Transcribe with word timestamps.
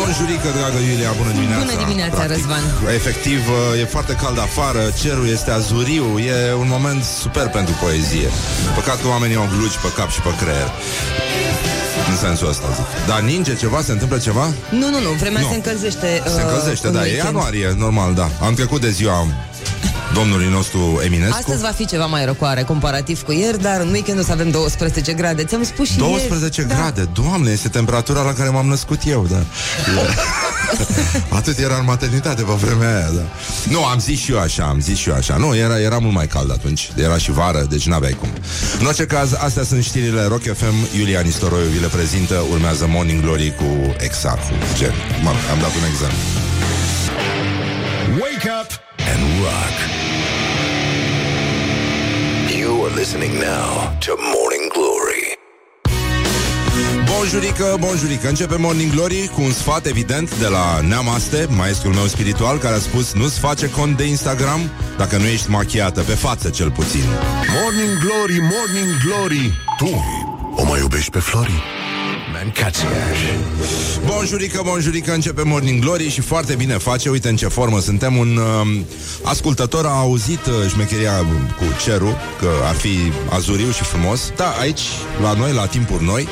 Bonjurică, 0.00 0.48
dragă 0.58 0.78
Iulia, 0.90 1.10
bună 1.20 1.32
dimineața 1.38 1.64
Bună 1.64 1.76
dimineața, 1.84 2.14
Practic, 2.14 2.34
Răzvan 2.36 2.64
Efectiv, 2.98 3.40
e 3.82 3.84
foarte 3.96 4.14
cald 4.22 4.38
afară 4.48 4.82
Cerul 5.02 5.28
este 5.36 5.50
azuriu 5.50 6.06
E 6.18 6.54
un 6.64 6.68
moment 6.76 7.02
super 7.22 7.46
pentru 7.58 7.74
poezie 7.82 8.28
Păcat 8.78 8.98
că 9.02 9.08
oamenii 9.14 9.36
au 9.42 9.48
gluci 9.56 9.76
pe 9.84 9.90
cap 9.96 10.10
și 10.16 10.20
pe 10.26 10.32
creier 10.40 10.70
în 12.10 12.16
sensul 12.16 12.48
ăsta 12.48 12.66
zic. 12.76 13.06
Dar 13.06 13.20
ninge 13.20 13.54
ceva? 13.56 13.80
Se 13.82 13.92
întâmplă 13.92 14.18
ceva? 14.18 14.46
Nu, 14.70 14.88
nu, 14.90 15.00
nu, 15.00 15.10
vremea 15.10 15.40
Nu. 15.40 15.48
se 15.48 15.54
încălzește 15.54 16.22
Se 16.24 16.32
uh, 16.36 16.42
încălzește, 16.42 16.86
în 16.86 16.92
da, 16.92 16.98
e 17.00 17.02
weekend. 17.10 17.24
ianuarie, 17.24 17.74
normal, 17.78 18.14
da 18.14 18.28
Am 18.46 18.54
trecut 18.54 18.80
de 18.80 18.90
ziua 18.90 19.26
domnului 20.14 20.48
nostru 20.48 21.00
Eminescu 21.04 21.36
Astăzi 21.36 21.62
va 21.62 21.68
fi 21.68 21.86
ceva 21.86 22.06
mai 22.06 22.24
răcoare 22.24 22.62
comparativ 22.62 23.22
cu 23.22 23.32
ieri, 23.32 23.62
dar 23.62 23.80
în 23.80 23.90
weekend 23.90 24.18
o 24.18 24.22
să 24.22 24.32
avem 24.32 24.50
12 24.50 25.12
grade. 25.12 25.44
Ți-am 25.44 25.64
spus 25.64 25.90
și 25.90 25.98
12 25.98 26.60
ieri. 26.60 26.74
grade, 26.74 27.08
doamne, 27.12 27.50
este 27.50 27.68
temperatura 27.68 28.22
la 28.22 28.32
care 28.32 28.48
m-am 28.48 28.66
născut 28.66 29.00
eu, 29.06 29.26
da. 29.30 29.42
Atât 31.38 31.58
era 31.58 31.76
în 31.76 31.84
maternitate 31.84 32.42
pe 32.42 32.52
vremea 32.52 32.96
aia, 32.96 33.10
da. 33.14 33.22
Nu, 33.70 33.84
am 33.84 33.98
zis 33.98 34.20
și 34.20 34.32
eu 34.32 34.38
așa, 34.38 34.64
am 34.64 34.80
zis 34.80 34.98
și 34.98 35.08
eu 35.08 35.14
așa. 35.14 35.36
Nu, 35.36 35.56
era, 35.56 35.80
era 35.80 35.98
mult 35.98 36.14
mai 36.14 36.26
cald 36.26 36.50
atunci, 36.50 36.90
era 36.96 37.18
și 37.18 37.30
vară, 37.30 37.66
deci 37.70 37.86
n-aveai 37.86 38.16
cum. 38.20 38.28
În 38.80 38.86
orice 38.86 39.04
caz, 39.04 39.32
astea 39.38 39.64
sunt 39.64 39.84
știrile 39.84 40.24
Rock 40.24 40.42
FM, 40.42 40.96
Iulia 40.98 41.20
Nistoroiu 41.20 41.68
vi 41.68 41.80
le 41.80 41.86
prezintă, 41.86 42.44
urmează 42.50 42.86
Morning 42.88 43.22
Glory 43.22 43.54
cu 43.56 43.94
Exarhu. 43.98 44.52
Gen, 44.76 44.94
mă, 45.22 45.30
am 45.52 45.58
dat 45.60 45.74
un 45.80 45.84
exemplu. 45.92 46.18
Wake 48.20 48.48
up 48.60 48.88
And 49.08 49.42
rock. 49.42 49.99
You 52.90 52.96
are 52.96 52.98
listening 52.98 53.34
now 53.38 53.98
to 54.00 54.16
Morning 54.18 54.72
Glory. 54.72 55.38
Bonjurică, 57.04 57.76
bonjurică. 57.80 58.28
Începe 58.28 58.56
Morning 58.56 58.92
Glory 58.92 59.30
cu 59.34 59.42
un 59.42 59.52
sfat 59.52 59.86
evident 59.86 60.38
De 60.38 60.46
la 60.46 60.80
Neamaste, 60.80 61.46
maestrul 61.56 61.92
meu 61.94 62.06
spiritual 62.06 62.58
Care 62.58 62.74
a 62.74 62.78
spus, 62.78 63.12
nu-ți 63.12 63.38
face 63.38 63.70
cont 63.70 63.96
de 63.96 64.04
Instagram 64.04 64.60
Dacă 64.96 65.16
nu 65.16 65.24
ești 65.24 65.50
machiată, 65.50 66.00
pe 66.00 66.12
față 66.14 66.48
cel 66.48 66.70
puțin. 66.70 67.04
Morning 67.62 67.98
Glory, 67.98 68.40
Morning 68.40 68.96
Glory. 69.04 69.52
Tu 69.78 70.04
o 70.56 70.64
mai 70.64 70.80
iubești 70.80 71.10
pe 71.10 71.18
Flori? 71.18 71.79
Mancațiaș 72.42 73.18
Bonjurică, 74.04 74.60
bonjurică, 74.64 75.12
începe 75.12 75.42
Morning 75.42 75.80
Glory 75.80 76.08
Și 76.08 76.20
foarte 76.20 76.54
bine 76.54 76.74
face, 76.74 77.08
uite 77.08 77.28
în 77.28 77.36
ce 77.36 77.46
formă 77.46 77.80
suntem. 77.80 78.16
Un 78.16 78.36
uh, 78.36 78.80
ascultător 79.22 79.86
a 79.86 79.98
auzit 79.98 80.46
uh, 80.46 80.70
Șmecheria 80.70 81.16
cu 81.58 81.64
cerul 81.84 82.16
Că 82.38 82.48
ar 82.68 82.74
fi 82.74 82.96
azuriu 83.30 83.70
și 83.70 83.82
frumos. 83.82 84.32
Da, 84.36 84.48
aici, 84.60 84.80
la 85.22 85.32
noi, 85.32 85.52
la 85.52 85.66
timpuri 85.66 86.04
noi 86.04 86.28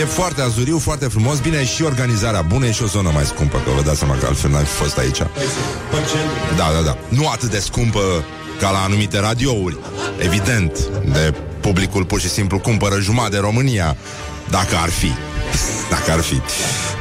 E 0.00 0.04
foarte 0.04 0.40
azuriu, 0.40 0.78
foarte 0.78 1.06
frumos. 1.06 1.38
Bine, 1.38 1.56
e 1.56 1.64
și 1.64 1.82
organizarea 1.82 2.42
bună, 2.42 2.66
e 2.66 2.72
și 2.72 2.82
o 2.82 2.86
zonă 2.86 3.10
mai 3.14 3.24
scumpă 3.24 3.56
Că 3.56 3.70
vă 3.76 3.82
dați 3.82 3.98
seama 3.98 4.14
că 4.14 4.26
altfel 4.26 4.50
n-ai 4.50 4.64
fi 4.64 4.74
fost 4.74 4.98
aici. 4.98 5.18
Da, 6.56 6.70
da, 6.74 6.82
da. 6.84 6.98
Nu 7.08 7.28
atât 7.28 7.50
de 7.50 7.58
scumpă 7.58 8.24
ca 8.60 8.70
la 8.70 8.78
anumite 8.78 9.20
radiouri 9.20 9.78
Evident 10.18 10.78
De 11.12 11.34
publicul 11.60 12.04
pur 12.04 12.20
și 12.20 12.28
simplu 12.28 12.58
cumpără 12.58 13.00
jumătate 13.00 13.30
de 13.30 13.38
România 13.38 13.96
Dacă 14.50 14.76
ar 14.82 14.88
fi. 14.88 15.10
Dacă 15.90 16.12
ar 16.12 16.20
fi. 16.20 16.40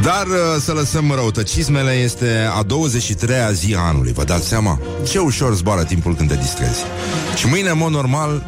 Dar 0.01 0.25
uh, 0.25 0.61
să 0.61 0.71
lăsăm 0.71 1.11
răutăcismele 1.11 1.91
Este 1.91 2.49
a 2.51 2.65
23-a 2.65 3.51
zi 3.51 3.75
a 3.75 3.79
anului. 3.79 4.11
Vă 4.11 4.23
dați 4.23 4.47
seama? 4.47 4.79
Ce 5.07 5.19
ușor 5.19 5.55
zboară 5.55 5.83
timpul 5.83 6.15
când 6.15 6.29
te 6.29 6.35
distrezi. 6.35 6.79
Și 7.35 7.47
mâine, 7.47 7.69
în 7.69 7.77
mod 7.77 7.91
normal 7.91 8.43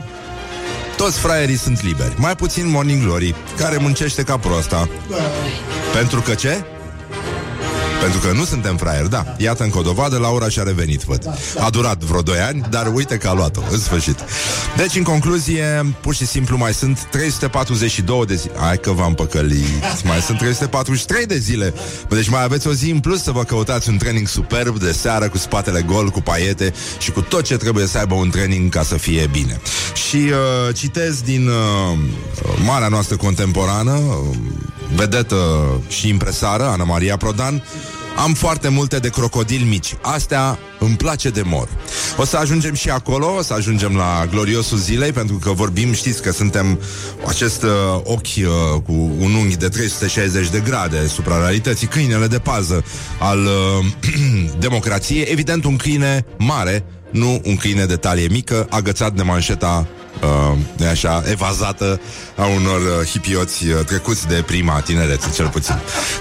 toți 0.98 1.20
fraierii 1.20 1.58
sunt 1.58 1.84
liberi. 1.84 2.14
Mai 2.18 2.36
puțin 2.36 2.70
Morning 2.70 3.04
Glory 3.04 3.36
Care 3.58 3.78
muncește 3.78 4.24
ca 4.24 4.38
prosta 4.38 4.90
Pentru 5.94 6.22
că 6.22 6.34
ce? 6.34 6.64
Pentru 8.02 8.20
că 8.20 8.32
nu 8.32 8.46
suntem 8.46 8.78
fraieri, 8.78 9.10
da. 9.10 9.36
Iată 9.38 9.64
încă 9.64 9.78
o 9.78 9.82
dovadă, 9.82 10.18
Laura 10.18 10.50
și-a 10.50 10.64
revenit, 10.64 11.02
văd. 11.02 11.30
A 11.60 11.70
durat 11.70 12.04
vreo 12.04 12.22
2 12.22 12.38
ani, 12.38 12.66
dar 12.70 12.92
uite 12.94 13.18
că 13.18 13.28
a 13.28 13.34
luat-o 13.34 13.62
În 13.72 13.80
sfârșit. 13.80 14.20
Deci, 14.78 14.96
în 14.96 15.04
concluzie, 15.04 15.96
pur 16.02 16.16
și 16.16 16.26
simplu 16.26 16.58
mai 16.58 16.74
sunt 16.74 17.08
342 17.12 18.26
de 18.26 18.36
zile 18.36 18.54
Hai 18.60 18.78
că 18.78 18.92
v-am 18.92 19.14
păcălit. 19.14 20.04
Mai 20.04 20.22
sunt 20.22 20.38
343 20.38 21.26
de 21.26 21.38
zile. 21.38 21.74
Deci 22.10 22.30
mai 22.30 22.44
aveți 22.44 22.68
o 22.68 22.74
zi 22.74 22.90
în 22.90 23.00
plus 23.00 23.24
să 23.24 23.32
vă 23.32 23.44
căutați 23.44 23.90
un 23.90 23.98
training 23.98 24.28
superb 24.28 24.80
De 24.80 24.92
seară, 24.92 25.30
cu 25.30 25.38
spatele 25.38 25.82
gol, 25.82 26.10
cu 26.10 26.22
paiete 26.22 26.74
Și 27.00 27.12
cu 27.12 27.22
tot 27.22 27.44
ce 27.44 27.58
trebuie 27.58 27.86
să 27.86 27.98
aibă 27.98 28.14
un 28.14 28.30
training 28.30 28.72
Ca 28.72 28.84
să 28.84 28.98
fie 28.98 29.30
bine. 29.32 29.60
Și 30.08 30.16
uh, 30.16 30.76
citez 30.76 31.22
din 31.22 31.48
uh, 31.48 31.98
Marea 32.66 32.88
noastră 32.88 33.16
contemporană 33.16 33.92
uh, 33.92 34.38
Vedetă 34.96 35.38
și 35.88 36.08
impresară 36.08 36.64
Ana 36.64 36.84
Maria 36.84 37.18
Prodan 37.18 37.64
am 38.24 38.34
foarte 38.34 38.70
multe 38.70 39.00
de 39.00 39.10
crocodili 39.10 39.64
mici. 39.64 39.96
Astea 40.02 40.60
îmi 40.80 40.96
place 40.96 41.30
de 41.30 41.42
mor. 41.42 41.68
O 42.18 42.26
să 42.26 42.38
ajungem 42.38 42.74
și 42.74 42.90
acolo, 42.90 43.36
o 43.36 43.42
să 43.42 43.54
ajungem 43.54 43.96
la 43.96 44.26
gloriosul 44.32 44.78
zilei, 44.78 45.12
pentru 45.12 45.36
că 45.36 45.52
vorbim, 45.52 45.94
știți 45.94 46.22
că 46.22 46.32
suntem 46.32 46.80
acest 47.28 47.64
uh, 47.64 47.70
ochi 48.04 48.38
uh, 48.38 48.82
cu 48.86 49.16
un 49.20 49.34
unghi 49.34 49.58
de 49.58 49.68
360 49.68 50.50
de 50.50 50.60
grade 50.60 51.08
supra 51.08 51.38
realității, 51.38 51.88
câinele 51.88 52.28
de 52.28 52.40
pază 52.40 52.84
al 53.20 53.40
uh, 53.40 53.86
democrației. 54.60 55.22
Evident, 55.22 55.64
un 55.64 55.76
câine 55.76 56.26
mare, 56.38 56.84
nu 57.12 57.42
un 57.46 57.56
câine 57.56 57.86
de 57.86 57.96
talie 57.96 58.28
mică, 58.28 58.68
agățat 58.70 59.14
de 59.14 59.24
manșeta 59.24 59.88
uh, 60.24 60.58
nu 60.78 60.88
așa, 60.88 61.24
evazată 61.30 62.02
a 62.36 62.46
unor 62.46 62.80
uh, 62.80 63.08
hipioți 63.08 63.68
uh, 63.68 63.86
trecuți 63.86 64.28
de 64.28 64.44
prima 64.46 64.80
tinerețe, 64.80 65.30
cel 65.36 65.48
puțin. 65.48 65.76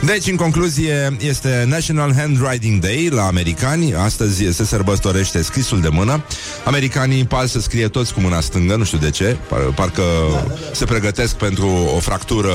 Deci, 0.04 0.26
în 0.26 0.36
concluzie, 0.36 1.16
este 1.20 1.64
National 1.68 2.14
Handwriting 2.14 2.80
Day 2.80 3.08
la 3.12 3.26
americani. 3.26 3.94
Astăzi 3.94 4.52
se 4.52 4.64
sărbătorește 4.64 5.42
scrisul 5.42 5.80
de 5.80 5.88
mână. 5.88 6.24
Americanii 6.64 7.24
par 7.24 7.46
să 7.46 7.60
scrie 7.60 7.88
toți 7.88 8.14
cu 8.14 8.20
mâna 8.20 8.40
stângă, 8.40 8.76
nu 8.76 8.84
știu 8.84 8.98
de 8.98 9.10
ce, 9.10 9.36
par, 9.48 9.60
parcă 9.60 10.02
se 10.72 10.84
pregătesc 10.84 11.34
pentru 11.34 11.68
o 11.96 11.98
fractură 11.98 12.52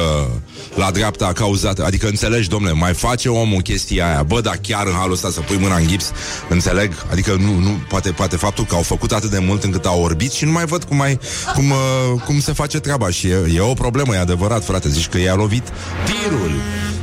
la 0.75 0.91
dreapta 0.91 1.31
cauzată. 1.33 1.85
Adică 1.85 2.07
înțelegi, 2.07 2.49
domnule, 2.49 2.73
mai 2.73 2.93
face 2.93 3.29
omul 3.29 3.61
chestia 3.61 4.07
aia. 4.07 4.23
Bă, 4.23 4.41
dar 4.41 4.59
chiar 4.61 4.87
în 4.87 4.93
halul 4.93 5.13
ăsta 5.13 5.29
să 5.29 5.39
pui 5.39 5.57
mâna 5.57 5.75
în 5.75 5.87
gips, 5.87 6.11
înțeleg? 6.49 6.93
Adică 7.11 7.35
nu, 7.39 7.59
nu 7.59 7.81
poate, 7.89 8.11
poate 8.11 8.35
faptul 8.35 8.65
că 8.65 8.75
au 8.75 8.81
făcut 8.81 9.11
atât 9.11 9.29
de 9.29 9.39
mult 9.39 9.63
încât 9.63 9.85
au 9.85 10.01
orbit 10.01 10.31
și 10.31 10.45
nu 10.45 10.51
mai 10.51 10.65
văd 10.65 10.83
cum 10.83 10.97
mai 10.97 11.19
cum, 11.53 11.69
uh, 11.69 12.21
cum 12.25 12.39
se 12.39 12.53
face 12.53 12.79
treaba 12.79 13.09
și 13.09 13.27
e, 13.27 13.53
e 13.55 13.59
o 13.59 13.73
problemă, 13.73 14.15
e 14.15 14.19
adevărat, 14.19 14.63
frate, 14.63 14.89
zici 14.89 15.07
că 15.07 15.17
i-a 15.17 15.35
lovit 15.35 15.63
tirul. 16.05 16.51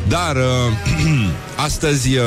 Dar 0.08 0.36
uh, 0.36 0.42
astăzi, 1.66 2.16
uh, 2.16 2.24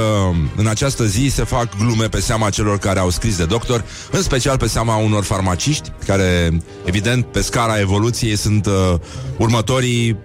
în 0.56 0.68
această 0.68 1.06
zi, 1.06 1.30
se 1.34 1.44
fac 1.44 1.78
glume 1.78 2.08
pe 2.08 2.20
seama 2.20 2.50
celor 2.50 2.78
care 2.80 3.00
au 3.00 3.10
scris 3.10 3.38
de 3.38 3.46
doctor, 3.46 3.84
în 4.12 4.22
special 4.22 4.58
pe 4.58 4.68
seama 4.68 4.96
unor 4.96 5.24
farmaciști, 5.24 5.92
care, 6.06 6.60
evident, 6.86 7.26
pe 7.26 7.42
scara 7.42 7.80
evoluției 7.80 8.36
sunt 8.36 8.66
uh, 8.66 9.00
următorii 9.38 10.18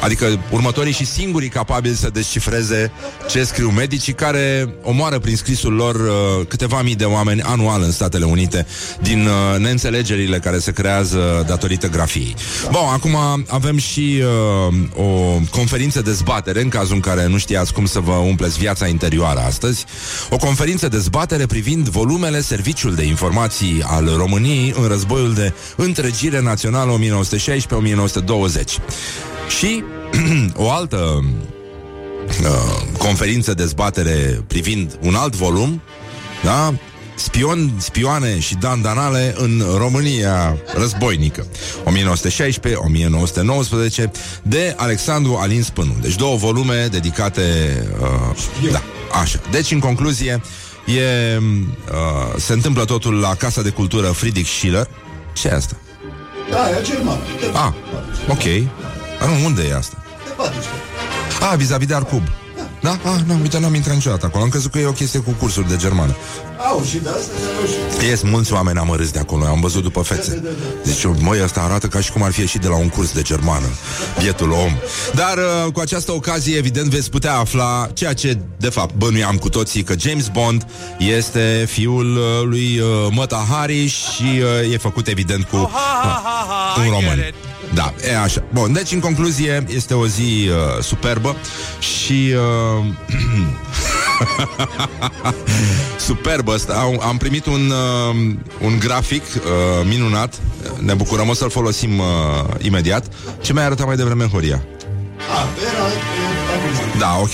Adică 0.00 0.38
următorii 0.50 0.92
și 0.92 1.06
singurii 1.06 1.48
capabili 1.48 1.94
să 1.94 2.10
descifreze 2.10 2.92
ce 3.28 3.44
scriu 3.44 3.70
medicii 3.70 4.12
care 4.12 4.74
omoară 4.82 5.18
prin 5.18 5.36
scrisul 5.36 5.72
lor 5.72 5.94
uh, 5.94 6.46
câteva 6.48 6.82
mii 6.82 6.94
de 6.94 7.04
oameni 7.04 7.42
anual 7.42 7.82
în 7.82 7.90
Statele 7.90 8.24
Unite 8.24 8.66
din 9.02 9.26
uh, 9.26 9.58
neînțelegerile 9.58 10.38
care 10.38 10.58
se 10.58 10.72
creează 10.72 11.44
datorită 11.46 11.88
grafiei. 11.88 12.34
Bun, 12.70 12.80
acum 12.92 13.16
avem 13.48 13.78
și 13.78 14.22
uh, 14.66 15.04
o 15.04 15.40
conferință 15.50 16.02
de 16.02 16.12
zbatere 16.12 16.60
în 16.60 16.68
cazul 16.68 16.94
în 16.94 17.00
care 17.00 17.26
nu 17.26 17.38
știați 17.38 17.72
cum 17.72 17.86
să 17.86 18.00
vă 18.00 18.12
umpleți 18.12 18.58
viața 18.58 18.86
interioară 18.86 19.40
astăzi. 19.40 19.84
O 20.30 20.36
conferință 20.36 20.88
de 20.88 20.98
zbatere 20.98 21.46
privind 21.46 21.88
volumele 21.88 22.40
Serviciul 22.40 22.94
de 22.94 23.04
Informații 23.04 23.82
al 23.86 24.14
României 24.16 24.74
în 24.76 24.88
războiul 24.88 25.34
de 25.34 25.52
întregire 25.76 26.40
națională 26.40 26.98
1916-1920. 26.98 29.37
Și 29.48 29.84
o 30.54 30.70
altă 30.70 31.24
uh, 32.26 32.82
conferință 32.98 33.54
de 33.54 33.64
zbatere 33.64 34.44
privind 34.46 34.98
un 35.02 35.14
alt 35.14 35.36
volum, 35.36 35.80
da? 36.44 36.74
Spion, 37.14 37.72
spioane 37.76 38.38
și 38.38 38.54
dandanale 38.54 39.34
în 39.36 39.62
România 39.76 40.56
războinică 40.74 41.46
1916-1919 41.84 41.88
de 44.42 44.74
Alexandru 44.76 45.34
Alin 45.34 45.62
Spânu 45.62 45.96
Deci 46.00 46.14
două 46.14 46.36
volume 46.36 46.88
dedicate 46.90 47.42
uh, 48.00 48.08
Da, 48.72 48.82
așa 49.20 49.40
Deci 49.50 49.70
în 49.70 49.78
concluzie 49.78 50.40
e, 50.86 51.36
uh, 51.38 51.42
Se 52.36 52.52
întâmplă 52.52 52.84
totul 52.84 53.14
la 53.14 53.34
Casa 53.34 53.62
de 53.62 53.70
Cultură 53.70 54.06
Friedrich 54.06 54.48
Schiller 54.48 54.88
Ce 55.32 55.48
e 55.48 55.54
asta? 55.54 55.76
Da, 56.50 56.70
e 56.70 56.82
german. 56.82 57.18
Ah, 57.52 57.72
ok 58.28 58.42
Dar 59.20 59.28
nu, 59.28 59.44
unde 59.44 59.62
e 59.62 59.74
asta? 59.74 59.96
Ah, 61.50 61.56
vis-a-vis 61.56 61.86
de 61.86 61.94
Arcub. 61.94 62.22
Da? 62.80 62.90
Ah, 62.90 63.20
nu, 63.26 63.38
uite, 63.42 63.58
n-am 63.58 63.74
intrat 63.74 63.94
niciodată 63.94 64.26
acolo. 64.26 64.42
Am 64.42 64.48
crezut 64.48 64.70
că 64.70 64.78
e 64.78 64.86
o 64.86 64.92
chestie 64.92 65.20
cu 65.20 65.30
cursuri 65.30 65.68
de 65.68 65.76
germană. 65.76 66.16
Au, 66.68 66.82
și 66.90 66.98
de 66.98 67.08
asta 67.08 67.32
și... 68.00 68.06
Ies 68.06 68.22
mulți 68.22 68.52
oameni 68.52 68.78
amărâți 68.78 69.12
de 69.12 69.18
acolo, 69.18 69.46
am 69.46 69.60
văzut 69.60 69.82
după 69.82 70.00
fețe. 70.00 70.42
Deci, 70.84 71.04
măi, 71.20 71.42
ăsta 71.42 71.60
arată 71.60 71.86
ca 71.86 72.00
și 72.00 72.12
cum 72.12 72.22
ar 72.22 72.32
fi 72.32 72.40
ieșit 72.40 72.60
de 72.60 72.68
la 72.68 72.76
un 72.76 72.88
curs 72.88 73.12
de 73.12 73.22
germană. 73.22 73.66
Bietul 74.18 74.50
om. 74.50 74.76
Dar 75.14 75.36
uh, 75.36 75.72
cu 75.72 75.80
această 75.80 76.12
ocazie, 76.12 76.56
evident, 76.56 76.88
veți 76.88 77.10
putea 77.10 77.34
afla 77.34 77.88
ceea 77.94 78.12
ce, 78.12 78.38
de 78.56 78.68
fapt, 78.68 78.94
bănuiam 78.94 79.36
cu 79.36 79.48
toții, 79.48 79.82
că 79.82 79.94
James 79.98 80.28
Bond 80.28 80.66
este 80.98 81.66
fiul 81.70 82.16
uh, 82.16 82.22
lui 82.44 82.78
uh, 82.78 82.86
Măta 83.10 83.46
Hari 83.50 83.86
și 83.86 84.42
uh, 84.64 84.72
e 84.72 84.78
făcut, 84.78 85.06
evident, 85.06 85.44
cu 85.44 85.56
uh, 85.56 86.84
un 86.84 86.90
român. 86.90 87.32
Da, 87.74 87.94
e 88.10 88.18
așa. 88.18 88.44
Bun, 88.52 88.72
deci, 88.72 88.92
în 88.92 89.00
concluzie, 89.00 89.64
este 89.68 89.94
o 89.94 90.06
zi 90.06 90.48
uh, 90.48 90.82
superbă 90.82 91.36
și... 91.78 92.34
Uh, 92.78 92.84
Superbă 96.06 96.52
asta. 96.52 96.74
Am, 96.74 97.00
am 97.02 97.16
primit 97.16 97.46
un, 97.46 97.70
uh, 97.70 98.34
un 98.60 98.78
grafic 98.78 99.22
uh, 99.22 99.40
minunat. 99.88 100.40
Ne 100.78 100.94
bucurăm, 100.94 101.28
o 101.28 101.34
să-l 101.34 101.50
folosim 101.50 101.98
uh, 101.98 102.04
imediat. 102.58 103.06
Ce 103.40 103.52
mai 103.52 103.64
arăta 103.64 103.84
mai 103.84 103.96
devreme 103.96 104.24
Horia? 104.24 104.62
A, 105.34 105.46
era... 105.72 105.84
acum. 105.84 106.37
Da, 106.98 107.18
ok. 107.20 107.30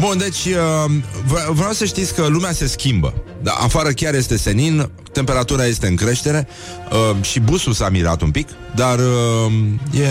Bun, 0.00 0.18
deci 0.18 0.44
uh, 0.44 0.90
v- 1.26 1.50
vreau 1.52 1.72
să 1.72 1.84
știți 1.84 2.14
că 2.14 2.26
lumea 2.26 2.52
se 2.52 2.66
schimbă. 2.66 3.14
Da, 3.42 3.52
afară 3.52 3.90
chiar 3.90 4.14
este 4.14 4.36
senin, 4.36 4.90
temperatura 5.12 5.66
este 5.66 5.86
în 5.86 5.96
creștere 5.96 6.48
uh, 6.92 7.24
și 7.24 7.40
busul 7.40 7.72
s-a 7.72 7.88
mirat 7.88 8.20
un 8.22 8.30
pic, 8.30 8.48
dar 8.74 8.98
uh, 8.98 9.52
e, 10.00 10.08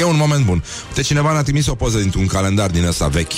e 0.00 0.04
un 0.04 0.16
moment 0.16 0.44
bun. 0.44 0.64
Uite, 0.88 1.02
cineva 1.02 1.32
ne-a 1.32 1.42
trimis 1.42 1.66
o 1.66 1.74
poză 1.74 1.98
dintr-un 1.98 2.26
calendar 2.26 2.70
din 2.70 2.84
ăsta 2.86 3.06
vechi. 3.06 3.32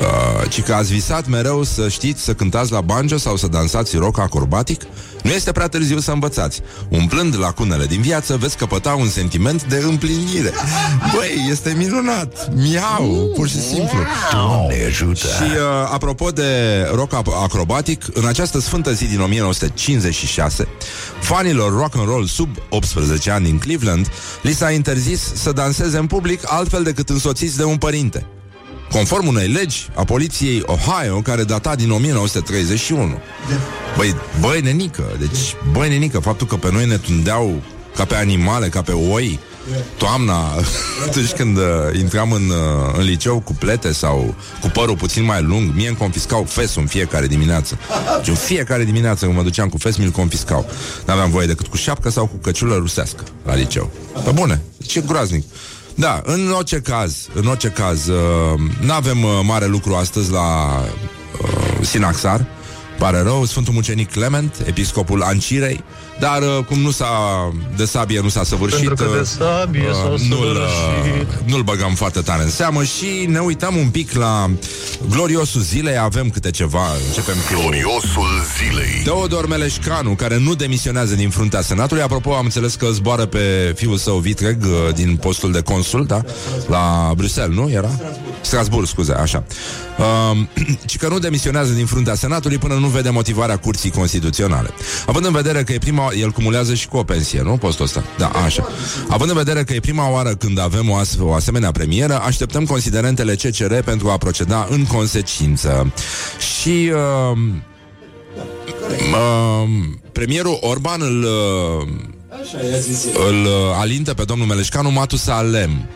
Uh, 0.00 0.48
ci 0.48 0.62
că 0.62 0.74
ați 0.74 0.92
visat 0.92 1.26
mereu 1.26 1.62
să 1.62 1.88
știți 1.88 2.22
să 2.22 2.34
cântați 2.34 2.72
la 2.72 2.80
banjo 2.80 3.16
sau 3.16 3.36
să 3.36 3.46
dansați 3.46 3.96
rock 3.96 4.18
acrobatic? 4.18 4.82
Nu 5.22 5.30
este 5.30 5.52
prea 5.52 5.68
târziu 5.68 5.98
să 5.98 6.10
învățați. 6.10 6.60
Umplând 6.88 7.38
lacunele 7.38 7.86
din 7.86 8.00
viață, 8.00 8.36
veți 8.36 8.56
căpăta 8.56 8.94
un 8.94 9.08
sentiment 9.08 9.64
de 9.64 9.76
împlinire. 9.76 10.52
Băi, 11.14 11.46
este 11.50 11.74
minunat! 11.76 12.54
Miau! 12.54 13.30
Pur 13.34 13.48
și 13.48 13.60
simplu. 13.60 13.98
Doamne 14.32 14.84
ajută! 14.86 15.26
Și 15.26 15.42
uh, 15.42 15.90
apropo 15.92 16.30
de 16.30 16.42
rock 16.94 17.22
ap- 17.22 17.42
acrobatic, 17.42 18.04
în 18.12 18.26
această 18.26 18.60
sfântă 18.60 18.92
zi 18.92 19.06
din 19.06 19.20
1956, 19.20 20.68
fanilor 21.20 21.72
rock 21.72 21.96
and 21.96 22.06
roll 22.06 22.26
sub 22.26 22.56
18 22.68 23.30
ani 23.30 23.44
din 23.44 23.58
Cleveland 23.58 24.08
li 24.42 24.52
s-a 24.52 24.70
interzis 24.70 25.32
să 25.34 25.52
danseze 25.52 25.98
în 25.98 26.06
public 26.06 26.40
altfel 26.44 26.82
decât 26.82 27.08
însoțiți 27.08 27.56
de 27.56 27.64
un 27.64 27.76
părinte. 27.76 28.26
Conform 28.94 29.26
unei 29.26 29.48
legi 29.48 29.88
a 29.94 30.04
poliției 30.04 30.62
Ohio, 30.66 31.20
care 31.20 31.44
data 31.44 31.74
din 31.74 31.90
1931. 31.90 33.18
Băi, 33.96 34.14
băi, 34.40 34.60
nenică, 34.60 35.16
deci, 35.18 35.56
băi, 35.72 35.88
nenică, 35.88 36.18
faptul 36.18 36.46
că 36.46 36.56
pe 36.56 36.70
noi 36.72 36.86
ne 36.86 36.96
tundeau 36.96 37.62
ca 37.96 38.04
pe 38.04 38.14
animale, 38.14 38.68
ca 38.68 38.82
pe 38.82 38.92
oi, 38.92 39.38
toamna, 39.96 40.52
atunci 41.06 41.30
când 41.30 41.56
uh, 41.56 41.64
intram 41.98 42.32
în, 42.32 42.48
uh, 42.48 42.94
în 42.96 43.04
liceu 43.04 43.40
cu 43.40 43.52
plete 43.52 43.92
sau 43.92 44.34
cu 44.60 44.68
părul 44.68 44.96
puțin 44.96 45.24
mai 45.24 45.42
lung, 45.42 45.74
mie 45.74 45.88
îmi 45.88 45.96
confiscau 45.96 46.44
fesul 46.44 46.82
în 46.82 46.88
fiecare 46.88 47.26
dimineață. 47.26 47.78
Deci 48.16 48.28
în 48.28 48.34
fiecare 48.34 48.84
dimineață 48.84 49.24
când 49.24 49.36
mă 49.36 49.42
duceam 49.42 49.68
cu 49.68 49.78
fes, 49.78 49.96
mi-l 49.96 50.10
confiscau. 50.10 50.70
N-aveam 51.06 51.30
voie 51.30 51.46
decât 51.46 51.66
cu 51.66 51.76
șapcă 51.76 52.10
sau 52.10 52.26
cu 52.26 52.36
căciulă 52.36 52.74
rusească 52.74 53.22
la 53.44 53.54
liceu. 53.54 53.90
Pe 54.24 54.30
bune, 54.30 54.62
ce 54.86 55.00
groaznic. 55.00 55.44
Da, 55.94 56.22
în 56.24 56.50
orice 56.50 56.80
caz, 56.80 57.28
în 57.34 57.46
orice 57.46 57.68
caz, 57.68 58.06
uh, 58.06 58.60
n-avem 58.80 59.22
uh, 59.22 59.40
mare 59.42 59.66
lucru 59.66 59.94
astăzi 59.94 60.30
la 60.30 60.80
uh, 61.42 61.86
Sinaxar. 61.86 62.46
Pare 62.98 63.20
rău, 63.22 63.44
Sfântul 63.44 63.72
Mucenic 63.72 64.10
Clement, 64.10 64.54
episcopul 64.66 65.22
Ancirei, 65.22 65.84
dar 66.18 66.42
uh, 66.42 66.64
cum 66.64 66.78
nu 66.78 66.90
s-a 66.90 67.08
de 67.76 67.84
sabie 67.84 68.20
nu 68.20 68.28
s-a 68.28 68.44
săvârșit, 68.44 68.86
Pentru 68.86 69.04
că 69.04 69.10
de 69.12 69.18
uh, 69.18 69.26
sabie 69.26 69.90
s-a 69.92 70.26
nu-l, 70.28 70.56
uh, 70.56 70.66
săvârșit. 71.04 71.48
nu-l 71.48 71.62
băgăm 71.62 71.94
foarte 71.94 72.20
tare 72.20 72.42
în 72.42 72.50
seamă 72.50 72.84
și 72.84 73.26
ne 73.28 73.38
uităm 73.38 73.76
un 73.76 73.88
pic 73.88 74.12
la 74.12 74.50
gloriosul 75.10 75.60
zilei, 75.60 75.98
avem 75.98 76.30
câte 76.30 76.50
ceva, 76.50 76.86
începem 77.06 77.34
cu 77.34 77.60
Gloriosul 77.60 78.42
zilei. 78.56 79.02
Teodor 79.04 79.46
Meleșcanu, 79.46 80.10
care 80.10 80.38
nu 80.38 80.54
demisionează 80.54 81.14
din 81.14 81.30
fruntea 81.30 81.60
Senatului. 81.60 82.02
Apropo, 82.02 82.34
am 82.34 82.44
înțeles 82.44 82.74
că 82.74 82.86
zboară 82.90 83.26
pe 83.26 83.72
fiul 83.76 83.96
său 83.96 84.18
Vitreg 84.18 84.64
uh, 84.64 84.94
din 84.94 85.16
postul 85.16 85.52
de 85.52 85.60
consul, 85.60 86.06
da? 86.06 86.22
La 86.66 87.12
Bruxelles, 87.16 87.56
nu? 87.56 87.70
Era? 87.70 87.90
Strasburg, 88.40 88.86
scuze, 88.86 89.12
așa. 89.12 89.44
Um, 90.30 90.48
ci 90.86 90.96
că 90.96 91.08
nu 91.08 91.18
demisionează 91.18 91.72
din 91.72 91.86
fruntea 91.86 92.14
Senatului 92.14 92.58
până 92.58 92.74
nu 92.74 92.83
vede 92.88 93.10
motivarea 93.10 93.56
curții 93.58 93.90
constituționale. 93.90 94.70
Având 95.06 95.24
în 95.26 95.32
vedere 95.32 95.62
că 95.62 95.72
e 95.72 95.78
prima... 95.78 96.10
El 96.18 96.30
cumulează 96.30 96.74
și 96.74 96.88
cu 96.88 96.96
o 96.96 97.02
pensie, 97.02 97.42
nu? 97.42 97.56
Postul 97.56 97.84
ăsta. 97.84 98.04
Da, 98.18 98.28
așa. 98.28 98.68
Având 99.08 99.30
în 99.30 99.36
vedere 99.36 99.64
că 99.64 99.72
e 99.72 99.80
prima 99.80 100.10
oară 100.10 100.34
când 100.34 100.58
avem 100.58 100.90
o, 100.90 100.94
as- 100.96 101.16
o 101.20 101.32
asemenea 101.32 101.70
premieră, 101.70 102.20
așteptăm 102.20 102.64
considerentele 102.64 103.34
CCR 103.34 103.74
pentru 103.74 104.08
a 104.10 104.16
proceda 104.16 104.66
în 104.70 104.84
consecință. 104.84 105.92
Și... 106.58 106.90
Uh, 107.32 107.38
Uh, 109.12 109.68
premierul 110.12 110.58
Orban 110.60 111.00
îl, 111.02 111.22
uh, 111.22 111.88
Așa 112.42 112.66
i-a 112.70 112.78
zis 112.78 113.04
el. 113.04 113.12
îl 113.28 113.44
uh, 113.44 113.50
alintă 113.80 114.14
pe 114.14 114.24
domnul 114.24 114.46
Meleșcanu 114.46 114.90
Matusalem. 114.90 115.88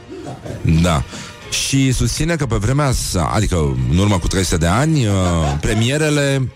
Da. 0.82 1.02
Și 1.50 1.92
susține 1.92 2.36
că 2.36 2.46
pe 2.46 2.56
vremea 2.56 2.92
sa, 2.92 3.30
adică 3.34 3.76
în 3.90 3.98
urmă 3.98 4.18
cu 4.18 4.26
300 4.26 4.56
de 4.56 4.66
ani, 4.66 5.06
uh, 5.06 5.12
premierele 5.60 6.48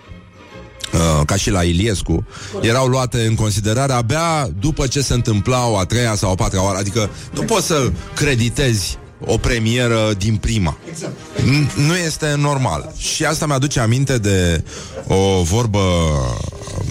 Uh, 0.93 1.21
ca 1.27 1.37
și 1.37 1.51
la 1.51 1.63
Iliescu, 1.63 2.27
erau 2.61 2.87
luate 2.87 3.27
în 3.27 3.35
considerare 3.35 3.93
abia 3.93 4.49
după 4.61 4.87
ce 4.87 5.01
se 5.01 5.15
întâmplau 5.15 5.79
a 5.79 5.85
treia 5.85 6.15
sau 6.15 6.31
a 6.31 6.35
patra 6.35 6.65
oară. 6.65 6.79
Adică 6.79 7.11
nu 7.35 7.43
poți 7.43 7.67
să 7.67 7.91
creditezi 8.15 8.99
o 9.27 9.37
premieră 9.39 10.13
din 10.19 10.37
prima. 10.37 10.77
Exact. 10.89 11.13
N- 11.39 11.75
Nu 11.87 11.97
este 11.97 12.35
normal. 12.39 12.93
Și 12.99 13.25
asta 13.25 13.47
mi-aduce 13.47 13.81
aminte 13.81 14.19
de 14.19 14.65
o 15.07 15.43
vorbă, 15.43 15.81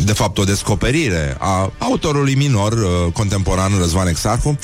de 0.05 0.13
fapt 0.13 0.37
o 0.37 0.43
descoperire 0.43 1.35
a 1.39 1.71
autorului 1.79 2.35
minor 2.35 2.71
uh, 2.73 3.11
contemporan 3.13 3.71
Răzvan 3.79 4.07
Exarhu, 4.07 4.57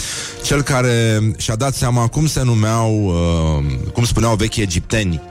cel 0.44 0.62
care 0.62 1.22
și-a 1.38 1.56
dat 1.56 1.74
seama 1.75 2.07
cum 2.07 2.28
se 2.28 2.44
numeau, 2.44 3.06
uh, 3.06 3.66
cum 3.94 4.06
spuneau 4.06 4.36
vechi 4.36 4.56
egipteni, 4.56 5.22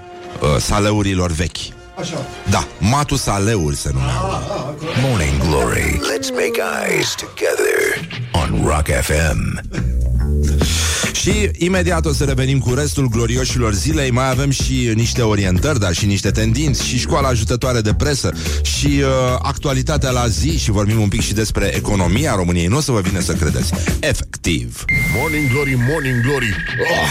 uh, 0.41 0.61
saleurilor 0.61 1.31
vechi. 1.33 1.57
Așa. 1.99 2.27
Da, 2.51 2.67
Matusaleuri 2.79 3.77
se 3.77 3.91
numeau. 3.93 4.77
Morning 5.03 5.41
Glory. 5.41 6.01
Let's 6.13 6.31
make 6.31 6.61
eyes 6.87 7.15
together 7.15 8.09
on 8.33 8.65
Rock 8.67 8.87
FM. 9.03 9.61
Și 11.21 11.51
imediat 11.59 12.07
o 12.07 12.13
să 12.13 12.25
revenim 12.25 12.59
cu 12.59 12.75
restul 12.75 13.09
glorioșilor 13.09 13.73
zilei 13.75 14.11
Mai 14.11 14.31
avem 14.31 14.51
și 14.51 14.93
niște 14.95 15.23
orientări, 15.23 15.79
dar 15.79 15.93
și 15.93 16.07
niște 16.07 16.31
tendinți 16.31 16.87
Și 16.87 16.99
școala 16.99 17.29
ajutătoare 17.29 17.81
de 17.81 17.95
presă 17.95 18.33
Și 18.63 18.87
uh, 18.87 19.39
actualitatea 19.43 20.11
la 20.11 20.29
zi 20.29 20.59
Și 20.59 20.71
vorbim 20.71 21.01
un 21.01 21.09
pic 21.09 21.21
și 21.21 21.35
despre 21.35 21.75
economia 21.75 22.35
României 22.35 22.67
Nu 22.67 22.77
o 22.77 22.81
să 22.81 22.93
vă 22.93 23.01
vine 23.01 23.21
să 23.21 23.33
credeți 23.33 23.73
Efectiv 24.01 24.85
Morning 25.19 25.51
Glory, 25.51 25.77
Morning 25.89 26.21
Glory. 26.23 26.55
Oh, 26.91 27.09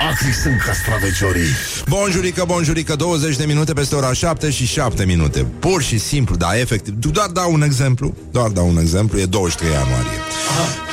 acri 0.00 0.32
sunt 0.32 0.60
castraveciorii. 0.60 1.48
Bonjurică, 1.88 2.44
bonjurică 2.46 2.96
20 2.96 3.36
de 3.36 3.44
minute 3.44 3.72
peste 3.72 3.94
ora 3.94 4.12
7 4.12 4.50
și 4.50 4.66
7 4.66 5.04
minute. 5.04 5.46
Pur 5.58 5.82
și 5.82 5.98
simplu, 5.98 6.36
da, 6.36 6.58
efectiv. 6.58 6.94
Doar 6.94 7.28
dau 7.28 7.52
un 7.52 7.62
exemplu. 7.62 8.14
Doar 8.30 8.50
dau 8.50 8.68
un 8.68 8.78
exemplu, 8.78 9.18
e 9.18 9.24
23 9.24 9.72
ianuarie 9.72 10.85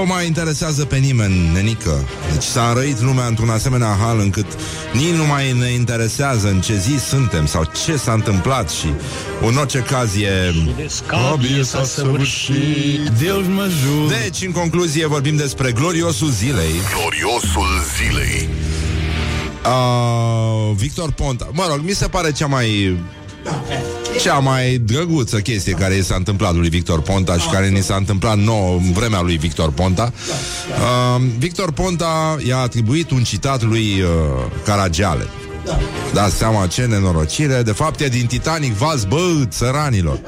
O, 0.00 0.04
mai 0.04 0.26
interesează 0.26 0.84
pe 0.84 0.96
nimeni, 0.96 1.50
nenică. 1.52 2.04
Deci 2.32 2.42
s-a 2.42 2.68
înrăit 2.68 3.00
lumea 3.00 3.26
într-un 3.26 3.48
asemenea 3.48 3.96
hal 4.00 4.18
Încât 4.18 4.46
nici 4.92 5.14
nu 5.14 5.26
mai 5.26 5.52
ne 5.52 5.70
interesează 5.70 6.48
În 6.48 6.60
ce 6.60 6.76
zi 6.76 6.98
suntem 7.08 7.46
sau 7.46 7.70
ce 7.84 7.96
s-a 7.96 8.12
întâmplat 8.12 8.70
Și 8.70 8.86
în 9.48 9.56
orice 9.56 9.78
caz 9.78 10.14
e 10.16 10.54
De 10.76 10.86
scabie 10.88 11.62
s-a 11.62 11.84
săvârșit. 11.84 13.08
Deus 13.18 13.46
mă 13.46 13.62
ajută. 13.62 14.14
Deci, 14.22 14.42
în 14.42 14.52
concluzie, 14.52 15.06
vorbim 15.06 15.36
despre 15.36 15.72
gloriosul 15.72 16.30
zilei. 16.30 16.74
Gloriosul 16.96 17.68
zilei. 17.96 18.48
uh, 19.64 20.76
Victor 20.76 21.12
Ponta. 21.12 21.48
Mă 21.52 21.66
rog, 21.68 21.80
mi 21.82 21.92
se 21.92 22.06
pare 22.08 22.32
cea 22.32 22.46
mai 22.46 22.98
cea 24.18 24.38
mai 24.38 24.78
drăguță 24.78 25.38
chestie 25.38 25.72
care 25.72 25.94
i 25.94 26.02
s-a 26.02 26.14
întâmplat 26.14 26.54
lui 26.54 26.68
Victor 26.68 27.00
Ponta 27.00 27.38
și 27.38 27.48
care 27.48 27.68
ni 27.68 27.82
s-a 27.82 27.94
întâmplat 27.94 28.38
nouă 28.38 28.76
în 28.76 28.92
vremea 28.92 29.20
lui 29.20 29.36
Victor 29.36 29.70
Ponta. 29.70 30.12
Uh, 30.68 31.22
Victor 31.38 31.72
Ponta 31.72 32.36
i-a 32.46 32.58
atribuit 32.58 33.10
un 33.10 33.22
citat 33.22 33.62
lui 33.62 34.00
uh, 34.00 34.08
Caragiale. 34.64 35.26
Dați 36.12 36.36
seama 36.36 36.66
ce 36.66 36.84
nenorocire. 36.84 37.62
De 37.62 37.72
fapt 37.72 38.00
e 38.00 38.08
din 38.08 38.26
Titanic 38.26 38.72
Vals 38.72 39.04
Bă, 39.04 39.44
țăranilor. 39.48 40.20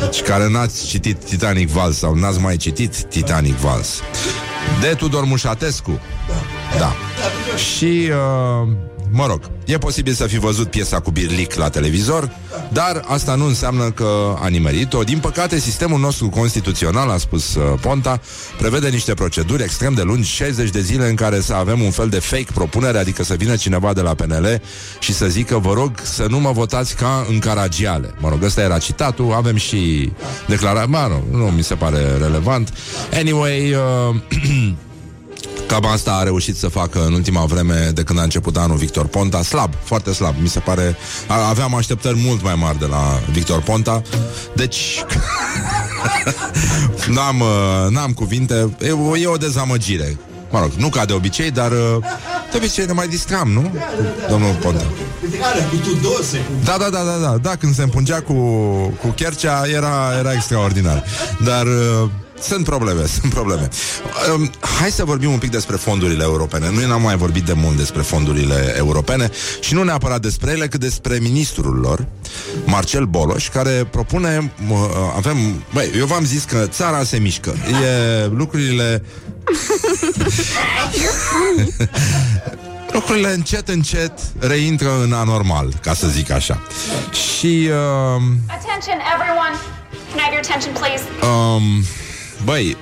Deci 0.00 0.22
care 0.22 0.48
n-ați 0.48 0.86
citit 0.86 1.24
Titanic 1.24 1.68
Vals 1.68 1.98
Sau 1.98 2.14
n-ați 2.14 2.40
mai 2.40 2.56
citit 2.56 3.02
Titanic 3.02 3.54
Vals. 3.54 4.00
De 4.80 4.86
Tudor 4.86 5.24
Mușatescu. 5.24 6.00
Da. 6.78 6.92
Și 7.56 8.10
uh, 8.62 8.68
mă 9.16 9.26
rog, 9.26 9.40
e 9.64 9.78
posibil 9.78 10.12
să 10.12 10.26
fi 10.26 10.38
văzut 10.38 10.70
piesa 10.70 11.00
cu 11.00 11.10
birlic 11.10 11.54
la 11.54 11.68
televizor, 11.68 12.30
dar 12.72 13.02
asta 13.06 13.34
nu 13.34 13.44
înseamnă 13.46 13.90
că 13.90 14.36
a 14.40 14.48
nimerit-o. 14.48 15.02
Din 15.02 15.18
păcate, 15.18 15.58
sistemul 15.58 16.00
nostru 16.00 16.28
constituțional, 16.28 17.10
a 17.10 17.16
spus 17.16 17.54
uh, 17.54 17.62
Ponta, 17.80 18.20
prevede 18.58 18.88
niște 18.88 19.14
proceduri 19.14 19.62
extrem 19.62 19.94
de 19.94 20.02
lungi, 20.02 20.30
60 20.30 20.70
de 20.70 20.80
zile 20.80 21.08
în 21.08 21.14
care 21.14 21.40
să 21.40 21.54
avem 21.54 21.80
un 21.80 21.90
fel 21.90 22.08
de 22.08 22.18
fake 22.18 22.52
propunere, 22.54 22.98
adică 22.98 23.22
să 23.24 23.34
vină 23.34 23.56
cineva 23.56 23.92
de 23.92 24.00
la 24.00 24.14
PNL 24.14 24.60
și 24.98 25.12
să 25.12 25.26
zică, 25.26 25.58
vă 25.58 25.72
rog 25.72 25.90
să 26.02 26.26
nu 26.28 26.40
mă 26.40 26.52
votați 26.52 26.96
ca 26.96 27.26
în 27.28 27.38
Caragiale. 27.38 28.14
Mă 28.18 28.28
rog, 28.28 28.42
ăsta 28.42 28.60
era 28.60 28.78
citatul, 28.78 29.32
avem 29.32 29.56
și 29.56 30.12
declararea, 30.46 30.86
mă 30.86 31.06
rog, 31.10 31.40
nu 31.40 31.44
mi 31.44 31.62
se 31.62 31.74
pare 31.74 32.16
relevant. 32.18 32.72
Anyway, 33.12 33.72
uh, 33.72 34.16
Cam 35.66 35.84
asta 35.86 36.12
a 36.12 36.22
reușit 36.22 36.56
să 36.56 36.68
facă 36.68 37.04
în 37.06 37.12
ultima 37.12 37.44
vreme 37.44 37.90
de 37.94 38.02
când 38.02 38.18
a 38.18 38.22
început 38.22 38.56
anul 38.56 38.76
Victor 38.76 39.06
Ponta. 39.06 39.42
Slab, 39.42 39.72
foarte 39.84 40.12
slab. 40.12 40.34
Mi 40.40 40.48
se 40.48 40.58
pare... 40.60 40.96
a- 41.26 41.48
Aveam 41.48 41.74
așteptări 41.74 42.16
mult 42.24 42.42
mai 42.42 42.54
mari 42.54 42.78
de 42.78 42.86
la 42.86 43.20
Victor 43.32 43.60
Ponta. 43.62 44.02
Deci... 44.54 45.04
n-am, 47.14 47.40
uh, 47.40 47.86
n-am 47.90 48.12
cuvinte. 48.12 48.74
E, 48.80 48.90
o- 48.90 49.16
e 49.16 49.26
o 49.26 49.36
dezamăgire. 49.36 50.18
Mă 50.50 50.58
rog, 50.60 50.70
nu 50.76 50.88
ca 50.88 51.04
de 51.04 51.12
obicei, 51.12 51.50
dar 51.50 51.70
uh, 51.70 51.78
de 52.50 52.56
obicei 52.56 52.84
ne 52.86 52.92
mai 52.92 53.08
distram, 53.08 53.48
nu? 53.50 53.74
Domnul 54.30 54.54
Ponta. 54.54 54.84
Care, 55.40 55.68
cu 55.70 55.76
Tudose, 55.76 56.36
cu... 56.38 56.52
Da, 56.64 56.76
da, 56.78 56.88
da, 56.90 57.02
da, 57.02 57.16
da, 57.22 57.36
da, 57.42 57.56
când 57.56 57.74
se 57.74 57.82
împungea 57.82 58.22
cu, 58.22 58.32
cu 59.00 59.08
Chercea 59.16 59.62
era, 59.66 60.12
era 60.18 60.32
extraordinar. 60.32 61.04
Dar 61.44 61.66
uh, 61.66 62.08
sunt 62.40 62.64
probleme, 62.64 63.06
sunt 63.20 63.32
probleme. 63.32 63.68
Um, 64.34 64.50
hai 64.78 64.90
să 64.90 65.04
vorbim 65.04 65.30
un 65.32 65.38
pic 65.38 65.50
despre 65.50 65.76
fondurile 65.76 66.22
europene. 66.22 66.70
Noi 66.70 66.86
n-am 66.86 67.02
mai 67.02 67.16
vorbit 67.16 67.44
de 67.44 67.52
mult 67.52 67.76
despre 67.76 68.02
fondurile 68.02 68.74
europene 68.76 69.30
și 69.60 69.74
nu 69.74 69.82
neapărat 69.82 70.20
despre 70.20 70.50
ele, 70.50 70.68
cât 70.68 70.80
despre 70.80 71.18
ministrul 71.20 71.74
lor, 71.78 72.06
Marcel 72.64 73.04
Boloș, 73.04 73.48
care 73.48 73.88
propune, 73.90 74.52
uh, 74.70 74.76
avem, 75.16 75.36
băi, 75.72 75.90
eu 75.96 76.06
v-am 76.06 76.24
zis 76.24 76.44
că 76.44 76.66
țara 76.66 77.04
se 77.04 77.18
mișcă. 77.18 77.54
E 77.84 78.26
lucrurile 78.26 79.02
lucrurile 82.92 83.32
încet, 83.32 83.68
încet 83.68 84.12
reintră 84.38 85.00
în 85.02 85.12
anormal, 85.12 85.72
ca 85.82 85.94
să 85.94 86.08
zic 86.08 86.30
așa. 86.30 86.62
Și, 87.10 87.68
uh, 87.70 88.22
Attention, 88.48 88.98
everyone. 89.14 89.56
Can 90.10 90.18
I 90.18 90.22
have 90.22 90.32
your 90.34 90.44
attention, 90.44 90.72
please? 90.72 91.02
um, 91.30 91.84
băi, 92.44 92.76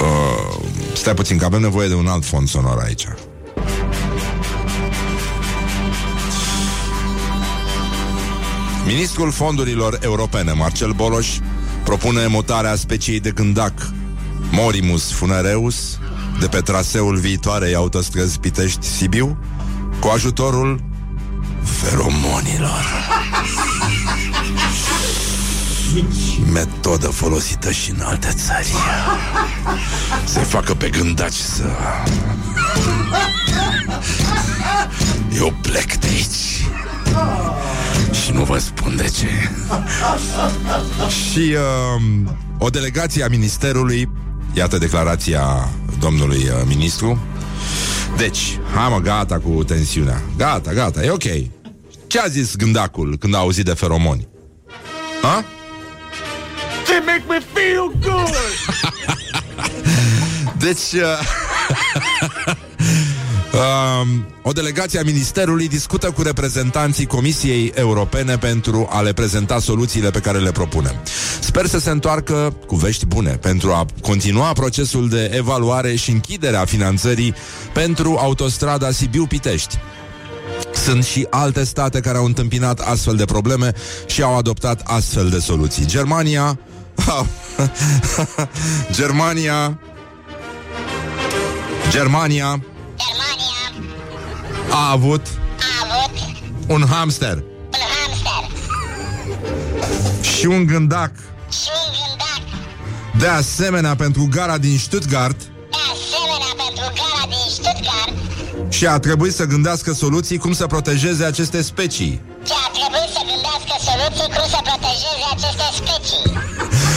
uh, 0.00 0.64
stai 0.94 1.14
puțin, 1.14 1.38
că 1.38 1.44
avem 1.44 1.60
nevoie 1.60 1.88
de 1.88 1.94
un 1.94 2.06
alt 2.06 2.24
fond 2.24 2.48
sonor 2.48 2.78
aici. 2.78 3.06
Ministrul 8.86 9.30
fondurilor 9.30 9.98
europene, 10.02 10.52
Marcel 10.52 10.92
Boloș, 10.92 11.28
propune 11.84 12.26
mutarea 12.26 12.74
speciei 12.74 13.20
de 13.20 13.30
gândac 13.30 13.72
Morimus 14.50 15.12
funereus 15.12 15.98
de 16.40 16.46
pe 16.46 16.60
traseul 16.60 17.16
viitoarei 17.16 17.74
autostrăzi 17.74 18.38
Pitești-Sibiu 18.38 19.38
cu 20.00 20.08
ajutorul 20.08 20.80
feromonilor. 21.62 22.84
Metodă 26.54 27.06
folosită 27.06 27.70
și 27.70 27.90
în 27.90 28.00
alte 28.00 28.28
țări. 28.32 28.72
Se 30.24 30.38
facă 30.38 30.74
pe 30.74 30.88
gândaci 30.88 31.32
să... 31.32 31.64
Eu 35.36 35.54
plec 35.62 35.94
de 35.96 36.06
aici. 36.06 36.66
Și 38.22 38.32
nu 38.32 38.42
vă 38.42 38.58
spun 38.58 38.96
de 38.96 39.08
ce. 39.08 39.28
Și 41.08 41.38
uh, 41.38 42.30
o 42.58 42.68
delegație 42.68 43.24
a 43.24 43.28
ministerului, 43.28 44.08
iată 44.52 44.78
declarația 44.78 45.68
domnului 45.98 46.42
uh, 46.42 46.62
ministru. 46.66 47.18
Deci, 48.16 48.58
hai 48.74 48.88
mă, 48.90 48.98
gata 48.98 49.38
cu 49.38 49.64
tensiunea. 49.64 50.22
Gata, 50.36 50.72
gata, 50.72 51.04
e 51.04 51.10
ok. 51.10 51.24
Ce 52.06 52.20
a 52.20 52.26
zis 52.26 52.56
gândacul 52.56 53.16
când 53.18 53.34
a 53.34 53.38
auzit 53.38 53.64
de 53.64 53.72
feromoni? 53.72 54.28
Ha? 55.22 55.44
They 56.86 57.00
make 57.00 57.24
me 57.28 57.40
feel 57.54 57.92
good. 58.00 58.34
Deci, 60.58 60.92
uh, 60.92 61.18
um, 64.02 64.26
o 64.42 64.52
delegație 64.52 64.98
a 64.98 65.02
Ministerului 65.02 65.68
discută 65.68 66.10
cu 66.10 66.22
reprezentanții 66.22 67.06
Comisiei 67.06 67.72
Europene 67.74 68.38
pentru 68.38 68.88
a 68.90 69.00
le 69.00 69.12
prezenta 69.12 69.58
soluțiile 69.58 70.10
pe 70.10 70.18
care 70.18 70.38
le 70.38 70.52
propunem. 70.52 70.94
Sper 71.40 71.66
să 71.66 71.78
se 71.78 71.90
întoarcă 71.90 72.56
cu 72.66 72.76
vești 72.76 73.06
bune 73.06 73.30
pentru 73.30 73.72
a 73.72 73.86
continua 74.00 74.52
procesul 74.52 75.08
de 75.08 75.30
evaluare 75.34 75.94
și 75.94 76.10
închiderea 76.10 76.64
finanțării 76.64 77.34
pentru 77.72 78.16
autostrada 78.20 78.90
Sibiu-Pitești. 78.90 79.78
Sunt 80.74 81.04
și 81.04 81.26
alte 81.30 81.64
state 81.64 82.00
care 82.00 82.18
au 82.18 82.24
întâmpinat 82.24 82.80
astfel 82.80 83.16
de 83.16 83.24
probleme 83.24 83.72
și 84.06 84.22
au 84.22 84.36
adoptat 84.36 84.80
astfel 84.84 85.28
de 85.28 85.38
soluții. 85.38 85.86
Germania... 85.86 86.58
Germania... 88.90 89.78
Germania 91.90 92.60
Germania 92.96 93.60
a 94.70 94.90
avut 94.90 95.26
a 95.58 95.64
avut 95.82 96.18
un 96.68 96.86
hamster 96.88 97.36
un 97.36 97.80
hamster 97.94 98.44
și 100.22 100.46
un 100.46 100.66
gândac. 100.66 101.12
și 101.50 101.70
un 101.86 101.92
gândac. 101.98 102.42
De 103.18 103.26
asemenea, 103.26 103.94
pentru 103.96 104.28
gara 104.30 104.58
din 104.58 104.78
Stuttgart 104.78 105.40
De 105.40 105.76
asemenea, 105.92 106.52
pentru 106.64 106.92
gara 107.00 107.26
din 107.28 107.46
Stuttgart, 107.48 108.14
și 108.72 108.86
a 108.86 108.98
trebuit 108.98 109.34
să 109.34 109.44
gândească 109.44 109.92
soluții 109.92 110.38
cum 110.38 110.52
să 110.52 110.66
protejeze 110.66 111.24
aceste 111.24 111.62
specii. 111.62 112.20
ce 112.44 112.52
a 112.52 112.70
trebuit 112.78 113.10
să 113.16 113.20
gândească 113.30 113.74
soluții 113.88 114.28
cum 114.36 114.48
să 114.48 114.58
protejeze 114.62 115.24
aceste 115.34 115.66
specii. 115.80 116.43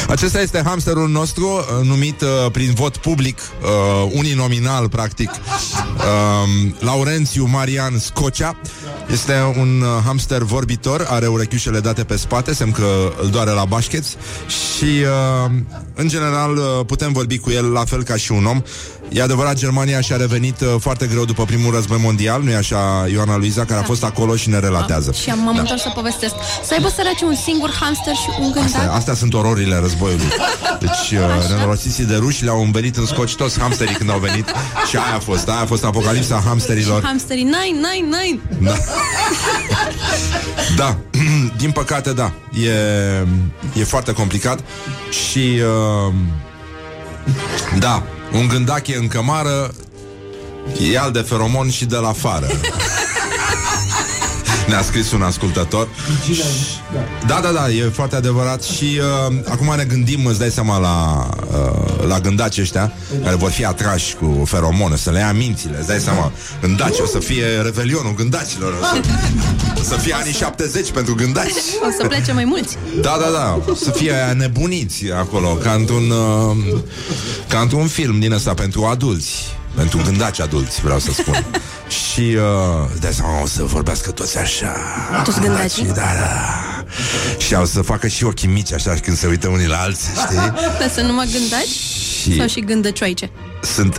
Acesta 0.07 0.41
este 0.41 0.61
hamsterul 0.65 1.09
nostru, 1.09 1.45
uh, 1.47 1.85
numit 1.85 2.21
uh, 2.21 2.51
prin 2.51 2.73
vot 2.73 2.97
public, 2.97 3.37
uh, 3.37 4.11
uninominal, 4.13 4.89
practic, 4.89 5.29
uh, 5.29 6.71
Laurențiu 6.79 7.45
Marian 7.45 7.99
Scocea. 7.99 8.57
Este 9.11 9.33
un 9.57 9.81
uh, 9.81 9.87
hamster 10.05 10.41
vorbitor, 10.41 11.05
are 11.09 11.27
urechiușele 11.27 11.79
date 11.79 12.03
pe 12.03 12.15
spate, 12.15 12.53
semn 12.53 12.71
că 12.71 13.13
îl 13.21 13.29
doare 13.29 13.51
la 13.51 13.65
bașcheți 13.65 14.15
și, 14.47 14.83
uh, 14.83 15.51
în 15.95 16.07
general, 16.07 16.57
uh, 16.57 16.85
putem 16.85 17.11
vorbi 17.11 17.37
cu 17.37 17.51
el 17.51 17.71
la 17.71 17.85
fel 17.85 18.03
ca 18.03 18.15
și 18.15 18.31
un 18.31 18.45
om. 18.45 18.61
E 19.09 19.21
adevărat, 19.21 19.55
Germania 19.55 20.01
și-a 20.01 20.15
revenit 20.15 20.61
uh, 20.61 20.75
foarte 20.79 21.05
greu 21.07 21.25
după 21.25 21.43
primul 21.45 21.73
război 21.73 21.97
mondial, 22.01 22.41
nu-i 22.41 22.55
așa, 22.55 23.05
Ioana 23.11 23.37
Luiza, 23.37 23.65
care 23.65 23.79
a 23.79 23.83
fost 23.83 24.03
acolo 24.03 24.35
și 24.35 24.49
ne 24.49 24.59
relatează. 24.59 25.11
Și 25.11 25.29
am, 25.29 25.39
m-am 25.39 25.53
Da. 25.55 25.61
întors 25.61 25.81
să 25.81 25.91
povestesc. 25.95 26.33
Să 26.63 26.73
aibă 26.73 26.89
săraci 26.95 27.21
un 27.21 27.35
singur 27.35 27.71
hamster 27.79 28.13
și 28.13 28.29
un 28.39 28.45
Astea, 28.57 28.79
gândac. 28.79 28.95
astea 28.95 29.13
sunt 29.13 29.33
ororile 29.33 29.75
războiului. 29.81 30.25
Deci, 30.79 31.19
uh, 31.19 31.49
nenorociții 31.49 32.03
de 32.05 32.15
ruși 32.15 32.43
le-au 32.43 32.61
învelit 32.63 32.95
în 32.97 33.05
scoci 33.05 33.35
toți 33.35 33.59
hamsterii 33.59 33.95
când 33.95 34.09
au 34.09 34.19
venit 34.19 34.45
și 34.89 34.95
aia 34.97 35.15
a 35.15 35.19
fost, 35.19 35.47
aia 35.49 35.59
a 35.61 35.65
fost 35.65 35.83
apocalipsa 35.83 36.41
hamsterilor. 36.45 37.03
Hamsterii, 37.03 37.43
nine, 37.43 37.57
nine, 37.65 38.17
nine. 38.23 38.39
Da. 38.61 38.75
da, 40.75 40.97
din 41.61 41.71
păcate, 41.71 42.13
da. 42.13 42.31
E, 42.63 42.69
e 43.79 43.83
foarte 43.83 44.11
complicat 44.13 44.59
și 45.09 45.59
uh, 46.07 46.13
da, 47.79 48.03
un 48.33 48.47
gândac 48.47 48.87
e 48.87 48.95
în 48.95 49.07
cămară, 49.07 49.73
e 50.91 50.99
al 50.99 51.11
de 51.11 51.19
feromon 51.19 51.69
și 51.69 51.85
de 51.85 51.95
la 51.95 52.13
fară. 52.13 52.47
Ne-a 54.67 54.81
scris 54.81 55.11
un 55.11 55.21
ascultător. 55.21 55.87
Da, 57.27 57.39
da, 57.43 57.51
da, 57.51 57.69
e 57.69 57.83
foarte 57.93 58.15
adevărat 58.15 58.63
Și 58.63 58.99
uh, 59.29 59.35
acum 59.49 59.73
ne 59.77 59.83
gândim, 59.83 60.25
îți 60.25 60.39
dai 60.39 60.49
seama 60.49 60.77
La, 60.77 61.29
uh, 61.51 62.07
la 62.07 62.19
gândaci 62.19 62.57
ăștia 62.59 62.93
Care 63.23 63.35
vor 63.35 63.49
fi 63.49 63.65
atrași 63.65 64.15
cu 64.15 64.43
feromone 64.45 64.95
Să 64.95 65.11
le 65.11 65.19
ia 65.19 65.33
mințile, 65.33 65.77
îți 65.77 65.87
dai 65.87 65.99
seama. 65.99 66.31
Gândaci, 66.61 66.99
o 66.99 67.05
să 67.05 67.19
fie 67.19 67.45
revelionul 67.63 68.13
gândacilor 68.13 68.73
O 68.73 68.85
să, 68.85 69.01
o 69.79 69.83
să 69.83 69.95
fie 69.95 70.13
anii 70.13 70.33
70 70.33 70.91
pentru 70.91 71.15
gândaci. 71.15 71.51
O 71.87 71.91
să 72.01 72.07
plece 72.07 72.31
mai 72.31 72.45
mulți. 72.45 72.77
da, 73.01 73.17
da, 73.21 73.29
da, 73.31 73.59
o 73.71 73.75
să 73.75 73.91
fie 73.91 74.13
aia 74.13 74.33
nebuniți 74.33 75.11
acolo, 75.11 75.47
ca 75.47 75.71
într-un, 75.71 76.09
uh, 76.09 76.79
ca 77.47 77.59
într-un 77.59 77.87
film 77.87 78.19
din 78.19 78.31
ăsta 78.31 78.53
pentru 78.53 78.83
adulți, 78.83 79.56
pentru 79.77 80.01
gândaci 80.05 80.39
adulți, 80.39 80.81
vreau 80.81 80.99
să 80.99 81.11
spun. 81.11 81.45
Și 82.13 82.35
uh, 82.35 82.89
de 82.99 83.11
seama 83.11 83.41
o 83.41 83.45
să 83.47 83.63
vorbească 83.63 84.11
toți 84.11 84.37
așa. 84.37 84.75
Toți 85.23 85.39
gândacii? 85.39 85.85
Da, 85.85 85.93
da. 85.93 86.83
Și 87.37 87.53
o 87.53 87.65
să 87.65 87.81
facă 87.81 88.07
și 88.07 88.23
ochii 88.23 88.47
mici 88.47 88.73
așa 88.73 88.93
când 89.01 89.17
se 89.17 89.27
uită 89.27 89.47
unii 89.47 89.67
la 89.67 89.77
alții, 89.77 90.09
știi? 90.25 90.35
Dar 90.79 90.89
să 90.93 91.01
nu 91.01 91.13
mă 91.13 91.23
gândaci? 91.31 91.67
Și 92.21 92.37
Sau 92.37 92.47
și 92.47 92.59
gândăcioaice. 92.59 93.29
sunt, 93.61 93.97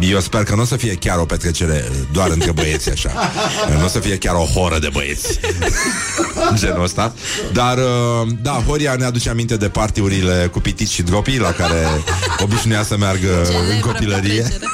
eu 0.00 0.20
sper 0.20 0.42
că 0.42 0.54
nu 0.54 0.60
o 0.62 0.64
să 0.64 0.76
fie 0.76 0.94
chiar 0.94 1.18
o 1.18 1.24
petrecere 1.24 1.84
doar 2.12 2.30
între 2.30 2.52
băieți 2.52 2.90
așa. 2.90 3.30
Nu 3.78 3.84
o 3.84 3.88
să 3.88 3.98
fie 3.98 4.16
chiar 4.18 4.34
o 4.34 4.44
horă 4.44 4.78
de 4.78 4.88
băieți. 4.92 5.38
Genul 6.54 6.82
ăsta. 6.82 7.14
Dar, 7.52 7.78
uh, 7.78 8.28
da, 8.42 8.62
Horia 8.66 8.94
ne 8.94 9.04
aduce 9.04 9.30
aminte 9.30 9.56
de 9.56 9.68
partiurile 9.68 10.48
cu 10.52 10.60
pitici 10.60 10.90
și 10.90 11.02
dropii 11.02 11.38
la 11.38 11.52
care 11.52 11.86
obișnuia 12.38 12.82
să 12.82 12.96
meargă 12.96 13.38
în 13.38 13.44
Celebră 13.44 13.90
copilărie. 13.90 14.40
petrecere. 14.42 14.64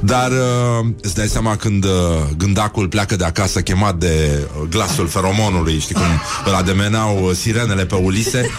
Dar 0.00 0.30
uh, 0.30 0.86
îți 1.02 1.14
dai 1.14 1.26
seama 1.26 1.56
când 1.56 1.84
uh, 1.84 1.90
gândacul 2.36 2.88
pleacă 2.88 3.16
de 3.16 3.24
acasă 3.24 3.60
chemat 3.60 3.94
de 3.96 4.38
uh, 4.60 4.68
glasul 4.68 5.06
feromonului, 5.08 5.78
știi 5.78 5.94
cum 5.94 6.04
îl 6.44 6.54
ademenau 6.54 7.24
uh, 7.24 7.34
sirenele 7.36 7.86
pe 7.86 7.94
Ulise, 7.94 8.50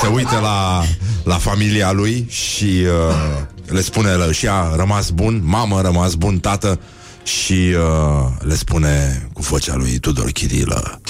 se 0.00 0.06
uită 0.06 0.38
la, 0.42 0.82
la 1.24 1.34
familia 1.34 1.92
lui 1.92 2.26
și 2.28 2.64
uh, 2.64 3.42
le 3.66 3.80
spune 3.80 4.10
"Lă, 4.12 4.32
și 4.32 4.48
a 4.48 4.74
rămas 4.76 5.10
bun, 5.10 5.40
mamă 5.44 5.80
rămas 5.80 6.14
bun, 6.14 6.38
tată 6.38 6.80
și 7.22 7.74
uh, 7.76 8.28
le 8.40 8.54
spune 8.54 9.22
cu 9.32 9.42
vocea 9.42 9.74
lui 9.74 9.98
Tudor 9.98 10.30
Chirilă. 10.30 11.00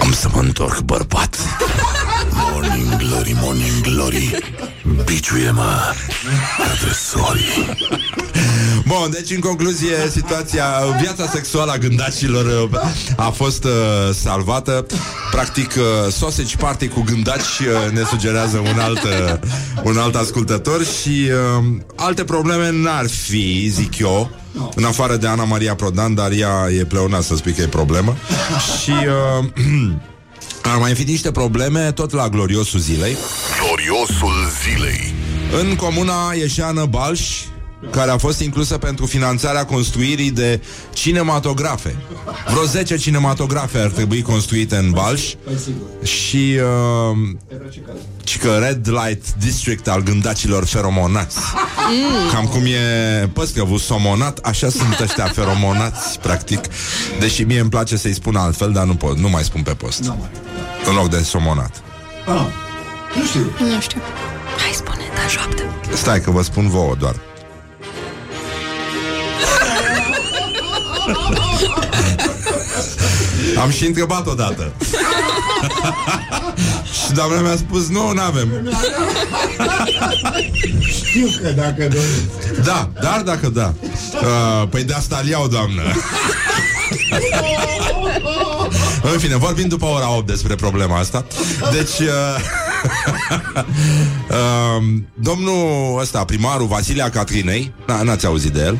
Am 0.00 0.12
să 0.12 0.28
mă 0.34 0.40
întorc 0.40 0.80
bărbat 0.80 1.36
Morning 2.32 2.96
glory, 2.96 3.36
morning 3.40 3.80
glory 3.82 4.38
Biciuie-mă 5.04 5.92
Adresorii 6.72 7.76
Bun, 8.86 9.10
deci 9.10 9.30
în 9.30 9.40
concluzie 9.40 9.94
situația, 10.10 10.64
viața 11.00 11.26
sexuală 11.26 11.72
a 11.72 11.78
gândacilor 11.78 12.70
uh, 12.72 12.80
a 13.16 13.30
fost 13.30 13.64
uh, 13.64 13.70
salvată. 14.12 14.86
Practic, 15.30 15.74
uh, 15.76 16.12
Sausage 16.12 16.56
Party 16.56 16.88
cu 16.88 17.02
gândaci 17.02 17.58
uh, 17.58 17.92
ne 17.92 18.02
sugerează 18.02 18.58
un 18.58 18.78
alt, 18.78 19.02
uh, 19.02 19.34
un 19.82 19.98
alt 19.98 20.14
ascultător 20.14 20.84
și 20.84 21.30
uh, 21.58 21.64
alte 21.94 22.24
probleme 22.24 22.70
n-ar 22.70 23.08
fi, 23.08 23.68
zic 23.68 23.98
eu, 23.98 24.30
în 24.74 24.84
afară 24.84 25.16
de 25.16 25.26
Ana 25.26 25.44
Maria 25.44 25.74
Prodan, 25.74 26.14
dar 26.14 26.30
ea 26.30 26.68
e 26.78 26.84
pleona 26.84 27.20
să 27.20 27.36
spui 27.36 27.52
că 27.52 27.62
e 27.62 27.66
problemă. 27.66 28.16
Și 28.82 28.90
uh, 28.90 29.44
ar 30.62 30.78
mai 30.78 30.94
fi 30.94 31.02
niște 31.02 31.30
probleme 31.30 31.92
tot 31.92 32.12
la 32.12 32.28
gloriosul 32.28 32.80
zilei. 32.80 33.16
Gloriosul 33.60 34.48
zilei 34.62 35.14
În 35.60 35.74
comuna 35.76 36.32
Ieșeană 36.32 36.84
Balș, 36.84 37.20
care 37.90 38.10
a 38.10 38.18
fost 38.18 38.40
inclusă 38.40 38.78
pentru 38.78 39.06
finanțarea 39.06 39.64
construirii 39.64 40.30
de 40.30 40.60
cinematografe. 40.92 41.96
Vreo 42.50 42.64
10 42.64 42.96
cinematografe 42.96 43.78
ar 43.78 43.90
trebui 43.90 44.22
construite 44.22 44.76
în 44.76 44.90
Balș 44.90 45.34
și 46.02 46.58
uh, 47.12 47.60
și 48.24 48.38
că 48.38 48.56
Red 48.56 48.88
Light 48.88 49.34
District 49.34 49.88
al 49.88 50.02
gândacilor 50.02 50.64
feromonați. 50.64 51.38
Cam 52.32 52.44
cum 52.46 52.64
e 52.64 53.26
păscăvul 53.32 53.78
somonat, 53.78 54.38
așa 54.38 54.68
sunt 54.68 55.00
ăștia 55.00 55.24
feromonați, 55.24 56.18
practic. 56.18 56.60
Deși 57.18 57.42
mie 57.42 57.60
îmi 57.60 57.70
place 57.70 57.96
să-i 57.96 58.14
spun 58.14 58.36
altfel, 58.36 58.72
dar 58.72 58.84
nu 58.84 58.94
pot, 58.94 59.18
nu 59.18 59.28
mai 59.28 59.44
spun 59.44 59.62
pe 59.62 59.74
post. 59.74 60.12
În 60.88 60.94
loc 60.94 61.10
de 61.10 61.22
somonat. 61.22 61.82
Ah, 62.26 62.46
nu 63.16 63.24
știu. 63.26 63.40
Nu 63.58 63.80
știu. 63.80 64.00
Hai, 64.58 64.72
spune, 64.72 65.02
da, 65.14 65.28
șoaptă. 65.28 65.62
Stai 65.94 66.20
că 66.20 66.30
vă 66.30 66.42
spun 66.42 66.68
vouă 66.68 66.94
doar. 66.98 67.29
Am 73.60 73.70
și 73.70 73.86
întrebat 73.86 74.26
odată. 74.26 74.72
și 76.92 77.12
doamna 77.12 77.40
mi-a 77.40 77.56
spus, 77.56 77.88
nu, 77.88 78.12
nu 78.12 78.20
avem. 78.20 78.48
Știu 80.80 81.26
că 81.42 81.48
dacă 81.50 81.76
doriți. 81.82 82.62
Da, 82.64 82.90
dar 83.02 83.22
dacă 83.24 83.48
da. 83.48 83.74
Uh, 83.82 84.68
păi 84.68 84.84
de 84.84 84.92
asta 84.94 85.18
îl 85.22 85.28
iau, 85.28 85.46
doamnă. 85.48 85.82
În 89.12 89.18
fine, 89.18 89.36
vorbim 89.36 89.68
după 89.68 89.86
ora 89.86 90.16
8 90.16 90.26
despre 90.26 90.54
problema 90.54 90.98
asta. 90.98 91.24
Deci, 91.72 91.98
uh, 92.08 92.36
uh, 94.30 94.82
domnul 95.28 95.98
ăsta, 96.00 96.24
primarul 96.24 96.66
Vasilia 96.66 97.10
Catrinei, 97.10 97.72
n- 97.84 98.02
n-ați 98.02 98.26
auzit 98.26 98.52
de 98.52 98.60
el, 98.60 98.78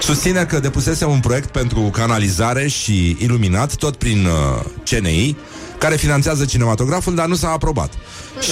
susține 0.00 0.44
că 0.44 0.58
depusese 0.60 1.04
un 1.04 1.20
proiect 1.20 1.48
pentru 1.50 1.80
canalizare 1.80 2.68
și 2.68 3.16
iluminat, 3.20 3.74
tot 3.74 3.96
prin 3.96 4.26
uh, 4.26 4.64
CNI, 4.84 5.36
care 5.78 5.96
finanțează 5.96 6.44
cinematograful, 6.44 7.14
dar 7.14 7.26
nu 7.26 7.34
s-a 7.34 7.50
aprobat. 7.50 7.92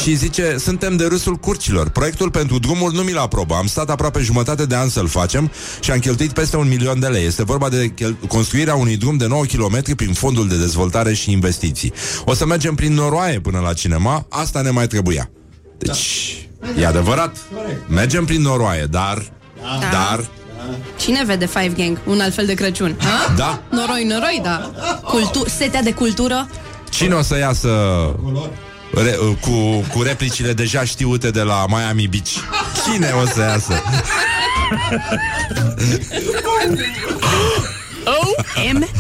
Și 0.03 0.15
zice, 0.15 0.57
suntem 0.59 0.97
de 0.97 1.07
râsul 1.07 1.35
curcilor. 1.35 1.89
Proiectul 1.89 2.31
pentru 2.31 2.59
drumuri 2.59 2.95
nu 2.95 3.03
mi 3.03 3.13
l-a 3.13 3.21
aprobat. 3.21 3.59
Am 3.59 3.67
stat 3.67 3.91
aproape 3.91 4.21
jumătate 4.21 4.67
de 4.67 4.77
an 4.77 4.89
să-l 4.89 5.07
facem 5.07 5.51
și 5.81 5.91
am 5.91 5.99
cheltuit 5.99 6.33
peste 6.33 6.57
un 6.57 6.69
milion 6.69 7.01
de 7.01 7.07
lei. 7.07 7.25
Este 7.27 7.45
vorba 7.45 7.69
de 7.69 7.87
chel- 7.87 8.17
construirea 8.29 8.75
unui 8.75 8.97
drum 8.97 9.17
de 9.17 9.27
9 9.27 9.45
km 9.45 9.95
prin 9.97 10.13
fondul 10.13 10.49
de 10.49 10.57
dezvoltare 10.57 11.15
și 11.15 11.31
investiții. 11.31 11.93
O 12.25 12.35
să 12.35 12.47
mergem 12.47 12.75
prin 12.75 12.93
noroaie 12.95 13.41
până 13.41 13.59
la 13.59 13.73
cinema, 13.73 14.27
asta 14.29 14.61
ne 14.61 14.71
mai 14.71 14.87
trebuia. 14.87 15.31
Deci, 15.79 16.37
e 16.79 16.87
adevărat. 16.87 17.37
Mergem 17.89 18.25
prin 18.25 18.43
noroaie, 18.43 18.85
dar... 18.85 19.33
Da. 19.63 19.89
Dar... 19.91 20.25
Cine 20.97 21.25
vede 21.25 21.47
Five 21.47 21.73
Gang? 21.77 21.99
Un 22.07 22.21
alt 22.21 22.35
fel 22.35 22.47
de 22.47 22.55
Crăciun. 22.55 22.97
Ha? 22.99 23.35
Da. 23.37 23.63
Noroi, 23.71 24.05
noroi, 24.05 24.41
da. 24.43 24.71
Cultu- 25.03 25.49
setea 25.49 25.83
de 25.83 25.93
cultură. 25.93 26.49
Cine 26.91 27.15
o 27.15 27.23
să 27.23 27.39
iasă 27.39 27.69
re, 28.93 29.19
cu, 29.41 29.85
cu 29.93 30.03
replicile 30.03 30.53
deja 30.53 30.85
știute 30.85 31.31
de 31.31 31.41
la 31.43 31.65
Miami 31.69 32.09
Beach? 32.09 32.31
Cine 32.85 33.11
o 33.23 33.27
să 33.27 33.41
iasă? 33.41 33.83
OMG! 38.05 38.91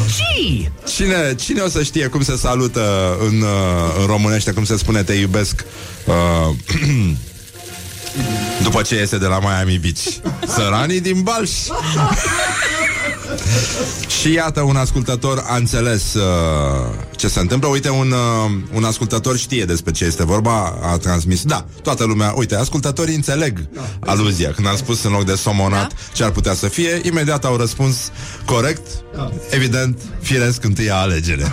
Cine, 0.94 1.34
cine 1.34 1.60
o 1.60 1.68
să 1.68 1.82
știe 1.82 2.06
cum 2.06 2.22
se 2.22 2.36
salută 2.36 3.16
în, 3.20 3.40
uh, 3.40 4.00
în 4.00 4.06
românește, 4.06 4.50
cum 4.52 4.64
se 4.64 4.76
spune 4.76 5.02
te 5.02 5.12
iubesc 5.12 5.64
uh, 6.04 6.54
după 8.62 8.82
ce 8.82 8.94
iese 8.94 9.18
de 9.18 9.26
la 9.26 9.38
Miami 9.38 9.78
Beach? 9.78 10.34
Săranii 10.54 11.00
din 11.00 11.22
Balș. 11.22 11.50
Și 14.20 14.32
iată, 14.32 14.60
un 14.60 14.76
ascultător 14.76 15.44
a 15.46 15.56
înțeles 15.56 16.14
uh, 16.14 16.22
ce 17.16 17.28
se 17.28 17.40
întâmplă. 17.40 17.68
Uite, 17.68 17.90
un, 17.90 18.10
uh, 18.10 18.52
un 18.74 18.84
ascultător 18.84 19.36
știe 19.36 19.64
despre 19.64 19.92
ce 19.92 20.04
este 20.04 20.24
vorba, 20.24 20.78
a 20.82 20.96
transmis. 20.96 21.42
Da, 21.42 21.64
toată 21.82 22.04
lumea, 22.04 22.32
uite, 22.36 22.56
ascultătorii 22.56 23.14
înțeleg 23.14 23.68
aluzia. 24.00 24.50
Când 24.50 24.66
am 24.66 24.76
spus 24.76 25.02
în 25.02 25.10
loc 25.12 25.24
de 25.24 25.34
somonat 25.34 25.88
Da. 25.88 25.94
ce 26.12 26.24
ar 26.24 26.30
putea 26.30 26.54
să 26.54 26.68
fie, 26.68 27.00
imediat 27.02 27.44
au 27.44 27.56
răspuns 27.56 27.96
corect. 28.44 28.86
Evident, 29.50 29.98
firesc 30.20 30.64
întâia 30.64 30.96
alegere. 30.96 31.52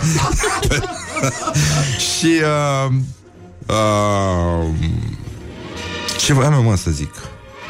Și 2.16 2.40
uh, 2.42 2.92
uh, 3.66 4.68
ce 6.24 6.32
voiam 6.32 6.52
eu, 6.52 6.62
mă, 6.62 6.76
să 6.76 6.90
zic? 6.90 7.14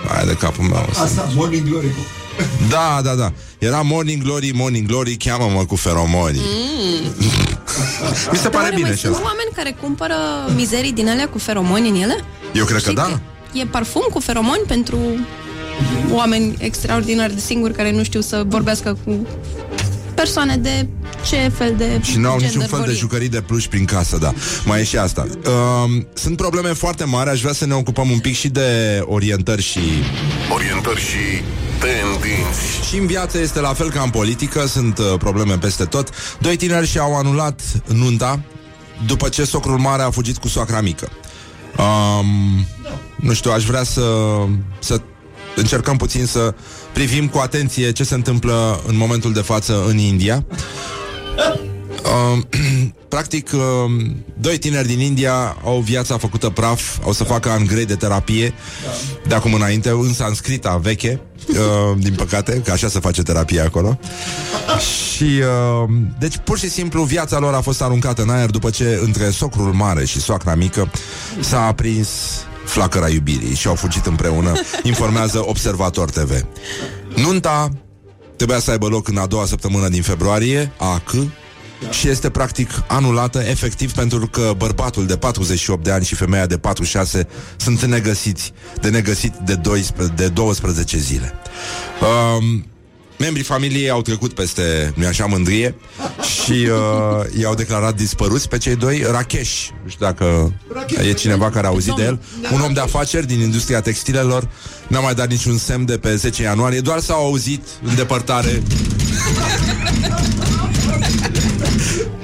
Hai 0.09 0.27
de 0.27 0.33
capul 0.35 0.65
meu. 0.65 0.88
să- 0.93 1.01
Asta, 1.01 1.29
Morning 1.35 1.69
Glory 1.69 1.87
cu... 1.91 2.01
da, 2.71 3.01
da, 3.03 3.15
da. 3.15 3.33
Era 3.59 3.81
Morning 3.81 4.23
Glory, 4.23 4.51
Morning 4.55 4.87
Glory, 4.87 5.17
cheamă-mă 5.17 5.65
cu 5.65 5.77
feromoni. 5.77 6.41
Mi 8.33 8.38
se 8.38 8.49
pare 8.49 8.62
Oare 8.65 8.75
bine 8.75 8.87
mai 8.87 8.97
și 8.97 9.03
sunt 9.03 9.15
asta. 9.15 9.27
oameni 9.27 9.51
care 9.55 9.77
cumpără 9.81 10.15
mizerii 10.57 10.93
din 10.93 11.09
alea 11.09 11.29
cu 11.29 11.38
feromoni 11.38 11.88
în 11.88 11.95
ele? 11.95 12.25
Eu 12.55 12.65
cred 12.65 12.77
că 12.77 12.83
Știi 12.83 12.95
da. 12.95 13.21
E 13.53 13.65
parfum 13.65 14.07
cu 14.12 14.21
feromoni 14.21 14.62
pentru 14.67 14.99
oameni 16.11 16.55
extraordinar 16.59 17.31
de 17.31 17.41
singuri 17.41 17.73
care 17.75 17.93
nu 17.93 18.03
știu 18.03 18.21
să 18.21 18.45
vorbească 18.47 18.99
cu 19.05 19.27
persoane 20.14 20.57
de 20.57 20.87
ce 21.27 21.53
fel 21.57 21.75
de 21.77 22.01
Și 22.03 22.18
n-au 22.18 22.31
gender 22.31 22.48
niciun 22.48 22.61
fel 22.61 22.79
vor 22.79 22.87
de 22.87 22.92
ei. 22.92 22.98
jucării 22.98 23.29
de 23.29 23.40
pluș 23.40 23.66
prin 23.66 23.85
casă, 23.85 24.18
da. 24.18 24.33
Mai 24.64 24.81
e 24.81 24.85
și 24.85 24.96
asta. 24.96 25.27
Um, 25.46 26.07
sunt 26.14 26.37
probleme 26.37 26.68
foarte 26.68 27.05
mari, 27.05 27.31
aș 27.31 27.40
vrea 27.40 27.53
să 27.53 27.66
ne 27.66 27.75
ocupăm 27.75 28.11
un 28.11 28.18
pic 28.18 28.35
și 28.35 28.48
de 28.48 29.01
orientări 29.05 29.62
și... 29.62 29.81
Orientări 30.55 31.01
și 31.01 31.42
tendinți 31.79 32.88
Și 32.88 32.98
în 32.98 33.07
viață 33.07 33.38
este 33.38 33.61
la 33.61 33.72
fel 33.72 33.90
ca 33.90 34.01
în 34.03 34.11
politică, 34.11 34.66
sunt 34.66 34.98
uh, 34.98 35.14
probleme 35.18 35.59
peste 35.59 35.85
tot. 35.85 36.09
Doi 36.40 36.57
tineri 36.57 36.87
și-au 36.87 37.16
anulat 37.16 37.61
nunta 37.87 38.40
după 39.07 39.29
ce 39.29 39.44
socrul 39.44 39.79
mare 39.79 40.03
a 40.03 40.11
fugit 40.11 40.37
cu 40.37 40.48
soacra 40.48 40.81
mică. 40.81 41.09
Um, 41.79 42.66
nu 43.16 43.33
știu, 43.33 43.51
aș 43.51 43.64
vrea 43.64 43.83
să, 43.83 44.03
să 44.79 45.01
încercăm 45.57 45.97
puțin 45.97 46.27
să 46.27 46.55
privim 46.93 47.29
cu 47.29 47.38
atenție 47.38 47.93
ce 47.93 48.05
se 48.05 48.15
întâmplă 48.15 48.81
în 48.87 48.97
momentul 48.97 49.33
de 49.33 49.41
față 49.41 49.85
în 49.88 49.99
India. 49.99 50.45
Uh, 52.05 52.43
practic, 53.09 53.51
uh, 53.53 53.61
doi 54.41 54.59
tineri 54.59 54.87
din 54.87 55.01
India 55.01 55.57
au 55.65 55.81
viața 55.81 56.17
făcută 56.17 56.49
praf, 56.49 56.99
au 57.05 57.12
să 57.12 57.25
facă 57.25 57.51
ani 57.51 57.67
grei 57.67 57.85
de 57.85 57.95
terapie 57.95 58.55
de 59.27 59.35
acum 59.35 59.55
înainte, 59.55 59.91
în 59.91 60.12
sanscrita 60.12 60.77
veche, 60.77 61.21
uh, 61.49 61.57
din 61.99 62.15
păcate, 62.15 62.61
că 62.65 62.71
așa 62.71 62.88
se 62.88 63.01
face 63.01 63.23
terapie 63.23 63.61
acolo. 63.61 63.99
Și, 65.15 65.23
uh, 65.25 65.95
deci, 66.19 66.37
pur 66.37 66.59
și 66.59 66.71
simplu, 66.71 67.03
viața 67.03 67.38
lor 67.38 67.55
a 67.55 67.61
fost 67.61 67.83
aruncată 67.83 68.23
în 68.23 68.31
aer 68.31 68.51
după 68.51 68.71
ce 68.71 69.01
între 69.05 69.31
socrul 69.31 69.73
mare 69.73 70.05
și 70.05 70.21
soacra 70.21 70.55
mică 70.55 70.91
s-a 71.41 71.67
aprins 71.67 72.09
flacăra 72.64 73.09
iubirii 73.09 73.55
și 73.55 73.66
au 73.66 73.75
fugit 73.75 74.07
împreună, 74.07 74.53
informează 74.83 75.48
Observator 75.48 76.11
TV. 76.11 76.44
Nunta 77.16 77.68
trebuia 78.37 78.59
să 78.59 78.70
aibă 78.70 78.87
loc 78.87 79.09
în 79.09 79.16
a 79.16 79.27
doua 79.27 79.46
săptămână 79.46 79.88
din 79.88 80.03
februarie, 80.03 80.72
a 80.79 81.03
C, 81.05 81.11
și 81.90 82.09
este 82.09 82.31
practic 82.31 82.70
anulată 82.87 83.38
efectiv 83.38 83.92
pentru 83.92 84.27
că 84.27 84.53
bărbatul 84.57 85.07
de 85.07 85.16
48 85.16 85.85
de 85.85 85.90
ani 85.90 86.05
și 86.05 86.14
femeia 86.14 86.46
de 86.46 86.59
46 86.59 87.29
sunt 87.57 87.85
negăsiți, 87.85 88.53
de 88.81 88.88
negăsit 88.88 89.35
de 89.35 89.55
12, 89.55 90.14
de 90.16 90.29
12 90.29 90.98
zile. 90.98 91.33
Um, 92.01 92.66
Membrii 93.23 93.45
familiei 93.45 93.91
au 93.91 94.03
trecut 94.03 94.33
peste, 94.33 94.93
nu 94.97 95.07
așa, 95.07 95.27
mândrie 95.27 95.75
și 96.43 96.53
uh, 96.53 97.41
i-au 97.41 97.55
declarat 97.55 97.97
dispăruți 97.97 98.49
pe 98.49 98.59
cei 98.59 98.77
doi. 98.77 99.05
Rakesh, 99.11 99.69
nu 99.83 99.89
știu 99.89 100.07
dacă 100.07 100.53
Rakesh, 100.73 101.09
e 101.09 101.13
cineva 101.13 101.51
care 101.51 101.67
a 101.67 101.69
auzit 101.69 101.95
de 101.95 102.03
el, 102.03 102.21
un 102.53 102.61
om 102.61 102.73
de 102.73 102.81
afaceri 102.81 103.27
din 103.27 103.41
industria 103.41 103.81
textilelor, 103.81 104.49
n-a 104.89 105.01
mai 105.01 105.15
dat 105.15 105.29
niciun 105.29 105.59
semn 105.59 105.85
de 105.85 105.99
pe 105.99 106.17
10 106.17 106.43
ianuarie, 106.43 106.81
doar 106.81 107.01
s-au 107.01 107.25
auzit 107.25 107.63
în 107.83 107.95
depărtare. 107.95 108.63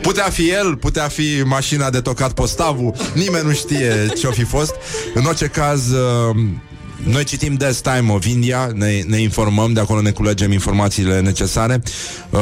Putea 0.01 0.31
fi 0.31 0.51
el, 0.51 0.77
putea 0.77 1.09
fi 1.09 1.43
mașina 1.45 1.91
de 1.91 2.01
tocat 2.01 2.33
postavul, 2.33 2.95
nimeni 3.15 3.47
nu 3.47 3.53
știe 3.53 4.13
ce-o 4.19 4.31
fi 4.31 4.45
fost. 4.45 4.75
În 5.15 5.25
orice 5.25 5.47
caz, 5.47 5.91
uh, 5.91 6.37
noi 7.05 7.25
citim 7.25 7.55
des 7.55 7.81
Time 7.81 8.13
of 8.13 8.25
India, 8.25 8.71
ne, 8.75 9.03
ne 9.07 9.21
informăm, 9.21 9.73
de 9.73 9.81
acolo 9.81 10.01
ne 10.01 10.11
culegem 10.11 10.53
informațiile 10.53 11.21
necesare. 11.21 11.83
Uh, 12.31 12.41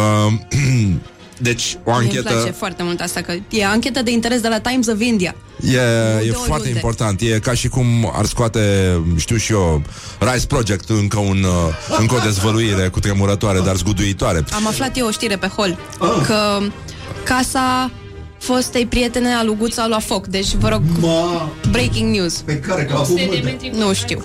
deci, 1.38 1.79
o 1.85 1.92
anchetă... 1.92 2.29
Îmi 2.29 2.38
place 2.38 2.51
foarte 2.53 2.83
mult 2.83 3.01
asta, 3.01 3.21
că 3.21 3.33
e 3.49 3.66
anchetă 3.66 4.03
de 4.03 4.11
interes 4.11 4.40
de 4.40 4.49
la 4.49 4.61
Times 4.61 4.87
of 4.87 5.01
India. 5.01 5.35
E, 5.73 6.27
e 6.27 6.33
foarte 6.33 6.69
important. 6.69 7.21
E 7.21 7.38
ca 7.38 7.55
și 7.55 7.69
cum 7.69 8.12
ar 8.14 8.25
scoate, 8.25 8.61
știu 9.16 9.37
și 9.37 9.53
eu, 9.53 9.83
Rice 10.19 10.47
Project 10.47 10.88
încă, 10.88 11.19
un, 11.19 11.42
uh, 11.42 11.99
încă 11.99 12.14
o 12.14 12.19
dezvăluire 12.19 12.88
cu 12.88 13.01
tremurătoare, 13.01 13.61
dar 13.61 13.77
zguduitoare. 13.77 14.45
Am 14.51 14.66
aflat 14.66 14.97
eu 14.97 15.07
o 15.07 15.11
știre 15.11 15.37
pe 15.37 15.47
hol, 15.47 15.79
că 16.27 16.59
casa 17.25 17.90
fostei 18.46 18.87
prietene 18.87 19.32
a 19.32 19.42
lui 19.42 19.56
Guța 19.59 19.87
la 19.87 19.98
foc. 19.98 20.26
Deci, 20.26 20.54
vă 20.54 20.68
rog, 20.68 20.82
Ma, 21.00 21.48
breaking 21.70 22.14
news. 22.14 22.35
pe 22.44 22.59
care 22.59 22.85
ca 22.85 22.94
acum 22.98 23.18
Nu 23.72 23.92
știu. 23.92 24.24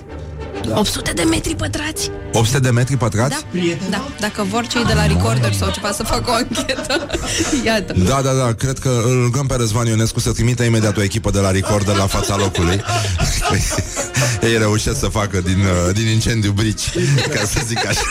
800 0.69 1.12
de 1.12 1.24
metri 1.24 1.56
pătrați? 1.56 2.12
800 2.34 2.60
de 2.60 2.69
metri 2.69 2.97
pătrați? 2.97 3.45
Da, 3.54 3.60
da. 3.89 4.08
Dacă 4.19 4.45
vor 4.50 4.67
cei 4.67 4.86
de 4.86 4.93
la 4.93 5.06
Recorder 5.06 5.54
sau 5.54 5.71
ceva 5.71 5.91
să 5.91 6.04
facă 6.04 6.30
o 6.30 6.34
anchetă, 6.34 7.08
iată. 7.65 7.93
Da, 7.93 8.21
da, 8.21 8.34
da, 8.34 8.54
cred 8.54 8.80
că 8.80 9.02
îl 9.06 9.21
rugăm 9.24 9.45
pe 9.45 9.56
Răzvan 9.56 9.86
Ionescu 9.86 10.19
să 10.19 10.32
trimite 10.32 10.63
imediat 10.63 10.97
o 10.97 11.04
echipă 11.04 11.32
de 11.32 11.39
la 11.39 11.52
Recorder 11.52 11.95
la 11.95 12.08
fața 12.08 12.36
locului. 12.38 12.82
Ei 14.41 14.58
reușesc 14.58 15.00
să 15.00 15.08
facă 15.08 15.41
din, 15.41 15.60
uh, 15.60 15.93
din 15.93 16.08
incendiu 16.08 16.52
brici, 16.52 16.89
ca 17.36 17.45
să 17.45 17.60
zic 17.67 17.88
așa. 17.88 18.02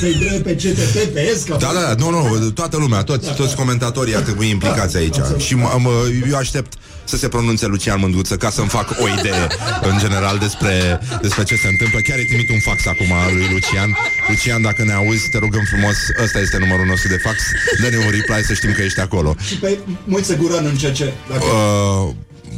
Să-i 0.00 0.14
dă 0.14 0.40
pe 0.42 0.54
CTP, 0.54 1.12
pe 1.14 1.30
ESCA. 1.34 1.56
Da, 1.56 1.70
da, 1.74 1.80
da, 1.80 1.94
nu, 1.98 2.10
nu, 2.10 2.50
toată 2.50 2.76
lumea, 2.76 3.02
toți, 3.02 3.34
toți 3.34 3.56
comentatorii 3.56 4.16
ar 4.16 4.22
trebui 4.22 4.48
implicați 4.48 4.96
aici. 4.96 5.16
Și 5.36 5.54
mă, 5.54 5.76
mă, 5.78 5.90
eu 6.30 6.36
aștept 6.36 6.72
să 7.04 7.16
se 7.16 7.28
pronunțe 7.28 7.66
Lucian 7.66 8.00
Mândruță 8.00 8.36
ca 8.36 8.50
să-mi 8.50 8.68
fac 8.68 8.90
o 8.90 9.08
idee 9.18 9.46
în 9.82 9.98
general 9.98 10.38
despre, 10.38 11.00
despre 11.22 11.42
ce 11.42 11.54
se 11.54 11.68
întâmplă. 11.68 11.79
Chiar 11.88 12.18
îi 12.18 12.24
trimit 12.24 12.50
un 12.50 12.58
fax 12.58 12.86
acum 12.86 13.12
lui 13.32 13.48
Lucian. 13.52 13.96
Lucian, 14.28 14.62
dacă 14.62 14.84
ne 14.84 14.92
auzi, 14.92 15.28
te 15.28 15.38
rugăm 15.38 15.64
frumos, 15.64 15.96
ăsta 16.22 16.38
este 16.38 16.58
numărul 16.58 16.86
nostru 16.86 17.08
de 17.08 17.16
fax. 17.16 17.42
Dă-ne 17.80 17.96
un 17.96 18.10
reply 18.10 18.44
să 18.44 18.54
știm 18.54 18.72
că 18.72 18.82
ești 18.82 19.00
acolo. 19.00 19.36
Și 19.46 19.54
pe 19.54 19.78
Moise 20.04 20.34
Guran 20.34 20.64
în 20.64 20.74
CC. 20.74 20.98
Dacă... 21.30 21.44
Uh, 21.44 22.14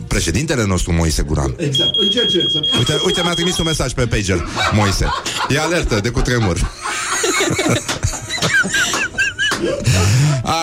președintele 0.09 0.65
nostru, 0.65 0.93
Moise 0.93 1.23
Guran. 1.23 1.55
Exact, 1.57 1.91
în 1.97 2.09
CC. 2.09 2.51
Să... 2.51 2.61
Uite, 2.79 3.01
uite, 3.05 3.23
mi-a 3.23 3.35
trimis 3.35 3.59
un 3.59 3.65
mesaj 3.65 3.93
pe 3.93 4.07
pager, 4.07 4.49
Moise. 4.73 5.07
E 5.49 5.59
alertă 5.59 6.01
de 6.01 6.09
cutremur. 6.09 6.57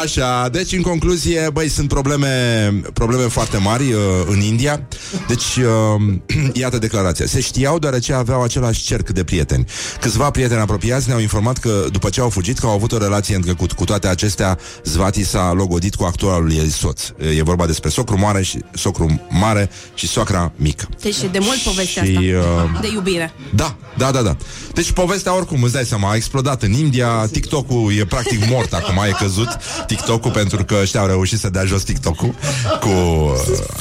Așa, 0.02 0.50
deci 0.52 0.72
în 0.72 0.82
concluzie, 0.82 1.50
băi, 1.54 1.70
sunt 1.70 1.88
probleme, 1.88 2.74
probleme 2.94 3.24
foarte 3.24 3.58
mari 3.58 3.94
uh, 3.94 4.00
în 4.28 4.42
India. 4.42 4.88
Deci, 5.28 5.56
uh, 5.56 6.14
iată 6.62 6.78
declarația. 6.78 7.26
Se 7.26 7.40
știau 7.42 7.80
deoarece 7.80 8.14
aveau 8.14 8.44
același 8.44 8.84
cerc 8.84 9.10
de 9.10 9.24
prieteni. 9.24 9.66
Câțiva 10.02 10.30
prieteni 10.30 10.60
apropiați 10.62 11.08
ne-au 11.08 11.20
informat 11.20 11.58
că 11.58 11.86
după 11.92 12.10
ce 12.10 12.22
au 12.22 12.30
fugit, 12.30 12.60
că 12.60 12.66
au 12.66 12.72
avut 12.74 12.92
o 12.92 12.98
relație 12.98 13.36
în 13.36 13.42
trecut. 13.42 13.72
Cu 13.72 13.84
toate 13.84 14.08
acestea, 14.08 14.58
Zvati 14.84 15.24
s-a 15.24 15.52
logodit 15.56 15.96
cu 15.96 16.04
actualul 16.04 16.52
ei 16.52 16.70
soț. 16.70 17.02
E 17.38 17.44
vorba 17.44 17.66
despre 17.66 17.90
socru 17.90 18.18
mare 18.20 18.44
și 18.44 18.60
socru 18.74 19.22
mare 19.30 19.70
și 19.94 20.08
soacra 20.08 20.52
mică. 20.56 20.88
Deci 21.02 21.22
e 21.22 21.28
de 21.28 21.40
mult 21.42 21.58
povestea 21.58 22.04
Și, 22.04 22.34
asta. 22.38 22.74
uh, 22.74 22.82
De 22.82 22.88
iubire. 22.94 23.34
Da, 23.56 23.76
da, 23.98 24.12
da, 24.12 24.22
da. 24.22 24.36
Deci 24.74 24.92
povestea 24.92 25.36
oricum, 25.36 25.64
îți 25.64 25.74
dai 25.74 25.86
seama, 25.86 26.12
a 26.12 26.16
explodat 26.16 26.64
în 26.64 26.72
India, 26.72 27.28
TikTok-ul 27.32 27.94
e 28.00 28.06
practic 28.06 28.50
mort 28.50 28.74
acum, 28.74 29.04
e 29.08 29.12
căzut 29.20 29.48
TikTok-ul 29.88 30.32
pentru 30.32 30.64
că 30.64 30.78
ăștia 30.82 31.00
au 31.00 31.08
reușit 31.08 31.40
să 31.40 31.50
dea 31.50 31.66
jos 31.66 31.84
TikTok-ul 31.84 32.36
cu 32.80 32.90
uh, 32.90 33.32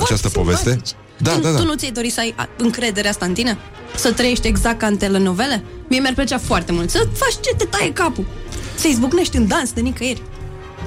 această 0.02 0.28
poveste. 0.28 0.80
Da, 1.18 1.32
tu, 1.32 1.40
da, 1.40 1.50
da. 1.50 1.58
tu 1.58 1.64
nu 1.64 1.74
ți-ai 1.74 1.90
dorit 1.90 2.12
să 2.12 2.20
ai 2.20 2.34
a, 2.36 2.48
încrederea 2.56 3.10
asta 3.10 3.24
în 3.24 3.32
tine? 3.32 3.58
Să 3.96 4.12
trăiești 4.12 4.46
exact 4.46 4.78
ca 4.78 4.86
în 4.86 4.96
telenovele? 4.96 5.64
Mie 5.88 6.00
mi-ar 6.00 6.14
plăcea 6.14 6.38
foarte 6.38 6.72
mult 6.72 6.90
să 6.90 7.08
faci 7.14 7.34
ce 7.40 7.54
te 7.56 7.64
taie 7.64 7.92
capul. 7.92 8.26
Să 8.74 8.88
izbucnești 8.88 9.36
în 9.36 9.46
dans 9.46 9.72
de 9.72 9.80
nicăieri. 9.80 10.22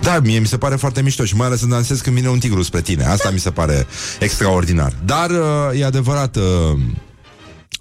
Da, 0.02 0.20
mie 0.20 0.40
mi 0.40 0.48
se 0.48 0.58
pare 0.58 0.76
foarte 0.76 1.02
mișto 1.02 1.26
și 1.26 1.36
mai 1.36 1.48
ales 1.48 1.60
să 1.60 1.66
dansez 1.66 2.02
când 2.02 2.16
vine 2.16 2.30
un 2.30 2.40
tigru 2.40 2.62
spre 2.62 2.82
tine. 2.82 3.06
Asta 3.06 3.30
mi 3.30 3.40
se 3.40 3.52
pare 3.52 3.88
extraordinar. 4.20 4.94
Dar 5.06 5.30
uh, 5.30 5.80
e 5.80 5.86
adevărat... 5.86 6.36
Uh, 6.36 6.80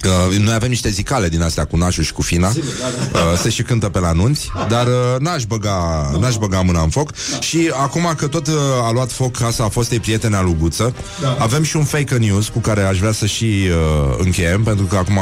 Uh, 0.04 0.36
noi 0.36 0.54
avem 0.54 0.68
niște 0.68 0.88
zicale 0.88 1.28
din 1.28 1.42
astea 1.42 1.64
cu 1.64 1.76
Nașu 1.76 2.02
și 2.02 2.12
cu 2.12 2.22
Fina. 2.22 2.48
Uh, 2.48 3.38
Se 3.42 3.50
și 3.50 3.62
cântă 3.62 3.88
pe 3.88 3.98
la 3.98 4.12
nunți 4.12 4.50
Dar 4.68 4.86
uh, 4.86 4.92
n-aș 5.18 5.44
băga, 5.44 6.10
n-aș 6.20 6.36
băga 6.36 6.60
mâna 6.60 6.82
în 6.82 6.88
foc. 6.88 7.10
Și 7.40 7.70
acum 7.82 8.14
că 8.16 8.26
tot 8.26 8.46
uh, 8.46 8.54
a 8.82 8.92
luat 8.92 9.12
foc 9.12 9.36
Casa 9.36 9.64
a 9.64 9.68
fostei 9.68 10.00
prietene 10.00 10.36
a 10.36 10.42
lui 10.42 10.56
Guță 10.60 10.94
Avem 11.38 11.62
și 11.62 11.76
un 11.76 11.84
fake 11.84 12.16
news 12.16 12.48
Cu 12.48 12.58
care 12.58 12.82
aș 12.82 12.98
vrea 12.98 13.12
să 13.12 13.26
și 13.26 13.44
uh, 13.44 14.14
încheiem 14.18 14.62
Pentru 14.62 14.84
că 14.84 14.96
acum, 14.96 15.18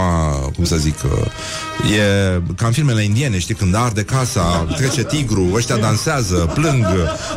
cum 0.54 0.64
să 0.64 0.76
zic 0.76 0.96
uh, 1.04 1.26
E 1.96 2.40
ca 2.56 2.66
în 2.66 2.72
filmele 2.72 3.02
indiene 3.04 3.38
Știi, 3.38 3.54
când 3.54 3.74
arde 3.74 4.02
casa, 4.02 4.66
trece 4.76 5.04
tigru 5.04 5.50
Ăștia 5.54 5.76
dansează, 5.76 6.50
plâng 6.54 6.86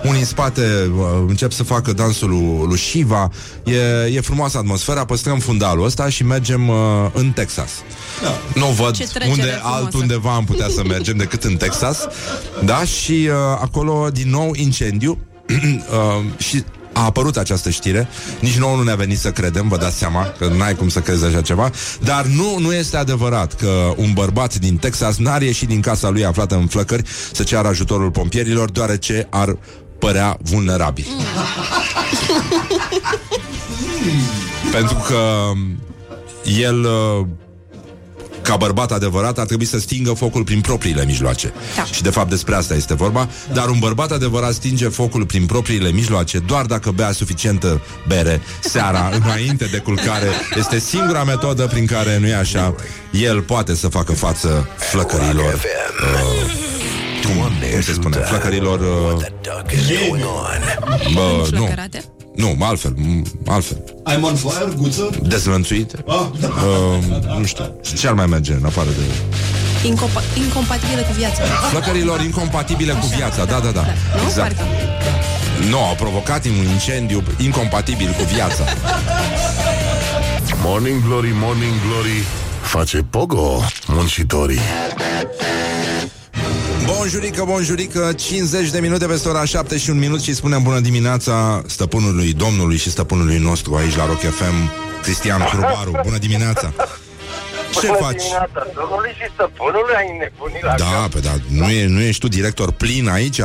Unii 0.03 0.19
în 0.19 0.25
spate 0.25 0.91
uh, 0.95 1.05
încep 1.27 1.51
să 1.51 1.63
facă 1.63 1.93
dansul 1.93 2.29
lui, 2.29 2.65
lui 2.67 2.77
Shiva. 2.77 3.29
E, 3.63 4.15
e 4.15 4.21
frumoasă 4.21 4.57
atmosfera 4.57 5.05
Păstrăm 5.05 5.39
fundalul 5.39 5.85
ăsta 5.85 6.09
și 6.09 6.23
mergem 6.23 6.67
uh, 6.67 6.75
în 7.13 7.30
Texas 7.31 7.69
Da. 8.21 8.59
Nu 8.59 8.65
văd 8.65 8.95
Ce 8.95 9.07
trecere 9.07 9.29
unde 9.29 9.41
frumoasă. 9.41 9.83
altundeva 9.83 10.33
am 10.35 10.45
putea 10.45 10.67
să 10.75 10.83
mergem 10.87 11.17
decât 11.17 11.43
în 11.43 11.55
Texas. 11.55 12.07
Da, 12.63 12.83
și 12.83 13.11
uh, 13.11 13.33
acolo 13.61 14.09
din 14.13 14.29
nou 14.29 14.51
incendiu 14.55 15.17
uh, 15.49 16.25
și 16.37 16.63
a 16.93 17.03
apărut 17.03 17.37
această 17.37 17.69
știre 17.69 18.07
Nici 18.39 18.57
nouă 18.57 18.75
nu 18.75 18.83
ne-a 18.83 18.95
venit 18.95 19.19
să 19.19 19.31
credem 19.31 19.67
Vă 19.67 19.77
dați 19.77 19.97
seama 19.97 20.25
că 20.37 20.47
n-ai 20.47 20.75
cum 20.75 20.89
să 20.89 20.99
crezi 20.99 21.25
așa 21.25 21.41
ceva 21.41 21.71
Dar 22.03 22.25
nu, 22.25 22.57
nu 22.59 22.73
este 22.73 22.97
adevărat 22.97 23.53
Că 23.53 23.93
un 23.95 24.13
bărbat 24.13 24.55
din 24.55 24.77
Texas 24.77 25.17
n-ar 25.17 25.41
ieși 25.41 25.65
din 25.65 25.81
casa 25.81 26.09
lui 26.09 26.25
Aflată 26.25 26.55
în 26.55 26.67
flăcări 26.67 27.03
Să 27.31 27.43
ceară 27.43 27.67
ajutorul 27.67 28.11
pompierilor 28.11 28.71
Deoarece 28.71 29.27
ar 29.29 29.57
părea 29.99 30.37
vulnerabil 30.41 31.05
Pentru 34.71 34.95
că 35.07 35.51
el 36.43 36.83
uh, 36.83 37.25
ca 38.41 38.55
bărbat 38.55 38.91
adevărat 38.91 39.39
ar 39.39 39.45
trebui 39.45 39.65
să 39.65 39.79
stingă 39.79 40.13
focul 40.13 40.43
prin 40.43 40.61
propriile 40.61 41.05
mijloace. 41.05 41.53
Da. 41.75 41.83
Și 41.83 42.01
de 42.01 42.09
fapt 42.09 42.29
despre 42.29 42.55
asta 42.55 42.73
este 42.73 42.93
vorba. 42.93 43.29
Dar 43.53 43.67
un 43.67 43.79
bărbat 43.79 44.11
adevărat 44.11 44.53
stinge 44.53 44.87
focul 44.87 45.25
prin 45.25 45.45
propriile 45.45 45.91
mijloace 45.91 46.39
doar 46.39 46.65
dacă 46.65 46.91
bea 46.91 47.11
suficientă 47.11 47.81
bere 48.07 48.41
seara, 48.59 49.09
înainte 49.23 49.65
de 49.65 49.77
culcare. 49.77 50.27
Este 50.57 50.79
singura 50.79 51.23
metodă 51.23 51.67
prin 51.67 51.85
care, 51.85 52.17
nu 52.19 52.27
e 52.27 52.35
așa, 52.35 52.75
el 53.11 53.41
poate 53.41 53.75
să 53.75 53.87
facă 53.87 54.11
față 54.11 54.69
flăcărilor. 54.77 55.53
Uh, 55.53 55.59
cum, 57.25 57.51
cum 57.71 57.81
se 57.81 57.93
spune? 57.93 58.17
Flăcărilor... 58.17 58.79
Uh, 58.79 59.25
bă, 61.13 61.47
nu. 61.51 61.69
Flăcărate? 62.35 62.55
Nu, 62.57 62.65
altfel, 62.65 62.93
m- 62.97 63.47
altfel. 63.47 63.83
I'm 64.11 64.23
on 64.23 64.35
fire, 64.35 64.71
guță? 64.77 65.09
Dezlănțuite. 65.21 65.95
Ah, 66.07 66.25
da. 66.39 66.47
Uh, 66.47 67.37
nu 67.39 67.45
știu. 67.45 67.75
Ce 67.97 68.07
ar 68.07 68.13
mai 68.13 68.25
merge 68.25 68.53
în 68.53 68.65
afară 68.65 68.89
de... 68.89 69.03
Incompa- 69.87 70.37
incompatibile 70.37 71.01
cu 71.01 71.13
viața. 71.17 71.43
Flăcărilor 71.69 72.21
incompatibile 72.21 72.93
cu 72.93 73.05
viața, 73.15 73.45
da, 73.45 73.59
da, 73.59 73.69
da. 73.71 73.85
Nu? 74.15 74.23
Exact. 74.27 74.55
Parcă. 74.55 74.69
Nu, 75.69 75.77
au 75.79 75.95
provocat 75.95 76.45
un 76.45 76.71
incendiu 76.71 77.23
incompatibil 77.37 78.15
cu 78.17 78.23
viața. 78.33 78.63
Morning 80.63 81.03
Glory, 81.07 81.29
Morning 81.33 81.73
Glory 81.87 82.23
Face 82.61 82.97
pogo 83.09 83.61
muncitorii 83.87 84.59
Bonjurică, 86.85 87.43
bonjurică, 87.45 88.13
50 88.15 88.69
de 88.69 88.79
minute 88.79 89.05
peste 89.05 89.29
ora 89.29 89.45
7 89.45 89.77
și 89.77 89.89
un 89.89 89.97
minut 89.97 90.21
și 90.21 90.33
spunem 90.33 90.63
bună 90.63 90.79
dimineața 90.79 91.61
stăpânului, 91.65 92.33
domnului 92.33 92.77
și 92.77 92.89
stăpânului 92.89 93.37
nostru 93.37 93.75
aici 93.75 93.95
la 93.95 94.05
Rock 94.05 94.19
FM, 94.19 94.71
Cristian 95.01 95.41
Curbaru. 95.51 95.99
Bună 96.03 96.17
dimineața! 96.17 96.73
Ce 97.79 97.87
Bună 97.87 97.97
faci? 98.05 98.15
dimineața, 98.21 98.61
domnului 98.79 99.11
și 99.19 99.25
stăpânului 99.33 99.95
ai 100.01 100.07
nebunit 100.21 100.63
la 100.69 100.75
Da, 100.83 100.85
cap. 100.93 101.09
pe 101.15 101.19
da, 101.19 101.33
nu, 101.59 101.67
e, 101.69 101.85
nu 101.95 101.99
ești 102.09 102.21
tu 102.21 102.27
director 102.37 102.71
plin 102.71 103.05
aici? 103.17 103.37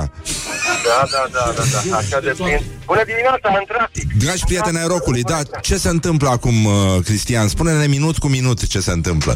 da, 0.89 0.99
da, 1.15 1.23
da, 1.37 1.45
da, 1.57 1.63
da, 1.91 1.97
așa 1.97 2.19
de 2.21 2.33
plin. 2.41 2.61
Bună 2.91 3.03
dimineața, 3.13 3.49
în 3.61 3.65
trafic. 3.73 4.07
Dragi 4.25 4.45
prieteni 4.45 4.79
ai 4.79 4.87
rocului, 4.87 5.23
da, 5.23 5.39
ce 5.61 5.77
se 5.85 5.89
întâmplă 5.89 6.29
acum, 6.29 6.65
uh, 6.65 6.75
Cristian? 7.05 7.49
Spune-ne 7.49 7.87
minut 7.87 8.17
cu 8.19 8.29
minut 8.29 8.67
ce 8.67 8.81
se 8.81 8.91
întâmplă. 8.99 9.33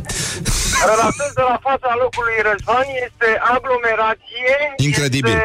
Relatez 0.90 1.30
de 1.40 1.44
la 1.50 1.58
fața 1.68 1.90
locului 2.02 2.36
Răzvan, 2.50 2.86
este 3.06 3.28
aglomerație. 3.54 4.54
Incredibil. 4.76 5.30
Este 5.32 5.44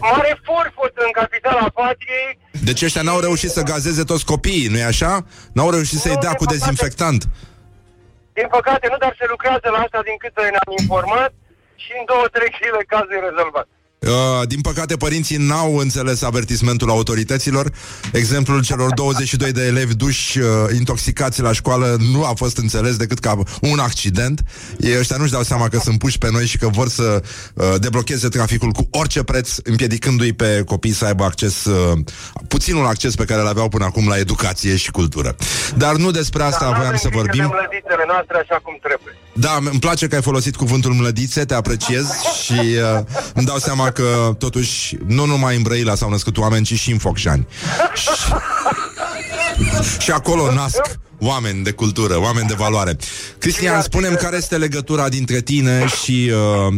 mare 0.00 0.40
forfot 0.44 0.92
în 1.06 1.10
capitala 1.20 1.66
patriei. 1.74 2.30
Deci 2.68 2.82
ăștia 2.82 3.02
n-au 3.02 3.20
reușit 3.20 3.50
să 3.50 3.62
gazeze 3.62 4.02
toți 4.02 4.24
copiii, 4.24 4.66
nu-i 4.66 4.82
așa? 4.82 5.24
N-au 5.52 5.70
reușit 5.70 5.98
să-i 5.98 6.12
Nu, 6.14 6.20
dea 6.20 6.28
din 6.30 6.38
cu 6.38 6.44
păcate. 6.44 6.58
dezinfectant. 6.58 7.28
Din 8.38 8.48
păcate, 8.56 8.86
nu, 8.92 8.98
dar 9.04 9.14
se 9.18 9.26
lucrează 9.28 9.68
la 9.70 9.78
asta 9.78 10.00
din 10.08 10.16
câte 10.22 10.40
ne-am 10.40 10.72
informat 10.80 11.32
și 11.82 11.92
în 11.98 12.04
două, 12.10 12.26
trei 12.34 12.56
zile 12.62 12.90
cazul 12.92 13.16
e 13.16 13.28
rezolvat. 13.28 13.68
Uh, 13.98 14.46
din 14.46 14.60
păcate, 14.60 14.96
părinții 14.96 15.36
n-au 15.36 15.76
înțeles 15.76 16.22
avertismentul 16.22 16.90
autorităților. 16.90 17.70
Exemplul 18.12 18.62
celor 18.64 18.94
22 18.94 19.52
de 19.52 19.66
elevi 19.66 19.94
duși 19.94 20.38
uh, 20.38 20.46
intoxicați 20.74 21.40
la 21.40 21.52
școală 21.52 21.96
nu 22.12 22.24
a 22.24 22.32
fost 22.34 22.58
înțeles 22.58 22.96
decât 22.96 23.18
ca 23.18 23.38
un 23.60 23.78
accident. 23.78 24.42
Ei 24.78 24.98
ăștia 24.98 25.16
nu-și 25.16 25.32
dau 25.32 25.42
seama 25.42 25.68
că 25.68 25.78
sunt 25.78 25.98
puși 25.98 26.18
pe 26.18 26.30
noi 26.30 26.46
și 26.46 26.58
că 26.58 26.68
vor 26.68 26.88
să 26.88 27.22
uh, 27.54 27.74
deblocheze 27.78 28.28
traficul 28.28 28.70
cu 28.70 28.88
orice 28.90 29.22
preț, 29.22 29.56
împiedicându-i 29.62 30.32
pe 30.32 30.62
copii 30.66 30.92
să 30.92 31.04
aibă 31.04 31.24
acces, 31.24 31.64
uh, 31.64 31.98
puținul 32.48 32.86
acces 32.86 33.14
pe 33.14 33.24
care 33.24 33.40
îl 33.40 33.46
aveau 33.46 33.68
până 33.68 33.84
acum 33.84 34.08
la 34.08 34.18
educație 34.18 34.76
și 34.76 34.90
cultură. 34.90 35.36
Dar 35.76 35.94
nu 35.96 36.10
despre 36.10 36.42
asta 36.42 36.64
Dar 36.64 36.68
voiam 36.68 36.82
n-avem 36.82 36.98
să 36.98 37.08
grijă 37.08 37.22
vorbim. 37.22 37.42
de 37.42 37.54
mlădițele 37.58 38.04
noastre 38.06 38.36
așa 38.38 38.60
cum 38.62 38.78
trebuie. 38.82 39.14
Da, 39.38 39.58
îmi 39.70 39.78
place 39.78 40.06
că 40.06 40.14
ai 40.14 40.22
folosit 40.22 40.56
cuvântul 40.56 40.92
mlădițe, 40.92 41.44
te 41.44 41.54
apreciez 41.54 42.06
și 42.44 42.52
uh, 42.52 43.04
îmi 43.34 43.46
dau 43.46 43.58
seama 43.58 43.90
că 43.90 44.34
totuși 44.38 44.96
nu 45.06 45.24
numai 45.24 45.56
în 45.56 45.62
Brăila 45.62 45.94
s-au 45.94 46.10
născut 46.10 46.38
oameni, 46.38 46.64
ci 46.64 46.74
și 46.74 46.90
în 46.92 46.98
Focșani. 46.98 47.46
Și, 47.94 48.08
și 49.98 50.10
acolo 50.10 50.52
nasc 50.52 50.80
oameni 51.18 51.64
de 51.64 51.70
cultură, 51.70 52.20
oameni 52.20 52.48
de 52.48 52.54
valoare. 52.54 52.96
Cristian, 53.38 53.82
spunem 53.82 54.14
care 54.14 54.36
este 54.36 54.56
legătura 54.56 55.08
dintre 55.08 55.40
tine 55.40 55.86
și, 56.02 56.32
uh, 56.68 56.74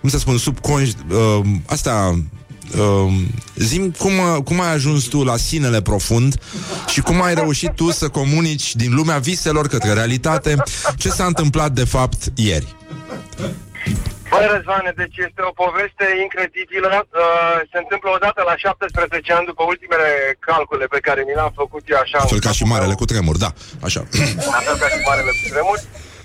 cum 0.00 0.08
să 0.08 0.18
spun, 0.18 0.38
subconș... 0.38 0.88
Uh, 1.10 1.40
asta... 1.66 2.20
Uh, 2.78 3.12
zim 3.54 3.90
cum, 3.98 4.18
uh, 4.18 4.42
cum 4.44 4.60
ai 4.60 4.72
ajuns 4.72 5.04
tu 5.04 5.24
la 5.24 5.36
sinele 5.36 5.82
profund 5.82 6.40
și 6.86 7.00
cum 7.00 7.22
ai 7.22 7.34
reușit 7.34 7.70
tu 7.70 7.90
să 7.90 8.08
comunici 8.08 8.74
din 8.74 8.94
lumea 8.94 9.18
viselor 9.18 9.66
către 9.68 9.92
realitate 9.92 10.56
ce 10.96 11.08
s-a 11.08 11.24
întâmplat 11.24 11.70
de 11.72 11.84
fapt 11.84 12.20
ieri. 12.34 12.74
Băi, 14.30 14.46
Răzvane, 14.56 14.92
deci 15.02 15.16
este 15.26 15.40
o 15.50 15.52
poveste 15.64 16.06
incredibilă. 16.26 16.90
Uh, 16.98 17.58
se 17.72 17.78
întâmplă 17.84 18.08
odată 18.18 18.40
la 18.50 18.54
17 18.56 19.32
ani 19.36 19.46
după 19.50 19.62
ultimele 19.72 20.10
calcule 20.48 20.86
pe 20.94 21.00
care 21.06 21.20
mi 21.28 21.36
le-am 21.38 21.54
făcut 21.62 21.84
eu 21.92 21.98
așa. 22.04 22.18
La 22.22 22.30
fel 22.30 22.40
în 22.40 22.46
ca 22.46 22.52
și 22.58 22.62
capul 22.62 22.72
marele 22.72 22.94
meu. 22.94 23.00
cu 23.02 23.10
tremur, 23.12 23.36
da, 23.44 23.50
așa. 23.88 24.02
La 24.56 24.60
fel 24.66 24.76
ca 24.82 24.88
și 24.94 25.00
marele 25.08 25.32
cu 25.38 25.44
tremur. 25.54 25.78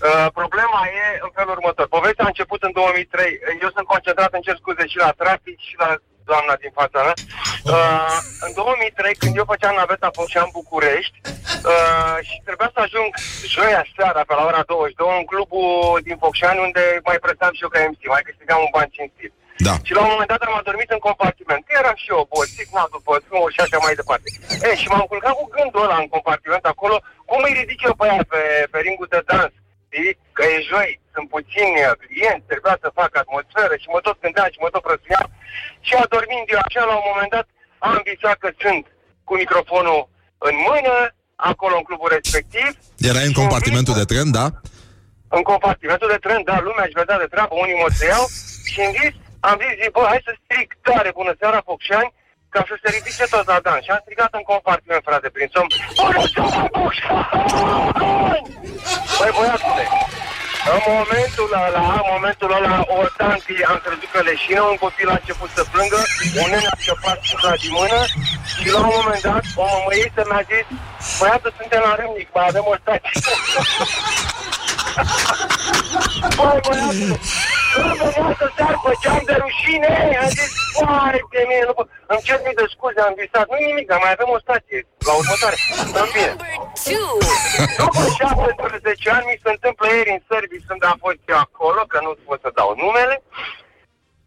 Uh, 0.08 0.28
problema 0.40 0.82
e 1.02 1.06
în 1.26 1.32
felul 1.38 1.54
următor. 1.58 1.86
Povestea 1.98 2.26
a 2.26 2.32
început 2.34 2.62
în 2.68 2.74
2003. 2.74 3.40
Eu 3.64 3.70
sunt 3.76 3.88
concentrat, 3.94 4.32
în 4.38 4.44
cer 4.48 4.58
scuze, 4.62 4.84
și 4.92 4.98
la 5.06 5.12
trafic 5.22 5.58
și 5.70 5.76
la 5.84 5.90
doamna 6.30 6.54
din 6.64 6.72
fața 6.80 7.00
mea. 7.08 7.16
Uh, 7.76 8.18
în 8.46 8.52
2003, 8.54 9.16
când 9.22 9.34
eu 9.38 9.52
făceam 9.54 9.76
naveta 9.76 10.10
Făceam 10.20 10.50
București 10.60 11.18
uh, 11.72 12.18
și 12.28 12.36
trebuia 12.48 12.70
să 12.74 12.80
ajung 12.84 13.10
joia 13.56 13.84
seara 13.96 14.22
pe 14.28 14.34
la 14.40 14.44
ora 14.50 14.64
22 14.68 15.18
în 15.20 15.26
clubul 15.32 16.00
din 16.08 16.18
Focșani 16.24 16.66
unde 16.68 16.84
mai 17.10 17.20
prestam 17.24 17.54
și 17.54 17.64
eu 17.64 17.72
ca 17.74 17.80
MC, 17.92 18.02
mai 18.16 18.28
câștigam 18.28 18.60
un 18.66 18.72
ban 18.76 18.90
cinstit. 18.96 19.34
Da. 19.68 19.76
Și 19.88 19.94
la 19.98 20.02
un 20.04 20.12
moment 20.14 20.32
dat 20.32 20.42
am 20.44 20.62
adormit 20.62 20.90
în 20.96 21.02
compartiment. 21.08 21.62
Că 21.64 21.72
eram 21.82 21.98
și 22.02 22.12
eu 22.12 22.20
obosit, 22.24 22.70
na, 22.76 22.84
după 22.96 23.14
drum 23.26 23.46
și 23.56 23.62
așa 23.64 23.78
mai 23.86 24.00
departe. 24.02 24.28
E, 24.68 24.70
și 24.82 24.88
m-am 24.92 25.08
culcat 25.12 25.34
cu 25.38 25.46
gândul 25.56 25.86
ăla 25.86 25.98
în 26.04 26.10
compartiment 26.16 26.66
acolo, 26.66 26.96
cum 27.30 27.40
îi 27.44 27.58
ridic 27.60 27.80
eu 27.88 27.96
pe 28.00 28.06
ea 28.12 28.24
pe, 28.34 28.42
pe 28.72 28.80
ringul 28.86 29.12
de 29.14 29.22
dans. 29.30 29.54
Știi? 29.88 30.18
Că 30.36 30.44
e 30.54 30.68
joi, 30.72 30.92
sunt 31.14 31.28
puțini 31.36 31.76
uh, 31.84 31.92
clienți, 32.04 32.50
trebuia 32.52 32.78
să 32.84 32.98
fac 33.00 33.12
atmosferă 33.24 33.74
și 33.82 33.88
mă 33.94 34.00
tot 34.08 34.18
gândeam 34.24 34.50
și 34.54 34.60
mă 34.64 34.70
tot 34.76 34.84
răsuneam. 34.92 35.30
Și 35.88 35.94
adormind 36.04 36.46
eu 36.56 36.60
așa, 36.68 36.82
la 36.92 36.96
un 37.00 37.06
moment 37.12 37.32
dat, 37.38 37.48
am 37.90 37.98
visat 38.10 38.38
că 38.44 38.50
sunt 38.64 38.84
cu 39.28 39.34
microfonul 39.42 40.02
în 40.48 40.56
mână, 40.68 40.96
acolo 41.50 41.76
în 41.78 41.86
clubul 41.90 42.10
respectiv. 42.18 42.70
Erai 43.10 43.28
în 43.30 43.34
Și 43.36 43.40
compartimentul 43.42 43.94
vis- 43.94 44.02
de 44.04 44.10
tren, 44.14 44.28
da? 44.40 44.48
în 45.38 45.44
compartimentul 45.52 46.10
de 46.16 46.20
tren, 46.26 46.42
da, 46.50 46.56
lumea 46.68 46.86
își 46.88 47.00
vedea 47.02 47.18
de 47.24 47.32
treabă, 47.34 47.54
unii 47.64 47.80
mă 47.82 47.88
iau 48.12 48.26
și 48.72 48.80
în 48.86 48.92
vis, 48.98 49.14
am 49.50 49.56
zis, 49.62 49.74
zi, 49.82 49.88
bă, 49.96 50.02
hai 50.12 50.22
să 50.28 50.34
stric 50.44 50.70
tare, 50.88 51.10
bună 51.20 51.34
seara, 51.40 51.60
Focșani, 51.68 52.14
ca 52.54 52.62
să 52.70 52.74
se 52.82 52.88
ridice 52.96 53.26
tot 53.34 53.46
la 53.54 53.60
dan. 53.66 53.80
Și 53.86 53.92
am 53.94 54.02
strigat 54.06 54.32
în 54.40 54.46
compartiment, 54.52 55.02
frate, 55.08 55.30
prin 55.36 55.50
somn, 55.54 55.70
bună 56.00 56.20
seara, 56.34 56.68
Focșani! 56.78 57.20
Băi, 59.20 59.32
băiatule, 59.38 59.84
în 60.76 60.82
momentul 60.92 61.50
ăla, 61.66 61.88
în 62.02 62.08
momentul 62.14 62.52
ăla, 62.58 62.76
o 62.98 63.00
tanti 63.18 63.54
am 63.72 63.80
crezut 63.84 64.10
că 64.14 64.20
leșină, 64.30 64.62
un 64.62 64.78
copil 64.86 65.10
a 65.10 65.18
început 65.22 65.50
să 65.58 65.64
plângă, 65.72 66.00
un 66.42 66.50
nene 66.52 66.70
a 66.74 66.76
scăpat 66.82 67.20
cifra 67.28 67.54
din 67.62 67.74
mână 67.80 68.00
și 68.60 68.68
la 68.76 68.80
un 68.88 68.94
moment 69.00 69.22
dat, 69.30 69.44
o 69.62 69.66
mămăiță 69.74 70.22
mi-a 70.30 70.44
zis, 70.50 70.66
băiatul, 71.20 71.54
suntem 71.60 71.82
la 71.88 71.94
râmnic, 72.00 72.28
mai 72.36 72.46
avem 72.50 72.66
o 72.74 72.76
stație. 72.82 73.14
Băi, 76.38 76.60
băiatul, 76.68 77.20
nu 77.78 77.94
venea 78.02 78.34
să 78.40 78.48
sar 78.58 78.76
pe 78.84 78.92
geam 79.02 79.22
de 79.30 79.36
rușine, 79.44 79.92
am 80.24 80.30
zis, 80.38 80.52
foai 80.76 81.22
de 81.34 81.42
mine, 81.50 81.64
nu 81.70 81.74
pot. 81.78 81.88
Îmi 82.12 82.26
cer 82.28 82.40
mii 82.46 82.60
de 82.62 82.66
scuze, 82.74 83.00
am 83.02 83.16
visat, 83.22 83.46
nu 83.52 83.58
nimic, 83.68 83.86
dar 83.92 84.00
mai 84.04 84.14
avem 84.16 84.30
o 84.36 84.40
stație 84.46 84.80
la 85.08 85.14
următoare. 85.20 85.58
În 86.02 86.08
fine. 86.14 86.32
După 87.80 88.04
17 88.18 89.10
ani 89.18 89.30
mi 89.32 89.42
se 89.44 89.50
întâmplă 89.56 89.86
ieri 89.90 90.16
în 90.18 90.22
service 90.32 90.68
când 90.70 90.82
am 90.92 90.98
fost 91.06 91.22
eu 91.32 91.40
acolo, 91.48 91.82
că 91.92 91.98
nu 92.06 92.12
pot 92.28 92.40
să 92.44 92.50
dau 92.60 92.70
numele. 92.84 93.16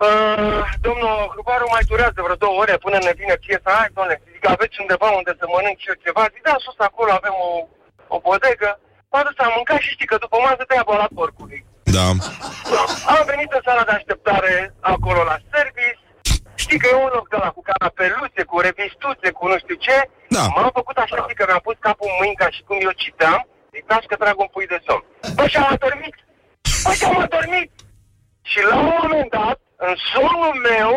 Uh, 0.06 0.62
domnul 0.86 1.14
Hrubaru 1.32 1.66
mai 1.74 1.84
durează 1.90 2.18
vreo 2.22 2.42
două 2.44 2.56
ore 2.62 2.76
până 2.84 2.98
ne 3.00 3.12
vine 3.20 3.36
piesa. 3.44 3.70
Hai, 3.78 3.94
doamne, 3.96 4.14
zic, 4.32 4.44
aveți 4.54 4.80
undeva 4.84 5.08
unde 5.20 5.32
să 5.38 5.44
mănânc 5.46 5.78
și 5.82 5.90
eu 5.90 6.02
ceva? 6.04 6.22
Zic, 6.32 6.42
da, 6.48 6.54
sus 6.64 6.78
acolo 6.88 7.10
avem 7.12 7.36
o, 7.48 7.50
o 8.14 8.16
bodegă. 8.24 8.70
M-a 9.10 9.22
dus, 9.26 9.36
am 9.38 9.52
mâncat 9.56 9.80
și 9.84 9.94
știi 9.94 10.10
că 10.10 10.16
după 10.24 10.36
masă 10.44 10.62
te 10.64 10.74
ia 10.74 10.84
la 10.86 11.08
porcului. 11.18 11.60
Da. 11.96 12.08
Am 13.14 13.22
venit 13.32 13.50
în 13.56 13.62
sala 13.66 13.84
de 13.88 13.94
așteptare 13.98 14.74
acolo 14.80 15.20
la 15.30 15.36
service. 15.52 15.98
Știi 16.62 16.78
că 16.78 16.86
e 16.88 17.04
un 17.06 17.12
loc 17.16 17.26
de 17.28 17.38
la 17.44 17.50
cu 17.56 17.62
canapeluțe, 17.70 18.42
cu 18.50 18.56
revistuțe, 18.66 19.28
cu 19.38 19.44
nu 19.50 19.58
știu 19.62 19.76
ce. 19.86 19.96
Da. 20.36 20.44
M-am 20.54 20.70
făcut 20.80 20.96
așa, 20.96 21.16
știi 21.22 21.38
că 21.38 21.44
mi-am 21.46 21.64
pus 21.68 21.76
capul 21.86 22.08
în 22.10 22.16
mâini 22.20 22.40
ca 22.42 22.48
și 22.54 22.62
cum 22.66 22.78
eu 22.86 22.94
citeam. 23.04 23.40
Zic, 23.72 23.84
lași 23.92 24.10
că 24.10 24.16
trag 24.16 24.36
un 24.44 24.50
pui 24.52 24.66
de 24.72 24.78
somn. 24.86 25.04
Bă, 25.36 25.44
și 25.50 25.56
am 25.56 25.68
adormit. 25.76 26.16
Bă, 26.84 26.92
și 26.98 27.04
am 27.10 27.18
adormit. 27.26 27.70
Și 28.50 28.60
la 28.70 28.76
un 28.82 28.90
moment 29.00 29.30
dat, 29.38 29.58
în 29.86 29.94
somnul 30.12 30.54
meu, 30.70 30.90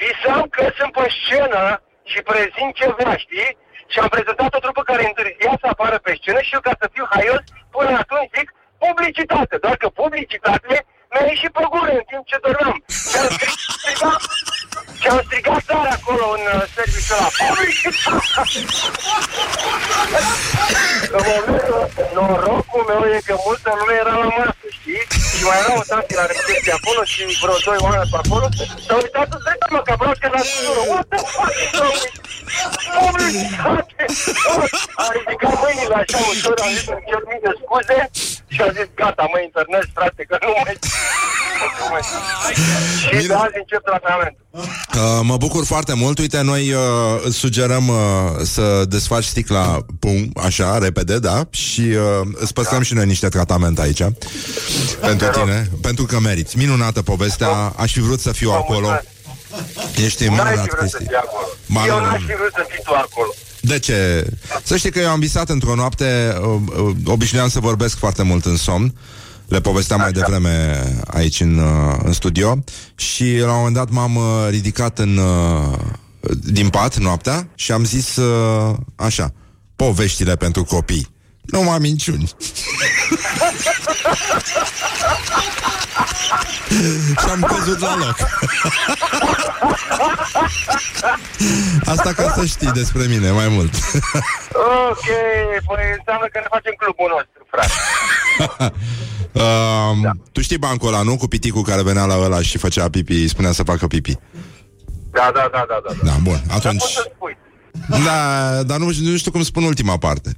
visam 0.00 0.44
că 0.54 0.64
sunt 0.78 0.92
pe 0.98 1.06
scenă 1.18 1.64
și 2.10 2.18
prezint 2.28 2.72
ceva, 2.80 3.16
știi? 3.24 3.50
Și 3.92 3.98
am 3.98 4.08
prezentat 4.16 4.54
o 4.54 4.64
trupă 4.64 4.82
care 4.90 5.02
întârzia 5.06 5.54
să 5.62 5.66
apară 5.70 5.98
pe 5.98 6.12
scenă 6.20 6.40
și 6.46 6.54
eu, 6.56 6.62
ca 6.68 6.74
să 6.80 6.92
fiu 6.94 7.06
haios, 7.14 7.42
până 7.74 7.90
atunci 8.02 8.32
zic 8.36 8.48
publicitate. 8.82 9.56
Doar 9.64 9.76
că 9.82 9.88
publicitate 9.88 10.74
mi-a 11.10 11.24
ieșit 11.32 11.52
pe 11.56 11.64
gură 11.72 11.92
în 12.00 12.04
timp 12.10 12.24
ce 12.30 12.36
dormeam. 12.44 12.78
Și 13.10 13.16
am 13.22 13.28
strigat, 13.78 14.22
și 15.00 15.06
am 15.12 15.20
strigat 15.26 15.62
tare 15.70 15.90
acolo 15.98 16.24
în 16.36 16.44
uh, 16.54 16.62
serviciul 16.74 17.16
ăla. 17.16 17.28
Publicitate! 17.40 18.58
În 21.16 21.22
momentul, 21.30 21.82
norocul 22.14 22.82
meu 22.90 23.02
e 23.16 23.18
că 23.28 23.34
multă 23.46 23.68
lume 23.78 23.94
era 24.02 24.14
la 24.22 24.28
masă. 24.36 24.54
să 24.62 24.68
știi, 24.76 25.02
și 25.36 25.44
mai 25.48 25.58
era 25.62 25.72
o 25.80 25.82
tati 25.90 26.14
la 26.20 26.24
recepție 26.32 26.72
acolo 26.78 27.02
și 27.12 27.20
vreo 27.42 27.56
doi 27.66 27.78
oameni 27.86 28.10
pe 28.12 28.18
acolo, 28.22 28.46
s-au 28.86 28.98
uitat 29.04 29.26
să 29.32 29.38
zic, 29.46 29.60
mă, 29.74 29.80
că 29.86 29.94
vreau 30.00 30.14
că 30.20 30.28
la 30.34 30.42
sună, 30.50 30.82
what 30.90 31.06
the 31.12 31.20
fuck 31.32 31.54
is 31.64 31.72
wrong 31.78 31.96
with 32.02 32.16
Domnule, 32.94 33.42
frate, 33.62 34.04
a 35.02 35.06
ridicat 35.16 35.54
mâinile 35.62 35.96
așa 36.02 36.18
ușor, 36.30 36.56
a 36.64 36.66
zis, 36.74 36.86
îmi 36.92 37.04
cer 37.08 37.22
mii 37.28 37.42
de 37.44 37.52
scuze 37.60 37.98
și 38.54 38.60
a 38.66 38.68
zis, 38.76 38.88
gata, 38.94 39.24
mă, 39.32 39.38
internet, 39.48 39.86
frate, 39.94 40.22
că 40.28 40.36
nu 40.46 40.52
mai... 40.64 40.74
nu 41.80 41.86
mai- 41.92 42.06
Și 43.20 43.26
de 43.26 43.34
azi 43.34 43.56
încep 43.62 43.82
tratamentul. 43.84 44.42
Uh, 44.94 45.20
mă 45.22 45.36
bucur 45.36 45.64
foarte 45.64 45.94
mult. 45.94 46.18
Uite, 46.18 46.40
noi 46.40 46.72
uh, 46.72 46.80
îți 47.24 47.36
sugerăm 47.36 47.88
uh, 47.88 47.96
să 48.42 48.84
desfaci 48.88 49.24
sticla 49.24 49.78
pum, 50.00 50.30
așa, 50.42 50.78
repede, 50.78 51.18
da? 51.18 51.42
Și 51.50 51.80
uh, 51.80 52.26
îți 52.34 52.52
păstrăm 52.52 52.82
și 52.82 52.94
noi 52.94 53.06
niște 53.06 53.28
tratament 53.28 53.78
aici 53.78 54.02
pentru 55.00 55.16
Te 55.16 55.24
rog. 55.38 55.44
tine, 55.44 55.68
pentru 55.82 56.04
că 56.04 56.20
meriți. 56.20 56.56
Minunată 56.58 57.02
povestea, 57.02 57.72
aș 57.76 57.92
fi 57.92 58.00
vrut 58.00 58.20
să 58.20 58.32
fiu 58.32 58.48
Vă 58.50 58.54
acolo. 58.56 58.78
mulțumesc. 58.88 59.12
Ești 60.04 60.24
N-ai 60.26 60.36
fi 60.36 60.42
minunat, 60.42 60.66
vrut 60.68 60.88
să 60.90 60.96
Cristi. 60.96 61.06
fii 61.06 61.16
acolo. 61.16 61.46
Ba, 61.66 61.82
Eu 61.86 61.98
nu, 61.98 62.04
n-aș 62.04 62.20
nu. 62.20 62.26
fi 62.26 62.34
vrut 62.34 62.52
să 62.54 62.64
fii 62.68 62.82
tu 62.84 62.92
acolo. 62.92 63.32
De 63.64 63.78
ce? 63.78 64.26
Să 64.64 64.76
știi 64.76 64.90
că 64.90 64.98
eu 64.98 65.08
am 65.08 65.20
visat 65.20 65.48
într-o 65.48 65.74
noapte, 65.74 66.36
uh, 66.40 66.60
uh, 66.78 66.96
obișnuiam 67.04 67.48
să 67.48 67.60
vorbesc 67.60 67.96
foarte 67.98 68.22
mult 68.22 68.44
în 68.44 68.56
somn, 68.56 68.94
le 69.48 69.60
povesteam 69.60 70.00
mai 70.00 70.12
devreme 70.12 70.84
aici 71.06 71.40
în, 71.40 71.58
uh, 71.58 71.96
în 72.04 72.12
studio 72.12 72.58
și 72.94 73.36
la 73.38 73.50
un 73.50 73.56
moment 73.56 73.74
dat 73.74 73.90
m-am 73.90 74.16
uh, 74.16 74.46
ridicat 74.50 74.98
în, 74.98 75.16
uh, 75.16 75.78
din 76.42 76.68
pat 76.68 76.98
noaptea 76.98 77.48
și 77.54 77.72
am 77.72 77.84
zis 77.84 78.16
uh, 78.16 78.76
așa, 78.96 79.32
poveștile 79.76 80.36
pentru 80.36 80.64
copii. 80.64 81.13
Numai 81.44 81.78
minciuni. 81.78 82.30
și 87.20 87.28
am 87.30 87.40
căzut 87.40 87.78
la 87.78 87.96
loc. 87.96 88.16
Asta 91.84 92.12
ca 92.12 92.32
să 92.36 92.44
știi 92.44 92.72
despre 92.72 93.06
mine 93.06 93.30
mai 93.30 93.48
mult. 93.48 93.74
Ok, 94.88 95.04
păi 95.66 95.84
înseamnă 95.98 96.26
că 96.32 96.38
ne 96.38 96.46
facem 96.50 96.74
clubul 96.76 97.10
nostru, 97.14 97.46
frate. 97.50 97.72
Uh, 99.32 100.02
da. 100.02 100.10
Tu 100.32 100.40
știi 100.40 100.58
bancul 100.58 100.88
ăla, 100.88 101.02
nu? 101.02 101.16
Cu 101.16 101.26
piticul 101.26 101.62
care 101.62 101.82
venea 101.82 102.04
la 102.04 102.18
ăla 102.18 102.40
și 102.42 102.58
făcea 102.58 102.90
pipi, 102.90 103.12
îi 103.12 103.28
spunea 103.28 103.52
să 103.52 103.62
facă 103.62 103.86
pipi. 103.86 104.18
Da, 105.10 105.30
da, 105.34 105.48
da, 105.52 105.64
da, 105.68 105.80
da. 105.88 105.94
Da, 106.04 106.16
bun. 106.22 106.42
Dar 106.46 106.56
Atunci... 106.56 106.80
poți 106.80 106.92
să 106.92 107.10
spui. 107.14 107.36
Da, 108.04 108.62
dar 108.62 108.78
nu, 108.78 108.90
nu 109.00 109.16
știu 109.16 109.30
cum 109.30 109.42
spun 109.42 109.62
ultima 109.62 109.98
parte. 109.98 110.36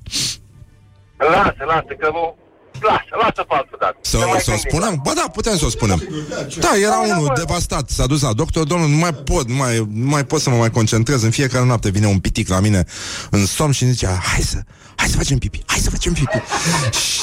Lasă, 1.17 1.65
lasă, 1.65 1.95
că 1.99 2.11
nu... 2.13 2.37
Lasă, 2.81 3.13
lasă 3.23 3.43
pe 3.49 3.55
altă 3.55 3.77
dată. 3.81 3.97
Să, 4.01 4.17
Ne 4.17 4.25
mai 4.25 4.41
să 4.41 4.51
o 4.51 4.53
gândim. 4.53 4.71
spunem? 4.71 5.01
Ba 5.05 5.13
da, 5.15 5.25
putem 5.33 5.57
să 5.57 5.65
o 5.65 5.69
spunem. 5.69 6.03
Da, 6.59 6.71
era 6.83 6.99
unul 6.99 7.33
devastat, 7.37 7.91
s-a 7.91 8.07
dus 8.07 8.21
la 8.21 8.33
doctor, 8.33 8.65
domnul, 8.67 8.89
nu 8.89 8.97
mai 8.97 9.13
pot, 9.15 9.49
nu 9.49 9.55
mai, 9.55 9.87
nu 9.93 10.09
mai 10.09 10.25
pot 10.25 10.41
să 10.41 10.51
mă 10.51 10.57
mai 10.57 10.71
concentrez. 10.71 11.23
În 11.23 11.31
fiecare 11.31 11.65
noapte 11.65 11.91
vine 11.91 12.07
un 12.07 12.19
pitic 12.19 12.49
la 12.49 12.61
mine 12.61 12.85
în 13.31 13.47
somn 13.47 13.73
și 13.73 13.83
îmi 13.83 13.93
zicea, 13.93 14.21
hai 14.23 14.43
să, 14.43 14.59
hai 14.97 15.09
să 15.09 15.17
facem 15.17 15.39
pipi, 15.39 15.63
hai 15.67 15.79
să 15.79 15.91
facem 15.91 16.13
pipi. 16.13 16.41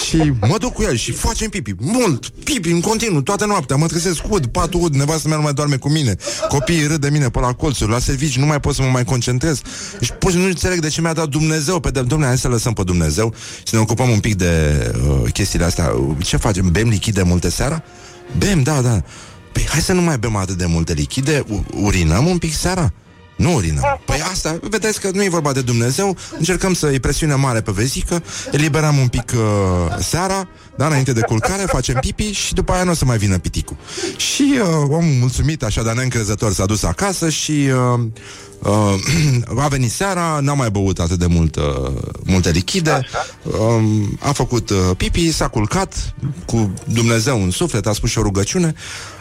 și 0.08 0.34
mă 0.40 0.58
duc 0.58 0.74
cu 0.74 0.82
el 0.84 0.96
și 0.96 1.12
facem 1.12 1.50
pipi, 1.50 1.74
mult, 1.80 2.28
pipi 2.30 2.70
în 2.72 2.82
continuu, 2.82 3.22
toată 3.22 3.46
noaptea, 3.46 3.76
mă 3.76 3.88
trezesc 3.88 4.22
ud, 4.30 4.46
patul 4.46 4.82
ud, 4.84 4.94
nevastă 4.96 5.28
mea 5.28 5.38
nu 5.38 5.44
mai 5.44 5.54
doarme 5.54 5.76
cu 5.78 5.90
mine, 5.90 6.16
copiii 6.50 6.88
râd 6.88 7.02
de 7.02 7.10
mine 7.10 7.30
pe 7.30 7.40
la 7.40 7.54
colțuri, 7.54 7.92
la 7.92 8.00
servici, 8.00 8.38
nu 8.38 8.46
mai 8.46 8.60
pot 8.60 8.76
să 8.76 8.82
mă 8.82 8.88
mai 8.88 9.04
concentrez. 9.04 9.62
Deci 10.00 10.12
pur 10.20 10.32
și 10.32 10.38
nu 10.38 10.44
înțeleg 10.44 10.80
de 10.80 10.88
ce 10.90 11.02
mi-a 11.02 11.14
dat 11.14 11.28
Dumnezeu 11.28 11.80
pe 11.80 11.90
de 11.90 12.02
domnule, 12.02 12.26
hai 12.30 12.38
să 12.38 12.48
lăsăm 12.48 12.74
pe 12.74 12.84
Dumnezeu 12.84 13.34
și 13.58 13.64
să 13.70 13.76
ne 13.76 13.82
ocupăm 13.82 14.10
un 14.10 14.20
pic 14.20 14.36
de 14.36 14.52
uh, 15.08 15.32
chestiile 15.44 15.66
astea. 15.66 15.94
Ce 16.20 16.38
facem? 16.38 16.72
Bem 16.72 16.88
lichide 16.88 17.22
multe 17.22 17.50
seara? 17.50 17.84
Bem, 18.38 18.64
da, 18.64 18.82
da. 18.82 19.04
Păi 19.52 19.66
hai 19.70 19.82
să 19.82 19.94
nu 19.94 20.02
mai 20.02 20.18
bem 20.18 20.36
atât 20.36 20.58
de 20.58 20.66
multe 20.66 20.94
lichide, 20.94 21.44
u- 21.50 21.66
urinăm 21.82 22.28
un 22.28 22.38
pic 22.38 22.54
seara? 22.54 22.94
Nu 23.38 23.54
urinăm. 23.54 23.84
Păi 24.06 24.22
asta, 24.32 24.60
vedeți 24.62 25.00
că 25.00 25.10
nu 25.14 25.24
e 25.24 25.30
vorba 25.30 25.52
de 25.52 25.62
Dumnezeu, 25.62 26.18
încercăm 26.38 26.74
să-i 26.74 27.00
presiune 27.00 27.34
mare 27.34 27.62
pe 27.62 27.72
vezică, 27.72 28.24
eliberăm 28.52 28.98
un 28.98 29.08
pic 29.08 29.32
uh, 29.36 29.98
seara, 30.00 30.48
da, 30.78 30.86
înainte 30.86 31.14
de 31.14 31.22
culcare, 31.22 31.64
facem 31.66 31.98
pipi 32.00 32.32
și 32.32 32.54
după 32.54 32.72
aia 32.72 32.84
nu 32.84 32.92
o 32.92 32.94
să 32.94 33.06
mai 33.06 33.18
vină 33.18 33.38
piticul. 33.38 33.76
Și 34.18 34.60
uh, 34.62 34.68
omul 34.88 35.16
mulțumit, 35.20 35.64
așa, 35.64 35.84
dar 35.84 35.96
neîncrezător, 35.96 36.54
s-a 36.54 36.66
dus 36.66 36.84
acasă 36.84 37.30
și 37.30 37.52
uh, 37.52 38.06
uh, 38.66 38.96
a 39.64 39.68
venit 39.68 39.92
seara, 39.92 40.40
n-a 40.42 40.54
mai 40.54 40.70
băut 40.70 41.00
atât 41.00 41.20
de 41.20 41.26
mult, 41.26 41.56
uh, 41.56 41.64
multe 42.26 42.50
lichide, 42.50 43.08
um, 43.60 44.18
a 44.20 44.32
făcut 44.32 44.70
uh, 44.70 44.78
pipi, 44.98 45.32
s-a 45.32 45.48
culcat 45.48 46.14
cu 46.46 46.74
Dumnezeu 46.86 47.44
în 47.44 47.52
suflet, 47.52 47.88
a 47.88 47.94
spus 47.94 48.10
și 48.10 48.20
o 48.20 48.22
rugăciune, 48.22 48.74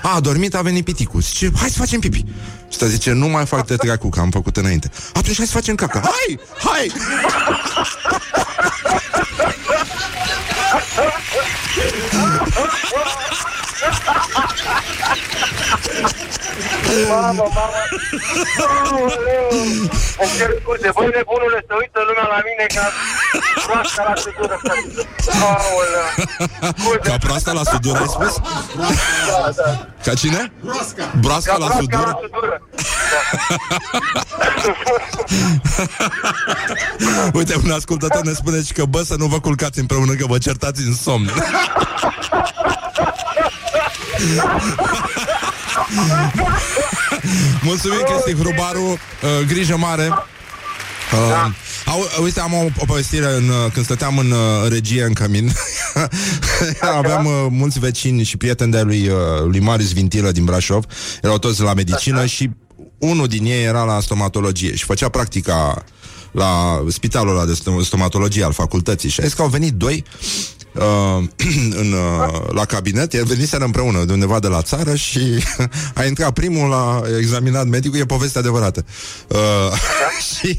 a 0.03 0.15
adormit, 0.15 0.55
a 0.55 0.63
venit 0.63 0.85
piticul. 0.85 1.21
Zice, 1.21 1.51
hai 1.57 1.69
să 1.69 1.79
facem 1.79 2.01
pipi. 2.01 2.19
Și 2.19 2.25
ăsta 2.71 2.87
zice, 2.87 3.13
nu 3.13 3.29
mai 3.29 3.47
fac 3.47 3.67
de 3.67 3.77
treacu, 3.77 4.09
că 4.09 4.21
am 4.21 4.31
făcut 4.31 4.57
înainte. 4.57 4.91
Atunci 5.13 5.37
hai 5.37 5.47
să 5.47 5.53
facem 5.53 5.75
caca. 5.75 6.01
Hai, 6.01 6.39
hai! 6.59 6.93
Mamă, 17.09 17.33
mamă. 17.33 17.81
Aoleu. 18.91 19.49
Îmi 20.23 20.33
cer 20.39 20.51
scuze. 20.61 20.89
Băi, 20.95 21.09
nebunule, 21.17 21.61
să 21.69 21.75
uită 21.83 21.99
lumea 22.09 22.27
la 22.35 22.41
mine 22.49 22.67
ca 22.77 22.85
proasta 23.67 24.03
la 24.09 24.15
sudură. 24.25 24.57
Aoleu. 25.49 26.09
Scuze. 26.79 26.99
Ca 27.03 27.17
proasta 27.27 27.53
la 27.53 27.63
sudură, 27.73 27.99
ai 27.99 28.07
spus? 28.17 28.35
Da, 29.29 29.51
da. 29.57 29.89
Ca 30.05 30.15
cine? 30.15 30.53
Broasca. 30.61 31.05
Broasca 31.21 31.53
Ca 31.53 31.59
la 31.59 31.67
proasta 31.67 31.81
sudură? 31.81 32.11
la 32.11 32.19
sudură. 32.23 32.57
Uite, 37.39 37.55
un 37.65 37.71
ascultător 37.71 38.23
ne 38.23 38.33
spune 38.33 38.63
și 38.63 38.73
că 38.73 38.85
bă, 38.85 39.03
să 39.03 39.15
nu 39.19 39.27
vă 39.27 39.41
culcați 39.41 39.79
împreună, 39.79 40.13
că 40.15 40.27
vă 40.27 40.39
certați 40.39 40.83
în 40.87 40.95
somn. 40.95 41.31
Mulțumim, 47.63 47.99
Cristi 48.05 48.43
Hrubaru, 48.43 48.83
uh, 48.83 48.99
grijă 49.47 49.77
mare. 49.77 50.09
Uh, 51.13 51.51
au, 51.87 52.23
uite, 52.23 52.41
am 52.41 52.53
o, 52.53 52.65
o 52.79 52.85
povestire 52.87 53.27
în, 53.27 53.49
uh, 53.49 53.73
când 53.73 53.85
stăteam 53.85 54.19
în 54.19 54.31
uh, 54.31 54.39
regie 54.69 55.03
în 55.03 55.13
cămin. 55.13 55.53
Aveam 56.99 57.25
uh, 57.25 57.47
mulți 57.51 57.79
vecini 57.79 58.23
și 58.23 58.37
prieteni 58.37 58.73
de 58.73 58.81
lui, 58.81 59.09
uh, 59.09 59.17
lui 59.45 59.61
Marius 59.61 59.93
Vintilă 59.93 60.31
din 60.31 60.45
Brașov. 60.45 60.85
Erau 61.23 61.39
toți 61.39 61.63
la 61.63 61.75
medicină 61.75 62.27
și 62.27 62.51
unul 62.99 63.27
din 63.27 63.45
ei 63.45 63.65
era 63.65 63.85
la 63.85 64.01
stomatologie 64.01 64.75
și 64.75 64.85
făcea 64.85 65.09
practica 65.09 65.85
la 66.33 66.83
spitalul 66.89 67.37
ăla 67.37 67.47
de 67.47 67.53
stom- 67.53 67.85
stomatologie 67.85 68.45
al 68.45 68.53
facultății. 68.53 69.09
Și 69.09 69.21
a 69.21 69.25
zis 69.25 69.33
că 69.33 69.43
au 69.43 69.49
venit 69.49 69.73
doi 69.73 70.05
uh, 70.73 71.25
în, 71.83 71.93
uh, 71.93 72.51
la 72.55 72.65
cabinet, 72.65 73.15
el 73.15 73.25
veniseră 73.25 73.65
împreună 73.65 74.05
de 74.05 74.13
undeva 74.13 74.39
de 74.39 74.47
la 74.47 74.63
țară 74.63 74.95
și 74.95 75.21
a 75.95 76.05
intrat 76.05 76.33
primul, 76.33 76.69
la 76.69 77.03
examinat 77.19 77.67
medicul, 77.67 77.99
e 77.99 78.05
povestea 78.05 78.41
adevărată. 78.41 78.85
Uh, 79.29 79.39
și 80.37 80.59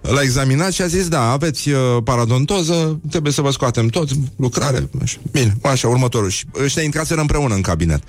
l-a 0.00 0.20
examinat 0.20 0.72
și 0.72 0.82
a 0.82 0.86
zis, 0.86 1.08
da, 1.08 1.30
aveți 1.30 1.70
uh, 1.70 1.78
paradontoză, 2.04 3.00
trebuie 3.10 3.32
să 3.32 3.42
vă 3.42 3.50
scoatem 3.50 3.88
tot, 3.88 4.08
lucrare. 4.36 4.88
Așa. 5.02 5.16
Bine, 5.30 5.56
așa, 5.62 5.88
următorul. 5.88 6.30
Și 6.30 6.44
ăștia 6.62 6.82
intraseră 6.82 7.20
împreună 7.20 7.54
în 7.54 7.60
cabinet. 7.60 8.02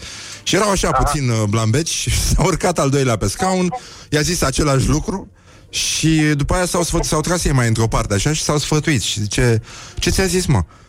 Și 0.43 0.55
erau 0.55 0.69
așa 0.69 0.91
puțin 0.91 1.29
uh, 1.29 1.43
blambeci 1.49 1.89
și 1.89 2.10
s-a 2.33 2.43
urcat 2.43 2.79
al 2.79 2.89
doilea 2.89 3.15
pe 3.17 3.27
scaun, 3.27 3.73
i-a 4.10 4.21
zis 4.21 4.41
același 4.41 4.88
lucru 4.88 5.27
și 5.69 6.21
după 6.36 6.53
aia 6.53 6.65
s-au, 6.65 6.83
sfăt, 6.83 7.03
s-au 7.03 7.21
tras 7.21 7.45
ei 7.45 7.51
mai 7.51 7.67
într-o 7.67 7.88
parte 7.88 8.13
așa 8.13 8.33
și 8.33 8.41
s-au 8.41 8.57
sfătuit. 8.57 9.01
Și 9.01 9.19
zice, 9.19 9.62
ce 9.99 10.10
ți-a 10.10 10.25
zis, 10.25 10.45
mă? 10.45 10.57
Uh, 10.57 10.87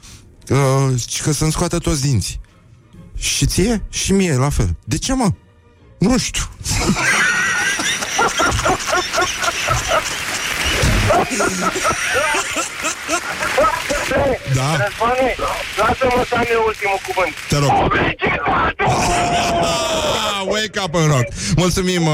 și 1.08 1.22
că 1.22 1.32
să-mi 1.32 1.52
scoată 1.52 1.78
toți 1.78 2.02
dinții. 2.02 2.40
Și 3.16 3.46
ție? 3.46 3.82
Și 3.90 4.12
mie, 4.12 4.36
la 4.36 4.48
fel. 4.48 4.76
De 4.84 4.98
ce, 4.98 5.12
mă? 5.14 5.28
Nu 5.98 6.18
știu. 6.18 6.42
Da. 14.54 14.76
Răzvane, 14.76 15.34
lasă-mă 15.76 16.24
să 16.28 16.34
am 16.34 16.44
eu 16.50 16.62
ultimul 16.66 17.00
cuvânt. 17.06 17.34
Te 17.48 17.58
rog. 17.58 17.92
Ah, 18.80 20.46
wake 20.46 20.80
up 20.84 20.94
în 20.94 21.06
rock. 21.06 21.26
Mulțumim, 21.56 22.06
uh, 22.06 22.12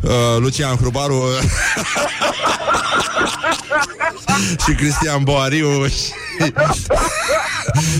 uh, 0.00 0.36
Lucian 0.38 0.76
Hrubaru 0.76 1.22
și 4.66 4.72
Cristian 4.74 5.22
Boariu 5.22 5.86
și, 5.86 6.12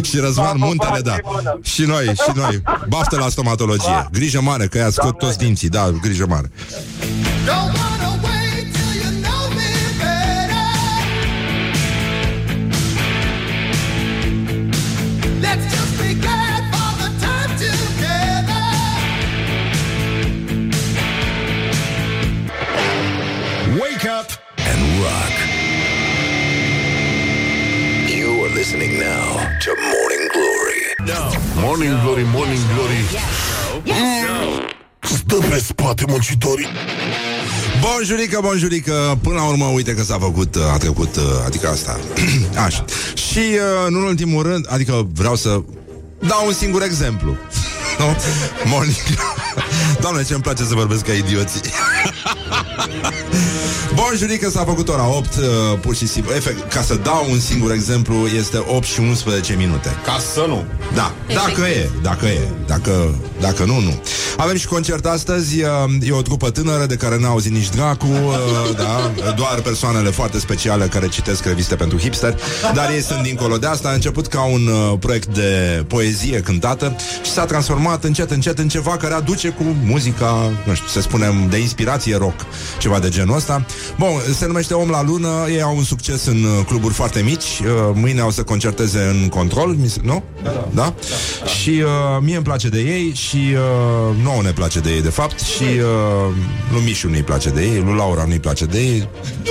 și 0.03 0.19
Răzvan 0.19 0.57
Muntele, 0.59 1.01
da. 1.01 1.17
Și 1.63 1.83
noi, 1.83 2.05
și 2.07 2.31
noi. 2.35 2.63
Baftă 2.89 3.17
la 3.17 3.29
stomatologie. 3.29 4.09
Grijă 4.13 4.41
mare, 4.41 4.67
că 4.67 4.79
ea 4.79 4.91
scot 4.91 5.19
toți 5.19 5.39
dinții. 5.39 5.69
Da, 5.69 5.91
grijă 5.91 6.27
mare. 6.29 6.51
Don't 7.47 7.86
pe 35.97 36.03
spate 36.03 36.05
muncitorii. 36.11 36.67
Bonjurică, 37.81 38.39
bonjurică. 38.43 39.19
Până 39.23 39.35
la 39.35 39.49
urmă, 39.49 39.65
uite 39.65 39.95
că 39.95 40.03
s-a 40.03 40.19
făcut 40.19 40.57
A 40.73 40.77
trecut, 40.77 41.17
uh, 41.17 41.23
adică 41.47 41.69
asta. 41.69 42.01
Așa. 42.67 42.85
Și, 43.15 43.39
uh, 43.39 43.91
nu 43.91 43.99
în 43.99 44.05
ultimul 44.05 44.43
rând 44.43 44.67
Adică 44.69 45.09
vreau 45.13 45.37
să 45.37 45.61
dau 46.19 46.47
un 46.47 46.53
singur 46.53 46.83
exemplu. 46.83 47.37
Nu? 47.99 48.17
Morning 48.65 48.97
Doamne, 50.01 50.25
ce 50.25 50.33
îmi 50.33 50.43
place 50.43 50.65
să 50.65 50.75
vorbesc 50.75 51.05
ca 51.05 51.13
idioții 51.13 51.61
Bonjurică 54.09 54.51
s-a 54.51 54.65
făcut 54.65 54.89
ora 54.89 55.09
8 55.09 55.35
uh, 55.37 55.45
Pur 55.81 55.95
și 55.95 56.07
simplu. 56.07 56.35
Efect, 56.35 56.73
Ca 56.73 56.83
să 56.83 56.95
dau 56.95 57.27
un 57.31 57.41
singur 57.41 57.73
exemplu 57.73 58.27
Este 58.37 58.65
8 58.67 58.85
și 58.85 59.01
11 59.01 59.55
minute. 59.57 59.97
Ca 60.05 60.19
să 60.33 60.45
nu. 60.49 60.65
Da, 60.95 61.15
dacă 61.35 61.61
e, 61.67 61.91
dacă 62.03 62.27
e 62.27 62.41
Dacă, 62.67 63.15
dacă 63.41 63.65
nu, 63.65 63.81
nu. 63.81 64.03
Avem 64.37 64.57
și 64.57 64.67
concert 64.67 65.07
astăzi 65.07 65.63
uh, 65.63 65.69
E 66.01 66.13
o 66.13 66.23
trupă 66.23 66.51
tânără 66.51 66.87
de 66.87 66.95
care 66.95 67.19
n-a 67.19 67.29
auzit 67.29 67.53
nici 67.53 67.69
dracu 67.69 68.07
uh, 68.07 68.77
Da, 68.83 69.13
doar 69.37 69.61
persoanele 69.61 70.11
foarte 70.11 70.39
speciale 70.39 70.87
Care 70.87 71.09
citesc 71.09 71.45
reviste 71.45 71.75
pentru 71.75 71.99
hipster 71.99 72.39
Dar 72.75 72.91
ei 72.91 73.03
sunt 73.03 73.23
dincolo 73.23 73.57
de 73.57 73.67
asta. 73.67 73.89
A 73.89 73.93
început 73.93 74.27
ca 74.27 74.45
un 74.45 74.67
uh, 74.67 74.99
proiect 74.99 75.35
de 75.35 75.85
poezie 75.89 76.41
cântată 76.41 76.97
Și 77.25 77.31
s-a 77.31 77.45
transformat 77.45 78.05
încet, 78.05 78.31
încet 78.31 78.59
În 78.59 78.69
ceva 78.69 78.97
care 78.97 79.15
aduce 79.15 79.49
cu 79.49 79.77
muzica 79.85 80.53
Nu 80.65 80.75
știu, 80.75 80.89
să 80.89 81.01
spunem, 81.01 81.47
de 81.51 81.59
inspirație 81.59 82.17
rock 82.17 82.47
Ceva 82.79 82.99
de 82.99 83.09
genul 83.09 83.37
ăsta 83.37 83.65
Bun, 83.99 84.09
se 84.39 84.47
numește 84.47 84.75
Om 84.75 84.89
la 84.91 85.03
Lună 85.03 85.29
Ei 85.49 85.63
au 85.63 85.77
un 85.77 85.85
succes 85.85 86.27
în 86.27 86.43
uh, 86.45 86.65
cluburi 86.67 86.95
foarte 86.95 87.21
mici 87.21 87.45
uh, 87.45 87.67
Mâine 87.95 88.21
o 88.23 88.31
să 88.31 88.43
concerteze 88.43 88.99
în 89.23 89.29
control 89.29 89.75
mi 89.81 89.89
se- 89.89 90.01
Nu? 90.03 90.23
Da, 90.43 90.51
da. 90.51 90.69
da? 90.75 90.95
Și 91.61 91.71
uh, 91.71 91.87
mie 92.21 92.35
îmi 92.37 92.45
place 92.45 92.69
de 92.69 92.81
ei 92.81 93.13
Și 93.15 93.37
uh, 93.37 94.17
nouă 94.23 94.43
ne 94.43 94.51
place 94.51 94.81
de 94.81 94.91
ei 94.91 95.03
de 95.03 95.09
fapt 95.09 95.41
Și 95.41 95.63
uh, 95.63 96.35
lui 96.73 96.83
Mișu 96.85 97.09
nu-i 97.09 97.23
place 97.23 97.51
de 97.51 97.63
ei 97.63 97.83
Lui 97.85 97.95
Laura 97.97 98.25
nu-i 98.25 98.39
place 98.41 98.65
de 98.65 98.79
ei 98.79 99.09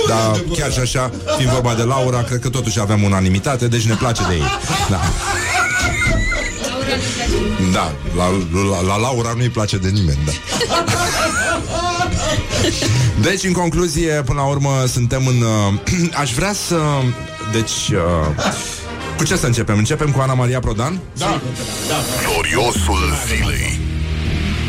Dar 0.08 0.40
chiar 0.56 0.72
și 0.72 0.78
așa 0.78 1.10
Fiind 1.36 1.50
vorba 1.52 1.74
de 1.74 1.82
Laura 1.82 2.22
Cred 2.22 2.40
că 2.40 2.48
totuși 2.48 2.80
avem 2.80 3.02
unanimitate 3.02 3.68
Deci 3.68 3.86
ne 3.86 3.94
place 3.94 4.22
de 4.28 4.34
ei 4.34 4.42
Da 4.90 5.00
da, 7.72 7.92
la, 8.16 8.24
la, 8.70 8.80
la 8.86 8.96
Laura 8.96 9.32
nu-i 9.36 9.48
place 9.48 9.76
de 9.76 9.88
nimeni, 9.88 10.18
da. 10.24 10.32
Deci, 13.22 13.44
în 13.44 13.52
concluzie, 13.52 14.22
până 14.24 14.40
la 14.40 14.46
urmă, 14.46 14.84
suntem 14.86 15.26
în... 15.26 15.40
Uh, 15.40 16.10
aș 16.22 16.32
vrea 16.32 16.52
să... 16.52 16.78
Deci... 17.52 17.88
Uh, 17.90 18.44
cu 19.16 19.24
ce 19.24 19.36
să 19.36 19.46
începem? 19.46 19.78
Începem 19.78 20.10
cu 20.10 20.20
Ana 20.20 20.34
Maria 20.34 20.60
Prodan? 20.60 21.00
Da. 21.16 21.40
Gloriosul 22.24 23.14
zilei 23.26 23.80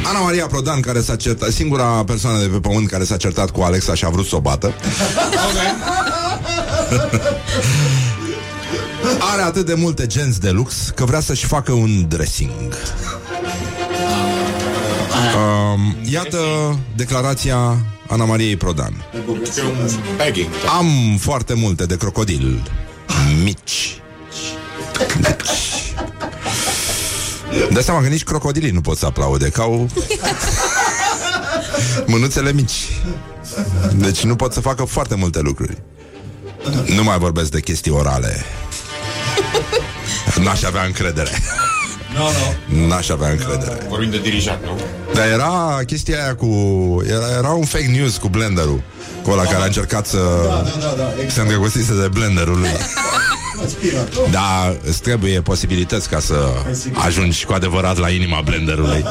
Ana 0.03 0.19
Maria 0.19 0.47
Prodan, 0.47 0.79
care 0.79 1.01
s-a 1.01 1.15
certat, 1.15 1.51
singura 1.51 1.83
persoană 1.83 2.39
de 2.39 2.47
pe 2.47 2.59
pământ 2.59 2.89
care 2.89 3.03
s-a 3.03 3.17
certat 3.17 3.49
cu 3.49 3.61
Alexa 3.61 3.93
și 3.93 4.05
a 4.05 4.09
vrut 4.09 4.25
să 4.25 4.35
o 4.35 4.39
bată. 4.39 4.73
Are 9.31 9.41
atât 9.41 9.65
de 9.65 9.73
multe 9.73 10.05
genți 10.05 10.39
de 10.39 10.49
lux 10.49 10.91
că 10.95 11.05
vrea 11.05 11.19
să-și 11.19 11.45
facă 11.45 11.71
un 11.71 12.07
dressing. 12.07 12.73
Um, 15.35 15.95
iată 16.11 16.37
declarația 16.95 17.77
Ana 18.07 18.25
Mariei 18.25 18.55
Prodan. 18.55 19.05
E 19.13 19.61
un 19.61 19.89
bagging. 20.17 20.47
Am 20.77 21.17
foarte 21.19 21.53
multe 21.53 21.85
de 21.85 21.97
crocodil 21.97 22.71
mici. 23.43 24.01
Deci... 25.21 25.93
Dă 27.71 27.81
seama 27.81 28.01
că 28.01 28.07
nici 28.07 28.23
crocodilii 28.23 28.71
nu 28.71 28.81
pot 28.81 28.97
să 28.97 29.05
aplaude, 29.05 29.49
că 29.49 29.61
au 29.61 29.89
mânuțele 32.05 32.53
mici. 32.53 32.87
Deci 33.95 34.23
nu 34.23 34.35
pot 34.35 34.53
să 34.53 34.61
facă 34.61 34.83
foarte 34.83 35.15
multe 35.15 35.39
lucruri. 35.39 35.77
Nu 36.95 37.03
mai 37.03 37.17
vorbesc 37.17 37.51
de 37.51 37.59
chestii 37.59 37.91
orale. 37.91 38.45
N-aș 40.41 40.63
avea 40.63 40.83
încredere. 40.83 41.31
No, 42.17 42.23
no. 42.23 42.87
N-aș 42.87 43.09
avea 43.09 43.29
încredere. 43.29 43.85
Vorbim 43.89 44.09
de 44.09 44.19
dirijat, 44.19 44.63
nu? 44.63 44.79
Dar 45.13 45.27
era 45.27 45.79
chestia 45.85 46.23
aia 46.23 46.35
cu... 46.35 46.47
Era, 47.07 47.37
era 47.37 47.49
un 47.49 47.65
fake 47.65 47.91
news 47.97 48.17
cu 48.17 48.27
blenderul. 48.27 48.81
Cu 49.23 49.31
ăla 49.31 49.43
care 49.43 49.61
a 49.61 49.65
încercat 49.65 50.05
să... 50.05 50.17
Da, 50.47 50.53
da, 50.53 50.85
da, 50.85 50.93
da. 50.97 51.29
Se 51.29 51.41
îndrăgostise 51.41 51.93
de 52.01 52.07
blenderul 52.07 52.59
lui. 52.59 52.69
Aspirator. 53.65 54.29
Da, 54.29 54.75
îți 54.83 55.01
trebuie 55.01 55.41
posibilități 55.41 56.09
ca 56.09 56.19
să 56.19 56.35
ajungi 57.05 57.45
cu 57.45 57.53
adevărat 57.53 57.97
la 57.97 58.09
inima 58.09 58.41
blenderului. 58.45 59.03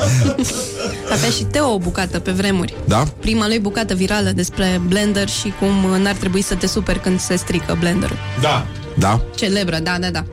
Avea 1.13 1.29
și 1.31 1.45
Teo 1.45 1.73
o 1.73 1.79
bucată 1.79 2.19
pe 2.19 2.31
vremuri. 2.31 2.77
Da? 2.85 3.05
Prima 3.21 3.47
lui 3.47 3.59
bucată 3.59 3.95
virală 3.95 4.31
despre 4.31 4.81
blender 4.87 5.29
și 5.29 5.53
cum 5.59 6.01
n-ar 6.01 6.15
trebui 6.15 6.43
să 6.43 6.55
te 6.55 6.67
superi 6.67 7.01
când 7.01 7.21
se 7.21 7.37
strică 7.37 7.77
blenderul. 7.79 8.17
Da. 8.41 8.67
Da? 8.99 9.21
Celebră, 9.35 9.79
da, 9.79 9.97
da, 10.01 10.11
da. 10.11 10.25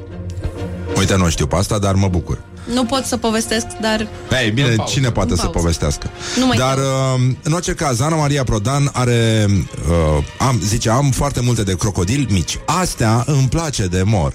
Uite, 0.98 1.16
nu 1.16 1.30
știu 1.30 1.48
pe 1.48 1.56
asta, 1.56 1.80
dar 1.80 1.94
mă 1.94 2.08
bucur. 2.08 2.38
Nu 2.74 2.86
pot 2.86 3.06
să 3.06 3.18
povestesc, 3.18 3.66
dar 3.82 4.08
Ei, 4.44 4.52
bine, 4.52 4.68
În 4.70 4.76
pauză. 4.76 4.92
cine 4.94 5.12
poate 5.12 5.30
În 5.32 5.36
să 5.36 5.42
pauză. 5.42 5.58
povestească? 5.60 6.10
Nu 6.38 6.46
mai 6.46 6.58
Dar, 6.58 6.78
uh, 6.78 7.22
în 7.44 7.52
orice 7.54 7.74
caz, 7.74 8.00
Ana 8.00 8.16
Maria 8.16 8.44
Prodan 8.44 8.90
are, 8.94 9.46
uh, 9.90 10.24
am, 10.38 10.60
zice, 10.64 10.90
am 10.90 11.12
foarte 11.12 11.42
multe 11.42 11.64
de 11.64 11.76
crocodil 11.76 12.28
mici. 12.30 12.60
Astea 12.66 13.24
îmi 13.28 13.48
place 13.48 13.86
de 13.86 14.02
mor. 14.06 14.34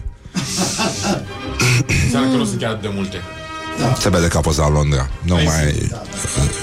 Înseamnă 2.05 2.31
că 2.31 2.37
nu 2.37 2.45
sunt 2.45 2.61
chiar 2.61 2.79
de 2.83 2.91
multe. 2.95 3.17
Se 3.99 4.09
vede 4.09 4.27
că 4.29 4.39
a 4.39 4.41
fost 4.41 4.59
la 4.59 4.71
Londra. 4.71 5.09
Nu 5.23 5.35
Ai 5.35 5.45
mai... 5.45 5.73
zis, 5.79 5.89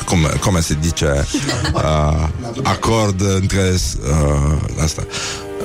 Cum, 0.05 0.17
cum 0.41 0.61
se 0.61 0.77
zice? 0.81 1.27
Uh, 1.73 2.27
acord 2.63 3.21
între... 3.21 3.73
Uh, 4.09 4.83
asta. 4.83 5.03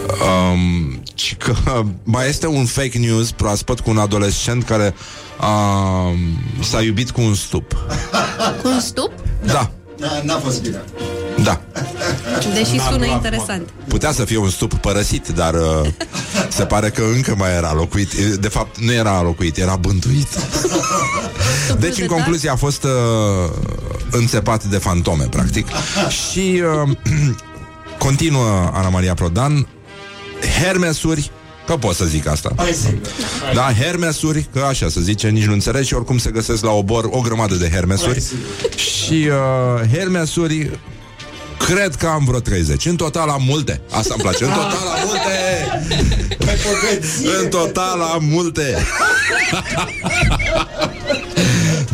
Um, 0.09 1.03
și 1.15 1.35
că 1.35 1.55
mai 2.03 2.29
este 2.29 2.47
un 2.47 2.65
fake 2.65 2.99
news 2.99 3.31
proaspăt 3.31 3.81
cu 3.81 3.91
un 3.91 3.99
adolescent 3.99 4.65
care 4.65 4.95
uh, 5.41 6.19
s-a 6.63 6.83
iubit 6.83 7.11
cu 7.11 7.21
un 7.21 7.35
stup. 7.35 7.73
cu 8.63 8.69
un 8.69 8.81
stup, 8.81 9.13
Da, 9.45 9.71
N-a, 9.97 10.21
n-a 10.23 10.39
fost 10.39 10.63
bine. 10.63 10.83
da. 11.43 11.61
deși 12.55 12.77
N-a 12.77 12.83
sună 12.85 12.97
durat 12.97 13.13
interesant. 13.13 13.69
Putea 13.89 14.13
să 14.13 14.25
fie 14.25 14.37
un 14.37 14.49
stup 14.51 14.75
părăsit, 14.75 15.29
dar 15.29 15.55
uh, 15.55 15.89
se 16.49 16.65
pare 16.65 16.91
că 16.91 17.03
încă 17.15 17.35
mai 17.39 17.55
era 17.57 17.73
locuit. 17.75 18.15
De 18.15 18.49
fapt, 18.49 18.79
nu 18.79 18.93
era 18.93 19.23
locuit, 19.23 19.57
era 19.57 19.77
bântuit. 19.77 20.29
Deci, 21.79 21.99
în 22.01 22.07
concluzie, 22.07 22.51
a 22.51 22.57
fost 22.57 22.85
uh, 22.85 22.91
înțepat 24.11 24.65
de 24.65 24.77
fantome, 24.77 25.25
practic. 25.25 25.67
Și 26.31 26.63
uh, 26.85 26.97
continuă 28.07 28.71
Ana 28.73 28.89
Maria 28.89 29.15
Prodan 29.15 29.67
Hermesuri 30.63 31.31
Că 31.67 31.77
pot 31.77 31.95
să 31.95 32.05
zic 32.05 32.27
asta. 32.27 32.53
Hai 32.57 32.73
sigur. 32.73 33.01
Da, 33.55 33.73
hermesuri, 33.73 34.49
că 34.53 34.61
așa 34.61 34.89
se 34.89 35.01
zice 35.01 35.29
Nici 35.29 35.45
nu 35.45 35.53
înțeleg 35.53 35.85
și 35.85 35.95
oricum 35.95 36.19
se 36.19 36.31
găsesc 36.31 36.65
la 36.65 36.71
obor 36.71 37.09
O 37.11 37.21
grămadă 37.21 37.55
de 37.55 37.71
hermesuri. 37.71 38.23
Și 38.77 39.29
uh, 39.29 39.89
hermesuri 39.93 40.71
Cred 41.59 41.95
că 41.95 42.07
am 42.07 42.25
vreo 42.25 42.41
30 42.41 42.87
În 42.87 42.97
total 42.97 43.29
am 43.29 43.43
multe. 43.47 43.81
Asta 43.91 44.15
îmi 44.15 44.23
place. 44.23 44.45
În 44.45 44.51
total 44.51 44.87
am 44.87 44.99
multe. 45.07 45.31
Pe 46.39 46.59
bogăție. 46.65 47.29
În 47.43 47.49
total 47.49 48.01
am 48.01 48.25
multe 48.25 48.77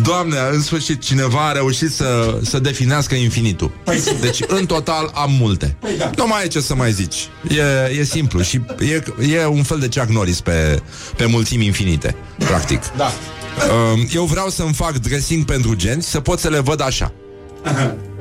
Doamne, 0.06 0.36
în 0.52 0.62
sfârșit 0.62 1.02
cineva 1.02 1.48
a 1.48 1.52
reușit 1.52 1.92
să, 1.92 2.38
să 2.42 2.58
definească 2.58 3.14
infinitul. 3.14 3.70
Deci 4.20 4.40
în 4.46 4.66
total 4.66 5.10
am 5.14 5.32
multe. 5.32 5.76
Nu 6.16 6.26
mai 6.26 6.44
e 6.44 6.48
ce 6.48 6.60
să 6.60 6.74
mai 6.74 6.92
zici. 6.92 7.28
E, 7.48 7.98
e 7.98 8.04
simplu 8.04 8.42
și 8.42 8.60
e, 8.78 9.02
e 9.32 9.46
un 9.46 9.62
fel 9.62 9.78
de 9.78 9.88
Chuck 9.88 10.10
Norris 10.10 10.40
pe, 10.40 10.82
pe 11.16 11.26
mulțimi 11.26 11.64
infinite 11.64 12.16
Practic. 12.38 12.82
Da. 12.96 13.12
Um, 13.92 14.08
Eu 14.14 14.24
vreau 14.24 14.48
să-mi 14.48 14.72
fac 14.72 14.98
dressing 14.98 15.44
pentru 15.44 15.74
genți 15.74 16.10
Să 16.10 16.20
pot 16.20 16.38
să 16.38 16.48
le 16.48 16.58
văd 16.58 16.80
așa. 16.80 17.12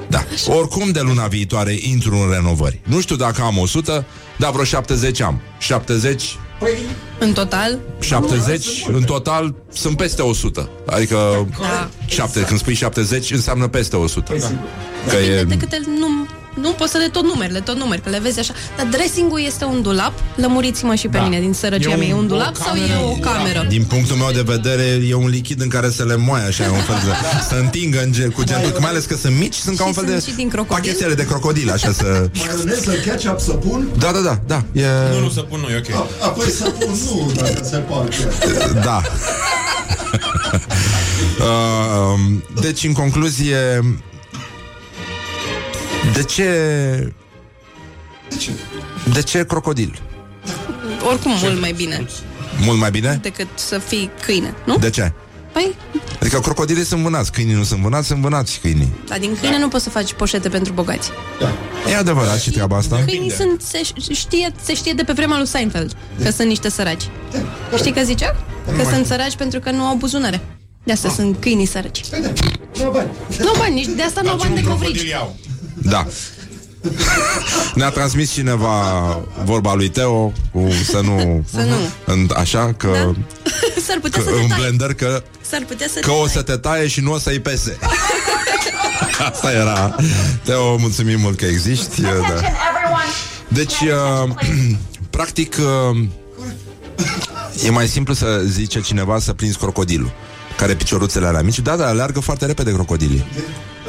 Da. 0.08 0.26
Oricum 0.48 0.92
de 0.92 1.00
luna 1.00 1.28
viitoare 1.28 1.76
intru 1.80 2.16
în 2.16 2.32
renovări. 2.32 2.82
Nu 2.84 3.00
știu 3.02 3.16
dacă 3.16 3.42
am 3.42 3.58
100 3.58 4.06
Dar 4.38 4.52
vreo 4.52 4.64
70 4.64 5.22
am. 5.22 5.42
70 5.58 6.38
Păi, 6.60 6.72
În 7.20 7.34
total, 7.34 7.80
70 8.00 8.86
în 8.92 9.04
total 9.04 9.56
sunt 9.74 9.98
peste 9.98 10.22
100 10.22 10.70
Adică 10.86 11.48
Da. 11.60 11.90
7, 12.06 12.42
când 12.42 12.60
spui 12.60 12.74
70 12.74 13.32
înseamnă 13.32 13.68
peste 13.68 13.96
100 13.96 14.32
păi 14.32 14.42
sigur. 14.42 14.60
Că 15.10 15.16
depinde 15.16 15.40
e... 15.40 15.44
de 15.44 15.58
câte 15.58 15.82
nu, 16.00 16.08
nu 16.62 16.70
poți 16.72 16.92
să 16.92 16.98
le 16.98 17.08
tot 17.08 17.24
numeri, 17.24 17.52
le 17.52 17.60
tot 17.60 17.78
numeri, 17.78 18.02
că 18.02 18.10
le 18.10 18.20
vezi 18.20 18.40
așa. 18.40 18.54
Dar 18.78 18.86
dressing-ul 18.86 19.42
este 19.46 19.66
un 19.66 19.82
dulap, 19.82 20.14
lămuriți-mă 20.36 20.96
și 20.96 21.08
pe 21.08 21.18
Da. 21.18 21.24
mine 21.24 21.40
din 21.40 21.54
sărăcia 21.54 21.90
E 21.92 21.96
mea. 21.96 22.08
E 22.08 22.14
un- 22.14 22.20
un 22.20 22.26
o 22.26 22.28
dulap 22.28 22.56
sau 22.56 22.66
cameră, 22.66 22.92
e 22.92 22.96
o 23.04 23.08
un 23.10 23.20
dulap. 23.20 23.36
cameră? 23.36 23.66
Din 23.70 23.84
punctul 23.84 24.16
meu 24.16 24.32
de 24.32 24.42
vedere 24.46 24.84
E 25.08 25.14
un 25.14 25.28
lichid 25.28 25.62
în 25.62 25.68
care 25.68 25.90
se 25.90 26.04
le 26.04 26.16
moaie 26.16 26.46
Așa, 26.46 26.64
e 26.64 26.68
un 26.70 26.82
fel 26.82 26.96
de, 27.06 27.12
să 27.50 27.56
întingă 27.56 28.02
în 28.04 28.12
gel, 28.12 28.30
cu 28.30 28.44
gentul 28.44 28.78
Mai 28.80 28.90
ales 28.90 29.06
că 29.06 29.16
sunt 29.16 29.38
mici, 29.38 29.54
sunt 29.56 29.78
ca 29.78 29.82
Și 29.84 29.88
un 29.88 29.94
fel 29.94 30.04
sunt 30.08 30.24
de 30.24 30.30
și 30.32 30.36
din 30.36 30.50
crocodil? 30.50 30.76
Pachetele 30.76 31.14
de 31.14 31.26
crocodil 31.26 31.72
Așa 31.72 31.92
să... 31.92 32.30
Maioneză, 32.46 32.92
ketchup, 32.92 33.40
săpun 33.40 33.88
Da, 33.98 34.12
da, 34.12 34.20
da, 34.20 34.40
da 34.48 34.82
e... 34.82 34.86
Nu, 35.14 35.20
nu, 35.20 35.30
să 35.30 35.42
pun 35.42 35.60
nu, 35.60 35.68
e 35.68 35.78
ok. 35.88 35.96
A- 35.96 36.26
Apoi 36.26 36.50
săpun 36.50 36.90
nu, 37.06 37.32
dacă 37.36 37.62
se 37.64 37.78
poate 37.78 38.16
Da 38.84 39.02
Uh, 41.40 42.20
deci, 42.62 42.84
în 42.84 42.94
concluzie, 42.94 43.58
de 46.14 46.24
ce... 46.24 46.44
De 48.30 48.36
ce? 48.38 48.50
De 49.14 49.22
ce 49.22 49.46
crocodil? 49.46 50.02
Oricum, 51.10 51.32
mult 51.42 51.60
mai 51.60 51.72
bine 51.72 52.06
Mult 52.66 52.80
mai 52.80 52.92
bine? 52.92 53.20
decât 53.22 53.48
să 53.56 53.78
fii 53.78 54.10
câine, 54.26 54.54
nu? 54.66 54.78
De 54.78 54.90
ce? 54.90 55.14
Păi, 55.52 55.76
Adică 56.20 56.40
crocodilii 56.40 56.84
sunt 56.86 57.02
vânați, 57.02 57.32
câinii 57.32 57.54
nu 57.54 57.64
sunt 57.64 57.80
vânați, 57.80 58.08
sunt 58.08 58.20
vânați 58.20 58.60
câinii. 58.62 58.94
dar 59.08 59.20
din 59.20 59.38
câine 59.42 59.58
nu 59.60 59.68
poți 59.68 59.84
să 59.84 59.90
faci 59.90 60.14
poșete 60.14 60.50
pentru 60.50 60.74
bogați. 60.74 61.10
E 61.90 61.96
adevărat 61.96 62.40
și 62.42 62.52
treaba 62.52 62.78
asta? 62.78 63.04
Câinii 63.06 63.32
sunt, 63.32 63.62
se 63.62 63.82
știe, 64.14 64.52
se 64.62 64.74
știe 64.76 64.94
de 64.94 65.04
pe 65.04 65.14
vremea 65.14 65.38
lui 65.38 65.48
Seinfeld 65.48 65.94
că 66.24 66.30
sunt 66.32 66.48
niște 66.48 66.70
săraci. 66.70 67.04
Știi 67.78 67.92
că 67.94 68.02
zicea? 68.04 68.36
Că 68.78 68.84
sunt 68.94 69.06
săraci 69.06 69.36
pentru 69.36 69.60
că 69.60 69.72
nu 69.72 69.84
au 69.84 69.96
buzunare. 69.96 70.42
De 70.84 70.92
asta 70.92 71.10
sunt 71.10 71.38
câinii 71.40 71.66
săraci. 71.66 72.02
Nu 72.78 72.84
au 72.86 72.92
bani. 72.92 73.10
Nu 73.40 73.48
au 73.48 73.56
bani, 73.58 73.74
nici 73.74 73.86
de 73.96 74.02
asta 74.02 74.22
nu 74.22 74.30
au 74.30 74.38
bani 74.38 74.56
de 74.56 74.64
covrigi. 74.64 75.14
Da. 75.82 76.08
Ne-a 77.76 77.90
transmis 77.90 78.32
cineva 78.32 78.74
vorba 79.44 79.74
lui 79.74 79.90
Teo 79.90 80.34
cu 80.52 80.68
să 80.92 81.00
nu... 81.04 81.44
Să 81.52 81.62
nu. 81.62 81.76
În, 82.14 82.30
așa 82.36 82.74
că, 82.78 82.88
Da. 82.88 83.14
S-ar 83.88 83.98
putea 84.02 84.22
că 84.22 84.30
să 84.30 84.36
te 84.36 84.42
în 84.42 84.48
tai. 84.48 84.58
blender 84.60 84.94
că, 84.94 85.24
S-ar 85.50 85.64
putea 85.68 85.88
să 85.94 86.00
că 86.00 86.12
o 86.12 86.28
să 86.28 86.42
te 86.42 86.58
taie 86.58 86.88
și 86.88 87.02
nu 87.02 87.12
o 87.12 87.18
să-i 87.18 87.40
pese. 87.40 87.78
Asta 89.32 89.52
era. 89.52 89.96
Teo, 90.44 90.78
mulțumim 90.78 91.20
mult 91.20 91.38
că 91.38 91.46
existi. 91.46 92.02
Da. 92.02 92.10
Attention, 92.10 92.36
everyone. 92.36 93.12
Deci, 93.48 93.80
uh, 93.82 94.36
practic, 95.16 95.56
uh, 95.92 95.98
e 97.66 97.70
mai 97.70 97.88
simplu 97.88 98.14
să 98.14 98.42
zice 98.46 98.82
cineva 98.82 99.20
să 99.20 99.34
prinzi 99.34 99.58
crocodilul, 99.58 100.12
care 100.58 100.64
are 100.64 100.74
picioruțele 100.76 101.28
alea 101.28 101.42
mici. 101.42 101.60
Da, 101.60 101.76
da, 101.76 101.88
alergă 101.88 102.20
foarte 102.20 102.46
repede 102.46 102.72
crocodilii. 102.74 103.26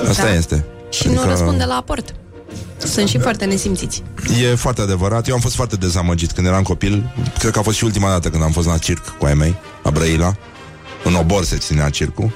Asta 0.09 0.23
Da. 0.23 0.35
este. 0.35 0.65
Și 0.91 1.09
nu 1.09 1.23
răspunde 1.25 1.65
la 1.65 1.75
aport. 1.75 2.15
Sunt 2.77 3.09
și 3.09 3.19
foarte 3.19 3.45
nesimțiți. 3.45 4.03
E 4.43 4.55
foarte 4.55 4.81
adevărat. 4.81 5.29
Eu 5.29 5.35
am 5.35 5.41
fost 5.41 5.55
foarte 5.55 5.77
dezamăgit 5.77 6.33
când 6.33 6.47
eram 6.47 6.63
copil. 6.63 7.15
Cred 7.39 7.53
că 7.53 7.59
a 7.59 7.63
fost 7.63 7.77
și 7.77 7.85
ultima 7.85 8.09
dată 8.09 8.31
când 8.31 8.43
am 8.43 8.51
fost 8.51 8.67
la 8.67 8.79
circ 8.79 9.17
cu 9.19 9.25
ai 9.25 9.35
mei, 9.35 9.57
la 9.83 9.91
Brăila. 9.91 10.37
În 11.05 11.15
obor 11.15 11.45
se 11.45 11.57
ținea 11.57 11.91
circul. 11.91 12.33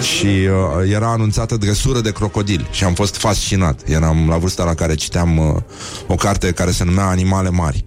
Și 0.00 0.26
uh, 0.26 0.90
era 0.90 1.10
anunțată 1.10 1.56
dresură 1.56 2.00
de 2.00 2.12
crocodil 2.12 2.68
și 2.70 2.84
am 2.84 2.94
fost 2.94 3.16
fascinat. 3.16 3.80
Eram 3.86 4.28
la 4.28 4.36
vârsta 4.36 4.64
la 4.64 4.74
care 4.74 4.94
citeam 4.94 5.38
uh, 5.38 5.56
o 6.06 6.14
carte 6.14 6.52
care 6.52 6.70
se 6.70 6.84
numea 6.84 7.04
Animale 7.04 7.50
Mari. 7.50 7.84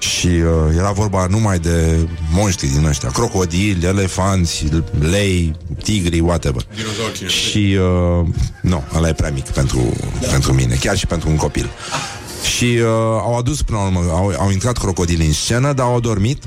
Și 0.00 0.26
uh, 0.26 0.76
era 0.76 0.90
vorba 0.90 1.26
numai 1.26 1.58
de 1.58 2.08
monștri 2.32 2.66
din 2.66 2.84
ăștia. 2.84 3.08
Crocodili, 3.08 3.86
elefanți, 3.86 4.66
lei, 5.00 5.56
tigri, 5.82 6.20
whatever. 6.20 6.66
Dinozauri 6.74 7.12
cine 7.12 7.28
știe. 7.28 7.50
Și, 7.50 7.76
uh, 7.76 8.26
nu, 8.62 8.84
ăla 8.96 9.08
e 9.08 9.12
prea 9.12 9.30
mic 9.30 9.44
pentru, 9.44 9.92
pentru 10.30 10.52
mine. 10.52 10.74
Chiar 10.74 10.96
și 10.96 11.06
pentru 11.06 11.28
un 11.28 11.36
copil. 11.36 11.70
Și 12.56 12.64
uh, 12.64 12.88
au 13.22 13.36
adus 13.38 13.62
până 13.62 13.78
la 13.78 13.84
urmă 13.84 14.12
au, 14.12 14.34
au 14.38 14.50
intrat 14.50 14.78
crocodilii 14.78 15.26
în 15.26 15.32
scenă, 15.32 15.72
dar 15.72 15.86
au 15.86 16.00
dormit 16.00 16.42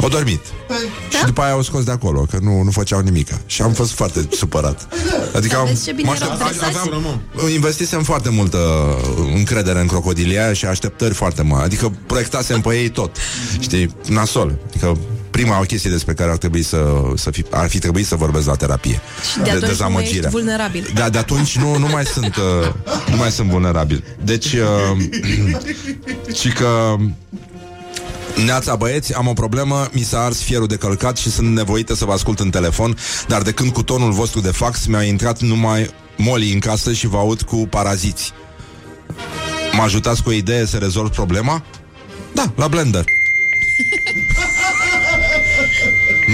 Au 0.00 0.08
dormit 0.08 0.40
Da? 0.68 1.18
Și 1.18 1.24
după 1.24 1.40
aia 1.40 1.52
au 1.52 1.62
scos 1.62 1.84
de 1.84 1.90
acolo 1.90 2.20
Că 2.30 2.38
nu, 2.42 2.62
nu 2.62 2.70
făceau 2.70 3.00
nimic 3.00 3.28
Și 3.46 3.62
am 3.62 3.72
fost 3.72 3.92
foarte 3.92 4.28
supărat 4.30 4.88
Adică 5.36 5.56
am, 5.56 5.66
Vezi 5.66 5.84
ce 5.84 5.92
bine 5.92 6.08
mă 6.08 6.14
erau 6.16 6.30
aștept- 6.30 6.48
dresați? 6.58 6.78
aveam, 6.78 7.20
Investisem 7.54 8.02
foarte 8.02 8.30
multă 8.30 8.58
încredere 9.34 9.80
în 9.80 9.86
crocodilia 9.86 10.52
și 10.52 10.64
așteptări 10.64 11.14
foarte 11.14 11.42
mari. 11.42 11.64
Adică 11.64 11.92
proiectasem 12.06 12.60
pe 12.60 12.74
ei 12.76 12.88
tot. 12.88 13.16
Știi, 13.60 13.94
nasol. 14.08 14.58
Adică 14.68 14.98
prima 15.30 15.58
o 15.60 15.62
chestie 15.62 15.90
despre 15.90 16.14
care 16.14 16.30
ar 16.30 16.36
trebui 16.36 16.62
să, 16.62 16.84
să 17.14 17.30
fi, 17.30 17.44
ar 17.50 17.68
fi 17.68 17.78
trebuit 17.78 18.06
să 18.06 18.16
vorbesc 18.16 18.46
la 18.46 18.54
terapie. 18.54 19.00
Și 19.32 19.38
de 19.38 19.50
atunci 19.50 19.78
nu 19.78 19.90
mai 19.90 20.02
ești 20.02 20.28
vulnerabil. 20.28 20.90
Da, 20.94 21.08
de 21.08 21.18
atunci 21.18 21.58
nu, 21.58 21.78
nu 21.78 21.86
mai 21.86 22.04
sunt 22.04 22.36
uh, 22.36 22.72
nu 23.10 23.16
mai 23.16 23.30
sunt 23.30 23.48
vulnerabil. 23.48 24.04
Deci 24.24 24.52
uh, 24.52 25.02
și 26.40 26.48
că 26.48 26.96
Neața 28.36 28.76
băieți, 28.76 29.14
am 29.14 29.26
o 29.26 29.32
problemă, 29.32 29.88
mi 29.92 30.02
s-a 30.02 30.24
ars 30.24 30.42
fierul 30.42 30.66
de 30.66 30.76
călcat 30.76 31.16
și 31.16 31.30
sunt 31.30 31.54
nevoită 31.54 31.94
să 31.94 32.04
vă 32.04 32.12
ascult 32.12 32.40
în 32.40 32.50
telefon, 32.50 32.96
dar 33.28 33.42
de 33.42 33.52
când 33.52 33.72
cu 33.72 33.82
tonul 33.82 34.12
vostru 34.12 34.40
de 34.40 34.50
fax 34.50 34.86
mi-a 34.86 35.02
intrat 35.02 35.40
numai 35.40 35.90
moli 36.16 36.52
în 36.52 36.58
casă 36.58 36.92
și 36.92 37.06
vă 37.06 37.16
aud 37.16 37.42
cu 37.42 37.56
paraziți. 37.56 38.32
Mă 39.72 39.82
ajutați 39.82 40.22
cu 40.22 40.28
o 40.28 40.32
idee 40.32 40.66
să 40.66 40.76
rezolv 40.76 41.10
problema? 41.10 41.64
Da, 42.32 42.52
la 42.56 42.68
Blender. 42.68 43.04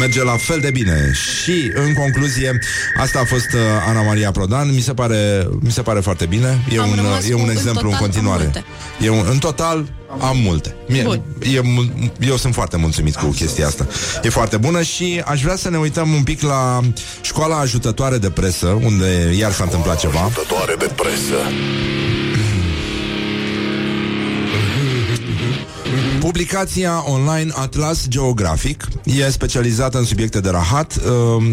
Merge 0.00 0.22
la 0.24 0.36
fel 0.36 0.58
de 0.60 0.70
bine. 0.70 1.12
Și, 1.42 1.70
în 1.74 1.92
concluzie, 1.92 2.58
asta 3.00 3.18
a 3.18 3.24
fost 3.24 3.52
uh, 3.54 3.60
Ana 3.88 4.02
Maria 4.02 4.30
Prodan. 4.30 4.74
Mi 4.74 4.80
se 4.80 4.92
pare, 4.94 5.46
mi 5.60 5.70
se 5.70 5.82
pare 5.82 6.00
foarte 6.00 6.26
bine. 6.26 6.58
E 6.74 6.78
Am 6.80 6.88
un, 6.88 6.94
rămas 6.96 7.22
uh, 7.22 7.28
e 7.28 7.32
cu- 7.32 7.38
un 7.38 7.44
în 7.48 7.50
exemplu 7.56 7.88
în 7.90 7.94
total 7.94 7.94
am 7.94 8.10
continuare. 8.10 8.42
multe. 8.42 8.64
e 9.00 9.08
un, 9.10 9.26
În 9.30 9.38
total 9.38 9.88
am 10.20 10.36
multe. 10.38 10.74
Mie, 10.88 11.02
Bun. 11.02 11.22
e, 11.54 11.60
mul- 11.62 11.92
Eu 12.26 12.36
sunt 12.36 12.54
foarte 12.54 12.76
mulțumit 12.76 13.16
cu 13.16 13.26
chestia 13.26 13.66
asta. 13.66 13.86
E 14.22 14.28
foarte 14.28 14.56
bună 14.56 14.82
și 14.82 15.22
aș 15.24 15.42
vrea 15.42 15.56
să 15.56 15.70
ne 15.70 15.76
uităm 15.78 16.12
un 16.12 16.22
pic 16.22 16.42
la 16.42 16.80
Școala 17.20 17.56
ajutătoare 17.58 18.18
de 18.18 18.30
presă 18.30 18.66
Unde 18.66 19.34
iar 19.38 19.52
s-a 19.52 19.64
întâmplat 19.64 19.98
ceva. 20.00 20.20
Ajutătoare 20.20 20.74
de 20.78 20.90
presă. 20.96 21.36
Publicația 26.20 27.02
online 27.06 27.50
Atlas 27.54 28.08
Geographic 28.08 28.84
e 29.04 29.30
specializată 29.30 29.98
în 29.98 30.04
subiecte 30.04 30.40
de 30.40 30.50
rahat. 30.50 30.94
Um, 31.08 31.44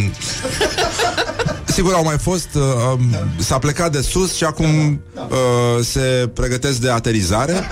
sigur, 1.76 1.93
au 1.93 2.03
mai 2.03 2.18
fost, 2.18 2.49
uh, 2.53 2.61
um, 2.93 3.15
s-a 3.38 3.57
plecat 3.59 3.91
de 3.91 4.01
sus 4.01 4.36
și 4.36 4.43
acum 4.43 5.01
uh, 5.15 5.84
se 5.86 6.30
pregătesc 6.34 6.78
de 6.80 6.89
aterizare. 6.89 7.63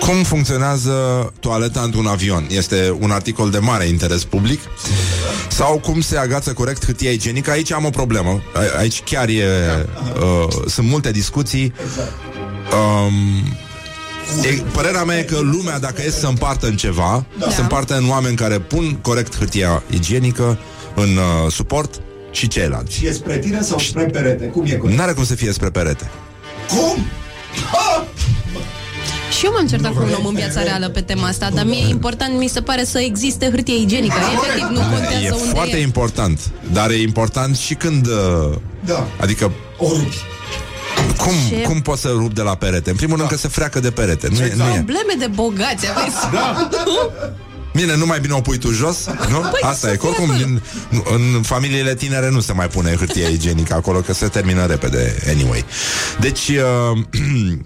Cum 0.00 0.22
funcționează 0.22 0.92
toaleta 1.40 1.80
într-un 1.80 2.06
avion? 2.06 2.46
Este 2.50 2.96
un 3.00 3.10
articol 3.10 3.50
de 3.50 3.58
mare 3.58 3.84
interes 3.84 4.24
public. 4.24 4.60
Sau 5.48 5.78
cum 5.78 6.00
se 6.00 6.16
agață 6.16 6.52
corect 6.52 6.84
hârtia 6.84 7.10
igienică? 7.10 7.50
Aici 7.50 7.72
am 7.72 7.84
o 7.84 7.90
problemă. 7.90 8.42
A- 8.54 8.78
Aici 8.78 9.02
chiar 9.02 9.28
e... 9.28 9.44
Uh, 10.20 10.48
sunt 10.66 10.88
multe 10.88 11.10
discuții. 11.10 11.72
Um, 12.72 13.12
E, 14.44 14.62
părerea 14.72 15.04
mea 15.04 15.18
e 15.18 15.22
că 15.22 15.38
lumea, 15.40 15.78
dacă 15.78 16.02
e 16.06 16.10
să 16.10 16.26
împartă 16.26 16.66
în 16.66 16.76
ceva, 16.76 17.24
da. 17.38 17.50
se 17.50 17.60
împarte 17.60 17.94
în 17.94 18.08
oameni 18.08 18.36
care 18.36 18.58
pun 18.58 18.98
corect 19.00 19.36
hârtia 19.36 19.82
igienică 19.90 20.58
în 20.94 21.16
uh, 21.16 21.52
suport 21.52 22.00
și 22.30 22.48
ceilalți. 22.48 22.96
Și 22.96 23.06
e 23.06 23.12
spre 23.12 23.38
tine 23.38 23.60
sau 23.62 23.78
spre 23.78 24.04
perete? 24.04 24.44
Cum 24.44 24.64
e 24.66 24.72
corect? 24.76 24.98
N-are 24.98 25.12
cum 25.12 25.24
să 25.24 25.34
fie 25.34 25.52
spre 25.52 25.70
perete. 25.70 26.10
Cum? 26.68 27.04
Ha! 27.72 28.06
Și 29.38 29.44
eu 29.44 29.52
m-am 29.52 29.66
certat 29.66 29.92
cu 29.92 30.02
un 30.02 30.12
om 30.18 30.26
în 30.26 30.34
viața 30.34 30.62
reală 30.62 30.88
pe 30.88 31.00
tema 31.00 31.26
asta, 31.26 31.50
dar 31.54 31.64
mie 31.64 31.84
e 31.86 31.88
important, 31.88 32.38
mi 32.38 32.48
se 32.48 32.60
pare 32.60 32.84
să 32.84 32.98
existe 32.98 33.50
hârtie 33.50 33.80
igienică. 33.80 34.14
Efectiv, 34.34 34.68
nu 34.68 34.80
contează 34.80 35.24
E 35.24 35.30
unde 35.30 35.50
foarte 35.54 35.76
e. 35.76 35.82
important, 35.82 36.50
dar 36.72 36.90
e 36.90 37.00
important 37.00 37.56
și 37.56 37.74
când... 37.74 38.06
Uh, 38.06 38.56
Da. 38.84 39.06
adică... 39.20 39.52
O 39.78 39.86
rupi. 39.88 40.16
Cum, 41.16 41.32
Ce? 41.48 41.62
cum 41.62 41.80
poți 41.80 42.00
să 42.00 42.08
rup 42.08 42.34
de 42.34 42.42
la 42.42 42.54
perete? 42.54 42.90
În 42.90 42.96
primul 42.96 43.16
rând 43.16 43.28
că 43.28 43.36
se 43.36 43.48
freacă 43.48 43.80
de 43.80 43.90
perete. 43.90 44.28
Nu, 44.30 44.36
e, 44.36 44.52
nu 44.56 44.64
e. 44.64 44.72
Probleme 44.72 45.14
de 45.18 45.26
bogați, 45.26 45.86
aveți. 45.96 46.16
Da. 46.32 46.68
Bine, 47.74 47.96
nu 47.96 48.06
mai 48.06 48.20
bine 48.20 48.32
o 48.32 48.40
pui 48.40 48.58
tu 48.58 48.70
jos? 48.72 49.06
Nu? 49.30 49.38
Păi, 49.38 49.60
Asta 49.62 49.86
să 49.86 49.92
e. 49.92 49.96
fie 49.96 50.08
Oricum, 50.08 50.30
acolo. 50.30 50.44
în, 50.44 50.60
în 51.34 51.42
familiile 51.42 51.94
tinere 51.94 52.30
nu 52.30 52.40
se 52.40 52.52
mai 52.52 52.68
pune 52.68 52.94
hârtie 52.96 53.30
igienică 53.30 53.74
acolo, 53.74 53.98
că 53.98 54.12
se 54.12 54.26
termină 54.28 54.66
repede, 54.66 55.16
anyway. 55.28 55.64
Deci, 56.20 56.48
uh, 56.48 56.98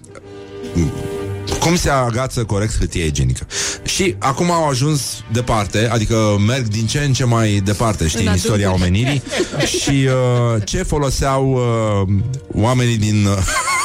cum 1.59 1.75
se 1.75 1.89
agață 1.89 2.43
corect 2.43 2.77
hârtia 2.77 3.05
igienică. 3.05 3.47
Și 3.85 4.15
acum 4.19 4.51
au 4.51 4.67
ajuns 4.67 5.01
departe, 5.31 5.89
adică 5.91 6.15
merg 6.47 6.67
din 6.67 6.85
ce 6.87 6.99
în 6.99 7.13
ce 7.13 7.23
mai 7.25 7.61
departe, 7.65 8.07
știi, 8.07 8.21
În 8.21 8.27
în 8.27 8.35
istoria 8.35 8.67
adâncuri. 8.67 8.91
omenirii 8.91 9.21
și 9.81 10.07
uh, 10.07 10.61
ce 10.65 10.83
foloseau 10.83 11.51
uh, 12.07 12.13
oamenii 12.53 12.97
din 12.97 13.25
uh, 13.25 13.37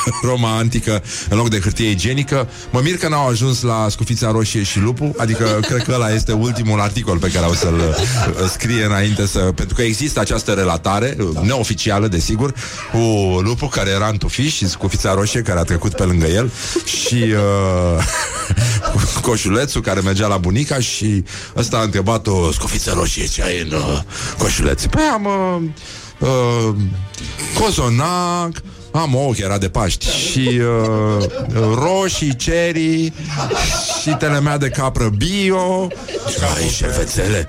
Roma 0.28 0.56
antică 0.56 1.02
în 1.28 1.36
loc 1.36 1.48
de 1.48 1.58
hârtie 1.60 1.90
igienică. 1.90 2.48
Mă 2.70 2.80
mir 2.84 2.96
că 2.96 3.08
n-au 3.08 3.28
ajuns 3.28 3.62
la 3.62 3.86
scufița 3.90 4.30
roșie 4.30 4.62
și 4.62 4.78
lupul, 4.78 5.14
adică 5.16 5.44
cred 5.68 5.82
că 5.82 5.92
ăla 5.94 6.10
este 6.10 6.32
ultimul 6.32 6.80
articol 6.80 7.18
pe 7.18 7.28
care 7.30 7.46
o 7.46 7.54
să-l 7.54 7.74
uh, 7.78 8.48
scrie 8.50 8.84
înainte 8.84 9.26
să... 9.26 9.38
Pentru 9.38 9.74
că 9.74 9.82
există 9.82 10.20
această 10.20 10.52
relatare, 10.52 11.16
uh, 11.20 11.38
neoficială, 11.42 12.06
desigur, 12.08 12.54
cu 12.92 12.98
lupul 13.40 13.68
care 13.68 13.90
era 13.90 14.06
în 14.08 14.16
tufiș 14.16 14.54
și 14.54 14.68
scufița 14.68 15.14
roșie 15.14 15.40
care 15.42 15.58
a 15.58 15.62
trecut 15.62 15.94
pe 15.94 16.02
lângă 16.02 16.26
el 16.26 16.50
și 16.84 17.14
uh, 17.14 17.61
coșulețul 19.22 19.80
care 19.80 20.00
mergea 20.00 20.26
la 20.26 20.36
bunica 20.36 20.78
și 20.78 21.24
ăsta 21.56 21.76
a 21.76 21.82
întrebat-o 21.82 22.52
scufiță 22.52 22.92
roșie 22.96 23.26
ce 23.26 23.42
ai 23.42 23.60
în 23.60 23.72
uh, 23.72 24.00
coșuleț. 24.38 24.84
Păi 24.84 25.02
am 25.12 25.24
uh, 25.24 26.28
uh, 26.28 26.74
cozonac, 27.60 28.62
am 28.92 29.14
ouă, 29.14 29.32
că 29.32 29.42
era 29.42 29.58
de 29.58 29.68
Paști 29.68 30.06
Și 30.06 30.60
uh, 31.18 31.26
roșii, 31.74 32.36
cherry 32.36 33.12
Și 34.02 34.10
telemea 34.18 34.58
de 34.58 34.68
capră 34.68 35.08
bio 35.08 35.88
Ai, 36.56 36.68
șervețele 36.76 37.48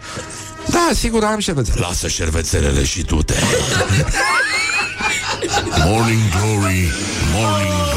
Da, 0.70 0.90
sigur 0.94 1.24
am 1.24 1.40
șervețele. 1.40 1.80
Lasă 1.80 2.08
șervețelele 2.08 2.84
și 2.84 3.04
tu 3.04 3.24
te 3.24 3.34
Morning 5.86 6.22
Glory 6.40 6.92
Morning 7.34 7.74
Glory 7.74 7.93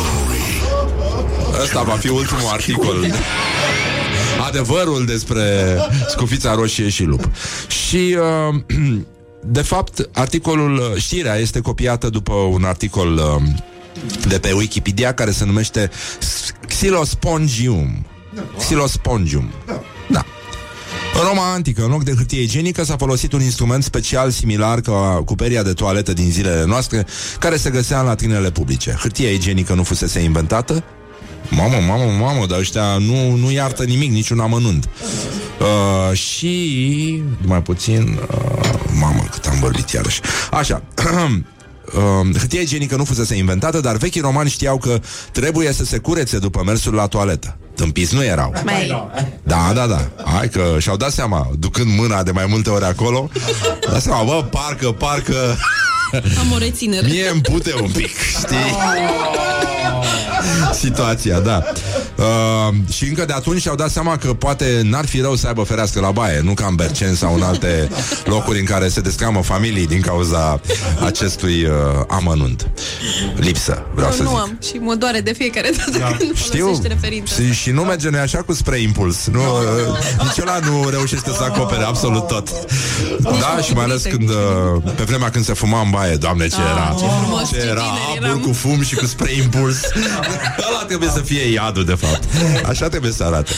Ăsta 1.63 1.83
va 1.83 1.93
fi 1.93 2.09
ultimul 2.09 2.49
articol. 2.53 3.07
Adevărul 4.47 5.07
despre 5.07 5.77
scufița 6.09 6.55
roșie 6.55 6.89
și 6.89 7.03
lup. 7.03 7.31
Și 7.69 8.17
uh, 8.49 8.61
de 9.59 9.63
fapt, 9.63 10.09
articolul, 10.13 10.95
știrea 10.97 11.37
este 11.37 11.61
copiată 11.61 12.09
după 12.09 12.33
un 12.33 12.65
articol 12.65 13.13
uh, 13.13 13.43
de 14.29 14.39
pe 14.39 14.53
Wikipedia 14.53 15.15
care 15.15 15.31
se 15.31 15.45
numește 15.45 15.91
Xylospongium. 16.67 18.07
Xylospongium. 18.59 19.51
Da. 20.09 20.25
În 21.15 21.29
Roma 21.29 21.53
antică, 21.53 21.83
în 21.83 21.91
loc 21.91 22.05
de 22.05 22.13
hârtie 22.13 22.43
igienică, 22.43 22.85
s-a 22.85 22.97
folosit 22.97 23.33
un 23.33 23.43
instrument 23.43 23.85
special 23.85 24.31
similar 24.31 24.81
ca 24.81 25.23
cuperia 25.25 25.63
de 25.63 25.73
toaletă 25.73 26.13
din 26.13 26.31
zilele 26.31 26.65
noastre, 26.65 27.07
care 27.39 27.57
se 27.57 27.71
găsea 27.71 28.01
în 28.01 28.07
latrinele 28.07 28.51
publice. 28.51 28.97
Hârtia 29.01 29.31
igienică 29.31 29.75
nu 29.75 29.83
fusese 29.83 30.21
inventată, 30.21 30.85
Mamă, 31.51 31.77
mamă, 31.89 32.05
mamă, 32.21 32.47
dar 32.47 32.59
ăștia 32.59 32.97
nu, 32.99 33.37
nu 33.37 33.51
iartă 33.51 33.85
nimic, 33.85 34.11
niciun 34.11 34.41
amănunt. 34.41 34.89
Uh, 35.61 36.17
și, 36.17 37.23
mai 37.45 37.63
puțin, 37.63 38.19
uh, 38.31 38.71
mamă, 39.01 39.25
cât 39.31 39.45
am 39.47 39.59
vorbit 39.61 39.91
iarăși. 39.91 40.21
Așa, 40.51 40.83
Uh, 41.95 42.37
hârtia 42.39 42.61
igienică 42.61 42.97
nu 42.97 43.05
fusese 43.05 43.37
inventată, 43.37 43.81
dar 43.81 43.97
vechii 43.97 44.21
romani 44.21 44.49
știau 44.49 44.79
că 44.79 45.01
trebuie 45.33 45.73
să 45.73 45.85
se 45.85 45.99
curețe 45.99 46.39
după 46.39 46.63
mersul 46.65 46.95
la 46.95 47.07
toaletă. 47.07 47.57
Tâmpiți 47.75 48.15
nu 48.15 48.25
erau. 48.25 48.53
Mai. 48.65 49.09
Da, 49.43 49.73
da, 49.75 49.87
da. 49.87 50.09
Hai 50.25 50.49
că 50.49 50.77
și-au 50.79 50.97
dat 50.97 51.13
seama, 51.13 51.51
ducând 51.59 51.99
mâna 51.99 52.23
de 52.23 52.31
mai 52.31 52.47
multe 52.49 52.71
ori 52.71 52.85
acolo, 52.85 53.31
da 53.91 53.99
seama, 53.99 54.23
bă, 54.23 54.45
parcă, 54.51 54.93
parcă 54.93 55.57
Am 56.13 56.53
o 56.53 56.59
reținere. 56.59 57.07
Mie 57.13 57.29
îmi 57.29 57.41
pute 57.41 57.75
un 57.83 57.91
pic, 57.91 58.17
știi? 58.39 58.77
Situația, 60.85 61.41
da. 61.41 61.63
Uh, 62.17 62.75
și 62.93 63.05
încă 63.05 63.25
de 63.25 63.33
atunci 63.33 63.61
și-au 63.61 63.75
dat 63.75 63.91
seama 63.91 64.17
că 64.17 64.33
poate 64.35 64.81
n-ar 64.85 65.07
fi 65.07 65.21
rău 65.21 65.35
să 65.35 65.47
aibă 65.47 65.63
ferească 65.63 66.01
la 66.01 66.11
baie, 66.11 66.41
nu 66.41 66.55
ca 66.55 66.67
în 66.67 66.75
Bercen 66.75 67.15
sau 67.15 67.35
în 67.35 67.43
alte 67.43 67.89
locuri 68.35 68.59
în 68.59 68.65
care 68.65 68.89
se 68.89 69.01
descamă 69.01 69.43
familii 69.43 69.87
din 69.87 70.01
cauza 70.01 70.61
acestui 71.05 71.65
uh, 71.65 71.71
amănunt. 72.09 72.69
Lipsă, 73.37 73.83
vreau 73.95 74.11
Eu 74.11 74.17
să 74.17 74.23
nu 74.23 74.29
zic. 74.29 74.39
am 74.39 74.59
și 74.63 74.75
mă 74.79 74.95
doare 74.95 75.21
de 75.21 75.33
fiecare 75.33 75.71
dată 75.77 75.99
da. 75.99 76.17
când 76.19 76.37
Știu, 76.37 76.65
folosește 76.65 76.89
referința. 76.89 77.35
și, 77.35 77.53
și 77.53 77.71
nu 77.71 77.83
merge 77.83 78.09
noi 78.09 78.21
așa 78.21 78.39
cu 78.39 78.53
spray 78.53 78.83
impuls 78.83 79.27
nu, 79.27 79.41
uh, 79.41 79.99
Nici 80.23 80.39
ăla 80.41 80.59
nu 80.59 80.89
reușește 80.89 81.31
să 81.31 81.43
acopere 81.43 81.83
absolut 81.85 82.27
tot 82.27 82.49
Da, 83.23 83.59
și 83.63 83.73
mai 83.73 83.85
ales 83.85 84.03
când 84.03 84.29
uh, 84.29 84.83
Pe 84.97 85.03
vremea 85.03 85.31
când 85.31 85.45
se 85.45 85.53
fuma 85.53 85.81
în 85.81 85.91
baie 85.91 86.15
Doamne, 86.15 86.49
ce 86.49 86.57
era 86.73 86.95
ce 86.99 87.05
frumos, 87.21 87.49
ce 87.49 87.61
Ce 87.61 87.67
era 87.67 87.81
tineri 87.83 88.17
abur 88.17 88.27
eram. 88.27 88.41
cu 88.41 88.53
fum 88.53 88.83
și 88.83 88.95
cu 88.95 89.07
spray 89.07 89.39
impuls 89.43 89.77
Ăla 90.69 90.85
trebuie 90.87 91.09
să 91.09 91.21
fie 91.21 91.53
iadul, 91.53 91.85
de 91.85 91.95
fapt. 91.95 92.23
Așa 92.69 92.89
trebuie 92.89 93.13
să 93.13 93.25
arate. 93.25 93.53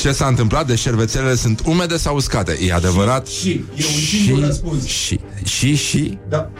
Ce 0.00 0.12
s-a 0.12 0.26
întâmplat? 0.26 0.66
Deci 0.66 0.78
șervețelele 0.78 1.34
sunt 1.34 1.60
umede 1.64 1.96
sau 1.96 2.14
uscate? 2.14 2.58
E 2.62 2.72
adevărat? 2.72 3.26
Și, 3.26 3.50
e 3.50 3.84
un 3.84 4.00
singur 4.22 4.44
răspuns. 4.44 4.86
Și, 4.86 5.20
și, 5.44 5.76
și? 5.76 6.18
Da. 6.28 6.50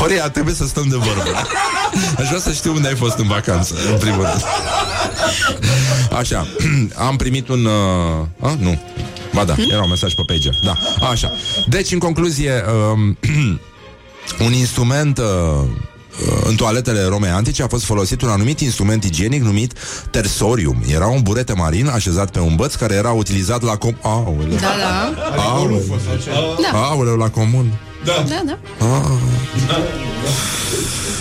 Horia, 0.00 0.28
trebuie 0.30 0.54
să 0.54 0.66
stăm 0.66 0.88
de 0.88 0.96
vorbă. 0.96 1.22
Aș 2.18 2.26
vrea 2.26 2.40
să 2.40 2.52
știu 2.52 2.74
unde 2.74 2.88
ai 2.88 2.94
fost 2.94 3.18
în 3.18 3.26
vacanță 3.26 3.74
În 3.92 3.98
primul 3.98 4.22
rând. 4.22 4.44
Așa, 6.18 6.46
am 7.08 7.16
primit 7.16 7.48
un... 7.48 7.64
Uh, 7.64 8.48
a, 8.48 8.56
nu, 8.60 8.80
ba 9.34 9.44
da, 9.44 9.54
era 9.70 9.82
un 9.82 9.88
mesaj 9.88 10.14
pe 10.14 10.22
pager 10.26 10.54
Da, 10.64 10.76
așa. 11.10 11.32
Deci, 11.68 11.92
în 11.92 11.98
concluzie 11.98 12.64
um, 12.92 13.18
Un 14.44 14.52
instrument 14.52 15.18
uh, 15.18 15.24
uh, 15.24 15.68
în 16.44 16.54
toaletele 16.54 17.04
Romei 17.04 17.30
antice 17.30 17.62
a 17.62 17.66
fost 17.68 17.84
folosit 17.84 18.22
un 18.22 18.28
anumit 18.28 18.60
instrument 18.60 19.04
igienic 19.04 19.42
numit 19.42 19.72
tersorium. 20.10 20.82
Era 20.94 21.06
un 21.06 21.22
burete 21.22 21.52
marin 21.52 21.86
așezat 21.88 22.30
pe 22.30 22.38
un 22.40 22.54
băț 22.56 22.74
care 22.74 22.94
era 22.94 23.10
utilizat 23.10 23.62
la 23.62 23.76
com... 23.76 23.94
Aoleu, 24.02 24.46
Da, 24.48 24.56
da. 24.56 25.42
aoleu, 25.42 25.82
Da. 26.72 26.78
aoleu, 26.78 27.16
la 27.16 27.30
comun. 27.30 27.72
Da, 28.04 28.24
da. 28.46 28.58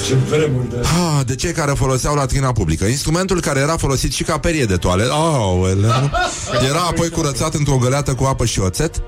Ce 0.06 0.16
vremuri 0.30 0.70
de... 0.70 0.76
Ah, 0.82 1.26
de 1.26 1.36
cei 1.36 1.52
care 1.52 1.72
foloseau 1.72 2.16
latrina 2.16 2.52
publică. 2.52 2.86
Instrumentul 2.86 3.42
care 3.42 3.60
era 3.60 3.78
folosit 3.78 4.14
și 4.14 4.24
ca 4.24 4.38
perie 4.38 4.66
de 4.66 4.76
toaletă. 4.76 5.12
Aoleu. 5.12 6.10
Era 6.70 6.80
apoi 6.90 7.10
curățat 7.10 7.54
într-o 7.54 7.76
găleată 7.78 8.14
cu 8.14 8.24
apă 8.24 8.46
și 8.46 8.60
oțet. 8.60 9.02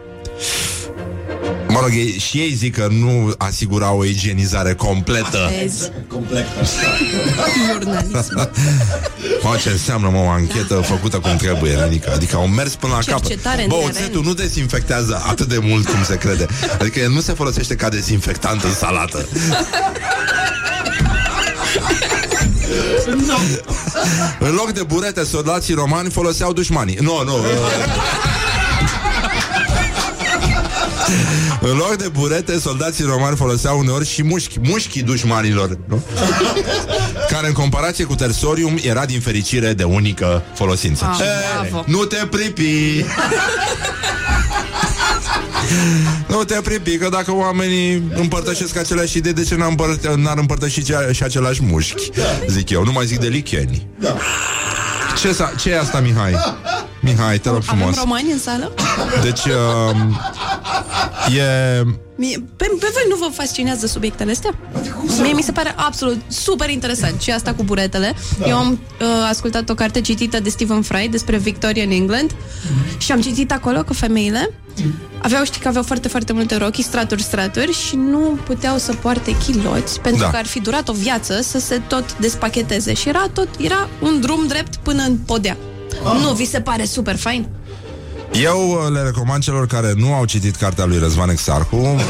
Mă 1.67 1.79
rog, 1.81 1.89
ei, 1.93 2.17
și 2.19 2.37
ei 2.37 2.53
zic 2.53 2.75
că 2.75 2.87
nu 2.91 3.33
asigura 3.37 3.91
o 3.91 4.05
igienizare 4.05 4.73
completă. 4.73 5.51
Vezi. 5.59 5.91
Complet. 6.07 6.45
Jurnalism. 7.71 8.49
Mă, 9.43 9.57
ce 9.61 9.69
înseamnă, 9.69 10.09
mă, 10.09 10.17
o 10.17 10.29
anchetă 10.29 10.75
făcută 10.75 11.19
cum 11.19 11.35
trebuie, 11.35 11.75
adică, 11.75 12.11
adică 12.13 12.35
au 12.35 12.47
mers 12.47 12.75
până 12.75 12.93
la 12.93 12.99
capăt. 13.11 13.27
Cercetare 13.27 13.61
în 13.61 13.67
Bă, 13.67 13.75
teren. 13.75 13.89
oțetul 13.89 14.23
nu 14.23 14.33
dezinfectează 14.33 15.23
atât 15.27 15.47
de 15.47 15.57
mult 15.61 15.89
cum 15.89 16.03
se 16.03 16.15
crede. 16.17 16.45
Adică 16.79 16.99
el 16.99 17.11
nu 17.11 17.19
se 17.21 17.33
folosește 17.33 17.75
ca 17.75 17.89
dezinfectant 17.89 18.63
în 18.63 18.73
salată. 18.73 19.27
în 24.39 24.51
loc 24.53 24.71
de 24.71 24.83
burete, 24.83 25.23
soldații 25.23 25.73
romani 25.73 26.09
foloseau 26.09 26.53
dușmanii. 26.53 26.97
Nu, 27.01 27.23
nu. 27.23 27.37
uh, 27.37 27.43
În 31.71 31.77
loc 31.77 31.95
de 31.95 32.07
burete, 32.07 32.59
soldații 32.59 33.03
romani 33.03 33.35
foloseau 33.35 33.79
uneori 33.79 34.07
și 34.07 34.23
mușchi, 34.23 34.59
mușchii 34.59 35.01
dușmanilor, 35.01 35.77
nu? 35.87 36.03
Care 37.31 37.47
în 37.47 37.53
comparație 37.53 38.03
cu 38.05 38.15
tersorium 38.15 38.77
era 38.83 39.05
din 39.05 39.19
fericire 39.19 39.73
de 39.73 39.83
unică 39.83 40.43
folosință. 40.53 41.05
Ah, 41.11 41.19
Eh, 41.19 41.25
bravo. 41.69 41.83
nu 41.87 42.03
te 42.05 42.25
pripi! 42.29 42.69
nu 46.27 46.43
te 46.43 46.59
pripi, 46.63 46.97
că 46.97 47.09
dacă 47.09 47.33
oamenii 47.33 48.03
împărtășesc 48.15 48.77
aceleași 48.77 49.17
idei, 49.17 49.33
de 49.33 49.43
ce 49.43 49.55
n-ar, 49.55 49.71
împăr- 49.75 50.15
n-ar 50.15 50.37
împărtăși 50.37 50.83
cea- 50.83 51.11
și 51.11 51.23
același 51.23 51.63
mușchi? 51.63 52.09
Zic 52.47 52.69
eu, 52.69 52.83
nu 52.83 52.91
mai 52.91 53.05
zic 53.05 53.19
de 53.19 53.27
licheni. 53.27 53.87
Ce, 55.21 55.31
sa- 55.33 55.53
ce 55.59 55.69
e 55.69 55.79
asta, 55.79 55.99
Mihai? 55.99 56.33
Mihai, 57.01 57.37
te 57.39 57.49
rog 57.49 57.57
Avem 57.67 57.77
frumos. 57.77 57.97
romani 57.97 58.31
în 58.31 58.39
sală? 58.39 58.71
Deci, 59.23 59.43
uh, 59.45 61.35
e... 61.37 61.83
Mie, 62.15 62.37
pe, 62.55 62.65
pe 62.79 62.87
voi 62.91 63.05
nu 63.09 63.15
vă 63.15 63.27
fascinează 63.33 63.87
subiectele 63.87 64.31
astea? 64.31 64.51
Mie 65.21 65.33
mi 65.33 65.41
se 65.41 65.51
pare 65.51 65.73
absolut 65.75 66.21
super 66.27 66.69
interesant 66.69 67.21
și 67.21 67.31
asta 67.31 67.53
cu 67.53 67.63
buretele. 67.63 68.13
Eu 68.47 68.57
am 68.57 68.71
uh, 68.71 69.07
ascultat 69.29 69.69
o 69.69 69.73
carte 69.73 70.01
citită 70.01 70.39
de 70.39 70.49
Stephen 70.49 70.81
Fry 70.81 71.07
despre 71.11 71.37
Victoria 71.37 71.83
în 71.83 71.91
England 71.91 72.31
și 72.97 73.11
am 73.11 73.21
citit 73.21 73.51
acolo 73.51 73.81
că 73.81 73.93
femeile 73.93 74.51
aveau, 75.21 75.43
știi 75.43 75.61
că 75.61 75.67
aveau 75.67 75.83
foarte, 75.83 76.07
foarte 76.07 76.33
multe 76.33 76.55
rochi, 76.57 76.81
straturi, 76.81 77.21
straturi 77.21 77.73
și 77.87 77.95
nu 77.95 78.37
puteau 78.45 78.77
să 78.77 78.93
poarte 78.93 79.35
chiloți 79.45 79.99
pentru 79.99 80.21
Da. 80.21 80.29
că 80.29 80.37
ar 80.37 80.45
fi 80.45 80.59
durat 80.59 80.87
o 80.89 80.93
viață 80.93 81.41
să 81.41 81.59
se 81.59 81.81
tot 81.87 82.17
despacheteze 82.17 82.93
și 82.93 83.09
era 83.09 83.27
tot, 83.33 83.47
era 83.59 83.89
un 84.01 84.19
drum 84.19 84.47
drept 84.47 84.75
până 84.75 85.03
în 85.03 85.17
podea. 85.17 85.57
Nu, 86.21 86.33
vi 86.33 86.45
se 86.45 86.61
pare 86.61 86.85
super 86.85 87.17
fain? 87.17 87.47
Eu 88.31 88.69
uh, 88.69 88.91
le 88.93 89.01
recomand 89.01 89.43
celor 89.43 89.67
care 89.67 89.93
nu 89.95 90.13
au 90.13 90.25
citit 90.25 90.55
cartea 90.55 90.85
lui 90.85 90.97
Răzvan 90.97 91.29
Exarhu 91.29 91.75
uh, 91.75 92.01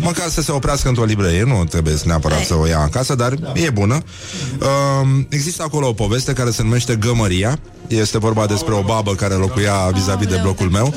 Măcar 0.00 0.28
să 0.28 0.42
se 0.42 0.52
oprească 0.52 0.88
într-o 0.88 1.04
librărie 1.04 1.44
Nu 1.44 1.64
trebuie 1.64 1.96
să 1.96 2.02
neapărat 2.06 2.44
să 2.44 2.54
o 2.54 2.66
ia 2.66 2.78
acasă 2.78 3.14
Dar 3.14 3.34
e 3.52 3.70
bună. 3.70 4.02
Uh, 4.58 4.66
Există 5.28 5.62
acolo 5.62 5.88
o 5.88 5.92
poveste 5.92 6.32
care 6.32 6.50
se 6.50 6.62
numește 6.62 6.96
Gămăria. 6.96 7.58
Este 7.86 8.18
vorba 8.18 8.46
despre 8.46 8.74
o 8.74 8.82
babă 8.82 9.14
care 9.14 9.34
locuia 9.34 9.90
vis-a-vis 9.92 10.26
de 10.26 10.38
blocul 10.42 10.68
meu. 10.70 10.94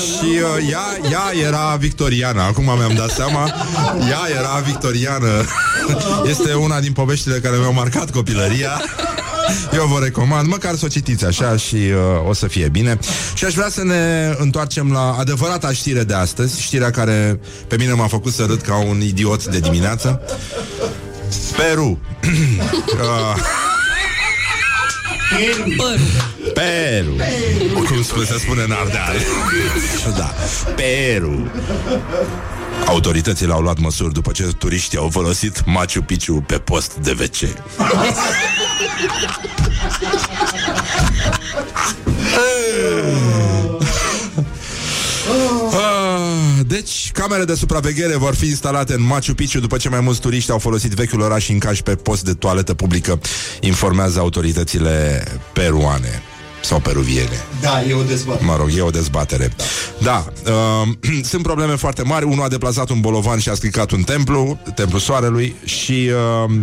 Și 0.00 0.24
uh, 0.24 0.70
ea, 0.70 1.10
ea 1.10 1.46
era 1.46 1.76
victoriană. 1.78 2.42
Acum 2.42 2.64
mi-am 2.64 2.94
dat 2.96 3.10
seama 3.10 3.52
Ea 4.08 4.38
era 4.38 4.62
victoriană. 4.66 5.28
Este 6.30 6.54
una 6.54 6.80
din 6.80 6.92
poveștile 6.92 7.38
care 7.38 7.56
mi-au 7.56 7.72
marcat 7.72 8.10
copilăria 8.10 8.80
eu 9.74 9.86
vă 9.86 9.98
recomand, 10.02 10.48
măcar 10.48 10.74
să 10.74 10.84
o 10.84 10.88
citiți 10.88 11.24
așa 11.24 11.56
și 11.56 11.74
uh, 11.74 12.28
o 12.28 12.32
să 12.32 12.46
fie 12.46 12.68
bine. 12.68 12.98
Și 13.34 13.44
aș 13.44 13.54
vrea 13.54 13.68
să 13.68 13.84
ne 13.84 14.34
întoarcem 14.38 14.92
la 14.92 15.16
adevărata 15.18 15.72
știre 15.72 16.04
de 16.04 16.14
astăzi, 16.14 16.62
știrea 16.62 16.90
care 16.90 17.40
pe 17.66 17.76
mine 17.76 17.92
m-a 17.92 18.06
făcut 18.06 18.32
să 18.32 18.44
râd 18.44 18.60
ca 18.60 18.76
un 18.76 19.00
idiot 19.00 19.46
de 19.46 19.58
dimineață. 19.58 20.20
Peru. 21.56 21.98
uh, 23.00 23.36
Peru. 26.54 27.16
Cum 27.74 28.02
spune, 28.02 28.24
se 28.24 28.38
spune 28.38 28.62
în 28.62 28.70
Ardeal. 28.70 29.16
da. 30.18 30.34
Peru. 30.74 31.50
Autoritățile 32.86 33.52
au 33.52 33.60
luat 33.60 33.78
măsuri 33.78 34.12
după 34.12 34.32
ce 34.32 34.42
turiștii 34.42 34.98
au 34.98 35.08
folosit 35.12 35.62
Machu 35.66 36.00
Picchu 36.00 36.44
pe 36.46 36.58
post 36.58 36.94
de 36.94 37.16
WC. 37.18 37.36
Ah, 45.72 46.10
camere 47.12 47.44
de 47.44 47.54
supraveghere 47.54 48.16
vor 48.16 48.34
fi 48.34 48.46
instalate 48.46 48.94
în 48.94 49.02
Machu 49.02 49.34
Picchu 49.34 49.58
după 49.58 49.76
ce 49.76 49.88
mai 49.88 50.00
mulți 50.00 50.20
turiști 50.20 50.50
au 50.50 50.58
folosit 50.58 50.90
vechiul 50.90 51.20
oraș 51.20 51.48
în 51.48 51.58
cași 51.58 51.82
pe 51.82 51.94
post 51.94 52.24
de 52.24 52.34
toaletă 52.34 52.74
publică, 52.74 53.20
informează 53.60 54.18
autoritățile 54.18 55.24
peruane 55.52 56.22
sau 56.62 56.80
peruviene. 56.80 57.44
Da, 57.60 57.82
e 57.82 57.94
o 57.94 58.02
dezbatere. 58.02 58.46
Mă 58.46 58.56
rog, 58.56 58.70
e 58.76 58.80
o 58.80 58.90
dezbatere. 58.90 59.52
Da, 59.98 60.24
uh, 60.46 61.24
sunt 61.30 61.42
probleme 61.42 61.76
foarte 61.76 62.02
mari. 62.02 62.24
Unul 62.24 62.44
a 62.44 62.48
deplasat 62.48 62.90
un 62.90 63.00
bolovan 63.00 63.38
și 63.38 63.48
a 63.48 63.54
stricat 63.54 63.90
un 63.90 64.02
templu, 64.02 64.58
templul 64.74 65.00
soarelui 65.00 65.54
și 65.64 66.10
uh, 66.44 66.60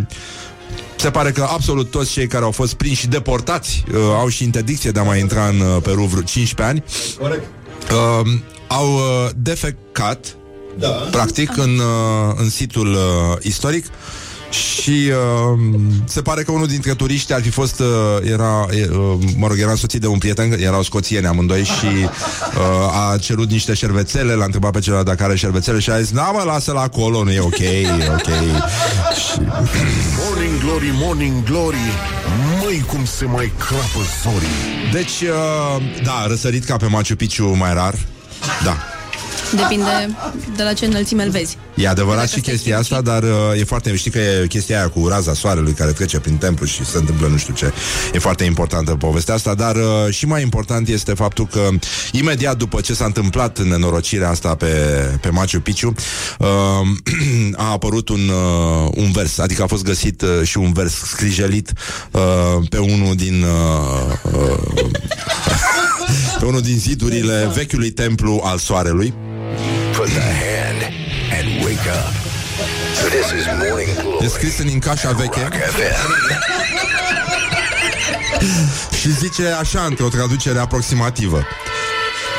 se 0.98 1.10
pare 1.10 1.30
că 1.30 1.46
absolut 1.50 1.90
toți 1.90 2.10
cei 2.10 2.26
care 2.26 2.44
au 2.44 2.50
fost 2.50 2.74
prinși 2.74 3.00
și 3.00 3.06
deportați 3.06 3.84
uh, 3.92 3.98
au 4.00 4.28
și 4.28 4.44
interdicție 4.44 4.90
de 4.90 5.00
a 5.00 5.02
mai 5.02 5.20
intra 5.20 5.46
în 5.46 5.60
uh, 5.60 5.76
Peru 5.82 6.04
vreo 6.04 6.22
15 6.22 6.62
ani. 6.62 6.84
Corect. 7.18 7.44
Uh, 7.92 8.30
au 8.68 8.92
uh, 8.94 9.30
defecat 9.36 10.36
Da. 10.78 10.88
practic 10.88 11.56
în, 11.56 11.78
uh, 11.78 12.34
în 12.36 12.50
situl 12.50 12.92
uh, 12.92 13.36
istoric 13.42 13.86
și 14.50 15.10
uh, 15.52 15.58
se 16.04 16.22
pare 16.22 16.42
că 16.42 16.52
unul 16.52 16.66
dintre 16.66 16.94
turiști 16.94 17.32
ar 17.32 17.42
fi 17.42 17.50
fost, 17.50 17.80
uh, 17.80 17.86
era, 18.22 18.66
uh, 18.70 19.18
mă 19.36 19.46
rog, 19.46 19.58
era 19.58 19.70
însoțit 19.70 20.00
de 20.00 20.06
un 20.06 20.18
prieten, 20.18 20.52
erau 20.52 20.82
scoțieni 20.82 21.26
amândoi 21.26 21.64
și 21.64 21.86
uh, 21.86 23.12
a 23.12 23.16
cerut 23.18 23.50
niște 23.50 23.74
șervețele, 23.74 24.34
l-a 24.34 24.44
întrebat 24.44 24.72
pe 24.72 24.80
celălalt 24.80 25.06
dacă 25.06 25.22
are 25.22 25.36
șervețele 25.36 25.78
și 25.78 25.90
a 25.90 26.00
zis, 26.00 26.10
da 26.10 26.30
mă, 26.34 26.42
lasă-l 26.44 26.76
acolo, 26.76 27.24
nu 27.24 27.30
e 27.30 27.40
ok, 27.40 27.58
e 27.58 27.88
ok. 28.08 28.26
și, 29.14 29.40
Morning 30.24 30.60
Glory, 30.60 30.90
Morning 30.92 31.44
Glory 31.44 31.92
Măi 32.62 32.84
cum 32.86 33.04
se 33.04 33.24
mai 33.24 33.52
crapă 33.58 34.06
zorii 34.22 34.78
deci, 34.92 35.20
uh, 35.20 35.82
da, 36.02 36.26
răsărit 36.26 36.64
ca 36.64 36.76
pe 36.76 36.86
Machu 36.86 37.14
Picchu 37.16 37.56
mai 37.56 37.74
rar, 37.74 37.94
da. 38.64 38.76
Depinde 39.56 40.16
de 40.56 40.62
la 40.62 40.72
ce 40.72 40.86
înălțime 40.86 41.22
îl 41.22 41.30
vezi. 41.30 41.56
E 41.74 41.88
adevărat 41.88 42.24
Dacă 42.24 42.34
și 42.34 42.40
stai 42.40 42.52
chestia 42.52 42.78
asta, 42.78 43.00
dar 43.00 43.22
uh, 43.22 43.60
e 43.60 43.64
foarte... 43.64 43.96
Știi 43.96 44.10
că 44.10 44.18
e 44.18 44.46
chestia 44.48 44.78
aia 44.78 44.88
cu 44.88 45.08
raza 45.08 45.34
soarelui 45.34 45.72
care 45.72 45.92
trece 45.92 46.18
prin 46.18 46.36
templu 46.36 46.66
și 46.66 46.84
se 46.84 46.98
întâmplă 46.98 47.26
nu 47.26 47.36
știu 47.36 47.54
ce. 47.54 47.72
E 48.12 48.18
foarte 48.18 48.44
importantă 48.44 48.94
povestea 48.94 49.34
asta, 49.34 49.54
dar 49.54 49.76
uh, 49.76 49.82
și 50.10 50.26
mai 50.26 50.42
important 50.42 50.88
este 50.88 51.14
faptul 51.14 51.46
că 51.46 51.68
imediat 52.12 52.56
după 52.56 52.80
ce 52.80 52.94
s-a 52.94 53.04
întâmplat 53.04 53.58
nenorocirea 53.58 54.28
asta 54.28 54.54
pe, 54.54 54.66
pe 55.20 55.28
Machu 55.28 55.60
Picchu, 55.60 55.94
uh, 56.38 56.46
a 57.64 57.70
apărut 57.70 58.08
un, 58.08 58.28
uh, 58.28 58.90
un 58.94 59.10
vers, 59.10 59.38
adică 59.38 59.62
a 59.62 59.66
fost 59.66 59.84
găsit 59.84 60.22
uh, 60.22 60.28
și 60.42 60.58
un 60.58 60.72
vers 60.72 60.94
scrijelit 60.94 61.72
uh, 62.10 62.66
pe 62.68 62.78
unul 62.78 63.14
din... 63.14 63.42
Uh, 63.42 64.32
uh, 64.32 64.90
pe 66.38 66.44
unul 66.44 66.60
din 66.60 66.78
zidurile 66.78 67.50
vechiului 67.54 67.90
templu 67.90 68.40
al 68.44 68.58
soarelui 68.58 69.14
Put 69.94 70.08
the 70.08 70.20
hand 70.20 70.82
and 71.36 71.64
wake 71.64 71.86
up. 71.86 72.12
This 73.10 73.32
is 73.32 73.46
Morning 73.46 73.94
Glory. 74.00 74.24
E 74.24 74.28
scris 74.28 74.58
în 74.58 74.68
incașa 74.68 75.10
veche? 75.10 75.40
Rock 75.40 75.54
FM 75.54 76.10
Și 79.00 79.12
zice 79.12 79.46
așa, 79.60 79.84
într-o 79.84 80.08
traducere 80.08 80.58
aproximativă. 80.58 81.46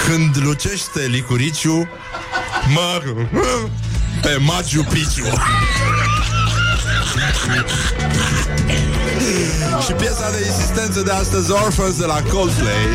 Când 0.08 0.38
lucește 0.46 1.06
licuriciu 1.08 1.90
Mă 2.74 3.02
Pe 4.22 4.38
Machu 4.40 4.84
Picchu 4.90 5.28
Și 9.86 9.92
piesa 9.92 10.32
de 10.32 10.46
insistență 10.46 11.02
de 11.02 11.12
astăzi 11.12 11.52
Orphans 11.52 11.98
de 11.98 12.06
la 12.06 12.22
Coldplay 12.32 12.88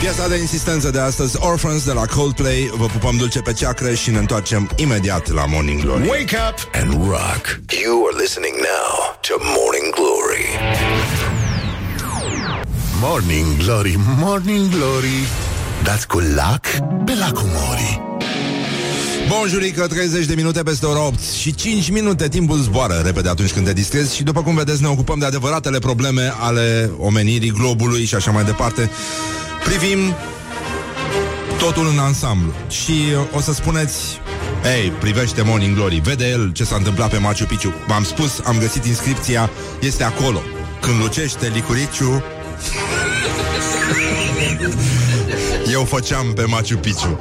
Piesa 0.00 0.28
de 0.28 0.36
insistență 0.36 0.90
de 0.90 0.98
astăzi 0.98 1.36
Orphans 1.40 1.84
de 1.84 1.92
la 1.92 2.04
Coldplay. 2.04 2.70
Vă 2.76 2.86
pupăm 2.86 3.16
dulce 3.16 3.40
pe 3.40 3.52
ceacră 3.52 3.94
și 3.94 4.10
ne 4.10 4.18
întoarcem 4.18 4.70
imediat 4.76 5.32
la 5.32 5.44
Morning 5.46 5.80
Glory. 5.80 6.08
Wake 6.08 6.36
up 6.48 6.68
and 6.72 6.92
rock. 6.92 7.60
You 7.84 8.06
are 8.08 8.20
listening 8.20 8.54
now 8.54 9.18
to 9.20 9.34
Morning 9.56 9.94
Glory. 9.94 10.46
Morning 13.00 13.56
Glory, 13.56 13.98
Morning 14.18 14.68
Glory. 14.68 15.28
Dați 15.82 16.06
cu 16.06 16.18
lac 16.18 16.66
pe 17.04 17.14
lacul 17.18 17.48
Mori. 17.52 18.00
Bonjurică, 19.28 19.86
30 19.86 20.24
de 20.24 20.34
minute 20.34 20.62
peste 20.62 20.86
ora 20.86 21.06
8 21.06 21.20
și 21.20 21.54
5 21.54 21.90
minute. 21.90 22.28
Timpul 22.28 22.58
zboară 22.58 23.02
repede 23.04 23.28
atunci 23.28 23.52
când 23.52 23.66
te 23.66 23.72
distrezi 23.72 24.14
și 24.14 24.22
după 24.22 24.42
cum 24.42 24.54
vedeți 24.54 24.82
ne 24.82 24.88
ocupăm 24.88 25.18
de 25.18 25.24
adevăratele 25.24 25.78
probleme 25.78 26.32
ale 26.38 26.90
omenirii, 26.98 27.50
globului 27.50 28.04
și 28.04 28.14
așa 28.14 28.30
mai 28.30 28.44
departe. 28.44 28.90
Privim 29.64 30.14
totul 31.58 31.88
în 31.92 31.98
ansamblu 31.98 32.52
și 32.68 32.90
uh, 32.90 33.36
o 33.36 33.40
să 33.40 33.52
spuneți 33.52 34.20
Ei, 34.64 34.90
privește 34.90 35.42
Morning 35.42 35.76
Glory, 35.76 36.00
vede 36.04 36.28
el 36.28 36.52
ce 36.52 36.64
s-a 36.64 36.76
întâmplat 36.76 37.10
pe 37.10 37.18
Machu 37.18 37.44
Picchu. 37.44 37.74
V-am 37.86 38.04
spus, 38.04 38.40
am 38.44 38.58
găsit 38.58 38.84
inscripția, 38.84 39.50
este 39.80 40.04
acolo. 40.04 40.42
Când 40.80 41.00
lucește 41.00 41.50
licuriciu, 41.54 42.12
eu 45.72 45.84
făceam 45.84 46.32
pe 46.32 46.44
Machu 46.44 46.74
Picchu. 46.74 47.18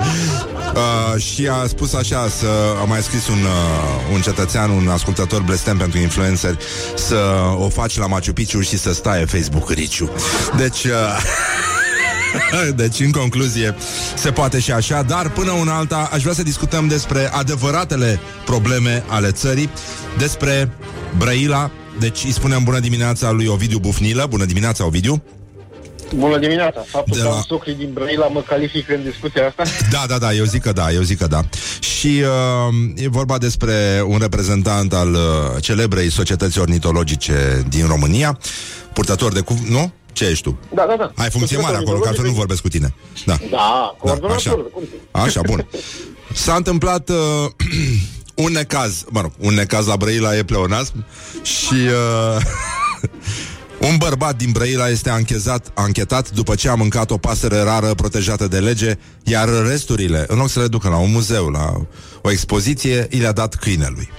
Uh, 0.75 1.21
și 1.21 1.47
a 1.47 1.67
spus 1.67 1.93
așa 1.93 2.29
să 2.29 2.47
a 2.81 2.83
mai 2.83 3.01
scris 3.01 3.27
un, 3.27 3.43
uh, 3.43 4.13
un 4.13 4.21
cetățean, 4.21 4.69
un 4.69 4.87
ascultător 4.87 5.41
blestem 5.41 5.77
pentru 5.77 5.99
influencer 5.99 6.57
să 6.95 7.33
o 7.57 7.69
faci 7.69 7.97
la 7.97 8.07
Machu 8.07 8.33
Picchu 8.33 8.61
și 8.61 8.77
să 8.77 8.93
stai 8.93 9.25
Facebook 9.25 9.69
riciu. 9.69 10.09
Deci 10.57 10.83
uh, 10.83 10.91
Deci, 12.75 12.99
în 12.99 13.11
concluzie, 13.11 13.75
se 14.15 14.31
poate 14.31 14.59
și 14.59 14.71
așa, 14.71 15.01
dar 15.01 15.29
până 15.29 15.51
una 15.51 15.77
alta 15.77 16.09
aș 16.11 16.21
vrea 16.21 16.33
să 16.33 16.43
discutăm 16.43 16.87
despre 16.87 17.29
adevăratele 17.33 18.19
probleme 18.45 19.03
ale 19.07 19.31
țării, 19.31 19.69
despre 20.17 20.71
Brăila, 21.17 21.71
deci 21.99 22.23
îi 22.23 22.31
spunem 22.31 22.63
bună 22.63 22.79
dimineața 22.79 23.31
lui 23.31 23.45
Ovidiu 23.45 23.79
Bufnilă, 23.79 24.25
bună 24.29 24.45
dimineața 24.45 24.85
Ovidiu. 24.85 25.23
Bună 26.15 26.37
dimineața! 26.37 26.83
Faptul 26.87 27.15
De 27.15 27.21
că 27.21 27.27
la- 27.27 27.35
am 27.35 27.43
socrii 27.47 27.75
din 27.75 27.89
Brăila 27.93 28.27
mă 28.27 28.41
califică 28.41 28.93
în 28.93 29.03
discuția 29.03 29.47
asta? 29.47 29.63
Da, 29.91 30.03
da, 30.07 30.17
da, 30.17 30.33
eu 30.33 30.43
zic 30.45 30.61
că 30.61 30.71
da, 30.71 30.91
eu 30.91 31.01
zic 31.01 31.17
că 31.17 31.27
da. 31.27 31.41
Și 31.79 32.21
uh, 32.21 33.03
e 33.03 33.09
vorba 33.09 33.37
despre 33.37 34.03
un 34.07 34.17
reprezentant 34.21 34.93
al 34.93 35.13
uh, 35.13 35.19
celebrei 35.61 36.11
societăți 36.11 36.59
ornitologice 36.59 37.63
din 37.69 37.87
România, 37.87 38.39
purtător 38.93 39.33
de 39.33 39.39
cuv... 39.39 39.59
Nu? 39.59 39.91
Ce 40.13 40.25
ești 40.25 40.43
tu? 40.43 40.57
Da, 40.73 40.85
da, 40.87 40.95
da. 40.97 41.11
Ai 41.23 41.29
funcție 41.29 41.57
mare 41.57 41.75
acolo, 41.77 41.99
că 41.99 42.07
altfel 42.07 42.25
nu 42.25 42.31
vorbesc 42.31 42.61
cu 42.61 42.67
tine. 42.67 42.93
Da. 43.25 43.37
Da, 43.49 43.95
coordonator. 43.99 44.35
așa. 44.37 44.51
cum 44.73 44.83
să- 44.83 45.19
Așa, 45.19 45.41
bun. 45.45 45.67
S-a 46.33 46.55
întâmplat 46.55 47.09
uh, 47.09 47.15
un 48.45 48.51
necaz, 48.51 49.03
mă 49.09 49.21
rog, 49.21 49.31
un 49.39 49.53
necaz 49.53 49.85
la 49.85 49.95
Brăila 49.97 50.37
e 50.37 50.43
pleonasm 50.43 51.05
și 51.43 51.73
uh, 51.73 52.41
un 53.89 53.97
bărbat 53.97 54.35
din 54.35 54.51
Brăila 54.51 54.89
este 54.89 55.09
anchezat, 55.09 55.71
anchetat 55.73 56.29
după 56.31 56.55
ce 56.55 56.69
a 56.69 56.73
mâncat 56.75 57.11
o 57.11 57.17
pasăre 57.17 57.61
rară 57.61 57.93
protejată 57.93 58.47
de 58.47 58.59
lege, 58.59 58.97
iar 59.23 59.49
resturile, 59.67 60.25
în 60.27 60.37
loc 60.37 60.49
să 60.49 60.59
le 60.59 60.67
ducă 60.67 60.89
la 60.89 60.97
un 60.97 61.11
muzeu, 61.11 61.47
la 61.47 61.73
o 62.21 62.31
expoziție, 62.31 63.07
i 63.09 63.17
le-a 63.17 63.31
dat 63.31 63.55
câinelui. 63.55 64.09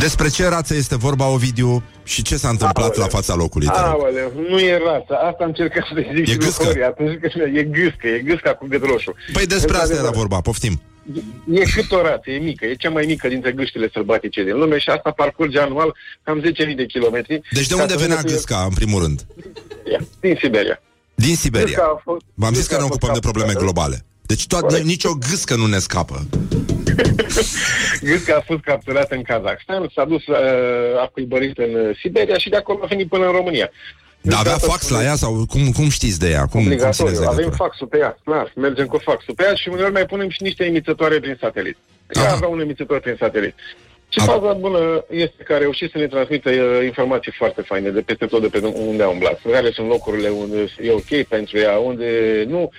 Despre 0.00 0.28
ce 0.28 0.48
rață 0.48 0.74
este 0.74 0.96
vorba, 0.96 1.26
Ovidiu, 1.28 1.82
și 2.02 2.22
ce 2.22 2.36
s-a 2.36 2.48
întâmplat 2.48 2.84
Aoleu. 2.86 3.00
la 3.00 3.06
fața 3.06 3.34
locului? 3.34 3.66
te 3.66 3.72
rog? 3.80 3.84
Aoleu, 3.88 4.32
nu 4.48 4.58
e 4.58 4.76
rața. 4.84 5.14
Asta 5.14 5.36
am 5.40 5.46
încercat 5.48 5.84
să 5.86 5.94
zic 5.96 6.06
E 6.06 6.24
și 6.24 6.36
lui 6.36 6.44
gâscă. 6.44 6.64
Hori 6.64 6.82
atunci 6.84 7.18
când 7.20 7.56
e 7.56 7.62
gâscă, 7.62 8.06
e 8.06 8.18
gâsca 8.24 8.50
cu 8.54 8.66
gât 8.68 8.84
roșu. 8.84 9.14
Păi 9.32 9.46
despre 9.46 9.76
asta 9.76 9.82
era 9.82 9.84
Într-adevăr, 9.84 10.14
vorba, 10.16 10.40
poftim. 10.40 10.80
E 11.52 11.60
cât 11.74 11.92
o 11.92 12.02
rață, 12.02 12.30
e 12.30 12.38
mică, 12.38 12.64
e 12.66 12.74
cea 12.74 12.90
mai 12.90 13.04
mică 13.06 13.28
dintre 13.28 13.52
gâștile 13.52 13.88
sălbatice 13.92 14.44
din 14.44 14.56
lume 14.58 14.78
și 14.78 14.88
asta 14.90 15.10
parcurge 15.10 15.58
anual 15.58 15.96
cam 16.22 16.40
10.000 16.40 16.74
de 16.76 16.86
kilometri. 16.86 17.40
Deci 17.50 17.66
de 17.66 17.74
Ca 17.74 17.80
unde 17.80 17.92
să 17.92 17.98
venea 17.98 18.16
vină 18.16 18.28
cu- 18.28 18.34
gâsca, 18.34 18.64
în 18.68 18.74
primul 18.74 19.02
rând? 19.02 19.26
Din 20.20 20.36
Siberia. 20.42 20.82
Din 21.14 21.36
Siberia. 21.36 21.66
Gâsca 21.66 21.92
a 21.96 22.00
fost- 22.04 22.22
V-am 22.34 22.54
zis 22.54 22.58
gâsca 22.58 22.74
că 22.76 22.80
ne 22.80 22.86
a 22.86 22.88
fost 22.88 22.98
ocupăm 22.98 23.14
de 23.14 23.20
probleme 23.28 23.52
capturată. 23.52 23.72
globale. 23.80 24.04
Deci 24.22 24.46
toat, 24.46 24.62
Corect. 24.62 24.84
nicio 24.84 25.12
gâscă 25.30 25.56
nu 25.56 25.66
ne 25.66 25.78
scapă. 25.78 26.26
Gâsca 28.08 28.34
a 28.36 28.40
fost 28.46 28.60
capturată 28.60 29.14
în 29.14 29.22
Kazakhstan, 29.22 29.90
s-a 29.94 30.04
dus 30.04 30.26
uh, 30.26 30.36
a 31.02 31.10
cuibărit 31.12 31.58
în 31.58 31.74
uh, 31.74 31.96
Siberia 32.02 32.38
și 32.38 32.48
de 32.48 32.56
acolo 32.56 32.78
a 32.82 32.86
venit 32.86 33.08
până 33.08 33.26
în 33.26 33.32
România. 33.32 33.70
Dar 34.20 34.38
avea 34.38 34.52
Gâsca 34.52 34.66
a 34.66 34.70
fax 34.70 34.86
fost- 34.88 34.92
la 35.00 35.02
ea 35.08 35.14
sau 35.14 35.44
cum, 35.48 35.70
cum 35.72 35.88
știți 35.88 36.18
de 36.18 36.28
ea? 36.30 36.40
Cum, 36.40 36.48
cum 36.50 36.60
Obligatoriu. 36.60 37.12
țineți 37.12 37.26
Avem 37.26 37.36
legătura? 37.36 37.64
faxul 37.64 37.86
pe 37.86 37.98
ea, 37.98 38.18
clar. 38.24 38.52
Mergem 38.56 38.86
cu 38.86 38.96
faxul 38.98 39.34
pe 39.34 39.42
ea 39.46 39.54
și 39.54 39.68
uneori 39.68 39.92
mai 39.92 40.06
punem 40.06 40.28
și 40.30 40.42
niște 40.42 40.64
emițătoare 40.64 41.20
prin 41.20 41.36
satelit. 41.40 41.76
Ea 42.14 42.22
Aha. 42.22 42.32
avea 42.34 42.48
un 42.48 42.60
emițător 42.60 43.00
prin 43.00 43.16
satelit. 43.18 43.54
Și 44.12 44.18
Aha. 44.20 44.32
faza 44.32 44.52
bună 44.52 45.04
este 45.10 45.42
că 45.42 45.52
a 45.52 45.58
reușit 45.58 45.90
să 45.90 45.98
ne 45.98 46.06
transmită 46.06 46.50
uh, 46.50 46.84
informații 46.84 47.32
foarte 47.36 47.62
faine 47.62 47.90
de 47.90 48.00
peste 48.00 48.26
tot 48.26 48.40
de 48.40 48.48
pe 48.48 48.66
unde 48.66 49.02
a 49.02 49.08
umblat. 49.08 49.40
Care 49.50 49.70
sunt 49.70 49.88
locurile 49.88 50.28
unde 50.28 50.68
e 50.82 50.90
ok 50.92 51.22
pentru 51.28 51.58
ea, 51.58 51.78
unde 51.78 52.08
nu, 52.48 52.70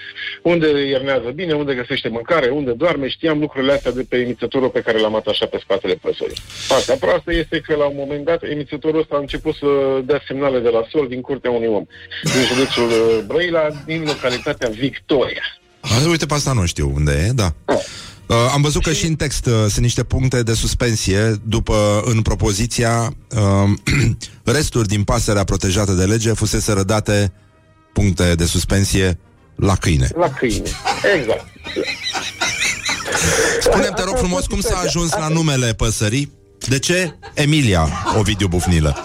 unde 0.41 0.67
iernează 0.87 1.29
bine, 1.35 1.53
unde 1.53 1.73
găsește 1.73 2.09
mâncare, 2.09 2.49
unde 2.49 2.71
doarme. 2.71 3.07
Știam 3.07 3.39
lucrurile 3.39 3.73
astea 3.73 3.91
de 3.91 4.05
pe 4.09 4.17
emițătorul 4.17 4.69
pe 4.69 4.81
care 4.81 4.97
l-am 4.99 5.15
atașat 5.15 5.49
pe 5.49 5.59
spatele 5.63 5.93
păsării. 5.93 6.37
Partea 6.67 6.95
proastă 6.95 7.33
este 7.33 7.59
că 7.59 7.75
la 7.75 7.85
un 7.85 7.95
moment 7.97 8.25
dat 8.25 8.43
emițătorul 8.43 8.99
ăsta 8.99 9.15
a 9.15 9.19
început 9.19 9.55
să 9.55 9.67
dea 10.05 10.21
semnale 10.27 10.59
de 10.59 10.69
la 10.69 10.87
sol 10.89 11.07
din 11.07 11.21
curtea 11.21 11.51
unui 11.51 11.67
om. 11.67 11.85
Din 12.23 12.43
județul 12.53 12.89
uh, 12.89 13.23
Brăila, 13.27 13.67
din 13.85 14.03
localitatea 14.05 14.69
Victoria. 14.69 15.43
A, 15.81 16.09
uite, 16.09 16.25
pe 16.25 16.33
asta 16.33 16.53
nu 16.53 16.65
știu 16.65 16.91
unde 16.95 17.25
e, 17.27 17.31
da. 17.31 17.53
Uh, 18.33 18.51
am 18.53 18.61
văzut 18.61 18.83
că 18.83 18.93
și 18.93 19.05
în 19.05 19.15
text 19.15 19.45
uh, 19.45 19.53
sunt 19.53 19.77
niște 19.77 20.03
puncte 20.03 20.43
de 20.43 20.53
suspensie 20.53 21.35
după, 21.43 22.01
în 22.05 22.21
propoziția 22.21 23.13
uh, 23.29 23.69
resturi 24.55 24.87
din 24.87 25.03
pasărea 25.03 25.43
protejată 25.43 25.91
de 25.91 26.03
lege 26.03 26.33
fusese 26.33 26.71
rădate 26.71 27.33
puncte 27.93 28.35
de 28.35 28.45
suspensie 28.45 29.19
la 29.55 29.75
câine. 29.75 30.09
La 30.17 30.29
câine. 30.29 30.69
Exact. 31.19 31.45
Spune-mi, 33.61 33.95
te 33.95 34.03
rog 34.03 34.17
frumos, 34.17 34.45
cum 34.45 34.59
s-a 34.59 34.77
ajuns 34.77 35.11
la 35.11 35.27
numele 35.27 35.73
păsării? 35.73 36.31
De 36.67 36.79
ce 36.79 37.15
Emilia 37.33 37.89
Ovidiu 38.17 38.47
Bufnilă? 38.47 38.97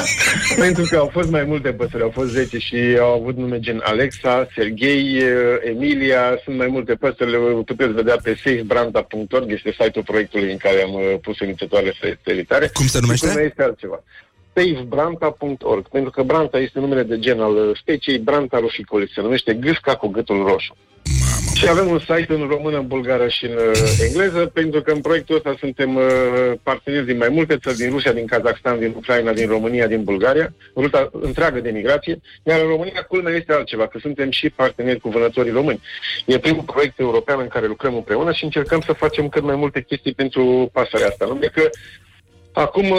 Pentru 0.64 0.84
că 0.90 0.96
au 0.96 1.08
fost 1.12 1.30
mai 1.30 1.44
multe 1.44 1.72
păsări, 1.72 2.02
au 2.02 2.10
fost 2.10 2.30
10 2.30 2.58
și 2.58 2.76
au 3.00 3.20
avut 3.20 3.36
nume 3.36 3.58
gen 3.58 3.80
Alexa, 3.84 4.48
Serghei, 4.54 5.16
eh, 5.16 5.28
Emilia, 5.62 6.40
sunt 6.44 6.56
mai 6.56 6.66
multe 6.66 6.94
păsări, 6.94 7.30
le 7.30 7.38
puteți 7.64 7.92
vedea 7.92 8.16
pe 8.22 8.34
safebranda.org, 8.44 9.50
este 9.50 9.74
site-ul 9.80 10.04
proiectului 10.04 10.50
în 10.50 10.56
care 10.56 10.82
am 10.82 10.98
eh, 10.98 11.18
pus 11.22 11.38
inițiatoarele 11.38 11.92
satelitare. 12.00 12.70
Cum 12.72 12.86
se 12.86 12.98
numește? 13.00 13.30
Și 13.30 13.38
este 13.38 13.62
altceva. 13.62 14.02
safebranta.org, 14.54 15.88
pentru 15.88 16.10
că 16.10 16.22
branta 16.22 16.58
este 16.58 16.78
numele 16.78 17.02
de 17.02 17.18
gen 17.18 17.40
al 17.40 17.56
eh, 17.56 17.78
speciei 17.80 18.18
Branta 18.18 18.58
ruficoli, 18.58 19.10
se 19.14 19.20
numește 19.20 19.54
gâsca 19.54 19.96
cu 19.96 20.08
gâtul 20.08 20.46
roșu. 20.46 20.76
Și 21.54 21.68
avem 21.68 21.88
un 21.88 21.98
site 21.98 22.26
în 22.28 22.46
română, 22.48 22.78
în 22.78 22.86
bulgară 22.86 23.28
și 23.28 23.44
în 23.44 23.52
uh, 23.52 23.98
engleză, 24.06 24.46
pentru 24.46 24.82
că 24.82 24.92
în 24.92 25.00
proiectul 25.00 25.36
ăsta 25.36 25.54
suntem 25.58 25.94
uh, 25.94 26.02
parteneri 26.62 27.06
din 27.06 27.16
mai 27.16 27.28
multe 27.28 27.56
țări, 27.56 27.76
din 27.76 27.90
Rusia, 27.90 28.12
din 28.12 28.26
Kazakhstan, 28.26 28.78
din 28.78 28.94
Ucraina, 28.96 29.32
din 29.32 29.48
România, 29.48 29.86
din 29.86 30.04
Bulgaria, 30.04 30.54
ruta 30.76 31.10
întreagă 31.12 31.60
de 31.60 31.70
migrație, 31.70 32.20
iar 32.42 32.60
în 32.60 32.68
România 32.68 33.06
culmea 33.08 33.32
este 33.32 33.52
altceva, 33.52 33.86
că 33.86 33.98
suntem 33.98 34.30
și 34.30 34.50
parteneri 34.50 35.00
cu 35.00 35.08
vânătorii 35.08 35.52
români. 35.52 35.80
E 36.26 36.38
primul 36.38 36.62
proiect 36.62 36.98
european 36.98 37.40
în 37.40 37.48
care 37.48 37.66
lucrăm 37.66 37.94
împreună 37.94 38.32
și 38.32 38.44
încercăm 38.44 38.80
să 38.80 38.92
facem 38.92 39.28
cât 39.28 39.42
mai 39.42 39.56
multe 39.56 39.82
chestii 39.82 40.14
pentru 40.14 40.70
pasărea 40.72 41.06
asta. 41.06 41.26
Numai 41.26 41.50
că 41.54 41.70
Acum 42.52 42.90
uh, 42.90 42.98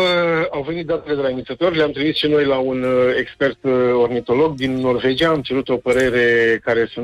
au 0.50 0.62
venit 0.62 0.86
datele 0.86 1.16
de 1.16 1.22
la 1.22 1.30
inițiatori, 1.30 1.76
le-am 1.76 1.92
trimis 1.92 2.16
și 2.16 2.28
noi 2.28 2.46
la 2.46 2.58
un 2.58 2.84
uh, 2.84 3.16
expert 3.18 3.58
uh, 3.62 3.72
ornitolog 3.94 4.56
din 4.56 4.74
Norvegia, 4.76 5.30
am 5.30 5.42
cerut 5.42 5.70
o 5.70 5.78
părere 5.78 6.60
care 6.64 6.90
să, 6.94 7.02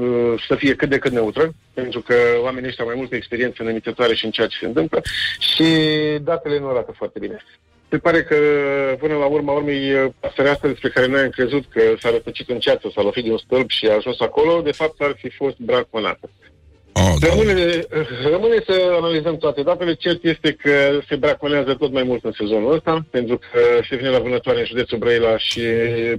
să 0.47 0.55
fie 0.55 0.75
cât 0.75 0.89
de 0.89 0.97
cât 0.97 1.11
neutră, 1.11 1.51
pentru 1.73 2.01
că 2.01 2.15
oamenii 2.41 2.67
ăștia 2.67 2.83
au 2.83 2.89
mai 2.89 2.99
multă 2.99 3.15
experiență 3.15 3.63
în 3.63 3.69
inițiatoare 3.69 4.15
și 4.15 4.25
în 4.25 4.31
ceea 4.31 4.47
ce 4.47 4.57
se 4.59 4.65
întâmplă 4.65 5.01
și 5.39 5.63
datele 6.21 6.59
nu 6.59 6.67
arată 6.67 6.91
foarte 6.91 7.19
bine. 7.19 7.43
Se 7.89 7.97
pare 7.97 8.23
că, 8.23 8.35
până 8.99 9.13
la 9.13 9.25
urma 9.25 9.53
urmei, 9.53 9.93
uh, 9.93 10.11
pasărea 10.19 10.51
asta 10.51 10.67
despre 10.67 10.89
care 10.89 11.07
noi 11.07 11.21
am 11.21 11.29
crezut 11.29 11.63
că 11.69 11.81
s-a 11.99 12.09
rătăcit 12.09 12.49
în 12.49 12.59
ceață, 12.59 12.91
s-a 12.93 13.01
lovit 13.01 13.23
de 13.23 13.31
un 13.31 13.37
stâlp 13.37 13.69
și 13.69 13.87
a 13.87 13.95
ajuns 13.95 14.19
acolo, 14.19 14.61
de 14.61 14.71
fapt 14.71 15.01
ar 15.01 15.15
fi 15.17 15.29
fost 15.29 15.57
braconată. 15.57 16.29
Oh, 16.93 17.13
Rămâne, 17.21 17.85
rămâne 18.29 18.63
să 18.65 18.97
analizăm 18.97 19.37
toate 19.37 19.61
datele. 19.61 19.93
Cert 19.93 20.23
este 20.23 20.51
că 20.51 20.99
se 21.07 21.15
braconează 21.15 21.73
tot 21.73 21.91
mai 21.91 22.03
mult 22.03 22.23
în 22.23 22.31
sezonul 22.31 22.73
ăsta, 22.73 23.05
pentru 23.09 23.37
că 23.37 23.59
se 23.89 23.95
vine 23.95 24.09
la 24.09 24.19
vânătoare 24.19 24.59
în 24.59 24.65
județul 24.65 24.97
Brăila 24.97 25.37
și 25.37 25.61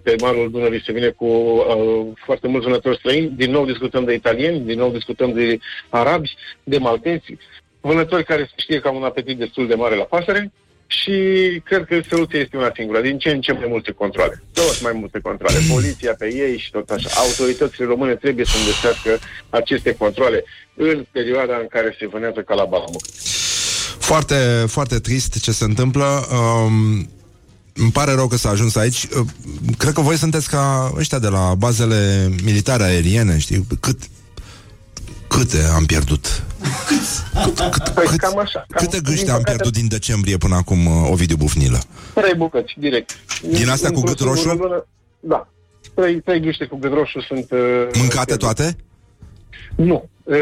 pe 0.02 0.14
malul 0.20 0.50
Dunării 0.50 0.82
se 0.84 0.92
vine 0.92 1.08
cu 1.08 1.26
uh, 1.26 2.06
foarte 2.24 2.48
mulți 2.48 2.66
vânători 2.66 2.96
străini. 2.96 3.32
Din 3.36 3.50
nou 3.50 3.64
discutăm 3.64 4.04
de 4.04 4.14
italieni, 4.14 4.60
din 4.60 4.78
nou 4.78 4.90
discutăm 4.90 5.32
de 5.32 5.58
arabi, 5.88 6.34
de 6.64 6.78
maltenți, 6.78 7.36
vânători 7.80 8.24
care 8.24 8.42
se 8.42 8.54
știe 8.56 8.80
că 8.80 8.88
au 8.88 8.96
un 8.96 9.04
apetit 9.04 9.38
destul 9.38 9.66
de 9.66 9.74
mare 9.74 9.94
la 9.94 10.04
pasăre 10.04 10.52
și 10.98 11.16
cred 11.64 11.84
că 11.88 12.00
soluția 12.08 12.38
este 12.38 12.56
una 12.56 12.72
singură, 12.74 13.00
din 13.00 13.18
ce 13.18 13.30
în 13.30 13.40
ce 13.40 13.52
mai 13.52 13.66
multe 13.68 13.92
controle. 13.92 14.42
Tot 14.52 14.82
mai 14.82 14.92
multe 14.94 15.18
controle. 15.22 15.58
Poliția 15.72 16.14
pe 16.18 16.26
ei 16.34 16.58
și 16.58 16.70
tot 16.70 16.90
așa. 16.90 17.08
Autoritățile 17.14 17.86
române 17.86 18.14
trebuie 18.14 18.44
să 18.44 18.56
îndețească 18.58 19.10
aceste 19.50 19.94
controle 19.94 20.44
în 20.74 21.06
perioada 21.12 21.56
în 21.56 21.66
care 21.70 21.96
se 21.98 22.06
vânează 22.06 22.40
ca 22.40 22.54
la 22.54 22.64
balamuc. 22.64 23.02
Foarte, 23.98 24.64
foarte 24.66 24.98
trist 24.98 25.40
ce 25.40 25.52
se 25.52 25.64
întâmplă. 25.64 26.26
Um, 26.32 27.08
îmi 27.74 27.92
pare 27.92 28.12
rău 28.12 28.28
că 28.28 28.36
s-a 28.36 28.48
ajuns 28.50 28.76
aici. 28.76 29.02
Uh, 29.02 29.26
Cred 29.78 29.92
că 29.92 30.00
voi 30.00 30.16
sunteți 30.16 30.48
ca 30.48 30.92
ăștia 30.96 31.18
de 31.18 31.28
la 31.28 31.54
bazele 31.54 32.30
militare 32.44 32.82
aeriene, 32.82 33.38
știi? 33.38 33.66
Cât, 33.80 33.98
câte 35.34 35.58
am 35.76 35.84
pierdut? 35.84 36.42
Păi 37.94 38.06
cam 38.16 38.38
așa. 38.38 38.64
Cam, 38.68 38.84
Câte 38.86 39.00
gâște 39.02 39.24
din 39.24 39.30
am 39.32 39.36
păcate, 39.38 39.50
pierdut 39.56 39.72
din 39.72 39.88
decembrie 39.88 40.36
până 40.36 40.54
acum 40.54 40.86
uh, 40.86 41.08
Ovidiu 41.10 41.36
Bufnilă? 41.36 41.78
Trei 42.14 42.34
bucăți, 42.34 42.74
direct. 42.78 43.18
Din 43.42 43.68
astea 43.68 43.90
cu 43.90 43.96
Într-o 43.98 44.12
gât 44.12 44.20
roșu? 44.26 44.40
singură 44.48 44.68
lună- 44.68 44.86
Da. 45.20 45.48
Trei, 45.94 46.20
trei 46.20 46.40
gâște 46.40 46.64
cu 46.64 46.76
gât 46.76 46.92
roșu 46.92 47.20
sunt... 47.20 47.50
Uh, 47.50 47.86
Mâncate 47.98 48.36
toate? 48.36 48.76
Nu. 49.76 50.08
Uh, 50.24 50.36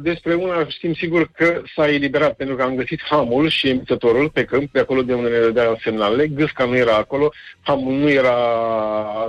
Despre 0.00 0.34
una 0.34 0.66
știm 0.68 0.94
sigur 0.94 1.30
că 1.36 1.62
s-a 1.76 1.88
eliberat 1.88 2.32
pentru 2.32 2.56
că 2.56 2.62
am 2.62 2.74
găsit 2.74 3.00
hamul 3.10 3.48
și 3.50 3.68
emițătorul 3.68 4.30
pe 4.30 4.44
câmp, 4.44 4.72
de 4.72 4.80
acolo 4.80 5.02
de 5.02 5.12
unde 5.14 5.28
ne 5.28 5.38
dădea 5.38 5.76
semnalele. 5.82 6.26
Gâsca 6.26 6.64
nu 6.64 6.76
era 6.76 6.96
acolo, 6.96 7.32
hamul 7.60 7.92
nu 7.98 8.10
era, 8.10 8.34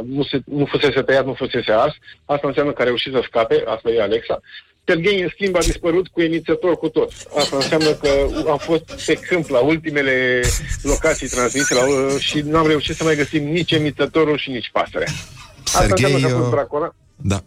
nu, 0.08 0.24
se, 0.24 0.40
nu 0.46 0.66
fusese 0.66 1.02
tăiat, 1.02 1.26
nu 1.26 1.34
fusese 1.34 1.72
ars. 1.72 1.94
Asta 2.26 2.48
înseamnă 2.48 2.72
că 2.74 2.82
a 2.82 2.86
reușit 2.86 3.14
să 3.14 3.22
scape, 3.28 3.64
asta 3.68 3.90
e 3.90 4.02
Alexa. 4.02 4.40
Serghei, 4.86 5.22
în 5.22 5.30
schimb, 5.34 5.56
a 5.56 5.60
dispărut 5.60 6.08
cu 6.08 6.22
emițător 6.22 6.78
cu 6.78 6.90
tot. 6.90 7.12
Asta 7.38 7.56
înseamnă 7.56 7.92
că 7.94 8.10
am 8.50 8.58
fost 8.58 9.06
pe 9.06 9.14
câmp 9.14 9.50
la 9.50 9.60
ultimele 9.60 10.42
locații 10.82 11.28
transmise 11.28 11.74
la, 11.74 11.82
și 12.20 12.40
nu 12.40 12.58
am 12.58 12.68
reușit 12.68 12.96
să 12.96 13.04
mai 13.04 13.16
găsim 13.16 13.44
nici 13.44 13.72
emițătorul 13.72 14.38
și 14.38 14.50
nici 14.50 14.70
pasărea. 14.72 15.08
Asta 15.64 15.80
Serghei, 15.80 16.14
înseamnă 16.14 16.28
că 16.28 16.34
a 16.34 16.38
fost 16.38 16.52
uh, 16.52 16.54
braconat. 16.54 16.96
Da. 17.16 17.44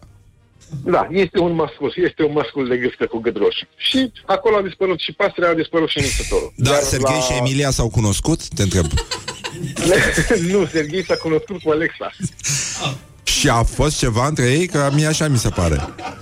Da, 0.83 1.07
este 1.11 1.39
un 1.39 1.55
mascul, 1.55 1.93
este 1.95 2.23
un 2.23 2.31
mascul 2.31 2.67
de 2.67 2.77
gâscă 2.77 3.05
cu 3.05 3.17
gât 3.17 3.37
roșu. 3.37 3.67
Și 3.75 4.11
acolo 4.25 4.55
a 4.55 4.61
dispărut 4.61 4.99
și 4.99 5.11
pasărea, 5.11 5.49
a 5.49 5.53
dispărut 5.53 5.89
și 5.89 5.99
emițătorul. 5.99 6.53
Da, 6.55 6.71
Iar 6.71 6.81
Serghei 6.81 7.19
și 7.19 7.33
Emilia 7.37 7.69
s-au 7.69 7.89
cunoscut? 7.89 8.47
Te 8.47 8.61
întreb. 8.61 8.85
nu, 10.51 10.65
Serghei 10.65 11.05
s-a 11.05 11.15
cunoscut 11.15 11.61
cu 11.61 11.69
Alexa. 11.69 12.11
Și 13.23 13.49
a 13.49 13.63
fost 13.63 13.97
ceva 13.97 14.27
între 14.27 14.45
ei? 14.45 14.67
Că 14.67 14.89
mie 14.93 15.05
așa 15.05 15.27
mi 15.27 15.37
se 15.37 15.49
pare. 15.49 15.79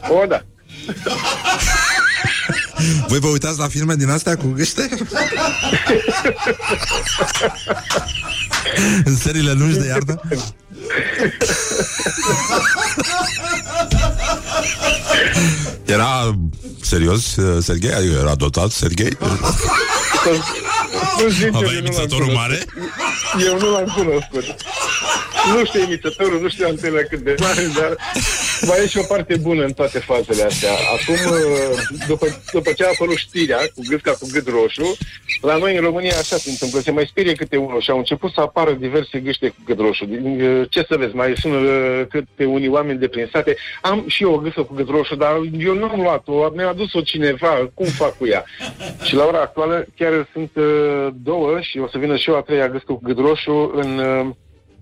O, 0.10 0.26
da. 0.26 0.42
Voi 3.08 3.20
vă 3.20 3.28
uitați 3.28 3.60
la 3.60 3.68
filme 3.68 3.96
din 3.96 4.10
astea 4.10 4.38
cu 4.38 4.48
gâște? 4.48 4.90
În 9.06 9.18
serile 9.18 9.52
lungi 9.52 9.78
de 9.78 9.88
iarnă? 9.88 10.22
Era 15.86 16.36
serios 16.82 17.36
uh, 17.36 17.64
Serghei? 17.64 17.94
Adică 17.94 18.18
era 18.22 18.36
dotat 18.36 18.72
Serghei? 18.72 19.18
Nu, 21.22 21.30
sincer, 21.30 21.50
Avea 21.54 21.60
eu 21.60 21.60
nu 21.60 21.62
l-am 21.62 21.76
emițătorul 21.86 22.26
cunoscut. 22.26 22.34
mare? 22.34 22.66
Eu 23.46 23.58
nu 23.60 23.72
l-am 23.72 23.94
cunoscut. 23.96 24.56
Nu 25.54 25.66
știu 25.66 25.82
emițătorul, 25.82 26.42
nu 26.42 26.50
știu 26.50 26.68
antena 26.68 27.02
cât 27.10 27.20
de 27.20 27.36
mare, 27.40 27.62
dar 27.80 27.96
mai 28.68 28.84
e 28.84 28.88
și 28.88 28.98
o 28.98 29.04
parte 29.08 29.36
bună 29.42 29.64
în 29.64 29.74
toate 29.74 30.00
fazele 30.00 30.44
astea. 30.44 30.72
Acum, 30.72 31.36
după, 32.08 32.26
după 32.52 32.72
ce 32.72 32.84
a 32.84 32.88
apărut 32.88 33.16
știrea 33.16 33.58
cu 33.58 33.82
gâsca 33.90 34.12
cu 34.12 34.28
gât 34.32 34.48
roșu, 34.48 34.98
la 35.42 35.58
noi 35.58 35.76
în 35.76 35.82
România 35.82 36.18
așa 36.18 36.38
se 36.38 36.50
întâmplă, 36.50 36.80
se 36.80 36.92
mai 36.92 37.06
sperie 37.10 37.34
câte 37.34 37.58
unul 37.58 37.82
și 37.82 37.90
au 37.90 37.98
început 37.98 38.32
să 38.32 38.42
apară 38.42 38.72
diverse 38.72 39.20
gâște 39.20 39.48
cu 39.50 39.62
gât 39.66 39.80
roșu. 39.80 40.06
Din, 40.06 40.42
uh, 40.42 40.70
Ce 40.70 40.86
să 40.90 40.98
vezi, 40.98 41.16
mai 41.16 41.34
sunt 41.38 41.54
uh, 41.54 42.02
câte 42.10 42.46
unii 42.46 42.68
oameni 42.68 43.00
de 43.00 43.08
prin 43.08 43.30
sate. 43.32 43.56
Am 43.82 44.04
și 44.08 44.24
eu 44.24 44.34
o 44.34 44.38
gâscă 44.38 44.62
cu 44.62 44.74
gât 44.74 44.90
roșu, 44.90 45.16
dar 45.16 45.32
eu 45.60 45.74
nu 45.74 45.86
am 45.86 46.02
luat-o, 46.02 46.50
mi-a 46.56 46.68
adus-o 46.68 47.02
cineva, 47.02 47.70
cum 47.74 47.86
fac 47.86 48.18
cu 48.18 48.28
ea? 48.28 48.44
Și 49.04 49.16
la 49.16 49.26
ora 49.26 49.40
actuală 49.40 49.86
chiar 49.96 50.28
sunt 50.34 50.52
uh, 50.54 51.08
două 51.24 51.60
și 51.62 51.78
o 51.78 51.88
să 51.88 51.98
vină 51.98 52.16
și 52.16 52.30
o 52.30 52.36
a 52.36 52.42
treia 52.42 52.70
gâscă 52.70 52.94
cu 52.94 53.02
gât 53.04 53.18
roșu 53.18 53.72
în 53.76 53.98
uh, 53.98 54.36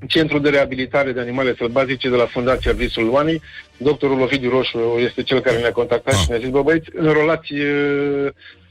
Centrul 0.07 0.41
de 0.41 0.49
Reabilitare 0.49 1.11
de 1.11 1.19
Animale 1.19 1.55
Sălbatice 1.57 2.09
de 2.09 2.15
la 2.15 2.25
Fundația 2.25 2.71
Visul 2.71 3.05
Luanii. 3.05 3.41
Doctorul 3.77 4.21
Ovidiu 4.21 4.49
Roșu 4.49 4.77
este 5.07 5.23
cel 5.23 5.39
care 5.41 5.57
ne-a 5.59 5.71
contactat 5.71 6.13
Ah. 6.13 6.19
și 6.19 6.29
ne-a 6.29 6.39
zis, 6.39 6.49
bă 6.49 6.61
băieți, 6.61 6.89
înrolați 6.95 7.53
uh, 7.53 8.27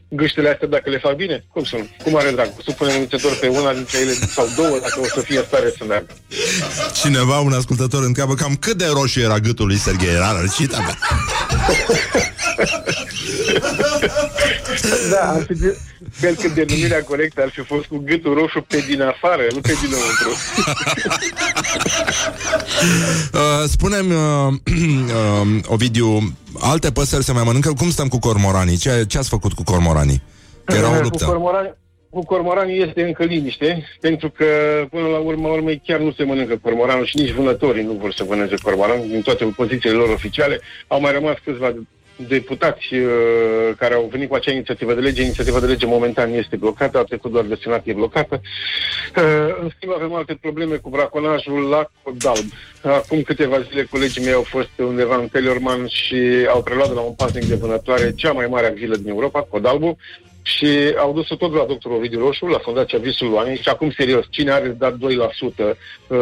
gâștele 0.09 0.49
astea 0.49 0.69
dacă 0.69 0.91
le 0.91 0.99
fac 0.99 1.15
bine? 1.15 1.45
Cum 1.53 1.65
sunt? 1.65 1.91
Cu 2.03 2.11
mare 2.11 2.31
drag. 2.31 2.49
Supunem 2.65 2.97
inițiator 2.97 3.39
pe 3.41 3.49
una 3.49 3.73
dintre 3.73 3.99
ele 3.99 4.13
sau 4.13 4.47
două 4.57 4.79
dacă 4.83 5.01
o 5.01 5.05
să 5.05 5.21
fie 5.21 5.39
în 5.39 5.45
stare 5.45 5.73
să 5.79 5.85
meargă. 5.89 6.13
Cineva, 7.03 7.39
un 7.39 7.53
ascultător, 7.53 8.03
întreabă 8.03 8.35
cam 8.35 8.55
cât 8.61 8.77
de 8.77 8.87
roșu 8.93 9.21
era 9.21 9.39
gâtul 9.39 9.67
lui 9.67 9.77
Serghei. 9.77 10.15
Era 10.15 10.41
răcit, 10.41 10.73
abia. 10.73 10.99
Da, 15.11 15.31
ar 15.31 15.43
fi, 15.47 15.55
cred 16.21 16.37
că 16.41 16.49
denumirea 16.55 17.03
corectă 17.03 17.43
ar 17.43 17.51
fi 17.51 17.61
fost 17.61 17.85
cu 17.85 18.03
gâtul 18.05 18.35
roșu 18.35 18.61
pe 18.69 18.85
din 18.89 19.03
afară, 19.03 19.43
nu 19.53 19.61
pe 19.61 19.75
dinăuntru. 19.81 20.31
Uh, 23.35 23.69
spune-mi, 23.69 24.13
uh, 24.13 24.53
uh, 25.53 25.61
Ovidiu, 25.67 26.37
alte 26.61 26.91
păsări 26.91 27.25
se 27.25 27.33
mai 27.33 27.43
mănâncă? 27.47 27.73
Cum 27.73 27.91
stăm 27.91 28.09
cu 28.09 28.19
cormoranii? 28.19 28.77
Ce, 28.77 29.05
ce 29.09 29.19
ați 29.19 29.29
făcut 29.29 29.53
cu 29.53 29.63
cormoranii? 29.63 30.23
Că 30.65 30.75
era 30.75 30.89
o 30.89 30.93
Cu 30.93 31.03
luptă. 31.03 31.41
Cormorani, 32.23 32.23
cu 32.23 32.25
cormoranii 32.25 32.83
este 32.83 33.03
încă 33.03 33.25
liniște, 33.25 33.85
pentru 34.01 34.31
că 34.31 34.45
până 34.91 35.09
la 35.09 35.19
urmă 35.19 35.49
urmei 35.49 35.83
chiar 35.87 36.01
nu 36.01 36.13
se 36.13 36.25
mănâncă 36.25 36.59
cormoranul 36.63 37.05
și 37.05 37.19
nici 37.19 37.31
vânătorii 37.31 37.83
nu 37.85 37.93
vor 37.93 38.13
să 38.13 38.25
mănânce 38.29 38.55
cormoranul 38.63 39.07
din 39.09 39.23
toate 39.23 39.45
pozițiile 39.45 39.97
lor 39.97 40.09
oficiale. 40.09 40.61
Au 40.87 41.01
mai 41.01 41.13
rămas 41.13 41.37
câțiva 41.45 41.75
deputați 42.17 42.95
uh, 42.95 43.11
care 43.79 43.95
au 43.95 44.09
venit 44.11 44.29
cu 44.29 44.35
acea 44.35 44.53
inițiativă 44.53 44.95
de 44.95 45.01
lege. 45.01 45.23
Inițiativa 45.23 45.61
de 45.61 45.67
lege 45.67 45.87
momentan 45.87 46.33
este 46.33 46.57
blocată, 46.57 46.99
a 46.99 47.03
trecut 47.03 47.33
doar 47.33 47.45
de 47.45 47.59
senat, 47.63 47.87
e 47.87 47.93
blocată. 47.93 48.41
Uh, 49.17 49.57
în 49.61 49.71
schimb 49.77 49.93
avem 49.93 50.15
alte 50.15 50.39
probleme 50.41 50.77
cu 50.77 50.89
braconajul 50.89 51.69
la 51.69 51.91
Codalb. 52.03 52.45
Acum 52.83 53.23
câteva 53.23 53.61
zile 53.61 53.87
colegii 53.91 54.25
mei 54.25 54.33
au 54.33 54.43
fost 54.43 54.71
undeva 54.77 55.17
în 55.17 55.29
Telorman 55.29 55.87
și 55.87 56.47
au 56.49 56.63
preluat 56.63 56.89
de 56.89 56.95
la 56.95 57.01
un 57.01 57.13
pasnic 57.13 57.45
de 57.45 57.55
vânătoare 57.55 58.13
cea 58.17 58.33
mai 58.33 58.47
mare 58.47 58.73
vilă 58.77 58.97
din 58.97 59.09
Europa, 59.09 59.43
Codalbu, 59.43 59.97
și 60.47 60.95
au 60.99 61.13
dus-o 61.13 61.35
tot 61.35 61.55
la 61.55 61.65
doctorul 61.65 61.97
Ovidiu 61.97 62.19
Roșu, 62.19 62.47
la 62.47 62.59
Fundația 62.59 62.99
Visul 62.99 63.29
Luanei 63.29 63.57
și 63.57 63.69
acum 63.69 63.91
serios, 63.91 64.25
cine 64.31 64.51
are 64.51 64.69
dat 64.69 64.95
2% 64.95 64.99
uh, 64.99 66.19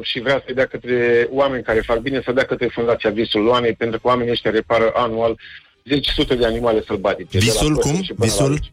și 0.00 0.20
vrea 0.20 0.42
să 0.46 0.52
dea 0.52 0.66
către 0.66 1.28
oameni 1.30 1.62
care 1.62 1.80
fac 1.80 1.98
bine, 1.98 2.20
să 2.24 2.32
dea 2.32 2.44
către 2.44 2.66
Fundația 2.66 3.10
Visul 3.10 3.42
Luanei, 3.42 3.72
pentru 3.72 4.00
că 4.00 4.06
oamenii 4.06 4.32
ăștia 4.32 4.50
repară 4.50 4.92
anual 4.94 5.38
10 5.84 6.10
sute 6.10 6.34
de 6.34 6.46
animale 6.46 6.82
sălbatice. 6.86 7.38
de 7.38 7.44
la 7.44 7.52
Visul 7.52 7.74
păsări 7.74 7.94
cum? 7.94 8.02
și 8.02 8.12
până 8.12 8.32
la 8.38 8.44
Visul? 8.44 8.52
aici. 8.52 8.72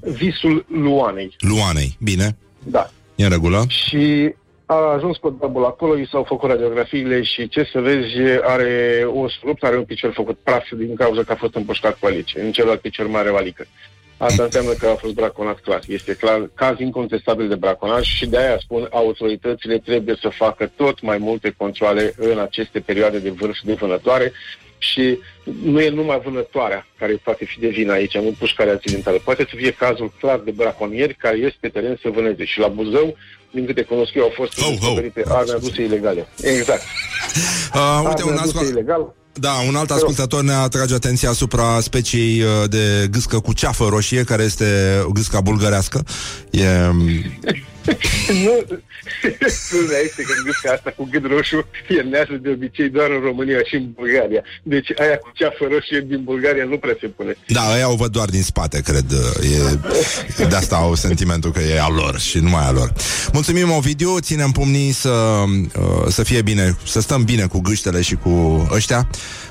Visul 0.00 0.66
Luanei, 0.68 1.36
Luanei, 1.38 1.96
bine, 2.00 2.36
da. 2.62 2.90
e 3.14 3.24
în 3.24 3.30
regulă. 3.30 3.64
Și 3.68 4.34
a 4.66 4.74
ajuns 4.74 5.16
codabul 5.16 5.64
acolo, 5.64 5.98
i 5.98 6.08
s-au 6.10 6.24
făcut 6.24 6.50
radiografiile 6.50 7.22
și 7.22 7.48
ce 7.48 7.68
să 7.72 7.80
vezi, 7.80 8.40
are 8.42 9.04
o 9.14 9.26
rupt, 9.44 9.62
are 9.62 9.76
un 9.76 9.84
picior 9.84 10.12
făcut 10.12 10.38
praf 10.38 10.64
din 10.76 10.94
cauza 10.94 11.22
că 11.22 11.32
a 11.32 11.36
fost 11.36 11.54
împușcat 11.54 11.98
cu 11.98 12.06
alice. 12.06 12.40
În 12.40 12.52
celălalt 12.52 12.80
picior 12.80 13.06
mai 13.06 13.20
are 13.20 13.30
o 13.30 13.36
alică. 13.36 13.66
Asta 14.20 14.42
înseamnă 14.42 14.72
că 14.72 14.86
a 14.86 14.94
fost 14.94 15.14
braconat 15.14 15.60
clar. 15.60 15.80
Este 15.86 16.14
clar 16.14 16.50
caz 16.54 16.78
incontestabil 16.78 17.48
de 17.48 17.54
braconaj 17.54 18.06
și 18.06 18.26
de 18.26 18.38
aia 18.38 18.58
spun 18.58 18.88
autoritățile 18.90 19.78
trebuie 19.78 20.16
să 20.20 20.28
facă 20.28 20.70
tot 20.76 21.02
mai 21.02 21.18
multe 21.18 21.54
controle 21.56 22.14
în 22.16 22.38
aceste 22.38 22.80
perioade 22.80 23.18
de 23.18 23.30
vârf 23.30 23.58
de 23.64 23.72
vânătoare 23.72 24.32
și 24.78 25.18
nu 25.62 25.80
e 25.80 25.88
numai 25.90 26.20
vânătoarea 26.24 26.86
care 26.98 27.20
poate 27.24 27.44
fi 27.44 27.60
de 27.60 27.68
vină 27.68 27.92
aici, 27.92 28.18
nu 28.18 28.34
pușcarea 28.38 28.72
accidentală. 28.72 29.18
Poate 29.24 29.46
să 29.48 29.56
fie 29.56 29.70
cazul 29.72 30.12
clar 30.20 30.38
de 30.38 30.50
braconieri 30.50 31.14
care 31.14 31.36
este 31.36 31.58
pe 31.60 31.68
teren 31.68 31.98
să 32.02 32.08
vâneze. 32.08 32.44
Și 32.44 32.58
la 32.58 32.68
Buzău, 32.68 33.16
din 33.50 33.66
câte 33.66 33.82
cunosc 33.82 34.14
eu, 34.14 34.22
au 34.22 34.32
fost 34.34 34.54
descoperite 34.54 35.22
arme 35.28 35.52
aduse 35.52 35.82
ilegale. 35.82 36.28
Exact. 36.42 36.82
Uh, 37.74 38.02
uite, 38.06 38.22
Arme 38.22 38.32
un 38.32 38.38
aduse 38.38 38.58
alt, 38.58 38.68
ilegal. 38.68 39.14
Da, 39.32 39.52
un 39.68 39.74
alt 39.76 39.90
ascultător 39.90 40.42
ne 40.42 40.52
atrage 40.52 40.94
atenția 40.94 41.30
asupra 41.30 41.80
speciei 41.80 42.42
uh, 42.42 42.68
de 42.68 43.08
gâscă 43.10 43.38
cu 43.38 43.52
ceafă 43.52 43.86
roșie, 43.88 44.24
care 44.24 44.42
este 44.42 44.64
gâsca 45.12 45.40
bulgărească. 45.40 46.04
E, 46.50 46.66
nu, 48.44 48.54
Culmea 49.70 50.00
este 50.04 50.22
că 50.22 50.32
gâsca 50.44 50.72
asta 50.72 50.90
cu 50.96 51.08
gât 51.10 51.24
roșu 51.26 51.66
e 51.88 52.00
neasă 52.00 52.32
de 52.42 52.50
obicei 52.50 52.88
doar 52.88 53.10
în 53.10 53.20
România 53.20 53.60
și 53.68 53.74
în 53.74 53.86
Bulgaria. 53.94 54.42
Deci 54.62 54.88
aia 55.00 55.16
cu 55.16 55.30
ceafă 55.34 55.64
roșie 55.70 56.00
din 56.08 56.22
Bulgaria 56.24 56.64
nu 56.64 56.78
prea 56.78 56.96
se 57.00 57.06
pune. 57.06 57.36
da, 57.46 57.74
ăia 57.74 57.90
o 57.90 57.96
văd 57.96 58.12
doar 58.12 58.28
din 58.28 58.42
spate, 58.42 58.80
cred. 58.80 59.10
E, 60.38 60.44
de 60.44 60.56
asta 60.56 60.76
au 60.76 60.94
sentimentul 60.94 61.52
că 61.52 61.60
e 61.60 61.80
al 61.80 61.94
lor 61.94 62.18
și 62.18 62.38
numai 62.38 62.64
al 62.64 62.74
lor. 62.74 62.92
Mulțumim, 63.32 63.70
Ovidiu, 63.70 64.18
ținem 64.18 64.50
pumnii 64.50 64.92
să, 64.92 65.44
uh, 65.78 66.06
să 66.08 66.22
fie 66.22 66.42
bine, 66.42 66.76
să 66.86 67.00
stăm 67.00 67.24
bine 67.24 67.46
cu 67.46 67.60
gâștele 67.60 68.00
și 68.00 68.14
cu 68.14 68.66
ăștia. 68.72 69.08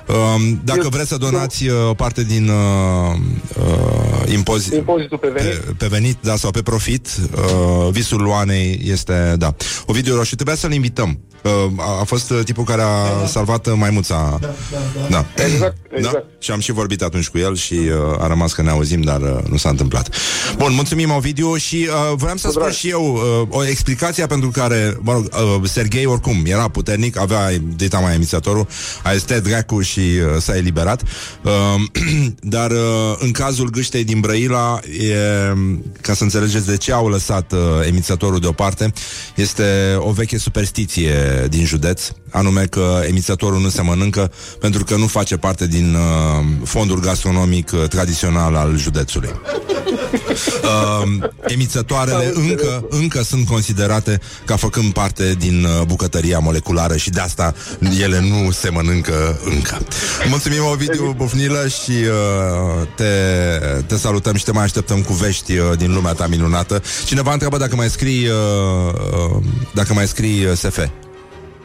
Um, 0.09 0.61
Dacă 0.63 0.89
vreți 0.89 1.07
să 1.09 1.17
donați 1.17 1.67
uh, 1.67 1.89
o 1.89 1.93
parte 1.93 2.23
din 2.23 2.49
uh, 2.49 3.15
uh, 3.57 4.33
impozit, 4.33 4.73
Impozitul 4.73 5.17
pe 5.17 5.27
venit. 5.27 5.59
pe, 5.59 5.73
pe 5.77 5.87
venit, 5.87 6.17
da, 6.21 6.35
sau 6.35 6.51
pe 6.51 6.61
profit, 6.61 7.07
uh, 7.35 7.91
visul 7.91 8.21
Luanei 8.21 8.81
este, 8.83 9.35
da. 9.37 9.55
Ovidiu 9.85 10.15
Roșu, 10.15 10.35
trebuia 10.35 10.55
să-l 10.55 10.73
invităm. 10.73 11.19
Uh, 11.43 11.51
a, 11.77 11.99
a 11.99 12.03
fost 12.03 12.29
uh, 12.29 12.39
tipul 12.43 12.63
care 12.63 12.81
a 12.81 13.25
salvat 13.25 13.67
uh, 13.67 13.73
maimuța. 13.75 14.37
Da, 14.41 14.53
da, 14.71 15.07
da. 15.09 15.43
Exact, 15.43 15.77
exact. 15.91 16.13
Da? 16.13 16.23
Și 16.39 16.51
am 16.51 16.59
și 16.59 16.71
vorbit 16.71 17.01
atunci 17.01 17.27
cu 17.29 17.37
el 17.37 17.55
și 17.55 17.73
uh, 17.73 18.21
a 18.23 18.27
rămas 18.27 18.53
că 18.53 18.61
ne 18.61 18.69
auzim, 18.69 19.01
dar 19.01 19.21
uh, 19.21 19.37
nu 19.49 19.57
s-a 19.57 19.69
întâmplat. 19.69 20.15
Bun, 20.57 20.73
mulțumim, 20.73 21.11
Ovidiu, 21.11 21.55
și 21.55 21.87
uh, 21.89 22.15
vreau 22.15 22.37
să 22.37 22.49
spun 22.51 22.71
și 22.71 22.89
eu 22.89 23.13
uh, 23.13 23.47
o 23.49 23.65
explicație 23.65 24.25
pentru 24.25 24.49
care, 24.49 24.97
mă 25.01 25.11
rog, 25.11 25.23
uh, 25.23 25.69
Serghei 25.69 26.05
oricum 26.05 26.43
era 26.45 26.67
puternic, 26.67 27.17
avea 27.17 27.49
dita 27.75 27.99
mai 27.99 28.13
emițătorul, 28.13 28.67
a 29.03 29.11
este 29.11 29.39
dracu 29.39 29.81
și 29.81 29.99
uh, 29.99 30.41
s-a 30.41 30.55
eliberat. 30.55 31.03
Uh, 31.43 31.51
dar 32.55 32.71
uh, 32.71 33.15
în 33.17 33.31
cazul 33.31 33.69
gâștei 33.69 34.03
din 34.03 34.19
Brăila, 34.19 34.79
e, 34.99 35.15
ca 36.01 36.13
să 36.13 36.23
înțelegeți 36.23 36.65
de 36.65 36.77
ce 36.77 36.93
au 36.93 37.07
lăsat 37.07 37.51
uh, 37.51 37.59
emițătorul 37.87 38.39
deoparte, 38.39 38.93
este 39.35 39.95
o 39.97 40.11
veche 40.11 40.37
superstiție 40.37 41.28
din 41.49 41.65
județ, 41.65 42.01
anume 42.31 42.65
că 42.65 43.01
emițătorul 43.07 43.61
nu 43.61 43.69
se 43.69 43.81
mănâncă 43.81 44.31
pentru 44.59 44.83
că 44.83 44.95
nu 44.95 45.07
face 45.07 45.37
parte 45.37 45.67
din 45.67 45.95
uh, 45.95 46.45
fondul 46.63 46.99
gastronomic 46.99 47.71
uh, 47.73 47.87
tradițional 47.87 48.55
al 48.55 48.77
județului. 48.77 49.29
Uh, 50.63 51.29
emițătoarele 51.53 52.31
încă, 52.35 52.85
încă 52.89 53.23
sunt 53.23 53.47
considerate 53.47 54.19
ca 54.45 54.55
făcând 54.55 54.93
parte 54.93 55.35
din 55.37 55.63
uh, 55.63 55.85
bucătăria 55.85 56.39
moleculară 56.39 56.95
și 56.95 57.09
de 57.09 57.19
asta 57.19 57.53
ele 58.01 58.19
nu 58.19 58.51
se 58.51 58.69
mănâncă 58.69 59.39
încă. 59.43 59.77
Mulțumim, 60.29 60.63
Ovidiu 60.71 61.13
Bufnilă 61.17 61.67
și 61.67 61.91
uh, 61.91 62.87
te, 62.95 63.05
te 63.87 63.97
salutăm 63.97 64.35
și 64.35 64.43
te 64.43 64.51
mai 64.51 64.63
așteptăm 64.63 65.01
cu 65.01 65.13
vești 65.13 65.57
uh, 65.57 65.77
din 65.77 65.93
lumea 65.93 66.13
ta 66.13 66.27
minunată. 66.27 66.81
Cineva 67.05 67.31
întreabă 67.31 67.57
dacă 67.57 67.75
mai 67.75 67.89
scrii 67.89 68.27
uh, 68.27 68.93
uh, 69.35 69.43
dacă 69.73 69.93
mai 69.93 70.07
scrii 70.07 70.45
uh, 70.45 70.51
SF. 70.57 70.79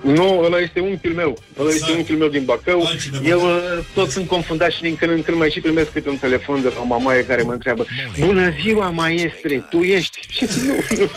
Nu, 0.05 0.41
ăla 0.45 0.59
este 0.59 0.81
unchiul 0.81 1.13
meu. 1.13 1.39
Ăla 1.59 1.71
este 1.71 1.93
unchiul 1.93 2.17
meu 2.17 2.29
din 2.29 2.45
Bacău. 2.45 2.83
Eu 3.25 3.41
uh, 3.41 3.85
tot 3.95 4.11
sunt 4.11 4.27
confundat 4.27 4.71
și 4.71 4.83
din 4.83 4.97
când 4.97 5.11
în 5.11 5.23
când 5.23 5.37
mai 5.37 5.51
și 5.51 5.61
primesc 5.61 5.91
câte 5.91 6.09
un 6.09 6.17
telefon 6.17 6.63
de 6.63 6.73
la 6.75 6.81
o 6.81 6.85
mamaie 6.87 7.25
care 7.25 7.43
mă 7.43 7.53
întreabă 7.53 7.87
Bună 8.19 8.51
ziua, 8.63 8.91
maestre, 8.91 9.67
tu 9.71 9.81
ești? 9.81 10.19
Și 10.37 10.47
nu, 10.67 10.75
nu. 10.99 11.11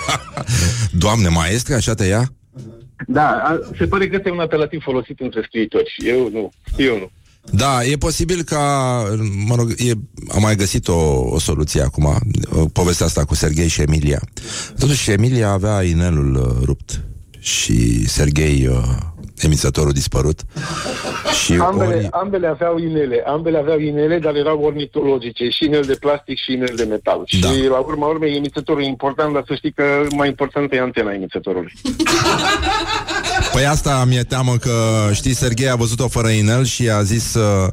Doamne, 1.04 1.28
maestre, 1.28 1.74
așa 1.74 1.94
te 1.94 2.04
ia? 2.04 2.32
Da, 3.06 3.28
a, 3.28 3.58
se 3.78 3.86
pare 3.86 4.08
că 4.08 4.16
este 4.16 4.30
un 4.30 4.38
apelativ 4.38 4.82
folosit 4.82 5.20
între 5.20 5.42
scriitori. 5.46 5.94
Eu 6.06 6.30
nu, 6.32 6.52
eu 6.76 6.98
nu. 6.98 7.10
Da, 7.52 7.84
e 7.84 7.96
posibil 7.96 8.42
ca, 8.42 8.58
mă 9.46 9.54
rog, 9.54 9.70
e, 9.76 9.92
am 10.28 10.42
mai 10.42 10.56
găsit 10.56 10.88
o, 10.88 11.20
o 11.20 11.38
soluție 11.38 11.82
acum, 11.82 12.04
uh, 12.04 12.64
povestea 12.72 13.06
asta 13.06 13.24
cu 13.24 13.34
Serghei 13.34 13.68
și 13.68 13.80
Emilia. 13.80 14.20
Totuși, 14.78 15.10
Emilia 15.10 15.50
avea 15.50 15.82
inelul 15.82 16.34
uh, 16.34 16.64
rupt 16.64 17.00
și 17.40 18.08
Serghei, 18.08 18.66
uh, 18.66 18.82
emițătorul 19.44 19.92
dispărut. 19.92 20.40
Și 21.44 21.52
Ambele, 21.52 21.94
ori, 21.94 22.08
ambele 22.10 22.46
aveau 22.46 22.78
inele, 22.78 23.22
ambele 23.26 23.58
aveau 23.58 23.78
inele, 23.78 24.18
dar 24.18 24.34
erau 24.34 24.60
ornitologice, 24.60 25.48
și 25.48 25.64
inel 25.64 25.82
de 25.82 25.96
plastic 26.00 26.38
și 26.38 26.52
inel 26.52 26.72
de 26.76 26.84
metal. 26.84 27.24
Da. 27.40 27.48
Și 27.48 27.66
la 27.68 27.76
urma 27.76 28.06
urmei, 28.06 28.36
emițătorul 28.36 28.82
e 28.82 28.86
important, 28.86 29.32
dar 29.32 29.44
să 29.46 29.54
știi 29.54 29.72
că 29.72 29.84
mai 30.16 30.28
importantă 30.28 30.74
e 30.74 30.80
antena 30.80 31.12
emițătorului. 31.12 31.72
Păi 33.52 33.66
asta 33.66 34.04
mi-e 34.08 34.22
teamă 34.22 34.56
că, 34.56 35.08
știi, 35.12 35.34
Serghei 35.34 35.70
a 35.70 35.74
văzut-o 35.74 36.08
fără 36.08 36.28
inel 36.28 36.64
și 36.64 36.88
a 36.88 37.02
zis, 37.02 37.34
uh, 37.34 37.68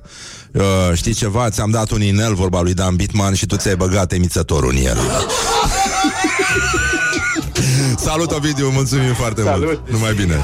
uh, 0.51 0.91
știi 0.93 1.13
ceva, 1.13 1.49
ți-am 1.49 1.71
dat 1.71 1.91
un 1.91 2.01
inel, 2.01 2.33
vorba 2.33 2.61
lui 2.61 2.73
Dan 2.73 2.95
Bitman, 2.95 3.33
și 3.33 3.45
tu 3.45 3.55
ți-ai 3.55 3.75
băgat 3.75 4.11
emițătorul 4.11 4.69
în 4.69 4.85
el. 4.85 4.97
Salut, 8.07 8.31
Ovidiu, 8.31 8.69
mulțumim 8.69 9.13
foarte 9.13 9.41
Salut. 9.41 9.65
mult. 9.65 9.89
Numai 9.91 10.13
bine. 10.13 10.35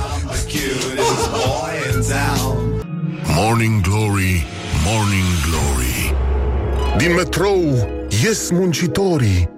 Morning 3.35 3.81
Glory, 3.81 4.45
Morning 4.85 5.25
Glory 5.49 6.15
Din 6.97 7.13
metrou 7.13 7.87
ies 8.23 8.49
muncitorii 8.49 9.49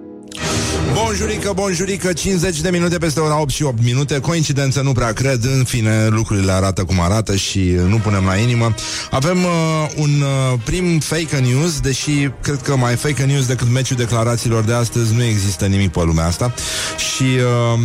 Bonjurică, 0.92 1.52
bonjurică, 1.54 2.12
50 2.12 2.60
de 2.60 2.70
minute 2.70 2.98
peste 2.98 3.20
ora 3.20 3.40
8 3.40 3.50
și 3.50 3.62
8 3.62 3.82
minute. 3.82 4.20
Coincidență 4.20 4.80
nu 4.80 4.92
prea 4.92 5.12
cred, 5.12 5.44
în 5.44 5.64
fine 5.64 6.06
lucrurile 6.08 6.52
arată 6.52 6.84
cum 6.84 7.00
arată 7.00 7.36
și 7.36 7.60
nu 7.88 7.96
punem 7.96 8.24
la 8.24 8.36
inimă. 8.36 8.74
Avem 9.10 9.44
uh, 9.44 9.50
un 9.96 10.10
uh, 10.20 10.58
prim 10.64 10.98
fake 10.98 11.36
news, 11.36 11.80
deși 11.80 12.30
cred 12.42 12.62
că 12.62 12.76
mai 12.76 12.94
fake 12.94 13.22
news 13.22 13.46
decât 13.46 13.70
meciul 13.70 13.96
declarațiilor 13.96 14.64
de 14.64 14.72
astăzi 14.72 15.14
Nu 15.14 15.22
există 15.22 15.66
nimic 15.66 15.90
pe 15.90 16.02
lumea 16.04 16.26
asta. 16.26 16.54
Și 16.96 17.22
uh, 17.22 17.80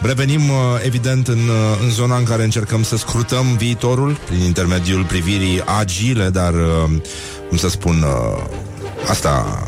revenim 0.00 0.48
uh, 0.48 0.56
evident 0.84 1.28
în, 1.28 1.38
uh, 1.48 1.82
în 1.82 1.90
zona 1.90 2.16
în 2.16 2.24
care 2.24 2.44
încercăm 2.44 2.82
să 2.82 2.96
scrutăm 2.96 3.56
viitorul 3.56 4.18
Prin 4.26 4.40
intermediul 4.40 5.04
privirii 5.04 5.62
agile, 5.78 6.28
dar 6.28 6.54
uh, 6.54 6.90
cum 7.48 7.56
să 7.56 7.68
spun, 7.68 8.02
uh, 8.02 8.44
asta... 9.08 9.62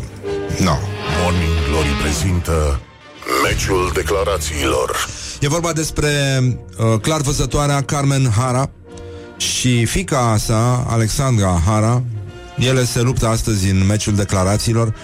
No, 0.59 0.77
Morning 1.23 1.53
Glory 1.69 1.89
prezintă 2.03 2.81
Meciul 3.43 3.91
declarațiilor 3.95 5.07
E 5.41 5.49
vorba 5.49 5.73
despre 5.73 6.11
uh, 6.79 7.01
clar 7.01 7.21
văzătoarea 7.21 7.83
Carmen 7.83 8.31
Hara 8.37 8.71
și 9.37 9.85
fica 9.85 10.37
sa, 10.39 10.87
Alexandra 10.89 11.63
Hara. 11.67 12.03
Ele 12.59 12.85
se 12.85 13.01
luptă 13.01 13.27
astăzi 13.27 13.71
în 13.71 13.87
meciul 13.87 14.15
declarațiilor. 14.15 14.95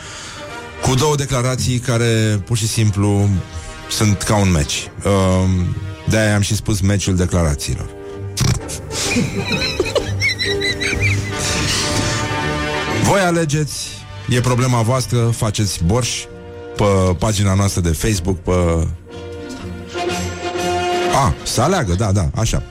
cu 0.83 0.95
două 0.95 1.17
declarații 1.17 1.79
care 1.79 2.43
pur 2.45 2.57
și 2.57 2.69
simplu 2.69 3.29
sunt 3.91 4.23
ca 4.23 4.37
un 4.37 4.51
meci. 4.51 4.91
Uh, 5.05 5.49
de-aia 6.09 6.35
am 6.35 6.41
și 6.41 6.55
spus 6.55 6.81
meciul 6.81 7.17
declarațiilor. 7.17 7.87
Voi 13.09 13.21
alegeți, 13.21 13.89
e 14.29 14.41
problema 14.41 14.83
voastră, 14.83 15.19
faceți 15.19 15.85
borș 15.85 16.25
pe 16.77 17.15
pagina 17.19 17.55
noastră 17.55 17.81
de 17.81 17.89
Facebook, 17.89 18.39
pe... 18.39 18.87
A, 21.15 21.35
să 21.43 21.61
aleagă, 21.61 21.95
da, 21.95 22.13
da, 22.13 22.31
așa. 22.35 22.63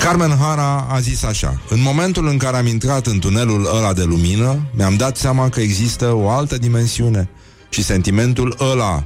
Carmen 0.00 0.36
Hara 0.40 0.86
a 0.90 1.00
zis 1.00 1.22
așa 1.22 1.60
În 1.68 1.82
momentul 1.82 2.26
în 2.26 2.36
care 2.36 2.56
am 2.56 2.66
intrat 2.66 3.06
în 3.06 3.18
tunelul 3.18 3.68
ăla 3.76 3.92
de 3.92 4.02
lumină 4.02 4.58
Mi-am 4.76 4.96
dat 4.96 5.16
seama 5.16 5.48
că 5.48 5.60
există 5.60 6.12
o 6.12 6.28
altă 6.28 6.58
dimensiune 6.58 7.28
Și 7.68 7.82
sentimentul 7.82 8.56
ăla 8.72 9.04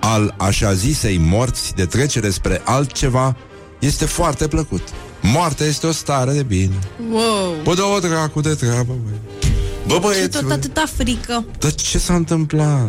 Al 0.00 0.34
așa 0.38 0.72
zisei 0.72 1.18
morți 1.18 1.74
De 1.74 1.86
trecere 1.86 2.30
spre 2.30 2.60
altceva 2.64 3.36
Este 3.78 4.04
foarte 4.04 4.48
plăcut 4.48 4.82
Moartea 5.22 5.66
este 5.66 5.86
o 5.86 5.92
stare 5.92 6.32
de 6.32 6.42
bine 6.42 6.78
Wow. 7.10 7.54
Bă, 7.62 7.74
dă 7.74 7.82
o 7.82 7.98
dracu 7.98 8.40
de 8.40 8.54
treabă, 8.54 8.92
băi. 9.04 9.41
Bă, 9.86 9.94
Și 9.94 10.00
băieți, 10.00 10.28
tot 10.28 10.42
băi. 10.42 10.52
atâta 10.52 10.84
frică. 10.96 11.44
Dar 11.58 11.72
ce 11.74 11.98
s-a 11.98 12.14
întâmplat? 12.14 12.88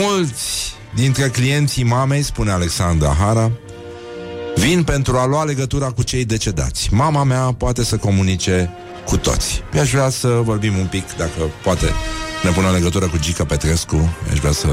Mulți 0.00 0.72
dintre 0.94 1.28
clienții 1.28 1.84
mamei, 1.84 2.22
spune 2.22 2.50
Alexandra 2.50 3.16
Hara, 3.20 3.50
vin 4.56 4.82
pentru 4.84 5.16
a 5.16 5.26
lua 5.26 5.44
legătura 5.44 5.86
cu 5.86 6.02
cei 6.02 6.24
decedați. 6.24 6.88
Mama 6.92 7.24
mea 7.24 7.40
poate 7.58 7.84
să 7.84 7.96
comunice 7.96 8.70
cu 9.04 9.16
toți. 9.16 9.62
Mi-aș 9.72 9.90
vrea 9.90 10.08
să 10.10 10.28
vorbim 10.28 10.78
un 10.78 10.86
pic, 10.86 11.16
dacă 11.16 11.32
poate 11.62 11.86
ne 12.42 12.50
pune 12.50 12.66
în 12.66 12.72
legătură 12.72 13.06
cu 13.06 13.18
Gica 13.18 13.44
Petrescu. 13.44 14.14
Mi-aș 14.26 14.38
vrea 14.38 14.52
să... 14.52 14.66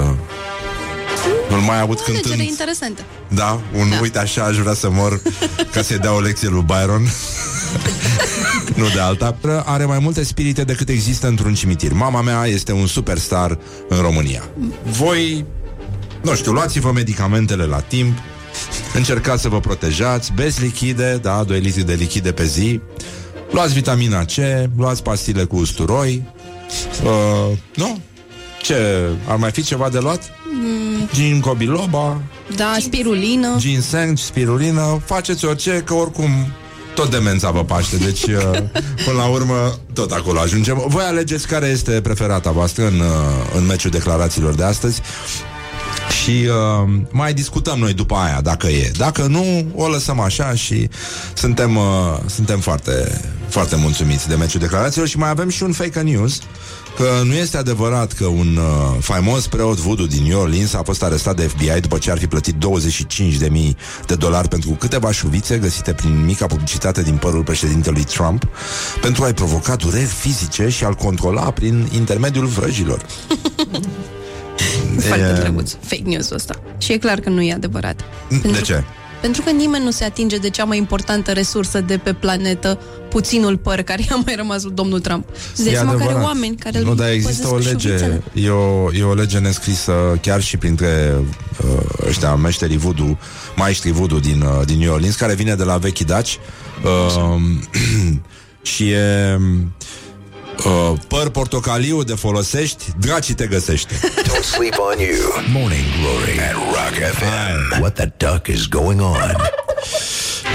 Nu-l 1.50 1.60
mai 1.60 1.80
aud 1.82 2.00
O 2.00 2.02
cântând. 2.04 2.26
alegere 2.26 2.48
interesantă. 2.50 3.02
Da, 3.28 3.60
un 3.78 3.90
da. 3.90 4.00
uite 4.02 4.20
așa 4.20 4.44
aș 4.44 4.58
vrea 4.58 4.74
să 4.74 4.90
mor 4.90 5.22
ca 5.72 5.82
să-i 5.82 5.98
dea 5.98 6.14
o 6.14 6.20
lecție 6.20 6.48
lui 6.50 6.62
Byron. 6.66 7.02
nu 8.76 8.86
de 8.94 9.00
alta. 9.00 9.38
Are 9.66 9.86
mai 9.86 10.00
multe 10.00 10.24
spirite 10.24 10.64
decât 10.64 10.90
există 10.90 11.28
într-un 11.28 11.54
cimitir. 11.54 11.94
Mama 11.94 12.22
mea 12.22 12.46
este 12.46 12.72
un 12.72 12.88
superstar 12.88 13.58
în 13.88 13.98
România. 14.02 14.44
Voi, 14.84 15.46
nu 16.22 16.36
știu, 16.36 16.52
luați-vă 16.52 16.92
medicamentele 16.92 17.64
la 17.64 17.80
timp, 17.80 18.18
încercați 18.94 19.42
să 19.42 19.50
vă 19.50 19.60
protejați, 19.60 20.32
beți 20.36 20.62
lichide, 20.62 21.20
da, 21.22 21.44
2 21.44 21.60
litri 21.60 21.84
de 21.84 21.94
lichide 21.94 22.32
pe 22.32 22.46
zi, 22.46 22.80
luați 23.52 23.74
vitamina 23.74 24.24
C, 24.26 24.34
luați 24.78 25.04
pastile 25.04 25.44
cu 25.44 25.56
usturoi, 25.56 26.24
uh, 27.04 27.58
nu? 27.76 28.00
Ce, 28.62 29.10
ar 29.28 29.36
mai 29.36 29.52
fi 29.52 29.62
ceva 29.62 29.90
de 29.90 30.00
luat? 30.00 30.22
Mm, 30.52 31.10
Ginkgo 31.14 31.54
biloba, 31.54 32.22
da, 32.56 32.76
spirulină. 32.80 33.56
ginseng, 33.58 34.18
spirulină, 34.18 35.02
faceți 35.06 35.46
orice, 35.46 35.82
că 35.86 35.94
oricum 35.94 36.30
tot 36.96 37.10
demența 37.10 37.52
vă 37.52 37.64
paște, 37.64 37.98
deci 37.98 38.24
uh, 38.24 38.42
până 39.06 39.18
la 39.18 39.26
urmă 39.26 39.80
tot 39.94 40.12
acolo 40.12 40.40
ajungem. 40.40 40.84
Voi 40.88 41.04
alegeți 41.04 41.48
care 41.48 41.66
este 41.66 42.02
preferata 42.02 42.52
voastră 42.52 42.88
în, 42.88 43.00
uh, 43.00 43.58
în 43.58 43.66
meciul 43.66 43.92
declarațiilor 43.92 44.54
de 44.54 44.64
astăzi 44.64 45.02
și 46.10 46.48
uh, 46.48 46.90
mai 47.10 47.34
discutăm 47.34 47.80
noi 47.80 47.94
după 47.94 48.16
aia 48.16 48.42
dacă 48.42 48.68
e. 48.68 48.92
Dacă 48.98 49.22
nu, 49.22 49.66
o 49.76 49.88
lăsăm 49.88 50.20
așa 50.20 50.54
și 50.54 50.90
suntem, 51.34 51.76
uh, 51.76 51.84
suntem 52.26 52.60
foarte, 52.60 53.22
foarte 53.48 53.76
mulțumiți 53.76 54.28
de 54.28 54.36
meciul 54.36 54.60
declarațiilor 54.60 55.08
și 55.08 55.18
mai 55.18 55.30
avem 55.30 55.50
și 55.50 55.64
un 55.64 55.72
fake 55.72 56.00
news 56.00 56.40
că 56.96 57.22
nu 57.24 57.34
este 57.34 57.58
adevărat 57.58 58.12
că 58.12 58.26
un 58.26 58.58
uh, 58.58 58.98
faimos 59.00 59.48
preot 59.48 59.78
voodoo 59.78 60.06
din 60.06 60.24
New 60.24 60.40
Orleans 60.40 60.74
a 60.74 60.82
fost 60.84 61.04
arestat 61.04 61.36
de 61.36 61.48
FBI 61.48 61.80
după 61.80 61.98
ce 61.98 62.12
ar 62.12 62.18
fi 62.18 62.28
plătit 62.28 62.56
25.000 62.56 63.76
de 64.06 64.16
dolari 64.16 64.48
pentru 64.48 64.70
câteva 64.70 65.12
șuvițe 65.12 65.58
găsite 65.58 65.94
prin 65.94 66.26
mica 66.26 66.46
publicitate 66.46 67.04
din 67.04 67.16
părul 67.16 67.44
președintelui 67.44 68.04
Trump 68.04 68.48
pentru 69.02 69.24
a-i 69.24 69.34
provoca 69.34 69.76
dureri 69.76 70.06
fizice 70.06 70.70
și 70.70 70.84
a-l 70.84 70.94
controla 70.94 71.52
prin 71.52 71.90
intermediul 71.94 72.46
vrăjilor. 72.46 73.06
Foarte 75.08 75.26
E- 75.26 75.40
drăguț. 75.42 75.76
Fake 75.82 76.02
news-ul 76.06 76.36
ăsta. 76.36 76.56
Și 76.78 76.92
e 76.92 76.98
clar 76.98 77.20
că 77.20 77.30
nu 77.30 77.42
e 77.42 77.54
adevărat. 77.54 78.02
De 78.42 78.62
ce? 78.62 78.84
Pentru 79.22 79.42
că 79.42 79.50
nimeni 79.52 79.84
nu 79.84 79.92
se 79.92 80.04
atinge 80.04 80.38
de 80.38 80.50
cea 80.50 80.64
mai 80.64 80.78
importantă 80.78 81.32
resursă 81.32 81.82
de 81.82 81.98
pe 81.98 82.14
planetă, 82.14 82.80
puținul 83.10 83.58
păr 83.58 83.82
care 83.82 84.02
i-a 84.10 84.16
mai 84.26 84.36
rămas 84.36 84.64
lui 84.64 84.72
domnul 84.76 85.00
Trump. 85.00 85.28
Îți 85.54 85.64
dai 85.64 85.74
E 85.74 85.76
seama 85.76 85.92
care 85.92 86.04
adevărat. 86.04 86.26
oameni 86.28 86.56
care 86.56 86.80
Nu, 86.82 86.90
îl 86.90 86.96
dar 86.96 87.10
există 87.12 87.48
păzesc 87.48 87.54
o 87.54 87.70
lege, 87.72 87.88
șuvițele. 87.88 88.24
e 88.34 88.50
o, 88.50 88.94
e 88.94 89.04
o 89.04 89.14
lege 89.14 89.38
nescrisă 89.40 89.92
chiar 90.22 90.42
și 90.42 90.58
printre 90.58 91.14
uh, 91.64 92.08
ăștia 92.08 92.36
meșterii 92.36 92.78
voodoo, 92.78 93.18
maestrii 93.56 93.92
voodoo 93.92 94.20
din, 94.20 94.42
uh, 94.42 94.66
din 94.66 94.78
New 94.80 94.94
Orleans, 94.94 95.16
care 95.16 95.34
vine 95.36 95.56
de 95.56 95.64
la 95.64 95.78
vechi 95.78 96.00
daci 96.00 96.40
uh, 96.84 97.42
și 98.72 98.90
e 98.90 99.36
uh, 99.40 99.42
păr 101.08 101.30
portocaliu 101.30 102.04
de 102.04 102.14
folosești, 102.14 102.84
dracii 103.00 103.34
te 103.34 103.46
găsește. 103.48 103.94
Don't 104.28 104.44
sleep 104.44 104.76
on 104.92 105.00
you. 105.00 105.44
Morning 105.54 105.84
Glory 106.00 106.40
at 106.40 106.54
Rock 106.54 107.12
FM. 107.18 107.80
What 107.82 107.94
the 107.94 108.12
duck 108.18 108.48
is 108.48 108.68
going 108.68 109.02
on? 109.02 109.36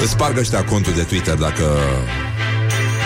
Îți 0.03 0.11
sparg 0.11 0.39
ăștia 0.39 0.65
contul 0.65 0.93
de 0.93 1.03
Twitter 1.03 1.35
dacă 1.35 1.79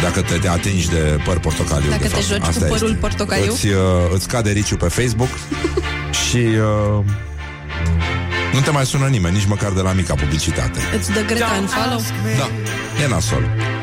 dacă 0.03 0.21
te, 0.23 0.35
te 0.39 0.49
atingi 0.49 0.89
de 0.89 1.19
păr 1.25 1.39
portocaliu 1.39 1.91
Dacă 1.91 2.03
de 2.03 2.09
te 2.09 2.15
fapt. 2.15 2.27
joci 2.27 2.39
cu 2.41 2.47
Asta 2.47 2.65
părul 2.65 2.87
este. 2.89 2.99
portocaliu? 3.01 3.53
Îți, 3.53 3.67
uh, 3.67 3.77
îți 4.15 4.29
cade 4.29 4.51
riciu 4.51 4.77
pe 4.77 4.89
Facebook 4.89 5.29
Și 6.29 6.37
uh, 6.37 7.05
Nu 8.53 8.61
te 8.65 8.71
mai 8.71 8.87
sună 8.87 9.07
nimeni 9.07 9.35
Nici 9.37 9.47
măcar 9.47 9.73
de 9.73 9.81
la 9.81 9.93
mica 9.93 10.15
publicitate 10.15 10.79
Îți 10.99 11.11
dă 11.13 11.21
Greta 11.27 11.57
în 11.61 11.67
follow? 11.67 12.03
Da, 12.39 12.49
e 13.05 13.09
nasol 13.09 13.43
De 13.57 13.74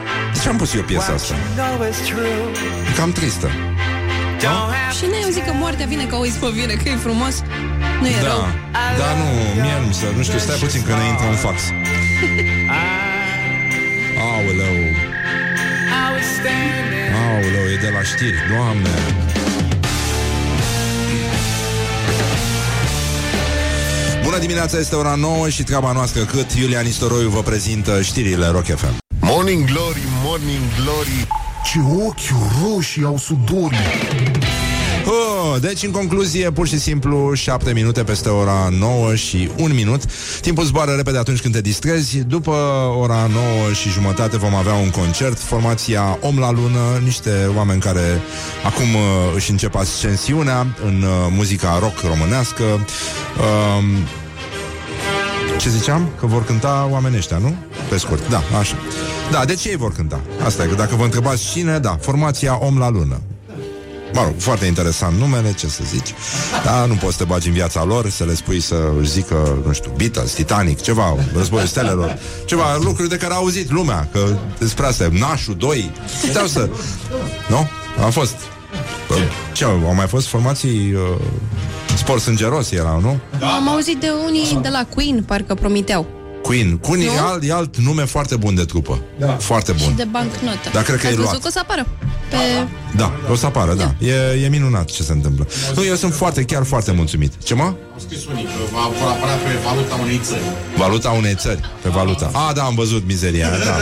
ce 0.41 0.49
am 0.49 0.57
pus 0.57 0.73
eu 0.73 0.81
piesa 0.81 1.13
asta? 1.13 1.33
E 2.89 2.95
cam 2.95 3.11
tristă 3.11 3.49
Și 4.97 5.05
nu 5.05 5.15
eu 5.23 5.29
zic 5.29 5.45
că 5.45 5.53
moartea 5.53 5.85
vine 5.85 6.05
ca 6.05 6.17
o 6.17 6.25
izbăvire, 6.25 6.73
că 6.73 6.89
e 6.89 6.95
frumos. 6.95 7.35
Nu 8.01 8.07
e 8.07 8.17
Da, 8.21 8.27
rău. 8.27 8.47
da, 8.97 9.09
nu, 9.19 9.27
mie 9.61 9.77
nu 9.81 9.87
mi 9.87 9.93
se, 9.93 10.05
nu 10.17 10.23
știu, 10.23 10.37
stai 10.37 10.55
puțin 10.55 10.81
că 10.83 10.93
ne 10.93 11.05
intră 11.11 11.25
un 11.25 11.35
fax 11.35 11.57
Aoleu 14.25 14.77
Aoleu, 17.23 17.65
e 17.73 17.77
de 17.81 17.89
la 17.95 18.03
știri, 18.03 18.37
doamne 18.55 18.89
Bună 24.23 24.37
dimineața, 24.37 24.77
este 24.77 24.95
ora 24.95 25.15
9 25.15 25.49
și 25.49 25.63
treaba 25.63 25.91
noastră 25.91 26.23
cât 26.23 26.51
Iulian 26.51 26.85
Istoroiu 26.85 27.29
vă 27.29 27.41
prezintă 27.41 28.01
știrile 28.01 28.47
Rock 28.47 28.65
FM. 28.65 29.00
Morning 29.33 29.65
Glory, 29.65 30.01
Morning 30.23 30.61
Glory 30.83 31.27
Ce 31.63 31.79
ochi 32.05 32.19
roșii 32.63 33.03
au 33.03 33.17
sudorii 33.17 33.77
Oh, 35.05 35.61
deci, 35.61 35.83
în 35.83 35.91
concluzie, 35.91 36.51
pur 36.51 36.67
și 36.67 36.79
simplu 36.79 37.33
7 37.33 37.73
minute 37.73 38.03
peste 38.03 38.29
ora 38.29 38.69
9 38.79 39.15
și 39.15 39.49
1 39.57 39.73
minut. 39.73 40.01
Timpul 40.41 40.63
zboară 40.63 40.91
repede 40.91 41.17
atunci 41.17 41.41
când 41.41 41.53
te 41.53 41.61
distrezi. 41.61 42.17
După 42.17 42.51
ora 42.99 43.29
9 43.33 43.73
și 43.73 43.89
jumătate 43.89 44.37
vom 44.37 44.55
avea 44.55 44.73
un 44.73 44.89
concert, 44.89 45.37
formația 45.37 46.17
Om 46.21 46.39
la 46.39 46.51
Lună, 46.51 47.01
niște 47.03 47.51
oameni 47.55 47.81
care 47.81 48.21
acum 48.65 48.93
uh, 48.93 49.01
își 49.35 49.51
încep 49.51 49.75
ascensiunea 49.75 50.67
în 50.85 51.01
uh, 51.01 51.27
muzica 51.29 51.77
rock 51.79 51.99
românească. 51.99 52.63
Um, 52.63 53.85
ce 55.61 55.69
ziceam? 55.69 56.09
Că 56.19 56.25
vor 56.25 56.43
cânta 56.43 56.87
oamenii 56.91 57.17
ăștia, 57.17 57.37
nu? 57.37 57.55
Pe 57.89 57.97
scurt, 57.97 58.29
da, 58.29 58.41
așa. 58.59 58.75
Da, 59.31 59.45
de 59.45 59.55
ce 59.55 59.69
ei 59.69 59.75
vor 59.75 59.93
cânta? 59.93 60.19
Asta 60.45 60.63
e, 60.63 60.67
că 60.67 60.75
dacă 60.75 60.95
vă 60.95 61.03
întrebați 61.03 61.51
cine, 61.51 61.79
da, 61.79 61.97
formația 62.01 62.57
Om 62.61 62.77
la 62.77 62.89
Lună. 62.89 63.21
Mă 64.13 64.21
rog, 64.23 64.33
foarte 64.37 64.65
interesant 64.65 65.17
numele, 65.17 65.53
ce 65.53 65.67
să 65.67 65.81
zici 65.85 66.13
Dar 66.65 66.87
nu 66.87 66.93
poți 66.93 67.11
să 67.11 67.23
te 67.23 67.23
bagi 67.23 67.47
în 67.47 67.53
viața 67.53 67.83
lor 67.83 68.09
Să 68.09 68.23
le 68.23 68.35
spui 68.35 68.59
să 68.59 68.75
își 68.99 69.11
zică, 69.11 69.57
nu 69.65 69.73
știu, 69.73 69.91
Beatles, 69.95 70.31
Titanic, 70.31 70.81
ceva, 70.81 71.15
războiul 71.35 71.67
stelelor 71.67 72.17
Ceva 72.45 72.77
lucruri 72.77 73.09
de 73.09 73.17
care 73.17 73.33
a 73.33 73.35
auzit 73.35 73.71
lumea 73.71 74.07
Că 74.11 74.37
despre 74.59 74.85
asta, 74.85 75.03
e 75.03 75.19
Nașul 75.19 75.55
2 75.55 75.91
Puteau 76.21 76.45
să... 76.45 76.69
Nu? 77.49 77.67
A 78.05 78.09
fost 78.09 78.35
Bă, 79.07 79.15
Ce, 79.53 79.63
au 79.63 79.93
mai 79.95 80.07
fost 80.07 80.27
formații 80.27 80.93
uh, 80.93 81.21
Sport 81.97 82.21
sângeros 82.21 82.71
erau, 82.71 82.99
nu? 83.01 83.19
Am 83.45 83.69
auzit 83.69 83.97
de 83.99 84.07
unii 84.27 84.59
de 84.61 84.69
la 84.69 84.85
Queen, 84.95 85.23
parcă 85.23 85.53
promiteau. 85.53 86.07
Queen 86.41 86.77
Queen 86.77 87.01
e 87.07 87.19
alt, 87.19 87.43
e 87.43 87.51
alt 87.53 87.77
nume 87.77 88.05
foarte 88.05 88.35
bun 88.35 88.55
de 88.55 88.65
trupă 88.65 89.01
da. 89.19 89.27
Foarte 89.27 89.75
Și 89.77 89.83
bun 89.83 89.95
de 89.95 90.03
bancnotă. 90.11 90.69
Da, 90.73 90.81
cred 90.81 90.99
că 90.99 91.05
Ați 91.07 91.15
e 91.15 91.17
văzut 91.17 91.31
luat. 91.31 91.41
că 91.41 91.47
o 91.47 91.49
să 91.49 91.59
apară 91.61 91.85
pe... 92.29 92.37
Da, 92.95 93.11
o 93.31 93.35
să 93.35 93.45
apară, 93.45 93.73
da, 93.73 93.93
E, 94.07 94.43
e 94.43 94.47
minunat 94.49 94.85
ce 94.85 95.03
se 95.03 95.11
întâmplă 95.11 95.47
Nu, 95.75 95.85
eu 95.85 95.95
sunt 95.95 96.13
foarte, 96.13 96.43
chiar 96.43 96.63
foarte 96.63 96.91
mulțumit 96.91 97.33
Ce 97.43 97.53
mă? 97.53 97.63
Au 97.63 97.75
scris 97.97 98.25
unii 98.25 98.43
că 98.43 98.49
va, 98.73 98.79
vor 98.99 99.09
apărea 99.09 99.35
pe 99.35 99.49
valuta 99.65 99.95
unei 100.01 100.19
țări. 100.23 100.41
Valuta 100.77 101.09
unei 101.09 101.35
țări, 101.35 101.59
pe 101.81 101.89
valuta. 101.89 102.29
A, 102.33 102.53
da, 102.53 102.63
am 102.63 102.75
văzut 102.75 103.03
mizeria 103.07 103.49
aia, 103.49 103.57
da. 103.63 103.75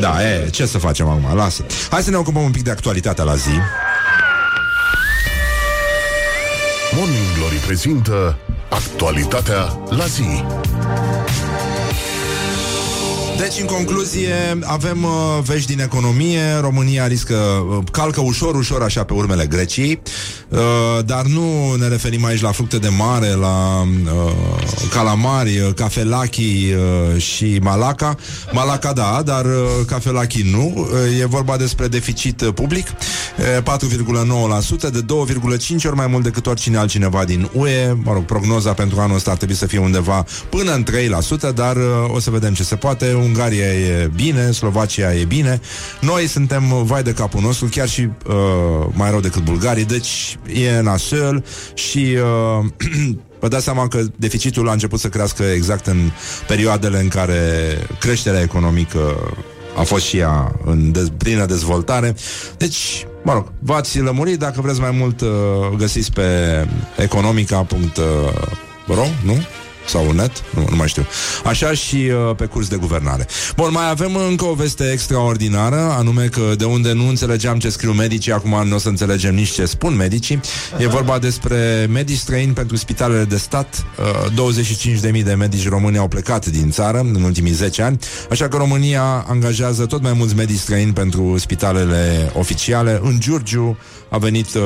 Da, 0.00 0.22
e, 0.32 0.48
ce 0.50 0.66
să 0.66 0.78
facem 0.78 1.08
acum? 1.08 1.36
Lasă. 1.36 1.64
Hai 1.90 2.02
să 2.02 2.10
ne 2.10 2.16
ocupăm 2.16 2.42
un 2.42 2.50
pic 2.50 2.62
de 2.62 2.70
actualitatea 2.70 3.24
la 3.24 3.34
zi. 3.34 3.50
Morning 6.96 7.32
Glory 7.36 7.56
prezintă 7.56 8.36
actualitatea 8.70 9.78
la 9.88 10.04
zi. 10.04 10.44
Deci, 13.42 13.60
în 13.60 13.66
concluzie, 13.66 14.58
avem 14.62 15.04
uh, 15.04 15.10
vești 15.44 15.74
din 15.74 15.80
economie. 15.80 16.40
România 16.60 17.06
riscă, 17.06 17.34
uh, 17.34 17.84
calcă 17.92 18.20
ușor, 18.20 18.54
ușor 18.54 18.82
așa 18.82 19.04
pe 19.04 19.12
urmele 19.12 19.46
Greciei, 19.46 20.00
uh, 20.48 20.58
dar 21.04 21.24
nu 21.24 21.74
ne 21.74 21.88
referim 21.88 22.24
aici 22.24 22.40
la 22.40 22.52
fructe 22.52 22.78
de 22.78 22.88
mare, 22.88 23.28
la 23.28 23.86
uh, 24.04 24.32
calamari, 24.92 25.58
uh, 25.58 25.74
cafelachi 25.74 26.72
uh, 26.72 27.20
și 27.20 27.58
malaca. 27.62 28.16
Malaca 28.52 28.92
da, 28.92 29.22
dar 29.24 29.44
uh, 29.44 29.86
cafelachi 29.86 30.42
nu. 30.42 30.74
Uh, 30.76 31.20
e 31.20 31.26
vorba 31.26 31.56
despre 31.56 31.88
deficit 31.88 32.40
uh, 32.40 32.52
public, 32.54 32.86
uh, 32.88 33.78
4,9%, 34.86 34.90
de 34.90 35.04
2,5 35.76 35.84
ori 35.84 35.96
mai 35.96 36.06
mult 36.06 36.22
decât 36.22 36.46
oricine 36.46 36.76
altcineva 36.76 37.24
din 37.24 37.48
UE. 37.52 37.92
Mă 38.02 38.12
rog, 38.12 38.24
prognoza 38.24 38.72
pentru 38.72 39.00
anul 39.00 39.16
ăsta 39.16 39.30
ar 39.30 39.36
trebui 39.36 39.54
să 39.54 39.66
fie 39.66 39.78
undeva 39.78 40.24
până 40.48 40.72
în 40.74 40.84
3%, 41.50 41.54
dar 41.54 41.76
uh, 41.76 41.82
o 42.14 42.20
să 42.20 42.30
vedem 42.30 42.54
ce 42.54 42.62
se 42.62 42.76
poate. 42.76 43.12
Ungaria 43.32 43.64
e 43.64 44.10
bine, 44.14 44.50
Slovacia 44.50 45.14
e 45.14 45.24
bine. 45.24 45.60
Noi 46.00 46.26
suntem 46.26 46.72
uh, 46.72 46.80
vai 46.84 47.02
de 47.02 47.12
capul 47.12 47.40
nostru, 47.40 47.66
chiar 47.66 47.88
și 47.88 48.00
uh, 48.00 48.86
mai 48.92 49.10
rău 49.10 49.20
decât 49.20 49.42
bulgarii, 49.42 49.84
deci 49.84 50.38
e 50.54 50.80
nasol 50.80 51.44
și 51.74 52.16
uh, 52.58 52.66
Vă 53.40 53.48
dați 53.48 53.64
seama 53.64 53.88
că 53.88 54.00
deficitul 54.16 54.68
a 54.68 54.72
început 54.72 55.00
să 55.00 55.08
crească 55.08 55.42
exact 55.42 55.86
în 55.86 56.10
perioadele 56.46 57.00
în 57.00 57.08
care 57.08 57.38
creșterea 58.00 58.40
economică 58.40 59.32
a 59.76 59.82
fost 59.82 60.04
și 60.04 60.16
ea 60.16 60.52
în 60.64 60.92
dez- 60.92 61.16
plină 61.18 61.46
dezvoltare. 61.46 62.14
Deci, 62.56 63.06
mă 63.22 63.32
rog, 63.32 63.52
v-ați 63.58 63.98
lămurit, 63.98 64.38
dacă 64.38 64.60
vreți 64.60 64.80
mai 64.80 64.90
mult 64.90 65.20
uh, 65.20 65.28
găsiți 65.76 66.12
pe 66.12 66.22
economica.ro, 66.96 69.06
nu? 69.24 69.36
Sau 69.86 70.12
net, 70.12 70.32
nu, 70.54 70.66
nu 70.70 70.76
mai 70.76 70.88
știu. 70.88 71.06
Așa 71.44 71.72
și 71.72 71.96
uh, 71.96 72.36
pe 72.36 72.44
curs 72.44 72.68
de 72.68 72.76
guvernare. 72.76 73.26
Bun, 73.56 73.68
mai 73.72 73.90
avem 73.90 74.16
încă 74.16 74.44
o 74.44 74.54
veste 74.54 74.90
extraordinară, 74.92 75.94
anume 75.98 76.24
că 76.24 76.54
de 76.56 76.64
unde 76.64 76.92
nu 76.92 77.08
înțelegeam 77.08 77.58
ce 77.58 77.68
scriu 77.70 77.92
medicii, 77.92 78.32
acum 78.32 78.68
nu 78.68 78.74
o 78.74 78.78
să 78.78 78.88
înțelegem 78.88 79.34
nici 79.34 79.50
ce 79.50 79.64
spun 79.64 79.96
medicii. 79.96 80.40
E 80.78 80.86
vorba 80.86 81.18
despre 81.18 81.86
medici 81.90 82.18
străini 82.18 82.52
pentru 82.52 82.76
spitalele 82.76 83.24
de 83.24 83.36
stat. 83.36 83.84
Uh, 84.34 84.50
25.000 85.12 85.22
de 85.24 85.34
medici 85.34 85.68
români 85.68 85.98
au 85.98 86.08
plecat 86.08 86.46
din 86.46 86.70
țară 86.70 86.98
în 86.98 87.22
ultimii 87.22 87.52
10 87.52 87.82
ani, 87.82 87.98
așa 88.30 88.48
că 88.48 88.56
România 88.56 89.24
angajează 89.28 89.86
tot 89.86 90.02
mai 90.02 90.12
mulți 90.12 90.34
medici 90.34 90.58
străini 90.58 90.92
pentru 90.92 91.38
spitalele 91.38 92.32
oficiale. 92.34 93.00
În 93.02 93.20
Giurgiu 93.20 93.78
a 94.12 94.18
venit 94.18 94.54
uh, 94.54 94.62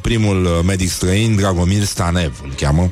primul 0.00 0.44
uh, 0.44 0.50
medic 0.66 0.90
străin, 0.90 1.36
Dragomir 1.36 1.84
Stanev, 1.84 2.40
îl 2.44 2.52
cheamă, 2.56 2.90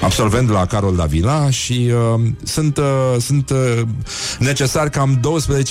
absolvent 0.00 0.48
la 0.48 0.66
Carol 0.66 0.96
Davila 0.96 1.50
și 1.50 1.90
uh, 2.14 2.20
sunt, 2.42 2.76
uh, 2.76 2.84
sunt 3.20 3.50
uh, 3.50 3.82
necesari 4.38 4.90
cam 4.90 5.20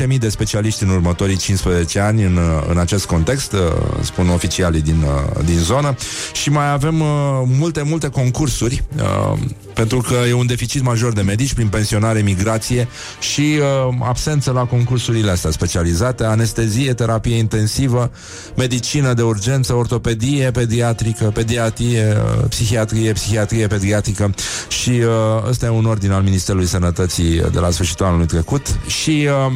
12.000 0.10 0.18
de 0.18 0.30
specialiști 0.30 0.84
în 0.84 0.90
următorii 0.90 1.38
15 1.38 2.00
ani 2.00 2.24
în, 2.24 2.36
uh, 2.36 2.66
în 2.70 2.78
acest 2.78 3.06
context, 3.06 3.52
uh, 3.52 3.60
spun 4.02 4.30
oficialii 4.30 4.82
din, 4.82 5.02
uh, 5.02 5.44
din 5.46 5.58
zonă. 5.58 5.96
Și 6.34 6.50
mai 6.50 6.72
avem 6.72 7.00
uh, 7.00 7.08
multe, 7.46 7.82
multe 7.82 8.10
concursuri 8.10 8.84
uh, 8.98 9.40
pentru 9.78 10.02
că 10.02 10.14
e 10.28 10.34
un 10.34 10.46
deficit 10.46 10.84
major 10.84 11.14
de 11.14 11.22
medici 11.22 11.54
prin 11.54 11.68
pensionare, 11.68 12.22
migrație 12.22 12.88
și 13.20 13.60
uh, 13.60 13.96
absență 14.00 14.52
la 14.52 14.64
concursurile 14.64 15.32
astea 15.32 15.52
specializate, 15.52 16.24
anestezie, 16.24 16.94
terapie 16.94 17.36
intensivă, 17.36 18.12
medicină 18.56 19.14
de 19.14 19.22
urgență, 19.22 19.67
ortopedie 19.74 20.52
pediatrică, 20.52 21.24
pediatrie, 21.34 22.18
uh, 22.40 22.46
psihiatrie, 22.50 23.12
psihiatrie 23.12 23.68
pediatrică 23.68 24.34
și 24.68 24.90
uh, 24.90 25.50
ăsta 25.50 25.66
e 25.66 25.70
un 25.70 25.86
ordin 25.86 26.12
al 26.12 26.24
Ministerului 26.24 26.68
Sănătății 26.68 27.42
de 27.52 27.60
la 27.60 27.70
sfârșitul 27.70 28.06
anului 28.06 28.26
trecut 28.26 28.80
și 28.88 29.28
uh, 29.48 29.54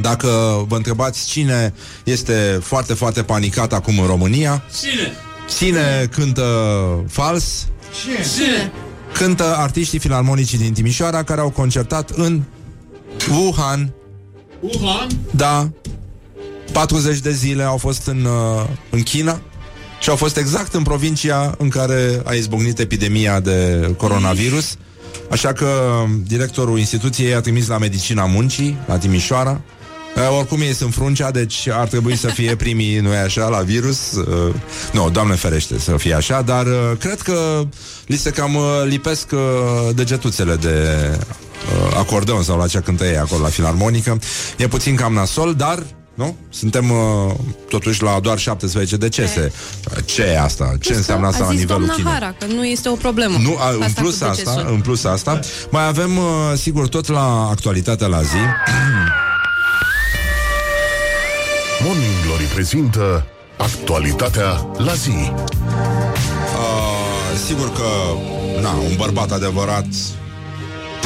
dacă 0.00 0.28
vă 0.68 0.76
întrebați 0.76 1.26
cine 1.26 1.74
este 2.04 2.58
foarte, 2.62 2.94
foarte 2.94 3.22
panicat 3.22 3.72
acum 3.72 3.98
în 3.98 4.06
România, 4.06 4.62
Cine? 4.80 5.12
cine 5.58 6.08
cântă 6.10 6.44
fals, 7.08 7.66
Cine? 8.02 8.72
cântă 9.12 9.54
artiștii 9.56 9.98
filarmonicii 9.98 10.58
din 10.58 10.72
Timișoara 10.72 11.22
care 11.22 11.40
au 11.40 11.50
concertat 11.50 12.10
în 12.10 12.42
Wuhan. 13.30 13.92
Wuhan? 14.60 15.06
Da. 15.30 15.70
40 16.72 17.18
de 17.18 17.32
zile 17.32 17.62
au 17.62 17.76
fost 17.76 18.06
în, 18.06 18.24
uh, 18.24 18.66
în 18.90 19.02
China 19.02 19.40
și 20.00 20.10
au 20.10 20.16
fost 20.16 20.36
exact 20.36 20.74
în 20.74 20.82
provincia 20.82 21.54
în 21.58 21.68
care 21.68 22.20
a 22.24 22.32
izbucnit 22.32 22.78
epidemia 22.78 23.40
de 23.40 23.90
coronavirus. 23.96 24.76
Așa 25.30 25.52
că 25.52 25.68
directorul 26.26 26.78
instituției 26.78 27.34
a 27.34 27.40
trimis 27.40 27.66
la 27.66 27.78
Medicina 27.78 28.24
Muncii, 28.24 28.78
la 28.86 28.98
Timișoara. 28.98 29.60
Uh, 30.16 30.36
oricum 30.38 30.60
ei 30.60 30.74
sunt 30.74 30.94
fruncea, 30.94 31.30
deci 31.30 31.68
ar 31.68 31.88
trebui 31.88 32.16
să 32.16 32.26
fie 32.26 32.56
primii, 32.56 32.98
nu 32.98 33.10
așa, 33.24 33.48
la 33.48 33.58
virus. 33.58 34.12
Uh, 34.12 34.54
nu, 34.92 35.10
doamne 35.10 35.34
ferește 35.34 35.78
să 35.78 35.96
fie 35.96 36.14
așa, 36.14 36.42
dar 36.42 36.66
uh, 36.66 36.92
cred 36.98 37.20
că 37.20 37.62
li 38.06 38.16
se 38.16 38.30
cam 38.30 38.54
uh, 38.54 38.62
lipesc 38.86 39.30
uh, 39.32 39.38
degetuțele 39.94 40.54
de 40.54 41.08
uh, 41.10 41.96
acordeon 41.96 42.42
sau 42.42 42.58
la 42.58 42.66
ce 42.66 42.78
cântă 42.78 43.04
ei 43.04 43.16
acolo 43.16 43.42
la 43.42 43.48
filarmonică. 43.48 44.18
E 44.56 44.68
puțin 44.68 44.94
cam 44.94 45.12
nasol, 45.12 45.54
dar 45.54 45.82
nu? 46.18 46.36
Suntem 46.48 46.90
uh, 46.90 46.96
totuși 47.68 48.02
la 48.02 48.20
doar 48.20 48.38
17 48.38 48.96
decese. 48.96 49.52
Ce 50.04 50.22
e 50.22 50.40
asta? 50.40 50.74
Ce 50.80 50.94
înseamnă 50.94 51.26
asta 51.26 51.42
a 51.42 51.46
la 51.46 51.50
zis 51.52 51.60
nivelul 51.60 51.84
doamna 51.86 52.02
Chinei? 52.02 52.12
Hara, 52.12 52.34
că 52.38 52.46
nu 52.54 52.64
este 52.64 52.88
o 52.88 52.94
problemă. 52.94 53.38
Nu, 53.42 53.56
a, 53.58 53.70
în 53.70 53.82
Asta 53.82 54.00
plus 54.00 54.18
cu 54.18 54.24
asta, 54.24 54.52
decesul. 54.52 54.72
în 54.74 54.80
plus 54.80 55.04
asta, 55.04 55.40
mai 55.70 55.86
avem, 55.86 56.16
uh, 56.16 56.24
sigur, 56.56 56.88
tot 56.88 57.08
la 57.08 57.48
actualitatea 57.50 58.06
la 58.06 58.22
zi. 58.22 58.36
Morning 61.84 62.12
Glory 62.24 62.44
prezintă 62.44 63.26
actualitatea 63.56 64.66
la 64.76 64.94
zi. 64.94 65.10
Uh, 65.10 65.36
sigur 67.46 67.72
că, 67.72 67.84
na, 68.60 68.70
un 68.70 68.94
bărbat 68.96 69.32
adevărat 69.32 69.86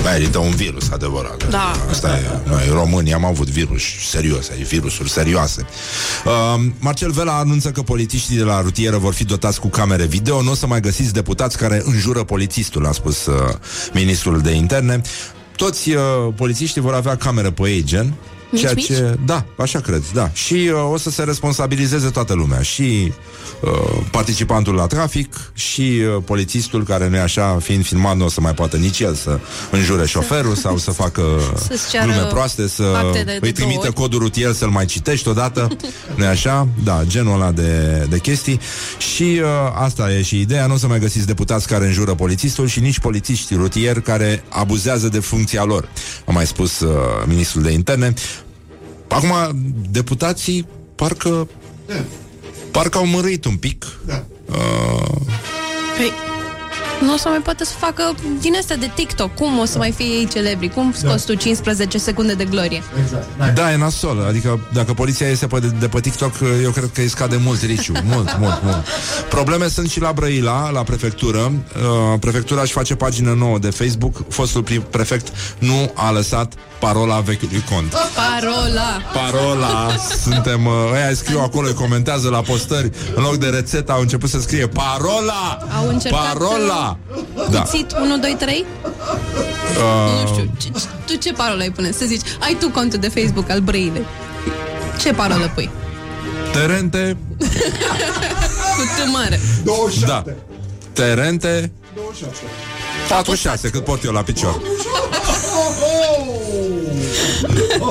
merită 0.05 0.39
un 0.39 0.51
virus 0.51 0.91
adevărat. 0.91 1.49
Da. 1.49 1.73
Asta 1.91 2.09
e. 2.09 2.49
Noi, 2.49 2.69
românii, 2.73 3.13
am 3.13 3.25
avut 3.25 3.49
virus 3.49 3.83
serios, 4.09 4.51
ai 4.51 4.63
virusuri 4.63 5.11
serioase. 5.11 5.67
Uh, 6.25 6.65
Marcel 6.79 7.11
Vela 7.11 7.39
anunță 7.39 7.71
că 7.71 7.83
polițiștii 7.83 8.37
de 8.37 8.43
la 8.43 8.61
rutieră 8.61 8.97
vor 8.97 9.15
fi 9.15 9.25
dotați 9.25 9.61
cu 9.61 9.69
camere 9.69 10.05
video. 10.05 10.43
Nu 10.43 10.51
o 10.51 10.55
să 10.55 10.67
mai 10.67 10.81
găsiți 10.81 11.13
deputați 11.13 11.59
care 11.59 11.83
înjură 11.85 12.25
polițistul, 12.25 12.87
a 12.87 12.93
spus 12.93 13.27
uh, 13.27 13.35
ministrul 13.93 14.41
de 14.41 14.51
interne. 14.51 15.01
Toți 15.57 15.91
uh, 15.91 16.03
polițiștii 16.37 16.81
vor 16.81 16.95
avea 16.95 17.17
camere 17.17 17.51
pe 17.51 17.69
ei, 17.69 17.85
gen. 17.85 18.15
Mici, 18.53 18.61
ceea 18.61 18.73
mici? 18.75 18.87
ce, 18.87 19.19
da, 19.25 19.45
așa 19.57 19.81
cred, 19.81 20.03
da. 20.15 20.31
Și 20.33 20.55
uh, 20.73 20.93
o 20.93 20.97
să 20.97 21.11
se 21.11 21.23
responsabilizeze 21.23 22.09
toată 22.09 22.35
lumea, 22.35 22.63
și 22.63 23.13
uh, 23.61 23.71
participantul 24.11 24.75
la 24.75 24.87
trafic, 24.87 25.35
și 25.55 25.81
uh, 26.17 26.23
polițistul 26.25 26.85
care 26.85 27.09
nu 27.09 27.17
e 27.17 27.21
așa, 27.21 27.59
fiind 27.63 27.85
filmat, 27.87 28.17
nu 28.17 28.25
o 28.25 28.29
să 28.29 28.41
mai 28.41 28.55
poată 28.55 28.77
nici 28.77 29.01
el 29.01 29.15
să 29.15 29.39
înjure 29.71 30.07
șoferul 30.07 30.55
sau 30.55 30.79
să 30.79 30.91
facă 30.91 31.23
Să-ți 31.69 31.91
ceară 31.91 32.11
glume 32.13 32.27
proaste, 32.27 32.69
să 32.69 32.83
acte 32.97 33.19
de- 33.19 33.23
de 33.25 33.33
îi 33.33 33.39
două 33.41 33.53
trimită 33.53 33.87
ori. 33.87 33.93
codul 33.95 34.19
rutier 34.19 34.53
să-l 34.53 34.69
mai 34.69 34.85
citești 34.85 35.29
odată, 35.29 35.69
nu 36.17 36.27
așa? 36.27 36.69
Da, 36.85 37.03
genul 37.07 37.35
ăla 37.35 37.51
de, 37.51 38.07
de 38.11 38.19
chestii. 38.19 38.61
Și 39.15 39.23
uh, 39.43 39.47
asta 39.75 40.13
e 40.13 40.23
și 40.23 40.41
ideea, 40.41 40.67
nu 40.67 40.75
o 40.75 40.77
să 40.77 40.87
mai 40.87 40.99
găsiți 40.99 41.27
deputați 41.27 41.67
care 41.67 41.87
înjură 41.87 42.15
polițistul 42.15 42.67
și 42.67 42.81
nici 42.81 42.99
polițiști 42.99 43.55
rutieri 43.55 44.03
care 44.03 44.45
abuzează 44.49 45.09
de 45.09 45.19
funcția 45.21 45.65
lor, 45.65 45.89
a 46.27 46.31
mai 46.33 46.47
spus 46.47 46.81
uh, 46.81 46.91
ministrul 47.27 47.63
de 47.63 47.71
interne. 47.71 48.15
Acum, 49.13 49.57
deputații 49.91 50.67
parcă 50.95 51.49
parcă 52.71 52.99
au 52.99 53.07
mărit 53.07 53.45
un 53.45 53.57
pic. 53.57 53.87
Da. 54.07 54.25
Uh, 54.49 55.21
Păi, 55.97 56.13
nu 57.03 57.13
o 57.13 57.17
să 57.17 57.29
mai 57.29 57.39
poate 57.39 57.65
să 57.65 57.73
facă 57.79 58.15
din 58.41 58.55
astea 58.59 58.77
de 58.77 58.91
TikTok. 58.95 59.35
Cum 59.35 59.59
o 59.59 59.65
să 59.65 59.79
mai 59.79 59.91
fie 59.93 60.07
ei 60.07 60.29
celebri? 60.33 60.69
Cum 60.69 60.93
scoți 60.97 61.27
tu 61.27 61.35
15 61.35 61.99
secunde 61.99 62.35
de 62.35 62.45
glorie? 62.45 62.83
Exact. 63.03 63.55
Da, 63.55 63.73
e 63.73 63.77
nasol. 63.77 64.25
Adică 64.29 64.61
dacă 64.73 64.93
poliția 64.93 65.29
iese 65.29 65.47
pe, 65.47 65.59
de 65.81 65.89
pe 65.89 66.01
TikTok, 66.01 66.33
eu 66.63 66.71
cred 66.71 66.91
că 66.95 67.01
îi 67.01 67.09
scade 67.09 67.37
mult 67.45 67.63
riciu. 67.63 67.93
Mult, 68.13 68.37
mult, 68.39 68.63
mult. 68.63 68.85
Probleme 69.29 69.69
sunt 69.69 69.91
și 69.91 70.01
la 70.01 70.13
Brăila, 70.13 70.71
la 70.71 70.83
prefectură. 70.83 71.39
Uh, 71.39 72.19
prefectura 72.21 72.61
își 72.61 72.73
face 72.73 72.95
pagină 72.95 73.33
nouă 73.33 73.59
de 73.59 73.71
Facebook. 73.71 74.25
Fostul 74.29 74.63
pri- 74.63 74.91
prefect 74.91 75.33
nu 75.59 75.91
a 75.95 76.11
lăsat 76.11 76.53
parola 76.79 77.21
vechiului 77.21 77.65
cont. 77.71 77.95
Parola! 78.15 79.03
Parola, 79.13 79.91
suntem, 80.23 80.67
uh, 80.67 80.73
ăia 80.95 81.15
scriu 81.15 81.39
acolo, 81.41 81.67
îi 81.67 81.75
comentează 81.75 82.29
la 82.29 82.41
postări, 82.41 82.91
în 83.15 83.23
loc 83.23 83.37
de 83.37 83.47
rețetă 83.47 83.93
au 83.93 84.01
început 84.01 84.29
să 84.29 84.41
scrie 84.41 84.67
parola! 84.69 85.59
Au 85.79 85.89
încercat, 85.89 86.33
Parola! 86.33 86.92
Da. 87.51 87.61
Cuțit 87.61 87.93
1, 88.03 88.19
2, 88.19 88.37
3? 88.39 88.65
Uh, 88.85 88.91
Nu 90.23 90.27
știu. 90.33 90.51
Ce, 90.59 90.69
ce, 90.79 90.87
tu 91.07 91.15
ce 91.15 91.33
parolă 91.33 91.63
ai 91.63 91.71
pune? 91.71 91.91
Să 91.91 92.05
zici, 92.05 92.21
ai 92.41 92.57
tu 92.61 92.71
contul 92.71 92.99
de 92.99 93.09
Facebook 93.09 93.51
al 93.51 93.61
Brăilei. 93.61 94.05
Ce 94.99 95.13
parolă 95.13 95.51
pui? 95.55 95.71
Terente, 96.53 97.17
Cu 98.77 98.83
T 99.07 99.13
mare. 99.13 99.41
da. 100.07 100.23
Terente 100.93 101.73
46, 103.09 103.69
cât 103.71 103.85
pot 103.85 104.05
eu 104.05 104.13
la 104.13 104.23
picior 104.23 104.61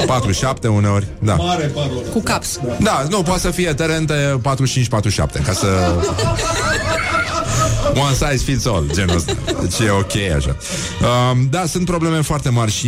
47 0.05 0.67
uneori 0.67 1.07
Da, 1.19 1.35
Mare 1.35 1.65
parolă. 1.65 1.99
Cu 2.13 2.21
caps. 2.21 2.59
da 2.79 3.05
nu, 3.09 3.21
poate 3.21 3.39
să 3.41 3.49
fie 3.51 3.73
terente 3.73 4.41
45-47 4.41 5.43
Ca 5.45 5.53
să 5.53 5.67
One 7.95 8.13
size 8.13 8.43
fits 8.43 8.65
all, 8.65 8.89
genul 8.93 9.15
ăsta. 9.15 9.33
Deci 9.61 9.79
e 9.79 9.89
ok 9.89 10.35
așa. 10.35 10.55
Um, 11.31 11.47
da, 11.49 11.65
sunt 11.65 11.85
probleme 11.85 12.21
foarte 12.21 12.49
mari 12.49 12.71
și, 12.71 12.87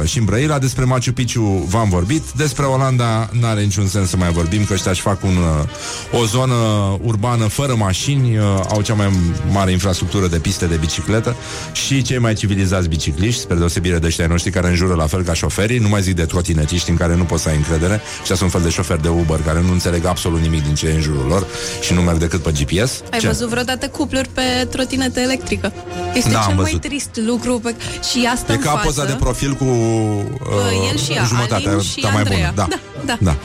uh, 0.00 0.08
și 0.08 0.18
în 0.18 0.24
Brăila. 0.24 0.58
Despre 0.58 0.84
Machu 0.84 1.12
Picchu 1.12 1.40
v-am 1.68 1.88
vorbit. 1.88 2.22
Despre 2.36 2.64
Olanda 2.64 3.28
n-are 3.40 3.60
niciun 3.60 3.86
sens 3.86 4.08
să 4.08 4.16
mai 4.16 4.32
vorbim, 4.32 4.64
că 4.64 4.72
ăștia 4.72 4.90
își 4.90 5.00
fac 5.00 5.24
un, 5.24 5.36
uh, 5.36 6.20
o 6.20 6.24
zonă 6.24 6.54
urbană 7.02 7.46
fără 7.46 7.74
mașini, 7.74 8.38
uh, 8.38 8.44
au 8.68 8.82
cea 8.82 8.94
mai 8.94 9.10
mare 9.50 9.70
infrastructură 9.70 10.26
de 10.26 10.38
piste 10.38 10.66
de 10.66 10.76
bicicletă 10.76 11.36
și 11.72 12.02
cei 12.02 12.18
mai 12.18 12.34
civilizați 12.34 12.88
bicicliști, 12.88 13.40
spre 13.40 13.56
deosebire 13.56 13.98
de 13.98 14.06
ăștia 14.06 14.24
ai 14.24 14.30
noștri 14.30 14.50
care 14.50 14.68
înjură 14.68 14.94
la 14.94 15.06
fel 15.06 15.22
ca 15.22 15.32
șoferii, 15.34 15.78
nu 15.78 15.88
mai 15.88 16.02
zic 16.02 16.14
de 16.14 16.24
trotinetiști 16.24 16.90
în 16.90 16.96
care 16.96 17.16
nu 17.16 17.24
poți 17.24 17.42
să 17.42 17.48
ai 17.48 17.56
încredere. 17.56 18.00
Ăștia 18.20 18.36
sunt 18.36 18.52
un 18.52 18.60
fel 18.60 18.68
de 18.68 18.74
șoferi 18.74 19.02
de 19.02 19.08
Uber 19.08 19.40
care 19.46 19.60
nu 19.60 19.72
înțeleg 19.72 20.04
absolut 20.04 20.40
nimic 20.40 20.64
din 20.64 20.74
ce 20.74 20.86
e 20.86 20.94
în 20.94 21.00
jurul 21.00 21.26
lor 21.28 21.46
și 21.80 21.94
nu 21.94 22.00
merg 22.00 22.18
decât 22.18 22.42
pe 22.42 22.52
GPS. 22.52 23.02
Ai 23.12 23.18
Ce? 23.18 23.26
văzut 23.26 23.48
vreodată 23.48 23.88
cupluri 23.88 24.28
pe 24.28 24.43
trotinetă 24.70 25.20
electrică? 25.20 25.72
Este 26.14 26.30
Da, 26.30 26.38
am 26.38 26.44
cel 26.46 26.54
mai 26.54 26.64
văzut. 26.64 26.80
trist 26.80 27.10
lucru 27.26 27.58
pe... 27.58 27.74
și 28.10 28.28
asta 28.32 28.52
E 28.52 28.54
în 28.54 28.60
ca 28.62 28.70
față. 28.70 28.84
poza 28.84 29.04
de 29.04 29.12
profil 29.12 29.52
cu 29.54 29.64
uh, 29.64 30.88
el 30.92 30.98
și 30.98 31.12
ea, 31.12 31.24
jumătatea 31.24 31.70
Alin 31.70 31.82
și 31.82 32.00
ta 32.00 32.08
mai 32.08 32.18
Andreea. 32.18 32.52
bună. 32.54 32.68
Da. 32.68 32.76
Da, 33.04 33.18
da. 33.20 33.36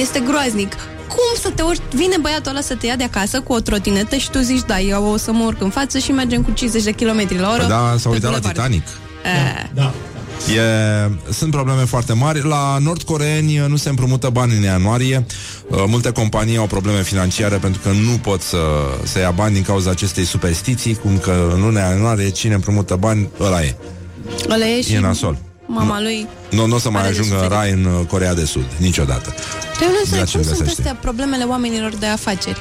Este 0.00 0.22
groaznic. 0.26 0.72
Cum 1.08 1.40
să 1.40 1.50
te 1.54 1.62
urci? 1.62 1.80
Vine 1.94 2.16
băiatul 2.20 2.50
ăla 2.50 2.60
să 2.60 2.74
te 2.74 2.86
ia 2.86 2.96
de 2.96 3.04
acasă 3.04 3.40
cu 3.40 3.52
o 3.52 3.60
trotinetă 3.60 4.16
și 4.16 4.30
tu 4.30 4.38
zici, 4.38 4.62
da, 4.66 4.80
eu 4.80 5.04
o 5.04 5.16
să 5.16 5.32
mă 5.32 5.44
urc 5.44 5.62
în 5.62 5.70
față 5.70 5.98
și 5.98 6.10
mergem 6.12 6.42
cu 6.42 6.50
50 6.50 6.82
de 6.82 6.90
km 6.90 7.40
la 7.40 7.48
oră. 7.50 7.58
Păi 7.58 7.68
da, 7.68 7.94
s-a 7.98 8.08
pe 8.08 8.14
uitat 8.14 8.30
la 8.32 8.38
bulevard. 8.38 8.54
Titanic. 8.54 8.86
Eh, 9.24 9.64
Da. 9.74 9.92
E, 10.46 11.32
sunt 11.32 11.50
probleme 11.50 11.84
foarte 11.84 12.12
mari. 12.12 12.46
La 12.46 12.78
nordcoreeni 12.80 13.64
nu 13.68 13.76
se 13.76 13.88
împrumută 13.88 14.28
bani 14.28 14.56
în 14.56 14.62
ianuarie. 14.62 15.26
Uh, 15.68 15.84
Multe 15.86 16.10
companii 16.12 16.56
au 16.56 16.66
probleme 16.66 17.02
financiare 17.02 17.56
pentru 17.56 17.80
că 17.82 17.88
nu 17.88 18.10
pot 18.22 18.40
să, 18.42 18.58
să 19.04 19.18
ia 19.18 19.30
bani 19.30 19.54
din 19.54 19.62
cauza 19.62 19.90
acestei 19.90 20.24
superstiții, 20.24 20.94
cum 20.94 21.18
că 21.18 21.50
în 21.54 21.60
luna 21.60 21.80
ianuarie 21.80 22.28
cine 22.30 22.54
împrumută 22.54 22.96
bani, 22.96 23.28
ăla 23.40 23.62
e. 23.62 23.74
ăla 24.50 24.66
e 24.66 24.80
și 24.82 24.92
E 24.94 25.00
nasol. 25.00 25.36
mama 25.66 26.00
lui. 26.00 26.26
Nu, 26.50 26.66
nu 26.66 26.74
o 26.74 26.78
să 26.78 26.90
mai 26.90 27.02
Are 27.02 27.12
de 27.12 27.18
ajungă 27.18 27.34
în 27.36 27.40
suferit. 27.42 27.62
rai 27.62 27.72
în 27.72 27.84
uh, 27.84 28.06
Corea 28.06 28.34
de 28.34 28.44
Sud, 28.44 28.64
niciodată. 28.76 29.34
Dar 29.78 29.82
eu 29.82 29.88
nu 29.88 29.94
Ia 29.94 30.00
înțeleg 30.04 30.26
ce 30.26 30.36
cum 30.36 30.42
sunt 30.46 30.58
găsește. 30.58 30.80
astea 30.80 30.94
problemele 31.00 31.44
oamenilor 31.44 31.94
de 31.94 32.06
afaceri. 32.06 32.60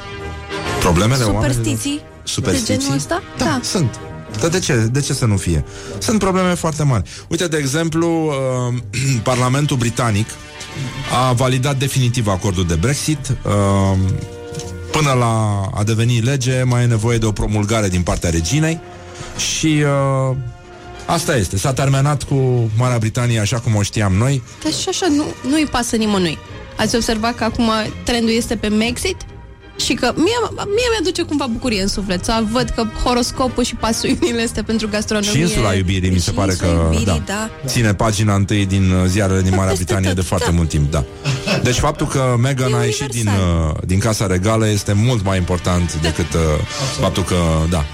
Problemele 0.80 1.24
oamenilor? 1.24 1.52
Superstiții? 1.54 2.02
Superstiții? 2.24 2.74
De 2.76 2.80
genul 2.82 2.96
ăsta? 2.98 3.22
Da, 3.38 3.44
da. 3.46 3.60
sunt. 3.64 4.00
Dar 4.40 4.50
de 4.50 4.60
ce? 4.60 4.74
De 4.74 5.02
ce 5.02 5.14
să 5.14 5.26
nu 5.26 5.38
fie? 5.38 5.66
Sunt 5.98 6.20
probleme 6.20 6.54
foarte 6.54 6.84
mari. 6.84 7.10
Uite, 7.28 7.48
de 7.48 7.58
exemplu, 7.58 8.26
uh, 8.26 8.78
Parlamentul 9.24 9.78
Britanic 9.78 10.28
a 11.14 11.32
validat 11.34 11.78
definitiv 11.78 12.28
acordul 12.28 12.66
de 12.66 12.76
Brexit. 12.76 13.20
Uh, 13.30 13.98
până 14.92 15.12
la 15.12 15.62
a 15.74 15.84
deveni 15.84 16.20
lege, 16.20 16.64
mai 16.64 16.84
e 16.84 16.86
nevoie 16.86 17.18
de 17.18 17.26
o 17.26 17.32
promulgare 17.32 17.88
din 17.88 18.02
partea 18.02 18.30
reginei 18.30 18.80
și 19.38 19.84
uh, 20.30 20.36
asta 21.06 21.36
este. 21.36 21.58
S-a 21.58 21.74
terminat 21.74 22.24
cu 22.24 22.70
Marea 22.78 22.98
Britanie 22.98 23.40
așa 23.40 23.60
cum 23.60 23.76
o 23.76 23.82
știam 23.82 24.14
noi. 24.14 24.44
Dar 24.64 24.72
și 24.74 24.90
așa 24.90 25.08
nu, 25.10 25.24
nu-i 25.50 25.66
pasă 25.66 25.96
nimănui. 25.96 26.38
Ați 26.78 26.96
observat 26.96 27.36
că 27.36 27.44
acum 27.44 27.72
trendul 28.04 28.34
este 28.34 28.56
pe 28.56 28.68
Mexit? 28.68 29.18
Și 29.78 29.94
că 29.94 30.12
mie, 30.16 30.38
mie 30.56 30.88
mi-aduce 30.92 31.22
cumva 31.22 31.46
bucurie 31.52 31.82
în 31.82 31.88
suflet 31.88 32.26
să 32.26 32.44
văd 32.52 32.70
că 32.76 32.84
horoscopul 33.04 33.64
și 33.64 33.76
pasiunile 33.76 34.42
este 34.42 34.62
pentru 34.62 34.88
gastronomie. 34.92 35.30
Și 35.32 35.40
insula 35.40 35.74
iubirii, 35.74 36.10
mi 36.10 36.20
se 36.20 36.30
Și 36.30 36.36
pare 36.36 36.52
insula 36.52 36.72
că 36.72 36.80
iubirii, 36.84 37.06
da, 37.06 37.22
da. 37.26 37.50
ține 37.66 37.94
pagina 37.94 38.36
întâi 38.36 38.66
din 38.66 38.92
uh, 38.92 39.04
ziarele 39.08 39.42
din 39.42 39.50
Marea 39.56 39.70
Peste 39.70 39.84
Britanie 39.84 40.08
tot, 40.08 40.18
de 40.18 40.22
foarte 40.24 40.50
da. 40.50 40.56
mult 40.56 40.70
timp, 40.70 40.92
da. 40.92 41.04
Deci 41.64 41.76
faptul 41.78 42.08
că 42.08 42.36
Meghan 42.42 42.72
E 42.72 42.76
a 42.76 42.84
ieșit 42.84 43.08
din, 43.12 43.28
universal. 43.28 43.72
uh, 43.76 43.82
din 43.86 44.00
Casa 44.00 44.28
Regală 44.28 44.68
este 44.70 44.94
mult 44.94 45.24
mai 45.24 45.38
important 45.38 46.02
decât 46.02 46.34
uh, 46.34 46.42
faptul 47.00 47.24
că, 47.24 47.36
da, 47.70 47.78
uh, 47.78 47.86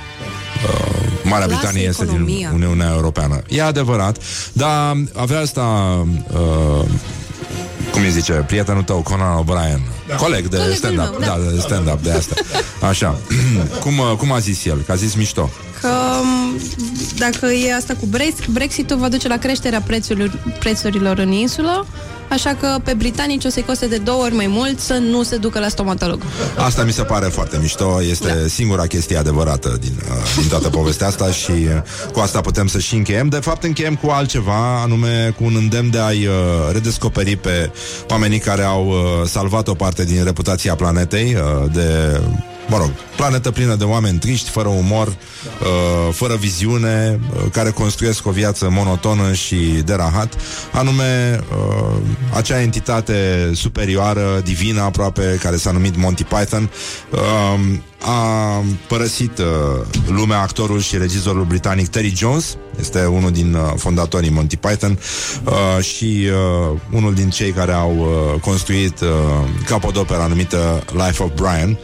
Marea 1.24 1.46
Lasă 1.46 1.60
Britanie 1.60 1.88
este 1.88 2.06
din 2.06 2.14
economia. 2.14 2.52
Uniunea 2.54 2.92
Europeană. 2.96 3.42
E 3.50 3.64
adevărat, 3.64 4.18
dar 4.54 4.98
avea 5.14 5.40
asta... 5.40 5.62
Uh, 6.34 6.86
cum 7.94 8.02
îi 8.02 8.11
zice, 8.11 8.34
prietenul 8.34 8.84
tău, 8.84 9.02
Conan 9.02 9.44
O'Brien 9.44 9.80
da. 10.07 10.15
Coleg 10.15 10.48
de 10.48 10.56
Colegul 10.56 10.76
stand-up 10.76 11.10
meu, 11.10 11.20
da. 11.20 11.26
da. 11.26 11.44
da, 11.44 11.52
de 11.52 11.60
stand-up 11.60 12.03
de 12.03 12.11
asta 12.11 12.36
Așa, 12.88 13.15
cum, 13.84 13.98
uh, 13.98 14.14
cum 14.18 14.32
a 14.32 14.40
zis 14.40 14.65
el? 14.65 14.82
Că 14.86 14.91
a 14.91 14.95
zis 14.95 15.15
mișto 15.15 15.49
Că 15.82 15.90
m, 16.24 16.60
dacă 17.18 17.45
e 17.45 17.76
asta 17.76 17.94
cu 17.99 18.06
Brex- 18.06 18.49
Brexit-ul 18.49 18.98
va 18.98 19.07
duce 19.07 19.28
la 19.28 19.38
creșterea 19.38 19.82
prețurilor, 19.82 20.40
prețurilor 20.60 21.18
în 21.18 21.32
insulă, 21.32 21.86
așa 22.34 22.56
că 22.60 22.78
pe 22.84 22.94
britanici 22.94 23.46
o 23.46 23.50
să-i 23.50 23.64
coste 23.64 23.88
de 23.88 23.98
două 23.98 24.24
ori 24.24 24.34
mai 24.34 24.48
mult 24.48 24.80
să 24.80 24.94
nu 24.94 25.24
se 25.24 25.38
ducă 25.38 25.60
la 25.60 25.68
stomatolog. 25.68 26.22
Asta 26.58 26.84
mi 26.84 26.92
se 26.92 27.04
pare 27.04 27.26
foarte 27.26 27.58
mișto 27.62 28.02
Este 28.10 28.28
da. 28.28 28.48
singura 28.48 28.86
chestie 28.86 29.18
adevărată 29.18 29.78
din, 29.82 29.94
uh, 30.10 30.36
din 30.40 30.48
toată 30.48 30.70
povestea 30.70 31.08
asta 31.08 31.32
Și 31.32 31.52
uh, 31.52 32.12
cu 32.12 32.20
asta 32.20 32.42
putem 32.42 32.68
să 32.68 32.80
și 32.80 32.96
încheiem 32.96 33.28
De 33.28 33.38
fapt 33.38 33.64
încheiem 33.64 33.96
cu 33.96 34.10
altceva 34.10 34.82
Anume 34.84 35.34
cu 35.38 35.44
un 35.44 35.56
îndemn 35.56 35.90
de 35.90 36.00
a-i 36.00 36.26
uh, 36.26 36.34
redescoperi 36.72 37.36
Pe 37.36 37.72
oamenii 38.10 38.40
care 38.40 38.64
au 38.64 38.88
uh, 38.88 39.28
salvat 39.28 39.68
o 39.68 39.74
parte 39.74 40.04
din 40.04 40.24
reputația 40.24 40.76
planetei 40.76 41.36
uh, 41.36 41.72
De 41.74 42.20
mă 42.68 42.77
rog, 42.77 42.91
planetă 43.15 43.52
plină 43.52 43.76
de 43.76 43.84
oameni 43.84 44.19
triști, 44.19 44.49
fără 44.49 44.68
umor, 44.68 45.07
uh, 45.07 46.14
fără 46.14 46.35
viziune, 46.35 47.19
uh, 47.35 47.41
care 47.52 47.69
construiesc 47.69 48.26
o 48.26 48.31
viață 48.31 48.69
monotonă 48.69 49.34
și 49.34 49.56
de 49.85 49.94
rahat, 49.94 50.34
anume 50.72 51.40
uh, 51.52 51.98
acea 52.34 52.61
entitate 52.61 53.49
superioară, 53.53 54.41
divină 54.44 54.81
aproape, 54.81 55.40
care 55.41 55.56
s-a 55.56 55.72
numit 55.72 55.98
Monty 55.98 56.23
Python, 56.23 56.69
uh, 57.10 57.19
a 58.06 58.64
părăsit 58.88 59.38
uh, 59.38 59.46
lumea 60.08 60.40
actorul 60.42 60.80
și 60.80 60.98
regizorul 60.98 61.44
britanic 61.44 61.88
Terry 61.88 62.14
Jones, 62.16 62.58
este 62.80 63.06
unul 63.06 63.32
din 63.32 63.54
uh, 63.54 63.74
fondatorii 63.78 64.30
Monty 64.30 64.56
Python 64.58 65.00
uh, 65.44 65.84
și 65.84 66.28
uh, 66.72 66.80
unul 66.92 67.14
din 67.14 67.30
cei 67.30 67.52
care 67.52 67.72
au 67.72 67.96
uh, 67.98 68.40
construit 68.42 69.00
uh, 69.00 69.08
capodopera 69.66 70.28
numită 70.28 70.84
Life 70.92 71.24
of 71.24 71.30
Brian, 71.36 71.78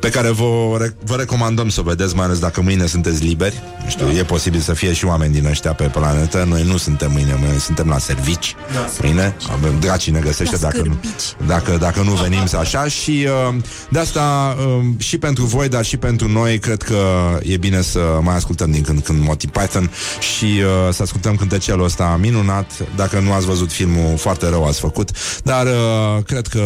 pe 0.00 0.08
care 0.10 0.30
vă, 0.30 0.76
re- 0.78 0.96
vă 1.04 1.14
recomandăm 1.14 1.68
să 1.68 1.80
o 1.80 1.82
vedeți, 1.82 2.14
mai 2.16 2.24
ales 2.24 2.38
dacă 2.38 2.60
mâine 2.60 2.86
sunteți 2.86 3.22
liberi. 3.24 3.62
Nu 3.84 3.88
știu, 3.90 4.08
e 4.10 4.22
posibil 4.22 4.60
să 4.60 4.72
fie 4.72 4.92
și 4.92 5.04
oameni 5.04 5.32
din 5.32 5.46
ăștia 5.46 5.72
pe 5.72 5.84
planetă. 5.84 6.44
Noi 6.48 6.62
nu 6.62 6.76
suntem 6.76 7.10
mâine, 7.12 7.38
noi 7.48 7.58
suntem 7.58 7.88
la 7.88 7.98
servici. 7.98 8.54
Mâine 9.02 9.36
avem 9.52 9.78
dracii 9.80 10.12
ne 10.12 10.18
găsește 10.20 10.56
La 10.60 10.68
dacă 10.68 10.76
nu, 10.76 10.82
scârbici. 11.00 11.46
dacă, 11.46 11.76
dacă 11.80 12.02
nu 12.02 12.12
venim 12.12 12.46
să 12.46 12.56
așa 12.56 12.84
și 12.84 13.26
uh, 13.48 13.54
de 13.90 13.98
asta 13.98 14.56
uh, 14.58 14.84
și 14.98 15.18
pentru 15.18 15.44
voi, 15.44 15.59
dar 15.68 15.84
și 15.84 15.96
pentru 15.96 16.28
noi 16.28 16.58
cred 16.58 16.82
că 16.82 17.02
e 17.42 17.56
bine 17.56 17.80
să 17.80 18.18
mai 18.22 18.34
ascultăm 18.34 18.70
din 18.70 18.82
când 18.82 18.96
în 18.96 19.02
când 19.02 19.26
Monty 19.26 19.46
Python 19.46 19.90
și 20.20 20.44
uh, 20.44 20.92
să 20.92 21.02
ascultăm 21.02 21.34
cântecelul 21.36 21.84
ăsta 21.84 22.18
minunat. 22.20 22.72
Dacă 22.96 23.18
nu 23.18 23.32
ați 23.32 23.46
văzut 23.46 23.72
filmul, 23.72 24.16
foarte 24.16 24.48
rău 24.48 24.66
ați 24.66 24.80
făcut, 24.80 25.10
dar 25.42 25.66
uh, 25.66 26.22
cred 26.24 26.46
că 26.46 26.62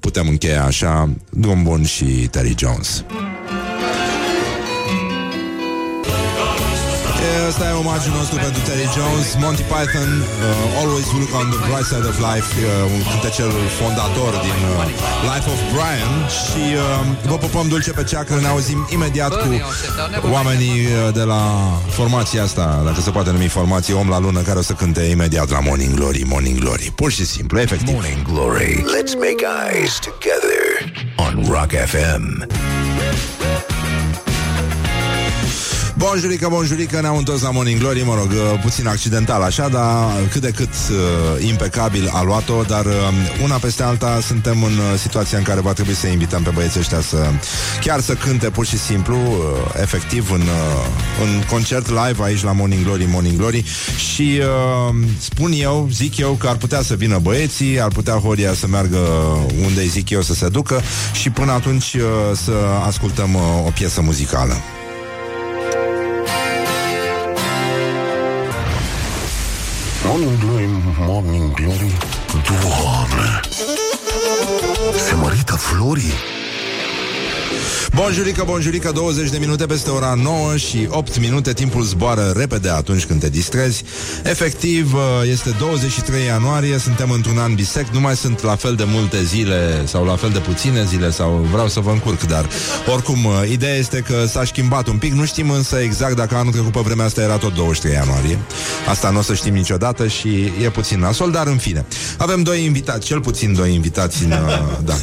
putem 0.00 0.28
încheia 0.28 0.64
așa. 0.64 1.10
Drum 1.30 1.62
bun 1.62 1.84
și 1.84 2.04
Terry 2.04 2.54
Jones. 2.58 3.04
E, 7.24 7.46
Ăsta 7.50 7.64
e 7.70 7.72
omagiul 7.84 8.14
nostru 8.20 8.36
pentru 8.44 8.60
Terry 8.68 8.88
Jones 8.96 9.26
Monty 9.44 9.64
Python, 9.72 10.10
uh, 10.20 10.80
Always 10.80 11.08
Look 11.18 11.32
on 11.40 11.46
the 11.54 11.60
Bright 11.68 11.88
Side 11.92 12.06
of 12.12 12.16
Life 12.28 12.48
uh, 12.60 12.94
Un 12.94 13.02
cântecel 13.10 13.50
fondator 13.78 14.32
din 14.46 14.58
uh, 14.72 14.76
Life 15.30 15.46
of 15.52 15.60
Brian 15.74 16.14
Și 16.38 16.64
uh, 16.74 17.30
vă 17.30 17.36
pupăm 17.44 17.66
dulce 17.72 17.90
pe 17.98 18.04
ceacră 18.10 18.36
Ne 18.44 18.50
auzim 18.54 18.80
imediat 18.96 19.32
cu 19.42 20.28
oamenii 20.36 20.78
uh, 20.86 21.14
de 21.18 21.24
la 21.32 21.42
formația 21.98 22.42
asta 22.48 22.66
Dacă 22.88 23.00
se 23.00 23.10
poate 23.16 23.30
numi 23.30 23.48
formație 23.58 23.94
Om 24.02 24.08
la 24.08 24.18
lună 24.18 24.40
Care 24.48 24.58
o 24.58 24.62
să 24.70 24.72
cânte 24.72 25.02
imediat 25.16 25.48
la 25.50 25.60
Morning 25.68 25.94
Glory 25.94 26.22
Morning 26.32 26.58
Glory 26.58 26.92
Pur 26.94 27.10
și 27.10 27.24
simplu, 27.26 27.60
efectiv 27.60 27.94
Morning 27.94 28.22
Glory. 28.32 28.84
Let's 28.96 29.14
make 29.14 29.42
eyes 29.44 29.98
together 29.98 30.62
on 31.16 31.44
Rock 31.48 31.70
FM. 31.70 32.73
Bonjurică, 35.96 36.48
bonjurică, 36.48 37.00
ne-am 37.00 37.16
întors 37.16 37.42
la 37.42 37.50
Morning 37.50 37.78
Glory, 37.78 38.02
mă 38.04 38.14
rog, 38.14 38.30
uh, 38.30 38.60
puțin 38.62 38.86
accidental 38.86 39.42
așa, 39.42 39.68
dar 39.68 40.10
cât 40.30 40.40
de 40.40 40.50
cât 40.50 40.68
uh, 40.68 41.46
impecabil 41.46 42.10
a 42.12 42.22
luat-o, 42.22 42.62
dar 42.62 42.84
uh, 42.84 42.92
una 43.42 43.56
peste 43.56 43.82
alta 43.82 44.20
suntem 44.20 44.62
în 44.62 44.72
uh, 44.72 44.98
situația 44.98 45.38
în 45.38 45.44
care 45.44 45.60
va 45.60 45.72
trebui 45.72 45.94
să 45.94 46.06
invităm 46.06 46.42
pe 46.42 46.50
băieții 46.50 46.80
ăștia 46.80 47.00
să 47.00 47.30
chiar 47.80 48.00
să 48.00 48.14
cânte 48.14 48.50
pur 48.50 48.66
și 48.66 48.78
simplu, 48.78 49.16
uh, 49.16 49.80
efectiv, 49.80 50.30
în, 50.32 50.40
uh, 50.40 50.86
în 51.22 51.42
concert 51.50 51.88
live 51.88 52.22
aici 52.22 52.42
la 52.42 52.52
Morning 52.52 52.84
Glory, 52.84 53.08
Morning 53.10 53.36
Glory 53.36 53.64
și 53.96 54.40
uh, 54.40 54.94
spun 55.18 55.52
eu, 55.56 55.88
zic 55.92 56.16
eu 56.16 56.32
că 56.32 56.48
ar 56.48 56.56
putea 56.56 56.82
să 56.82 56.94
vină 56.94 57.18
băieții, 57.18 57.80
ar 57.80 57.88
putea 57.88 58.14
Horia 58.14 58.54
să 58.54 58.66
meargă 58.66 58.98
unde 59.64 59.80
îi 59.80 59.88
zic 59.88 60.10
eu 60.10 60.22
să 60.22 60.34
se 60.34 60.48
ducă 60.48 60.82
și 61.12 61.30
până 61.30 61.52
atunci 61.52 61.94
uh, 61.94 62.02
să 62.44 62.52
ascultăm 62.86 63.34
uh, 63.34 63.66
o 63.66 63.70
piesă 63.70 64.00
muzicală. 64.00 64.54
Glory, 71.14 71.26
Morning 71.30 71.54
Glory 71.54 71.96
Doamne 72.32 73.40
Se 74.98 75.14
mărită 75.14 75.54
florii 75.54 76.33
Bonjurică, 77.94 78.42
bonjurică, 78.46 78.90
20 78.94 79.30
de 79.30 79.38
minute 79.38 79.66
peste 79.66 79.90
ora 79.90 80.14
9 80.22 80.56
și 80.56 80.86
8 80.90 81.18
minute, 81.18 81.52
timpul 81.52 81.82
zboară 81.82 82.32
repede 82.36 82.68
atunci 82.68 83.04
când 83.04 83.20
te 83.20 83.28
distrezi. 83.28 83.84
Efectiv, 84.24 84.94
uh, 84.94 85.00
este 85.30 85.54
23 85.58 86.24
ianuarie, 86.24 86.78
suntem 86.78 87.10
într-un 87.10 87.38
an 87.38 87.54
bisect, 87.54 87.92
nu 87.92 88.00
mai 88.00 88.16
sunt 88.16 88.42
la 88.42 88.56
fel 88.56 88.74
de 88.74 88.84
multe 88.86 89.22
zile 89.22 89.86
sau 89.86 90.04
la 90.04 90.16
fel 90.16 90.30
de 90.30 90.38
puține 90.38 90.84
zile 90.84 91.10
sau 91.10 91.46
vreau 91.50 91.68
să 91.68 91.80
vă 91.80 91.90
încurc, 91.90 92.22
dar 92.22 92.48
oricum, 92.92 93.24
uh, 93.24 93.32
ideea 93.50 93.74
este 93.74 94.04
că 94.06 94.26
s-a 94.26 94.44
schimbat 94.44 94.86
un 94.86 94.96
pic, 94.96 95.12
nu 95.12 95.24
știm 95.24 95.50
însă 95.50 95.76
exact 95.76 96.16
dacă 96.16 96.36
anul 96.36 96.52
trecut 96.52 96.72
pe 96.72 96.80
vremea 96.84 97.04
asta 97.04 97.22
era 97.22 97.36
tot 97.36 97.54
23 97.54 97.96
ianuarie. 97.96 98.38
Asta 98.88 99.10
nu 99.10 99.18
o 99.18 99.22
să 99.22 99.34
știm 99.34 99.54
niciodată 99.54 100.06
și 100.06 100.52
e 100.62 100.70
puțin 100.70 101.00
nasol, 101.00 101.30
dar 101.30 101.46
în 101.46 101.56
fine. 101.56 101.84
Avem 102.18 102.42
doi 102.42 102.64
invitați, 102.64 103.06
cel 103.06 103.20
puțin 103.20 103.54
doi 103.54 103.74
invitați 103.74 104.24
în, 104.24 104.30
uh, 104.30 104.38
da, 104.84 104.94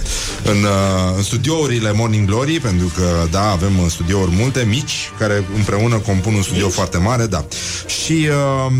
în, 0.43 0.63
uh, 0.63 1.15
în 1.17 1.23
studiourile 1.23 1.91
Morning 1.91 2.27
Glory, 2.27 2.50
pentru 2.59 2.91
că, 2.95 3.27
da, 3.31 3.49
avem 3.49 3.79
în 3.79 3.89
studiouri 3.89 4.31
multe, 4.31 4.63
mici, 4.67 5.11
care 5.19 5.43
împreună 5.55 5.97
compun 5.97 6.33
un 6.33 6.41
studio 6.41 6.69
foarte 6.69 6.97
mare, 6.97 7.25
da. 7.25 7.45
Și... 7.85 8.27
Uh, 8.67 8.73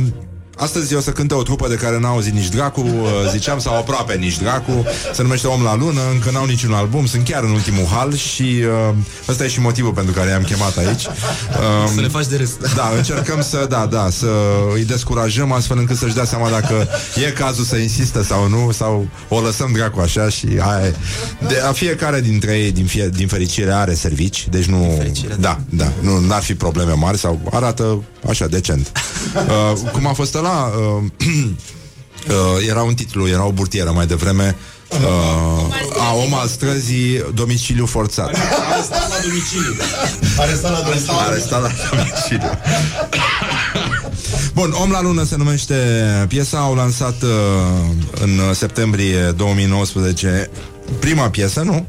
Astăzi 0.57 0.95
o 0.95 0.99
să 0.99 1.11
cânte 1.11 1.34
o 1.34 1.44
trupă 1.44 1.68
de 1.68 1.76
care 1.76 1.99
n-au 1.99 2.14
auzit 2.14 2.34
nici 2.34 2.49
dracu, 2.49 2.82
uh, 2.82 3.10
ziceam, 3.32 3.60
sau 3.60 3.78
aproape 3.78 4.15
nici 4.15 4.38
dracu, 4.38 4.86
se 5.14 5.22
numește 5.22 5.48
Om 5.48 5.64
la 5.64 5.76
Lună, 5.76 6.02
încă 6.11 6.32
n-au 6.32 6.45
niciun 6.45 6.73
album, 6.73 7.06
sunt 7.06 7.26
chiar 7.26 7.44
în 7.44 7.49
ultimul 7.49 7.86
hal 7.86 8.15
și 8.15 8.64
uh, 8.90 8.95
ăsta 9.28 9.44
e 9.44 9.48
și 9.48 9.60
motivul 9.60 9.91
pentru 9.91 10.14
care 10.14 10.30
i-am 10.30 10.44
chemat 10.44 10.78
aici. 10.78 11.06
Uh, 11.06 11.90
Să 11.95 12.02
le 12.02 12.07
faci 12.07 12.28
de 12.28 12.36
râs. 12.36 12.57
da, 12.76 12.91
încercăm 12.95 13.41
să, 13.41 13.65
da, 13.69 13.86
da, 13.86 14.10
să 14.10 14.28
îi 14.73 14.86
descurajăm 14.86 15.52
astfel 15.52 15.78
încât 15.78 15.98
să-și 15.98 16.14
dea 16.14 16.26
seama 16.26 16.49
dacă 16.49 16.88
e 17.28 17.32
cazul 17.32 17.64
să 17.64 17.76
insistă 17.76 18.23
sau 18.23 18.48
nu, 18.48 18.72
sau 18.72 19.07
o 19.30 19.40
lăsăm 19.40 19.72
dracu 19.73 19.99
așa 19.99 20.30
și 20.30 20.48
hai. 20.60 20.95
De, 21.48 21.60
a 21.68 21.72
fiecare 21.72 22.22
dintre 22.22 22.57
ei, 22.57 22.72
din, 22.72 22.86
fie, 22.86 23.10
din 23.15 23.28
fericire, 23.28 23.72
are 23.72 23.94
servici, 23.94 24.48
deci 24.49 24.65
nu... 24.65 24.94
fericire, 24.98 25.36
da, 25.40 25.60
da, 25.69 25.91
nu 26.02 26.19
n-ar 26.19 26.41
fi 26.41 26.56
probleme 26.56 26.91
mari 26.91 27.18
sau 27.18 27.40
arată 27.52 28.03
așa, 28.30 28.48
decent. 28.48 28.91
Uh, 29.35 29.91
cum 29.91 30.07
a 30.07 30.14
fost 30.14 30.35
ăla? 30.35 30.72
Uh, 30.76 31.03
uh, 32.27 32.68
era 32.69 32.81
un 32.81 32.93
titlu, 32.93 33.27
era 33.27 33.45
o 33.45 33.52
burtieră 33.52 33.91
mai 33.91 34.06
devreme 34.06 34.56
uh, 34.89 35.76
a 35.99 36.14
om 36.14 36.34
al 36.34 36.48
străzii 36.48 37.23
domiciliu 37.34 37.85
forțat. 37.85 38.38
Arestat 38.72 39.10
la 39.10 39.15
domiciliu. 39.22 39.73
Arestat 40.38 40.72
la 40.72 40.81
domiciliu. 40.81 41.15
Arestat 41.27 41.61
la 41.61 41.69
domiciliu. 41.89 42.49
Bun, 44.53 44.72
Om 44.81 44.91
la 44.91 45.02
lună 45.02 45.23
se 45.23 45.35
numește 45.38 45.76
piesa, 46.27 46.57
au 46.60 46.76
lansat 46.76 47.22
uh, 47.22 47.30
în 48.22 48.53
septembrie 48.53 49.31
2019 49.35 50.49
prima 50.99 51.30
piesă, 51.30 51.61
nu? 51.61 51.85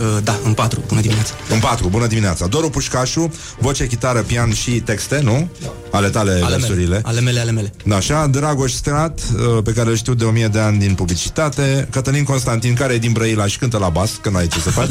Uh, 0.00 0.06
da, 0.22 0.38
în 0.44 0.52
patru. 0.52 0.82
Bună 0.86 1.00
dimineața. 1.00 1.32
În 1.50 1.58
patru, 1.58 1.88
bună 1.88 2.06
dimineața. 2.06 2.46
Doru 2.46 2.70
Pușcașu, 2.70 3.32
voce, 3.58 3.86
chitară, 3.86 4.20
pian 4.20 4.52
și 4.52 4.70
texte, 4.70 5.20
nu? 5.22 5.48
Ale 5.90 6.08
tale 6.08 6.40
Ale 6.42 6.56
versurile. 6.56 6.86
mele, 6.88 7.00
ale 7.04 7.20
mele, 7.20 7.40
ale 7.40 7.50
mele. 7.50 7.72
Da, 7.84 7.96
așa, 7.96 8.26
Dragoș 8.26 8.72
Strat, 8.72 9.20
uh, 9.20 9.62
pe 9.64 9.72
care 9.72 9.88
îl 9.88 9.96
știu 9.96 10.14
de 10.14 10.24
o 10.24 10.30
mie 10.30 10.46
de 10.48 10.58
ani 10.58 10.78
din 10.78 10.94
publicitate, 10.94 11.88
Cătălin 11.90 12.24
Constantin, 12.24 12.74
care 12.74 12.92
e 12.94 12.98
din 12.98 13.12
Brăila 13.12 13.46
și 13.46 13.58
cântă 13.58 13.78
la 13.78 13.88
bas, 13.88 14.10
că 14.22 14.30
n-ai 14.30 14.46
ce 14.46 14.60
să 14.60 14.70
faci 14.70 14.90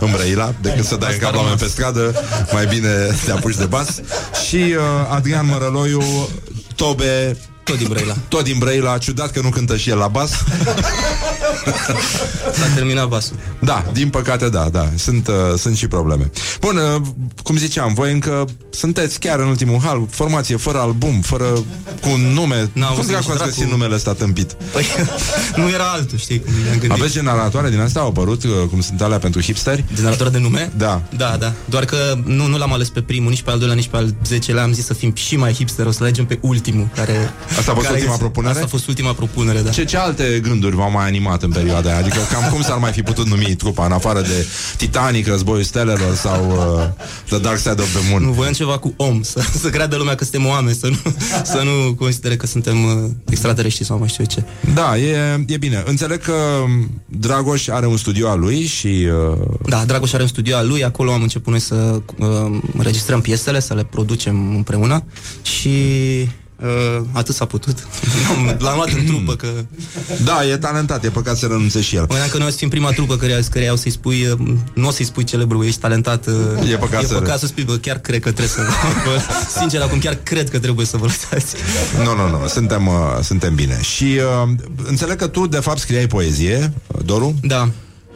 în 0.00 0.10
Brăila, 0.10 0.54
decât 0.60 0.84
să 0.84 0.96
dai 0.96 1.12
în 1.12 1.18
cap 1.18 1.32
la 1.34 1.38
oameni 1.40 1.58
pe 1.58 1.66
stradă, 1.66 2.14
mai 2.52 2.66
bine 2.66 2.88
te 3.24 3.30
apuci 3.32 3.56
de 3.56 3.64
bas. 3.66 4.00
Și 4.48 4.56
uh, 4.56 4.82
Adrian 5.10 5.46
Mărăloiu, 5.46 6.02
Tobe, 6.76 7.36
Tot 7.68 7.78
din 7.78 7.88
Brăila. 7.88 8.16
tot 8.28 8.44
din 8.44 8.58
Brăila, 8.58 8.98
ciudat 8.98 9.30
că 9.30 9.40
nu 9.40 9.48
cântă 9.48 9.76
și 9.76 9.90
el 9.90 9.96
la 9.96 10.08
bas. 10.08 10.30
S-a 12.52 12.66
terminat 12.74 13.08
basul. 13.08 13.36
Da, 13.60 13.84
din 13.92 14.08
păcate 14.08 14.48
da, 14.48 14.68
da, 14.72 14.88
sunt, 14.96 15.28
uh, 15.28 15.34
sunt 15.56 15.76
și 15.76 15.86
probleme. 15.86 16.30
Bun, 16.60 16.76
uh, 16.76 17.02
cum 17.42 17.56
ziceam, 17.56 17.94
voi 17.94 18.12
încă 18.12 18.44
sunteți 18.70 19.18
chiar 19.18 19.38
în 19.38 19.46
ultimul 19.46 19.80
hal, 19.80 20.06
formație 20.10 20.56
fără 20.56 20.78
album, 20.78 21.20
fără 21.20 21.44
cu 22.00 22.08
un 22.08 22.20
nume. 22.20 22.70
N-au 22.72 22.88
cum 22.88 22.96
auzit 22.96 23.06
dracu 23.06 23.22
nici 23.22 23.30
ați 23.30 23.38
dracu. 23.38 23.44
găsit 23.44 23.70
numele 23.70 23.94
ăsta 23.94 24.12
tâmpit? 24.12 24.56
Păi, 24.72 24.84
nu 25.62 25.68
era 25.68 25.84
altul, 25.84 26.18
știi 26.18 26.40
cum 26.40 26.52
ne-am 26.52 26.78
gândit. 26.78 26.90
Aveți 26.90 27.12
generatoare 27.12 27.70
din 27.70 27.80
astea 27.80 28.00
au 28.00 28.08
apărut, 28.08 28.44
uh, 28.44 28.50
cum 28.70 28.80
sunt 28.80 29.00
alea 29.00 29.18
pentru 29.18 29.40
hipsteri? 29.40 29.84
Generator 29.94 30.28
de 30.28 30.38
nume? 30.38 30.72
Da. 30.76 31.02
Da, 31.16 31.36
da. 31.38 31.52
Doar 31.64 31.84
că 31.84 31.96
nu, 32.24 32.46
nu 32.46 32.56
l-am 32.56 32.72
ales 32.72 32.88
pe 32.88 33.02
primul, 33.02 33.30
nici 33.30 33.42
pe 33.42 33.50
al 33.50 33.58
doilea, 33.58 33.76
nici 33.76 33.88
pe 33.88 33.96
al 33.96 34.14
zecelea. 34.24 34.62
Am 34.62 34.72
zis 34.72 34.84
să 34.84 34.94
fim 34.94 35.14
și 35.14 35.36
mai 35.36 35.52
hipster, 35.52 35.86
o 35.86 35.90
să 35.90 36.02
alegem 36.02 36.26
pe 36.26 36.38
ultimul. 36.42 36.88
Care, 36.94 37.32
Asta 37.58 37.70
a 37.70 37.74
fost 37.74 37.86
care 37.86 37.98
ultima 37.98 38.12
este- 38.12 38.24
propunere? 38.24 38.52
Asta 38.52 38.64
a 38.64 38.68
fost 38.68 38.88
ultima 38.88 39.12
propunere, 39.12 39.60
da. 39.60 39.70
Ce, 39.70 39.84
ce 39.84 39.96
alte 39.96 40.40
gânduri 40.42 40.76
v-au 40.76 40.90
mai 40.90 41.06
animat 41.06 41.42
în 41.42 41.50
perioada 41.50 41.88
aia? 41.88 41.98
Adică 41.98 42.18
cam 42.32 42.50
cum 42.52 42.62
s-ar 42.62 42.78
mai 42.78 42.92
fi 42.92 43.02
putut 43.02 43.26
numi 43.26 43.54
trupa, 43.58 43.84
în 43.84 43.92
afară 43.92 44.20
de 44.20 44.46
Titanic, 44.76 45.26
Războiul 45.26 45.62
Stelelor 45.62 46.14
sau 46.14 46.50
uh, 46.50 47.04
The 47.28 47.38
Dark 47.38 47.58
Side 47.58 47.82
of 47.82 47.96
the 47.96 48.10
Moon? 48.10 48.22
Nu, 48.22 48.30
voiam 48.30 48.52
ceva 48.52 48.78
cu 48.78 48.94
om, 48.96 49.22
să, 49.22 49.42
să 49.60 49.68
creadă 49.68 49.96
lumea 49.96 50.14
că 50.14 50.24
suntem 50.24 50.46
oameni, 50.46 50.76
să 50.76 50.88
nu, 50.88 50.96
să 51.44 51.62
nu 51.64 51.94
considere 51.94 52.36
că 52.36 52.46
suntem 52.46 52.84
uh, 52.84 53.10
extraterestri 53.30 53.84
sau 53.84 53.98
mai 53.98 54.08
știu 54.08 54.24
eu 54.28 54.42
ce. 54.42 54.72
Da, 54.74 54.96
e, 54.98 55.44
e 55.46 55.56
bine. 55.56 55.82
Înțeleg 55.86 56.20
că 56.20 56.32
um, 56.64 57.02
Dragoș 57.06 57.68
are 57.68 57.86
un 57.86 57.96
studio 57.96 58.28
al 58.28 58.40
lui 58.40 58.62
și... 58.66 58.86
Uh, 59.30 59.38
Da, 59.68 59.84
Dragoș 59.86 60.12
are 60.12 60.22
un 60.22 60.28
studio 60.28 60.56
al 60.56 60.68
lui, 60.68 60.84
acolo 60.84 61.12
am 61.12 61.22
început 61.22 61.50
noi 61.50 61.60
să 61.60 62.00
uh, 62.18 62.58
înregistrăm 62.76 63.20
piesele, 63.20 63.60
să 63.60 63.74
le 63.74 63.84
producem 63.84 64.54
împreună 64.56 65.04
și 65.42 65.70
uh, 66.62 67.04
atât 67.12 67.34
s-a 67.34 67.44
putut. 67.44 67.76
L-am, 68.28 68.56
l-am 68.58 68.74
luat 68.76 68.88
în 68.88 69.04
trupă 69.06 69.34
că... 69.34 69.48
Da, 70.24 70.46
e 70.46 70.56
talentat, 70.56 71.04
e 71.04 71.08
păcat 71.08 71.36
să 71.36 71.46
renunțe 71.46 71.80
și 71.80 71.96
el. 71.96 72.06
Mă 72.08 72.26
că 72.30 72.38
noi 72.38 72.46
o 72.46 72.50
să 72.50 72.56
fim 72.56 72.68
prima 72.68 72.90
trupă 72.90 73.16
care, 73.16 73.42
care 73.50 73.68
o 73.70 73.76
să-i 73.76 73.90
spui, 73.90 74.26
uh, 74.26 74.38
nu 74.74 74.86
o 74.86 74.90
să-i 74.90 75.04
spui 75.04 75.24
celebru, 75.24 75.64
ești 75.64 75.80
talentat. 75.80 76.26
uh, 76.26 76.70
E 76.70 76.76
păcat 76.76 77.02
e 77.02 77.06
să 77.06 77.12
păcat 77.14 77.28
râzi. 77.28 77.40
să 77.40 77.46
spui, 77.46 77.64
bă, 77.64 77.74
chiar 77.74 77.98
cred 77.98 78.20
că 78.20 78.32
trebuie 78.32 78.48
să 78.48 78.60
vă, 79.04 79.20
Sincer, 79.58 79.80
acum 79.80 79.98
chiar 79.98 80.18
cred 80.22 80.50
că 80.50 80.58
trebuie 80.58 80.86
să 80.86 80.96
vă 80.96 81.06
lăsați. 81.06 81.54
Nu, 82.04 82.14
nu, 82.14 82.28
nu, 82.28 82.46
suntem, 82.46 82.86
uh, 82.86 82.94
suntem 83.22 83.54
bine. 83.54 83.80
Și 83.82 84.04
uh, 84.44 84.50
înțeleg 84.86 85.16
că 85.16 85.26
tu, 85.26 85.46
de 85.46 85.58
fapt, 85.58 85.78
scriai 85.78 86.06
poezie, 86.06 86.72
uh, 86.86 87.00
Doru? 87.04 87.34
Da. 87.42 87.68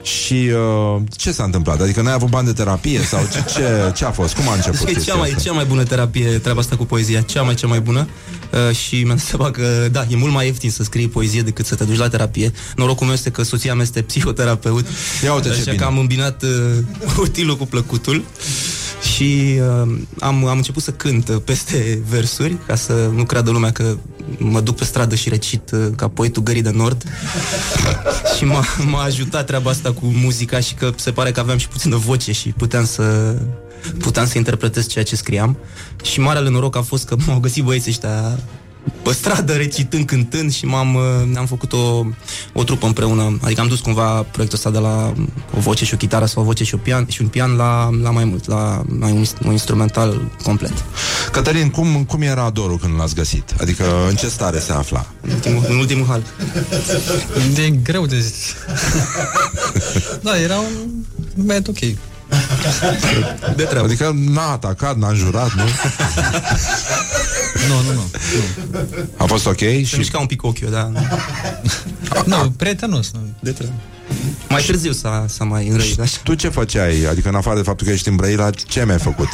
Și 0.03 0.51
uh, 0.97 1.03
ce 1.17 1.33
s-a 1.33 1.45
întâmplat? 1.45 1.81
Adică 1.81 2.03
n-ai 2.03 2.13
avut 2.13 2.29
bani 2.29 2.47
de 2.47 2.53
terapie 2.53 3.01
sau 3.01 3.21
ce, 3.33 3.45
ce, 3.55 3.93
ce 3.95 4.05
a 4.05 4.11
fost? 4.11 4.35
Cum 4.35 4.49
a 4.49 4.55
început 4.55 4.89
E 4.89 4.93
chestia 4.93 5.13
cea 5.13 5.19
mai, 5.19 5.29
asta? 5.31 5.43
cea 5.43 5.53
mai 5.53 5.65
bună 5.65 5.83
terapie 5.85 6.27
treaba 6.39 6.61
asta 6.61 6.77
cu 6.77 6.85
poezia, 6.85 7.21
cea 7.21 7.43
mai, 7.43 7.55
cea 7.55 7.67
mai 7.67 7.81
bună 7.81 8.09
uh, 8.69 8.77
și 8.77 8.95
mi-am 9.03 9.17
dat 9.17 9.25
seama 9.27 9.51
că, 9.51 9.89
da, 9.93 10.07
e 10.11 10.17
mult 10.17 10.33
mai 10.33 10.47
ieftin 10.47 10.71
să 10.71 10.83
scrii 10.83 11.09
poezie 11.09 11.41
decât 11.43 11.67
să 11.67 11.75
te 11.75 11.85
duci 11.85 11.97
la 11.99 12.09
terapie. 12.09 12.53
Norocul 12.77 13.07
meu 13.07 13.15
este 13.15 13.31
că 13.31 13.43
soția 13.43 13.75
mea 13.75 13.83
este 13.83 14.03
psihoterapeut, 14.03 14.87
Ia 15.25 15.33
uite 15.35 15.49
ce 15.49 15.55
așa 15.55 15.63
bine. 15.65 15.77
că 15.77 15.85
am 15.85 15.99
îmbinat 15.99 16.43
uh, 16.43 16.49
utilul 17.27 17.57
cu 17.57 17.67
plăcutul 17.67 18.25
și 19.03 19.59
uh, 19.61 19.99
am, 20.19 20.47
am 20.47 20.57
început 20.57 20.83
să 20.83 20.91
cânt 20.91 21.29
uh, 21.29 21.37
peste 21.45 22.03
versuri 22.09 22.57
ca 22.67 22.75
să 22.75 23.11
nu 23.15 23.25
creadă 23.25 23.51
lumea 23.51 23.73
că 23.73 23.97
mă 24.39 24.61
duc 24.61 24.77
pe 24.77 24.85
stradă 24.85 25.15
și 25.15 25.29
recit 25.29 25.71
uh, 25.71 25.87
ca 25.97 26.09
poetul 26.09 26.43
Gării 26.43 26.63
de 26.63 26.71
Nord. 26.71 27.05
Și 28.37 28.45
m-a, 28.45 28.65
m-a 28.91 29.03
ajutat 29.03 29.47
treaba 29.47 29.71
asta 29.71 29.93
cu 29.93 30.05
muzica 30.05 30.61
și 30.61 30.75
că 30.75 30.93
se 30.97 31.13
pare 31.13 31.31
că 31.31 31.41
aveam 31.41 31.59
și 31.59 31.69
puțină 31.69 31.97
voce 31.97 32.33
și 32.33 32.49
puteam 32.49 32.85
să 32.85 33.37
puteam 33.99 34.27
să 34.27 34.39
interpretez 34.39 34.87
ceea 34.87 35.05
ce 35.05 35.17
scriam. 35.17 35.57
Și 36.03 36.21
marele 36.21 36.49
noroc 36.49 36.77
a 36.77 36.83
fost 36.83 37.05
că 37.07 37.17
m-au 37.27 37.39
găsit 37.39 37.65
băieții 37.65 37.91
ăștia 37.91 38.39
pe 39.03 39.13
stradă 39.13 39.53
recitând, 39.53 40.07
cântând 40.07 40.53
și 40.53 40.65
m-am, 40.67 40.95
uh, 40.95 41.37
am 41.37 41.47
făcut 41.47 41.73
o, 41.73 42.07
o 42.53 42.65
trupă 42.65 42.87
împreună. 42.87 43.39
Adică 43.43 43.61
am 43.61 43.69
dus 43.69 43.81
cumva 43.81 44.23
proiectul 44.23 44.59
ăsta 44.59 44.71
de 44.71 44.79
la 44.79 45.13
o 45.57 45.61
voce 45.61 45.85
și 45.85 45.95
o 45.95 45.97
chitară 45.97 46.25
sau 46.25 46.43
o 46.43 46.45
voce 46.45 46.65
și, 46.65 46.75
o 46.75 46.79
pian, 46.79 47.07
și 47.09 47.23
un 47.23 47.29
pian 47.29 47.57
la, 47.57 47.91
la 48.03 48.11
mai 48.11 48.25
mult, 48.25 48.47
la, 48.47 48.83
la 49.01 49.07
un, 49.07 49.25
inst- 49.25 49.45
un 49.45 49.51
instrumental 49.51 50.31
complet. 50.43 50.85
Cătălin, 51.33 51.71
cum, 51.71 52.05
cum 52.05 52.23
era 52.23 52.51
Doru 52.51 52.77
când 52.77 52.99
l-ați 52.99 53.15
găsit? 53.15 53.55
Adică 53.61 53.85
în 54.09 54.15
ce 54.15 54.29
stare 54.29 54.59
se 54.59 54.73
afla? 54.73 55.07
În 55.21 55.33
ultimul, 55.33 55.65
în 55.69 55.77
ultimul 55.77 56.07
hal. 56.07 56.23
De 57.55 57.71
greu 57.71 58.07
de 58.07 58.21
zis. 58.21 58.55
da, 60.23 60.41
era 60.41 60.59
un 60.59 61.05
băiat 61.35 61.69
ok. 61.69 61.79
De 63.57 63.63
treabă. 63.63 63.87
Adică 63.87 64.13
n-a 64.15 64.51
atacat, 64.51 64.97
n-a 64.97 65.09
înjurat, 65.09 65.53
nu? 65.61 65.63
Nu, 67.69 67.83
nu, 67.87 67.93
nu. 67.93 68.11
A 69.17 69.25
fost 69.25 69.47
ok 69.47 69.59
Se 69.59 69.83
și... 69.83 69.97
mișca 69.97 70.19
un 70.19 70.27
pic 70.27 70.43
ochiul, 70.45 70.71
da. 70.71 70.91
Nu, 72.27 72.51
prietenos. 72.57 73.11
Nu. 73.13 73.21
De 73.41 73.51
treabă. 73.51 73.75
Mai 74.49 74.63
târziu 74.63 74.93
s-a, 74.93 75.25
s-a 75.29 75.45
mai 75.45 75.69
înrăit, 75.69 76.01
așa. 76.01 76.19
Tu 76.25 76.35
ce 76.35 76.49
făceai? 76.49 77.05
Adică 77.11 77.29
în 77.29 77.35
afară 77.35 77.57
de 77.57 77.63
faptul 77.63 77.87
că 77.87 77.93
ești 77.93 78.09
în 78.09 78.17
Brăila, 78.17 78.51
ce 78.51 78.85
mi-ai 78.85 78.99
făcut? 78.99 79.29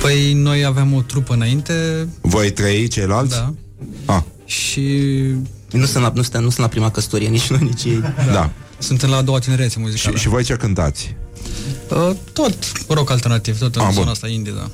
Păi 0.00 0.32
noi 0.32 0.64
aveam 0.64 0.92
o 0.94 1.00
trupă 1.02 1.34
înainte, 1.34 2.08
Voi 2.20 2.50
trei, 2.50 2.88
ceilalți? 2.88 3.36
da, 3.36 3.54
Ah, 4.04 4.22
și 4.44 5.00
Nu 5.70 5.84
sunt 5.86 6.02
la, 6.02 6.12
nu 6.14 6.22
sunt, 6.22 6.34
nu 6.42 6.48
sunt 6.48 6.58
la 6.58 6.66
prima 6.68 6.90
căsătorie, 6.90 7.28
nici 7.28 7.46
noi, 7.50 7.60
nici 7.62 7.84
ei. 7.84 8.02
da. 8.32 8.50
suntem 8.78 9.10
la 9.10 9.16
a 9.16 9.22
doua 9.22 9.38
tinerețe 9.38 9.68
Și, 9.70 9.78
muzicală. 9.78 10.16
și 10.16 10.28
voi 10.28 10.42
ce 10.42 10.54
cântați? 10.54 11.14
Uh, 11.90 12.10
tot 12.32 12.54
rock 12.88 13.10
alternativ, 13.10 13.58
tot 13.58 13.76
în 13.76 13.82
Ah, 13.82 13.88
zona 13.92 14.02
bun. 14.04 14.12
asta 14.12 14.28
indie, 14.28 14.52
da. 14.56 14.70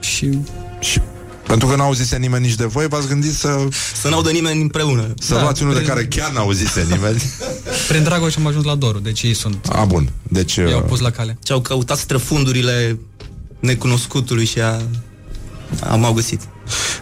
Și 0.00 0.38
Și 0.80 1.00
Pentru 1.46 1.68
că 1.68 1.76
n-a 1.76 1.84
auzise 1.84 2.16
nimeni 2.16 2.44
nici 2.46 2.54
de 2.54 2.64
voi, 2.64 2.88
v-ați 2.88 3.08
gândit 3.08 3.34
să... 3.34 3.68
Să 4.00 4.08
n-audă 4.08 4.30
nimeni 4.30 4.60
împreună. 4.60 5.14
Să 5.18 5.34
da, 5.34 5.40
luați 5.40 5.62
unul 5.62 5.74
de 5.74 5.82
care 5.82 6.06
chiar 6.06 6.30
n-a 6.30 6.40
auzise 6.40 6.86
nimeni. 6.90 7.22
Prin 7.88 8.02
Dragoș 8.02 8.36
am 8.36 8.46
ajuns 8.46 8.64
la 8.64 8.74
Doru, 8.74 8.98
deci 8.98 9.22
ei 9.22 9.34
sunt. 9.34 9.66
A, 9.72 9.84
bun. 9.84 10.12
Deci... 10.22 10.54
I-au 10.54 10.78
uh, 10.80 10.84
pus 10.88 11.00
la 11.00 11.10
cale. 11.10 11.38
Ce 11.42 11.52
au 11.52 11.60
căutat 11.60 11.98
străfundurile 11.98 12.98
necunoscutului 13.60 14.44
și 14.44 14.60
a... 14.60 14.80
am 15.80 16.04
au 16.04 16.12
găsit. 16.12 16.40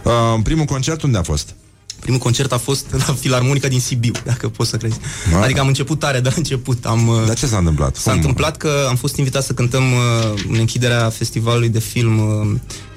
Uh, 0.03 0.11
primul 0.43 0.65
concert 0.65 1.01
unde 1.01 1.17
a 1.17 1.23
fost? 1.23 1.55
Primul 2.01 2.19
concert 2.19 2.51
a 2.51 2.57
fost 2.57 2.85
la 3.07 3.13
Filarmonica 3.13 3.67
din 3.67 3.79
Sibiu, 3.79 4.11
dacă 4.25 4.49
poți 4.49 4.69
să 4.69 4.77
crezi. 4.77 4.97
Ma. 5.31 5.41
Adică 5.41 5.59
am 5.59 5.67
început 5.67 5.99
tare 5.99 6.19
de 6.19 6.27
la 6.29 6.33
început. 6.37 6.85
Am, 6.85 7.07
uh, 7.07 7.23
Dar 7.25 7.35
ce 7.35 7.45
s-a 7.47 7.57
întâmplat? 7.57 7.95
S-a 7.95 8.11
întâmplat 8.11 8.57
că 8.57 8.85
am 8.89 8.95
fost 8.95 9.15
invitat 9.15 9.43
să 9.43 9.53
cântăm 9.53 9.83
uh, 9.83 10.41
în 10.49 10.55
închiderea 10.59 11.09
festivalului 11.09 11.69
de 11.69 11.79
film 11.79 12.19
uh, 12.19 12.47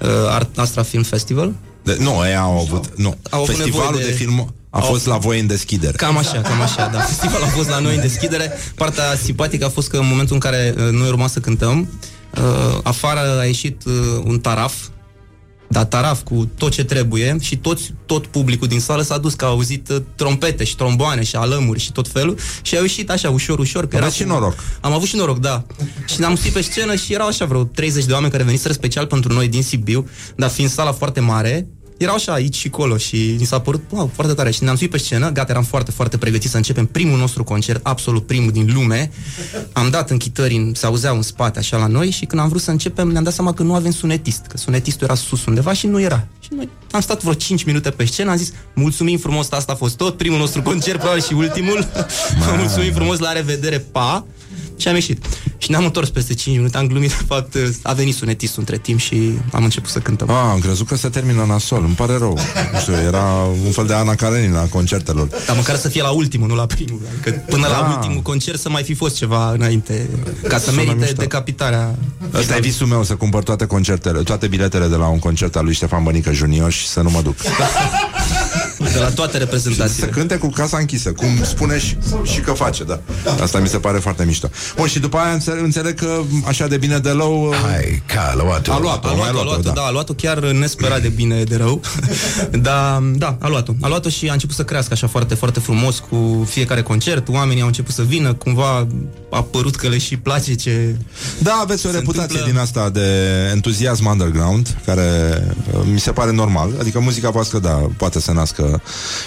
uh, 0.01 0.09
Art 0.28 0.59
Astra 0.59 0.82
Film 0.82 1.02
Festival. 1.02 1.52
De, 1.82 1.97
nu, 2.01 2.10
ei 2.26 2.36
au 2.36 2.59
avut... 2.59 2.90
Nu. 2.97 3.16
Au 3.31 3.43
avut 3.43 3.55
Festivalul 3.55 3.85
nevoie 3.90 4.05
de... 4.05 4.10
de- 4.10 4.16
film 4.16 4.55
a 4.70 4.78
au- 4.78 4.85
fost 4.86 5.06
la 5.06 5.16
voi 5.16 5.40
în 5.40 5.47
deschidere. 5.47 5.97
Cam 5.97 6.16
așa, 6.16 6.40
cam 6.40 6.60
așa, 6.60 6.90
da. 6.93 6.98
Festivalul 7.12 7.47
a 7.47 7.51
fost 7.51 7.68
la 7.68 7.78
noi 7.78 7.94
în 7.94 8.01
deschidere. 8.01 8.52
Partea 8.74 9.05
simpatică 9.22 9.64
a 9.64 9.68
fost 9.68 9.89
că 9.89 9.97
în 9.97 10.06
momentul 10.06 10.35
în 10.35 10.40
care 10.40 10.74
uh, 10.76 10.90
noi 10.90 11.09
urma 11.09 11.26
să 11.26 11.39
cântăm, 11.40 11.89
uh, 12.35 12.78
afară 12.82 13.39
a 13.40 13.44
ieșit 13.44 13.82
uh, 13.86 13.93
un 14.24 14.39
taraf, 14.39 14.74
da, 15.68 15.84
taraf 15.84 16.22
cu 16.22 16.50
tot 16.58 16.72
ce 16.72 16.84
trebuie 16.84 17.36
și 17.40 17.56
toți, 17.56 17.94
tot 18.06 18.26
publicul 18.26 18.68
din 18.68 18.80
sală 18.80 19.02
s-a 19.02 19.18
dus 19.18 19.34
că 19.34 19.44
a 19.44 19.48
auzit 19.48 19.88
uh, 19.88 19.96
trompete 20.16 20.64
și 20.64 20.76
tromboane 20.76 21.22
și 21.22 21.36
alămuri 21.36 21.80
și 21.80 21.92
tot 21.92 22.08
felul 22.08 22.38
și 22.62 22.76
au 22.76 22.82
ieșit 22.82 23.10
așa 23.10 23.30
ușor, 23.30 23.58
ușor. 23.58 23.86
Că 23.88 23.96
Aveți 23.96 24.16
și 24.16 24.24
noroc. 24.24 24.54
Am 24.80 24.92
avut 24.92 25.08
și 25.08 25.16
noroc, 25.16 25.38
da. 25.38 25.64
Și 26.06 26.20
ne-am 26.20 26.36
suit 26.36 26.52
pe 26.52 26.60
scenă 26.60 26.94
și 26.94 27.12
erau 27.12 27.26
așa 27.26 27.44
vreo 27.44 27.64
30 27.64 28.04
de 28.04 28.12
oameni 28.12 28.32
care 28.32 28.42
veniseră 28.42 28.72
special 28.72 29.06
pentru 29.06 29.32
noi 29.32 29.48
din 29.48 29.62
Sibiu, 29.62 30.08
dar 30.36 30.50
fiind 30.50 30.70
sala 30.70 30.92
foarte 30.92 31.20
mare, 31.20 31.68
erau 31.96 32.14
așa 32.14 32.32
aici 32.32 32.56
și 32.56 32.70
acolo 32.72 32.96
și 32.96 33.36
ni 33.38 33.44
s-a 33.44 33.58
părut 33.58 33.82
wow, 33.90 34.10
foarte 34.14 34.34
tare. 34.34 34.50
Și 34.50 34.62
ne-am 34.62 34.76
suit 34.76 34.90
pe 34.90 34.98
scenă, 34.98 35.30
gata, 35.30 35.50
eram 35.52 35.62
foarte, 35.62 35.90
foarte 35.90 36.18
pregătiți 36.18 36.50
să 36.50 36.56
începem 36.56 36.86
primul 36.86 37.18
nostru 37.18 37.44
concert, 37.44 37.86
absolut 37.86 38.26
primul 38.26 38.50
din 38.50 38.70
lume. 38.74 39.10
Am 39.72 39.90
dat 39.90 40.10
închitări, 40.10 40.54
în, 40.54 40.74
se 40.74 40.86
auzeau 40.86 41.16
în 41.16 41.22
spate 41.22 41.58
așa 41.58 41.76
la 41.76 41.86
noi 41.86 42.10
și 42.10 42.24
când 42.24 42.40
am 42.40 42.48
vrut 42.48 42.60
să 42.60 42.70
începem 42.70 43.08
ne-am 43.08 43.24
dat 43.24 43.32
seama 43.32 43.52
că 43.52 43.62
nu 43.62 43.74
avem 43.74 43.90
sunetist, 43.90 44.46
că 44.46 44.56
sunetistul 44.56 45.06
era 45.06 45.14
sus 45.14 45.44
undeva 45.44 45.72
și 45.72 45.86
nu 45.86 46.00
era. 46.00 46.26
Și 46.40 46.48
noi 46.54 46.68
am 46.90 47.00
stat 47.00 47.20
vreo 47.20 47.34
5 47.34 47.64
minute 47.64 47.90
pe 47.90 48.04
scenă, 48.04 48.30
am 48.30 48.36
zis, 48.36 48.52
mulțumim 48.74 49.18
frumos, 49.18 49.50
asta 49.50 49.72
a 49.72 49.74
fost 49.76 49.96
tot, 49.96 50.16
primul 50.16 50.38
nostru 50.38 50.62
concert, 50.62 50.98
probabil 50.98 51.22
și 51.22 51.32
ultimul. 51.32 51.88
mulțumim 52.58 52.92
frumos, 52.92 53.18
la 53.18 53.32
revedere, 53.32 53.78
pa! 53.78 54.26
Și 54.76 54.88
am 54.88 54.94
ieșit. 54.94 55.24
Și 55.59 55.70
ne-am 55.70 55.84
întors 55.84 56.09
peste 56.09 56.34
5 56.34 56.56
minute, 56.56 56.76
am 56.76 56.86
glumit, 56.86 57.09
de 57.09 57.24
fapt, 57.26 57.56
a 57.82 57.92
venit 57.92 58.14
sunetistul 58.14 58.59
între 58.60 58.76
timp 58.78 58.98
și 59.01 59.30
am 59.52 59.64
început 59.64 59.90
să 59.90 59.98
cântăm. 59.98 60.30
Ah, 60.30 60.36
am 60.51 60.59
crezut 60.59 60.86
că 60.86 60.96
se 60.96 61.09
termină 61.09 61.44
nasol, 61.44 61.84
îmi 61.84 61.94
pare 61.94 62.16
rău. 62.18 62.38
Nu 62.72 62.78
știu, 62.78 62.92
era 62.92 63.24
un 63.64 63.70
fel 63.70 63.86
de 63.86 63.92
Ana 63.94 64.14
Karenina 64.14 64.60
a 64.60 64.64
concertelor. 64.64 65.28
Dar 65.46 65.56
măcar 65.56 65.76
să 65.76 65.88
fie 65.88 66.02
la 66.02 66.10
ultimul, 66.10 66.48
nu 66.48 66.55
la 66.55 66.66
primul. 66.66 67.01
Adică 67.12 67.30
până 67.48 67.68
Da. 67.68 67.78
la 67.78 67.94
ultimul 67.96 68.22
concert 68.22 68.60
să 68.60 68.68
mai 68.68 68.82
fi 68.82 68.94
fost 68.94 69.16
ceva 69.16 69.51
înainte, 69.52 70.09
ca 70.48 70.59
să 70.59 70.64
Sună 70.64 70.76
merite 70.76 70.94
mișto. 70.98 71.20
decapitarea. 71.20 71.94
Ăsta 72.34 72.56
e 72.56 72.60
visul 72.60 72.86
meu, 72.86 73.05
să 73.05 73.14
cumpăr 73.14 73.42
toate 73.42 73.66
concertele, 73.66 74.22
toate 74.22 74.46
biletele 74.46 74.86
de 74.86 74.96
la 74.96 75.06
un 75.06 75.18
concert 75.18 75.56
al 75.56 75.64
lui 75.64 75.74
Ștefan 75.74 76.02
Bănică 76.02 76.32
Junior 76.32 76.70
și 76.72 76.86
să 76.86 77.01
nu 77.01 77.10
mă 77.10 77.20
duc. 77.22 77.36
De 78.78 78.98
la 78.98 79.09
toate 79.10 79.32
Să 79.32 79.38
reprezentațiile. 79.38 80.06
cânte 80.06 80.36
cu 80.36 80.48
casa 80.48 80.76
închisă, 80.78 81.12
cum 81.12 81.44
spune 81.44 81.78
și, 81.78 81.96
și 82.22 82.40
că 82.40 82.52
face, 82.52 82.84
da. 82.84 83.01
Asta 83.42 83.59
mi 83.59 83.68
se 83.68 83.78
pare 83.78 83.98
foarte 83.98 84.24
mișto. 84.24 84.48
Bun, 84.76 84.86
și 84.86 84.98
după 84.98 85.16
aia 85.16 85.32
înțeleg, 85.32 85.62
înțeleg 85.62 85.94
că 85.98 86.20
așa 86.46 86.66
de 86.66 86.76
bine 86.76 86.98
de 86.98 87.10
rău... 87.10 87.55
Hai, 87.62 88.02
că 88.06 88.18
a 88.18 88.34
luat-o. 88.42 88.72
A 88.72 88.78
luat-o, 88.78 89.09
A 89.09 89.12
mai 89.12 89.18
luat-o, 89.32 89.38
a 89.40 89.44
luat-o, 89.44 89.70
da. 89.70 89.82
a 89.82 89.90
luat-o 89.90 90.12
chiar 90.12 90.38
nesperat 90.38 91.02
de 91.02 91.09
bine 91.09 91.42
de 91.42 91.56
rău. 91.56 91.80
Dar, 92.66 92.98
da, 92.98 93.36
a 93.40 93.48
luat-o. 93.48 93.72
A 93.80 93.88
luat-o 93.88 94.09
și 94.09 94.28
a 94.28 94.32
început 94.32 94.55
să 94.55 94.64
crească 94.64 94.92
așa 94.92 95.06
foarte, 95.06 95.34
foarte 95.34 95.60
frumos 95.60 95.98
cu 96.10 96.46
fiecare 96.51 96.82
concert. 96.82 97.28
Oamenii 97.28 97.60
au 97.60 97.66
început 97.66 97.94
să 97.94 98.02
vină, 98.02 98.32
cumva 98.34 98.86
a 99.30 99.42
părut 99.42 99.76
că 99.76 99.88
le 99.88 99.98
și 99.98 100.16
place 100.16 100.55
ce... 100.55 100.94
Da, 101.38 101.59
aveți 101.62 101.86
o 101.86 101.90
Se 101.90 101.96
reputație 101.96 102.22
întâmplă- 102.38 102.51
din 102.51 102.60
asta 102.60 102.90
de 102.90 103.09
entuziasm 103.52 104.06
underground, 104.06 104.76
care 104.86 105.02
uh, 105.74 105.80
mi 105.92 106.01
se 106.01 106.10
pare 106.12 106.32
normal. 106.32 106.70
Adică 106.80 107.01
muzica 107.01 107.30
voastră, 107.30 107.59
da, 107.59 107.70
poate 107.96 108.20
să 108.20 108.32
nască 108.32 108.62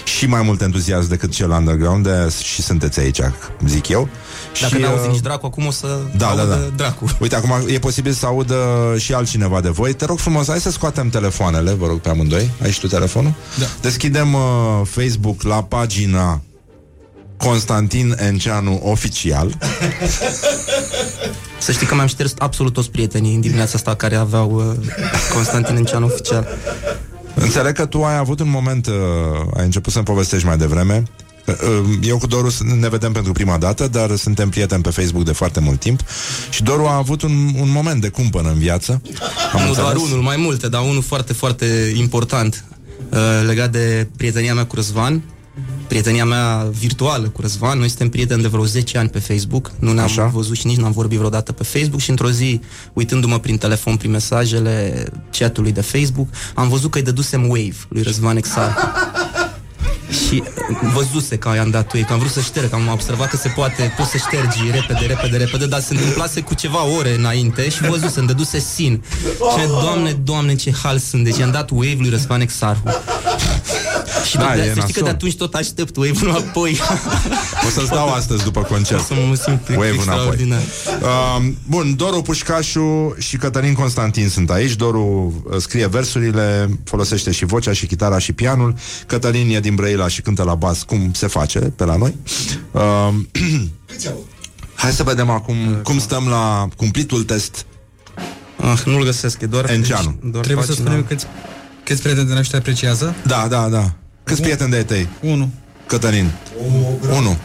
și 0.04 0.26
mai 0.26 0.42
mult 0.42 0.60
entuziasm 0.60 1.08
decât 1.08 1.32
cel 1.32 1.50
underground, 1.50 2.04
de 2.04 2.32
și 2.42 2.62
sunteți 2.62 3.00
aici, 3.00 3.20
zic 3.66 3.88
eu. 3.88 4.08
Dacă 4.60 4.74
și, 4.76 4.80
n-auzi 4.80 5.06
uh, 5.06 5.10
nici 5.10 5.20
dracu, 5.20 5.46
acum 5.46 5.66
o 5.66 5.70
să 5.70 5.86
Da, 6.16 6.24
da, 6.24 6.30
audă 6.30 6.44
da. 6.44 6.72
dracu. 6.76 7.04
Uite, 7.20 7.36
acum 7.36 7.52
e 7.66 7.78
posibil 7.78 8.12
să 8.12 8.26
audă 8.26 8.56
și 8.98 9.14
altcineva 9.14 9.60
de 9.60 9.68
voi. 9.68 9.94
Te 9.94 10.04
rog 10.04 10.18
frumos, 10.18 10.46
hai 10.48 10.60
să 10.60 10.70
scoatem 10.70 11.08
telefoanele, 11.08 11.72
vă 11.72 11.86
rog 11.86 11.98
pe 11.98 12.08
amândoi. 12.08 12.50
Ai 12.62 12.70
și 12.70 12.80
tu 12.80 12.86
telefonul? 12.86 13.34
Da. 13.58 13.66
Deschidem 13.80 14.34
uh, 14.34 14.40
Facebook 14.84 15.42
la 15.42 15.62
pagina 15.62 16.40
Constantin 17.36 18.14
Enceanu 18.18 18.80
Oficial. 18.84 19.54
Să 21.58 21.72
știi 21.72 21.86
că 21.86 21.94
mi-am 21.94 22.06
șters 22.06 22.34
absolut 22.38 22.72
toți 22.72 22.90
prietenii 22.90 23.34
în 23.34 23.40
dimineața 23.40 23.72
asta 23.74 23.94
care 23.94 24.16
aveau 24.16 24.50
uh, 24.50 24.86
Constantin 25.34 25.76
Enceanu 25.76 26.06
oficial. 26.06 26.48
Înțeleg 27.40 27.74
că 27.74 27.86
tu 27.86 28.04
ai 28.04 28.16
avut 28.16 28.40
un 28.40 28.50
moment, 28.50 28.86
uh, 28.86 28.94
ai 29.56 29.64
început 29.64 29.92
să-mi 29.92 30.04
povestești 30.04 30.46
mai 30.46 30.56
devreme. 30.56 31.02
Uh, 31.46 31.54
Eu 32.02 32.18
cu 32.18 32.26
Doru 32.26 32.48
s- 32.50 32.60
ne 32.80 32.88
vedem 32.88 33.12
pentru 33.12 33.32
prima 33.32 33.58
dată, 33.58 33.88
dar 33.88 34.16
suntem 34.16 34.48
prieteni 34.48 34.82
pe 34.82 34.90
Facebook 34.90 35.24
de 35.24 35.32
foarte 35.32 35.60
mult 35.60 35.80
timp 35.80 36.00
și 36.50 36.62
Doru 36.62 36.86
a 36.86 36.96
avut 36.96 37.22
un, 37.22 37.30
un 37.60 37.70
moment 37.70 38.00
de 38.00 38.08
cumpănă 38.08 38.48
în 38.48 38.58
viață. 38.58 38.92
Am 39.52 39.60
nu 39.66 39.74
doar 39.74 39.86
înțeles. 39.92 40.10
unul, 40.10 40.22
mai 40.22 40.36
multe, 40.36 40.68
dar 40.68 40.82
unul 40.82 41.02
foarte, 41.02 41.32
foarte 41.32 41.92
important 41.96 42.64
uh, 43.10 43.18
legat 43.46 43.70
de 43.70 44.08
prietenia 44.16 44.54
mea 44.54 44.66
cu 44.66 44.74
Răzvan. 44.74 45.22
Prietenia 45.88 46.24
mea 46.24 46.66
virtuală 46.70 47.28
cu 47.28 47.40
Răzvan. 47.40 47.78
Noi 47.78 47.88
suntem 47.88 48.08
prieteni 48.08 48.42
de 48.42 48.48
vreo 48.48 48.64
10 48.64 48.98
ani 48.98 49.08
pe 49.08 49.18
Facebook. 49.18 49.70
Nu 49.78 49.92
ne-am 49.92 50.06
Așa. 50.06 50.26
văzut 50.26 50.56
și 50.56 50.66
nici 50.66 50.76
n-am 50.76 50.92
vorbit 50.92 51.18
vreodată 51.18 51.52
pe 51.52 51.62
Facebook 51.62 52.00
și 52.00 52.10
într-o 52.10 52.30
zi, 52.30 52.60
uitându-mă 52.92 53.38
prin 53.38 53.56
telefon, 53.56 53.96
prin 53.96 54.10
mesajele 54.10 55.04
chatului 55.30 55.72
de 55.72 55.80
Facebook, 55.80 56.28
am 56.54 56.68
văzut 56.68 56.90
că 56.90 56.98
îi 56.98 57.04
dădusem 57.04 57.48
wave 57.48 57.76
lui 57.88 58.02
Răzvan 58.02 58.36
Exar. 58.36 58.76
Și 60.10 60.42
văzuse 60.94 61.36
că 61.36 61.52
i-am 61.54 61.70
dat 61.70 61.92
wave, 61.92 62.06
că 62.06 62.12
am 62.12 62.18
vrut 62.18 62.30
să 62.30 62.40
șterg, 62.40 62.68
că 62.68 62.74
am 62.74 62.88
observat 62.92 63.28
că 63.28 63.36
se 63.36 63.48
poate, 63.48 63.92
poți 63.96 64.10
să 64.10 64.16
ștergi 64.16 64.70
repede, 64.70 65.06
repede, 65.06 65.36
repede, 65.36 65.66
dar 65.66 65.80
se 65.80 65.94
întâmplase 65.94 66.40
cu 66.40 66.54
ceva 66.54 66.84
ore 66.98 67.14
înainte 67.14 67.68
și 67.68 67.82
văzuse, 67.82 68.18
îmi 68.18 68.26
dăduse 68.28 68.58
sin. 68.58 69.02
Și 69.38 69.42
am 69.42 69.60
zis, 69.60 69.68
doamne, 69.82 70.12
doamne, 70.12 70.54
ce 70.54 70.72
hal 70.82 70.98
sunt, 70.98 71.24
deci 71.24 71.36
i-am 71.38 71.50
dat 71.50 71.70
wave 71.70 71.96
lui 71.98 72.10
Răzvan 72.10 72.40
Exarhu. 72.40 72.82
Și 74.28 74.36
Da, 74.36 74.44
da, 74.44 74.54
de, 74.54 74.60
e 74.60 74.64
să 74.64 74.70
știi 74.70 74.74
că 74.80 74.84
nasol. 74.84 75.02
de 75.02 75.08
atunci 75.08 75.36
tot 75.36 75.54
aștept 75.54 75.96
wave-ul 75.96 76.28
înapoi. 76.28 76.78
O 77.66 77.70
să-ți 77.70 77.90
dau 77.90 78.08
astăzi 78.18 78.44
după 78.44 78.60
concert. 78.60 79.00
O 79.00 79.02
să 79.02 79.14
mă 79.28 79.34
simt 79.34 79.68
Wave 79.68 79.88
extraordinar. 79.94 80.60
înapoi. 81.00 81.46
Uh, 81.48 81.52
bun, 81.66 81.96
Doru 81.96 82.22
Pușcașu 82.22 83.14
și 83.18 83.36
Cătălin 83.36 83.74
Constantin 83.74 84.28
sunt 84.28 84.50
aici. 84.50 84.74
Doru 84.76 85.34
uh, 85.50 85.56
scrie 85.60 85.86
versurile, 85.86 86.68
folosește 86.84 87.30
și 87.30 87.44
vocea, 87.44 87.72
și 87.72 87.86
chitara, 87.86 88.18
și 88.18 88.32
pianul. 88.32 88.74
Cătălin 89.06 89.54
e 89.54 89.60
din 89.60 89.74
Brăila 89.74 89.97
și 90.06 90.22
cântă 90.22 90.42
la 90.42 90.54
bas, 90.54 90.82
cum 90.82 91.12
se 91.12 91.26
face 91.26 91.58
pe 91.58 91.84
la 91.84 91.96
noi. 91.96 92.16
Uh, 92.70 93.14
hai 94.74 94.90
să 94.90 95.02
vedem 95.02 95.30
acum 95.30 95.56
cum 95.82 95.98
stăm 95.98 96.28
la 96.28 96.68
cumplitul 96.76 97.24
test. 97.24 97.66
Ah, 98.60 98.82
nu-l 98.84 99.04
găsesc, 99.04 99.40
e 99.40 99.46
doar... 99.46 99.70
Enceanu. 99.70 100.18
doar 100.24 100.44
Trebuie 100.44 100.64
să 100.66 100.70
pagina. 100.72 100.88
spunem 100.88 101.06
câți, 101.08 101.26
câți 101.84 102.02
prieteni 102.02 102.28
de 102.28 102.34
noștri 102.34 102.56
apreciază. 102.56 103.14
Da, 103.26 103.46
da, 103.48 103.68
da. 103.68 103.92
Câți 104.24 104.40
prieteni 104.40 104.70
de 104.70 104.82
tăi? 104.82 105.08
Unu. 105.22 105.50
Cătălin. 105.86 106.30
Unu. 107.16 107.36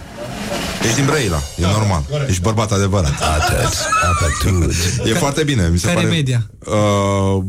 Ești 0.84 0.96
din 0.96 1.06
Brăila, 1.06 1.42
e 1.58 1.62
normal. 1.66 2.04
Ești 2.30 2.42
bărbat 2.42 2.72
adevărat. 2.72 3.12
Atât, 3.22 3.74
apătut. 4.12 4.74
E 5.06 5.14
foarte 5.14 5.44
bine, 5.44 5.70
mi 5.72 5.78
se 5.80 5.86
Care 5.88 5.96
pare. 6.00 6.08
e 6.08 6.16
media? 6.16 6.50
Uh, 6.66 7.44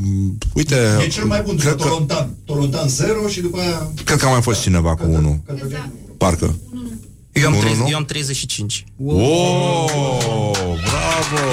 uite, 0.54 0.76
E 1.04 1.06
cel 1.08 1.24
mai 1.24 1.42
bun, 1.46 1.56
cred 1.56 1.70
după 1.70 1.82
că, 1.82 1.88
Tolontan. 1.88 2.30
Tolontan 2.44 2.88
0 2.88 3.28
și 3.28 3.40
după 3.40 3.58
aia... 3.60 3.90
cred 4.04 4.18
că 4.18 4.26
a 4.26 4.30
mai 4.30 4.42
fost 4.42 4.60
cineva 4.62 4.94
cu 4.94 5.04
unul. 5.08 5.38
Parcă. 6.18 6.54
Eu 7.32 7.46
am, 7.46 7.52
Nu, 7.52 7.58
nu, 7.58 7.62
30, 7.64 7.82
nu? 7.82 7.88
eu 7.90 7.96
am 7.96 8.04
35. 8.04 8.84
Oh, 9.04 9.86
bravo! 10.82 11.03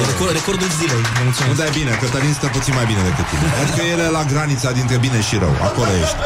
E 0.01 0.03
record, 0.11 0.31
recordul 0.39 0.69
zilei. 0.79 1.03
Vă 1.15 1.17
Nu 1.17 1.23
mulțumesc. 1.27 1.57
dai 1.63 1.71
bine, 1.79 1.91
Cătălin 2.01 2.33
stă 2.39 2.47
puțin 2.57 2.73
mai 2.79 2.85
bine 2.91 3.01
decât 3.09 3.25
tine. 3.31 3.45
Adică 3.63 3.81
el 3.93 3.99
e 4.07 4.09
la 4.19 4.23
granița 4.31 4.69
dintre 4.79 4.97
bine 5.05 5.19
și 5.27 5.35
rău. 5.43 5.53
Acolo 5.69 5.91
ești. 6.03 6.17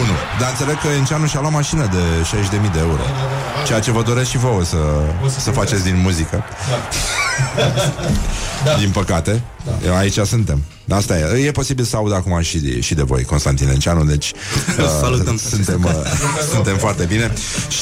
Unu. 0.00 0.14
Dar 0.40 0.48
înțeleg 0.54 0.76
că 0.84 0.88
Enceanu 0.98 1.26
și-a 1.32 1.40
luat 1.44 1.54
mașină 1.60 1.84
de 1.96 2.02
60.000 2.30 2.72
de 2.76 2.80
euro. 2.88 3.04
Ceea 3.66 3.80
ce 3.84 3.90
vă 3.96 4.02
doresc 4.10 4.28
și 4.30 4.38
vouă 4.46 4.62
să, 4.72 4.80
să 5.46 5.50
faceți 5.60 5.82
din 5.88 5.96
muzică. 6.06 6.36
Din 8.82 8.90
păcate. 8.90 9.32
Eu 9.86 9.94
aici 9.96 10.18
suntem. 10.34 10.58
Asta 10.88 11.18
e. 11.18 11.44
E 11.46 11.50
posibil 11.50 11.84
să 11.84 11.96
aud 11.96 12.12
acum 12.12 12.40
și 12.40 12.58
de, 12.58 12.80
și 12.80 12.94
de 12.94 13.02
voi, 13.02 13.22
Constantin 13.22 13.68
Enceanu, 13.68 14.04
deci 14.04 14.32
Salutăm. 15.00 15.36
suntem, 15.36 15.84
uh, 15.84 15.90
suntem 16.52 16.76
foarte 16.76 17.04
bine. 17.04 17.32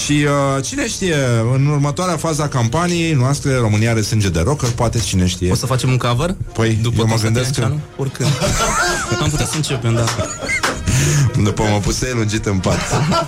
Și 0.05 0.27
uh, 0.57 0.65
cine 0.65 0.89
știe, 0.89 1.15
în 1.55 1.67
următoarea 1.67 2.17
fază 2.17 2.43
a 2.43 2.49
campaniei 2.49 3.13
noastre, 3.13 3.57
România 3.57 3.91
are 3.91 4.01
sânge 4.03 4.29
de 4.29 4.41
rocker, 4.41 4.69
poate 4.71 4.99
cine 4.99 5.27
știe. 5.27 5.51
O 5.51 5.55
să 5.55 5.67
facem 5.67 5.91
un 5.91 5.97
cover? 5.97 6.35
Păi, 6.53 6.79
După 6.83 6.97
eu 6.99 7.05
mă 7.05 7.11
Constantin 7.11 7.33
gândesc 7.33 7.55
că 7.55 7.61
Enceanu? 7.61 7.81
Oricând. 7.97 8.31
Am 9.23 9.31
putea 9.31 9.47
să 9.47 9.57
începem, 9.57 9.95
da. 9.95 10.05
După 11.43 11.63
mă 11.63 11.79
puse 11.79 12.13
lungit 12.15 12.47
în 12.47 12.59
pat. 12.59 12.79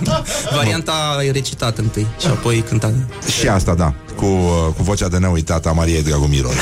Varianta 0.55 1.19
e 1.25 1.31
recitată 1.31 1.81
întâi 1.81 2.07
și 2.19 2.27
apoi 2.27 2.63
cântată. 2.67 2.95
Și 3.39 3.47
asta, 3.47 3.73
da, 3.73 3.93
cu, 4.15 4.25
uh, 4.25 4.73
cu 4.77 4.83
vocea 4.83 5.07
de 5.07 5.17
neuitat 5.17 5.65
a 5.65 5.71
Mariei 5.71 6.03
Dragomirov. 6.03 6.53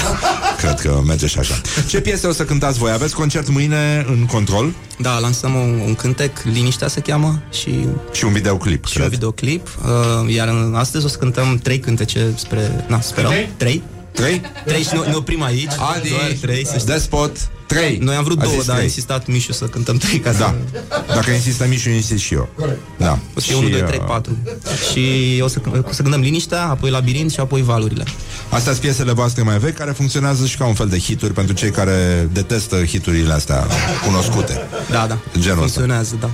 Cred 0.58 0.80
că 0.80 1.02
merge 1.06 1.28
și 1.28 1.40
așa. 1.40 1.62
Ce 1.88 2.02
piese 2.02 2.28
o 2.28 2.32
să 2.32 2.44
cântați 2.44 2.78
voi? 2.78 2.92
Aveți 2.92 3.16
concert 3.16 3.50
mâine 3.50 4.06
în 4.08 4.26
control 4.26 4.74
Da, 5.00 5.18
lansăm 5.20 5.54
un, 5.56 5.82
un 5.86 5.96
cântec, 5.96 6.42
Liniștea 6.44 6.88
se 6.88 7.00
cheamă 7.00 7.42
și, 7.52 7.88
și 8.12 8.26
un 8.26 8.32
videoclip, 8.34 8.86
și 8.86 8.94
cred. 8.94 9.06
un 9.06 9.12
videoclip. 9.12 9.68
Uh, 9.84 10.34
iar 10.34 10.48
în, 10.48 10.74
astăzi 10.76 11.06
o 11.06 11.08
să 11.08 11.18
cântăm 11.18 11.58
trei 11.64 11.80
cântece 11.80 12.32
spre... 12.36 12.86
Na, 12.88 13.02
sperăm. 13.02 13.32
Trei? 13.32 13.50
Trei? 13.58 13.84
Trei? 14.12 14.42
Trei 14.66 14.84
și 14.84 14.90
ne, 14.94 15.10
ne 15.10 15.16
oprim 15.16 15.44
aici. 15.44 15.72
Adi, 15.96 16.10
Doar 16.10 16.36
trei, 16.42 16.66
să 16.66 16.78
știi. 16.78 16.92
Despot, 16.94 17.50
trei. 17.68 17.98
Noi 18.02 18.16
am 18.16 18.24
vrut 18.24 18.40
A 18.40 18.44
două, 18.44 18.56
zis 18.56 18.64
dar 18.66 18.74
a 18.74 18.78
trei. 18.78 18.88
insistat 18.90 19.28
Mișu 19.28 19.52
să 19.52 19.66
cântăm 19.66 19.98
trei 19.98 20.20
ca 20.20 20.32
să... 20.32 20.38
Da. 20.38 20.56
Dacă 21.14 21.32
insistă 21.32 21.66
Mișu, 21.68 21.90
insist 21.90 22.24
și 22.24 22.34
eu. 22.34 22.50
Da. 22.98 23.20
O 23.36 23.40
să 23.40 23.46
fie 23.48 23.56
1, 23.56 23.70
2, 23.70 23.82
3, 23.82 24.00
4 24.00 24.38
Și 24.92 25.02
o 25.42 25.48
să, 25.48 25.62
o 25.88 25.92
să 25.92 26.02
cântăm 26.02 26.22
liniștea, 26.22 26.68
apoi 26.68 26.90
labirint 26.90 27.32
și 27.32 27.40
apoi 27.40 27.62
valurile 27.62 28.04
Astea 28.50 28.72
sunt 28.72 28.84
piesele 28.84 29.12
voastre 29.12 29.42
mai 29.44 29.58
vechi 29.58 29.78
care 29.78 29.92
funcționează 29.92 30.46
și 30.46 30.58
ca 30.58 30.66
un 30.66 30.74
fel 30.74 30.88
de 30.88 30.98
hituri 30.98 31.34
pentru 31.34 31.54
cei 31.54 31.70
care 31.72 32.30
detestă 32.34 32.84
hiturile 32.86 33.34
astea 33.34 33.66
cunoscute. 34.06 34.60
Da, 34.92 35.06
da, 35.08 35.18
Genul 35.40 35.64
ăsta. 35.64 35.80
funcționează, 35.80 36.16
da 36.20 36.30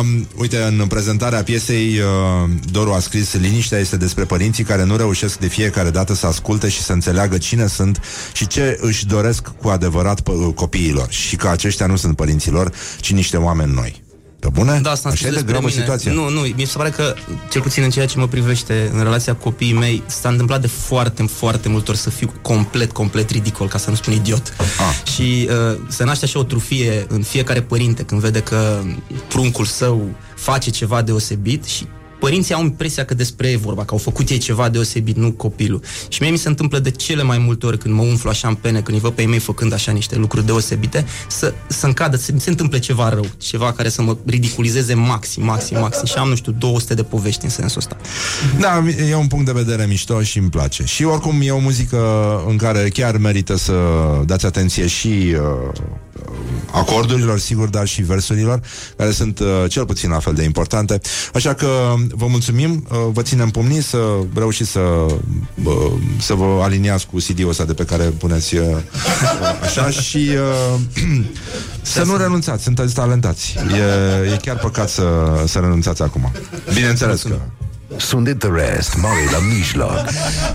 Um, 0.00 0.26
uite, 0.36 0.62
în 0.62 0.86
prezentarea 0.86 1.42
piesei 1.42 1.98
uh, 1.98 2.50
Doru 2.70 2.92
a 2.92 2.98
scris 2.98 3.34
Liniștea 3.34 3.78
este 3.78 3.96
despre 3.96 4.24
părinții 4.24 4.64
care 4.64 4.84
nu 4.84 4.96
reușesc 4.96 5.38
de 5.38 5.46
fiecare 5.46 5.90
dată 5.90 6.14
să 6.14 6.26
asculte 6.26 6.68
și 6.68 6.82
să 6.82 6.92
înțeleagă 6.92 7.38
cine 7.38 7.66
sunt 7.66 8.00
și 8.32 8.46
ce 8.46 8.78
își 8.80 9.06
doresc 9.06 9.48
cu 9.62 9.68
adevărat 9.68 10.20
pă- 10.20 10.54
copiilor 10.70 11.10
și 11.10 11.36
că 11.36 11.48
aceștia 11.48 11.86
nu 11.86 11.96
sunt 11.96 12.16
părinților, 12.16 12.72
ci 13.00 13.12
niște 13.12 13.36
oameni 13.36 13.72
noi. 13.72 14.02
Pe 14.38 14.48
bune? 14.52 14.80
Da, 14.82 14.90
asta 14.90 15.08
am 15.08 15.14
Așa 15.14 15.24
spus 15.24 15.26
e 15.26 15.28
de 15.28 15.30
despre 15.30 15.52
gravă 15.52 15.66
mine. 15.66 15.80
situația. 15.80 16.12
Nu, 16.12 16.28
nu, 16.28 16.40
mi 16.40 16.64
se 16.64 16.76
pare 16.76 16.90
că, 16.90 17.14
cel 17.50 17.60
puțin 17.62 17.82
în 17.82 17.90
ceea 17.90 18.06
ce 18.06 18.18
mă 18.18 18.28
privește, 18.28 18.90
în 18.92 19.02
relația 19.02 19.34
cu 19.34 19.42
copiii 19.42 19.72
mei, 19.72 20.02
s-a 20.06 20.28
întâmplat 20.28 20.60
de 20.60 20.66
foarte, 20.66 21.22
foarte 21.22 21.68
multe 21.68 21.90
ori 21.90 22.00
să 22.00 22.10
fiu 22.10 22.32
complet, 22.42 22.92
complet 22.92 23.30
ridicol, 23.30 23.68
ca 23.68 23.78
să 23.78 23.90
nu 23.90 23.96
spun 23.96 24.12
idiot. 24.12 24.52
Ah. 24.58 25.10
Și 25.12 25.48
uh, 25.50 25.78
se 25.88 26.04
naște 26.04 26.24
așa 26.24 26.38
o 26.38 26.42
trufie 26.42 27.04
în 27.08 27.22
fiecare 27.22 27.62
părinte 27.62 28.02
când 28.02 28.20
vede 28.20 28.40
că 28.40 28.82
pruncul 29.28 29.64
său 29.64 30.08
face 30.36 30.70
ceva 30.70 31.02
deosebit 31.02 31.64
și 31.64 31.86
părinții 32.20 32.54
au 32.54 32.62
impresia 32.62 33.04
că 33.04 33.14
despre 33.14 33.48
ei 33.48 33.54
e 33.54 33.56
vorba, 33.56 33.84
că 33.84 33.92
au 33.92 33.98
făcut 33.98 34.28
ei 34.28 34.38
ceva 34.38 34.68
deosebit, 34.68 35.16
nu 35.16 35.32
copilul. 35.32 35.82
Și 36.08 36.22
mie 36.22 36.30
mi 36.30 36.36
se 36.36 36.48
întâmplă 36.48 36.78
de 36.78 36.90
cele 36.90 37.22
mai 37.22 37.38
multe 37.38 37.66
ori 37.66 37.78
când 37.78 37.94
mă 37.94 38.02
umflu 38.02 38.30
așa 38.30 38.48
în 38.48 38.54
pene, 38.54 38.80
când 38.80 38.96
îi 38.96 39.02
văd 39.02 39.12
pe 39.12 39.20
ei 39.20 39.26
mei 39.26 39.38
făcând 39.38 39.72
așa 39.72 39.92
niște 39.92 40.16
lucruri 40.16 40.46
deosebite, 40.46 41.06
să, 41.28 41.54
să-mi 41.66 41.94
cadă, 41.94 42.16
să 42.16 42.30
mi 42.32 42.40
se 42.40 42.50
întâmple 42.50 42.78
ceva 42.78 43.08
rău, 43.08 43.26
ceva 43.38 43.72
care 43.72 43.88
să 43.88 44.02
mă 44.02 44.16
ridiculizeze 44.26 44.94
maxim, 44.94 45.44
maxim, 45.44 45.78
maxim. 45.78 46.04
Și 46.06 46.14
am, 46.16 46.28
nu 46.28 46.34
știu, 46.34 46.52
200 46.52 46.94
de 46.94 47.02
povești 47.02 47.44
în 47.44 47.50
sensul 47.50 47.78
ăsta. 47.78 47.96
Da, 48.58 48.84
e 49.08 49.14
un 49.14 49.26
punct 49.26 49.46
de 49.46 49.52
vedere 49.52 49.86
mișto 49.86 50.22
și 50.22 50.38
îmi 50.38 50.50
place. 50.50 50.84
Și 50.84 51.04
oricum 51.04 51.40
e 51.42 51.50
o 51.50 51.58
muzică 51.58 51.98
în 52.48 52.56
care 52.56 52.88
chiar 52.88 53.16
merită 53.16 53.56
să 53.56 53.74
dați 54.26 54.46
atenție 54.46 54.86
și 54.86 55.08
uh, 55.08 55.72
acordurilor, 56.70 57.38
sigur, 57.38 57.68
dar 57.68 57.86
și 57.86 58.02
versurilor, 58.02 58.60
care 58.96 59.10
sunt 59.10 59.38
uh, 59.38 59.46
cel 59.68 59.86
puțin 59.86 60.10
la 60.10 60.18
fel 60.18 60.34
de 60.34 60.42
importante. 60.42 61.00
Așa 61.34 61.54
că 61.54 61.94
vă 62.08 62.26
mulțumim, 62.26 62.86
uh, 62.90 62.98
vă 63.12 63.22
ținem 63.22 63.50
pumnii 63.50 63.82
să 63.82 63.98
reușiți 64.34 64.70
să, 64.70 64.80
uh, 65.64 65.92
să 66.18 66.34
vă 66.34 66.60
aliniați 66.62 67.06
cu 67.06 67.16
CD-ul 67.16 67.48
ăsta 67.48 67.64
de 67.64 67.74
pe 67.74 67.84
care 67.84 68.04
puneți 68.04 68.56
uh, 68.56 68.66
așa 69.64 69.90
și 69.90 70.30
uh, 70.74 70.80
să 71.82 72.04
nu 72.04 72.16
renunțați, 72.16 72.62
sunteți 72.62 72.94
talentați. 72.94 73.54
E, 74.26 74.32
e 74.32 74.36
chiar 74.42 74.58
păcat 74.58 74.88
să, 74.88 75.04
să 75.46 75.58
renunțați 75.58 76.02
acum. 76.02 76.32
Bineînțeles 76.74 77.22
că 77.22 77.38
Sunt 77.96 78.38
the 78.38 78.48
rest, 78.48 78.96
mare 78.96 79.28
la 79.30 79.38
mijloc. 79.38 80.04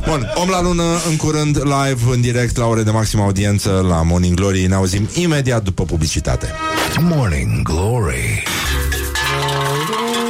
Bun, 0.08 0.32
om 0.36 0.50
la 0.50 0.62
lună 0.62 0.84
în 1.10 1.16
curând 1.16 1.62
live 1.64 2.12
în 2.12 2.22
direct 2.22 2.58
la 2.58 2.66
ore 2.66 2.84
de 2.84 2.92
maximă 2.92 3.24
audiență 3.24 3.86
la 3.90 4.02
Morning 4.04 4.36
Glory. 4.36 4.66
Ne 4.66 4.76
auzim 4.76 5.10
imediat 5.14 5.64
după 5.64 5.84
publicitate. 5.84 6.52
Morning 7.00 7.62
Glory. 7.62 8.44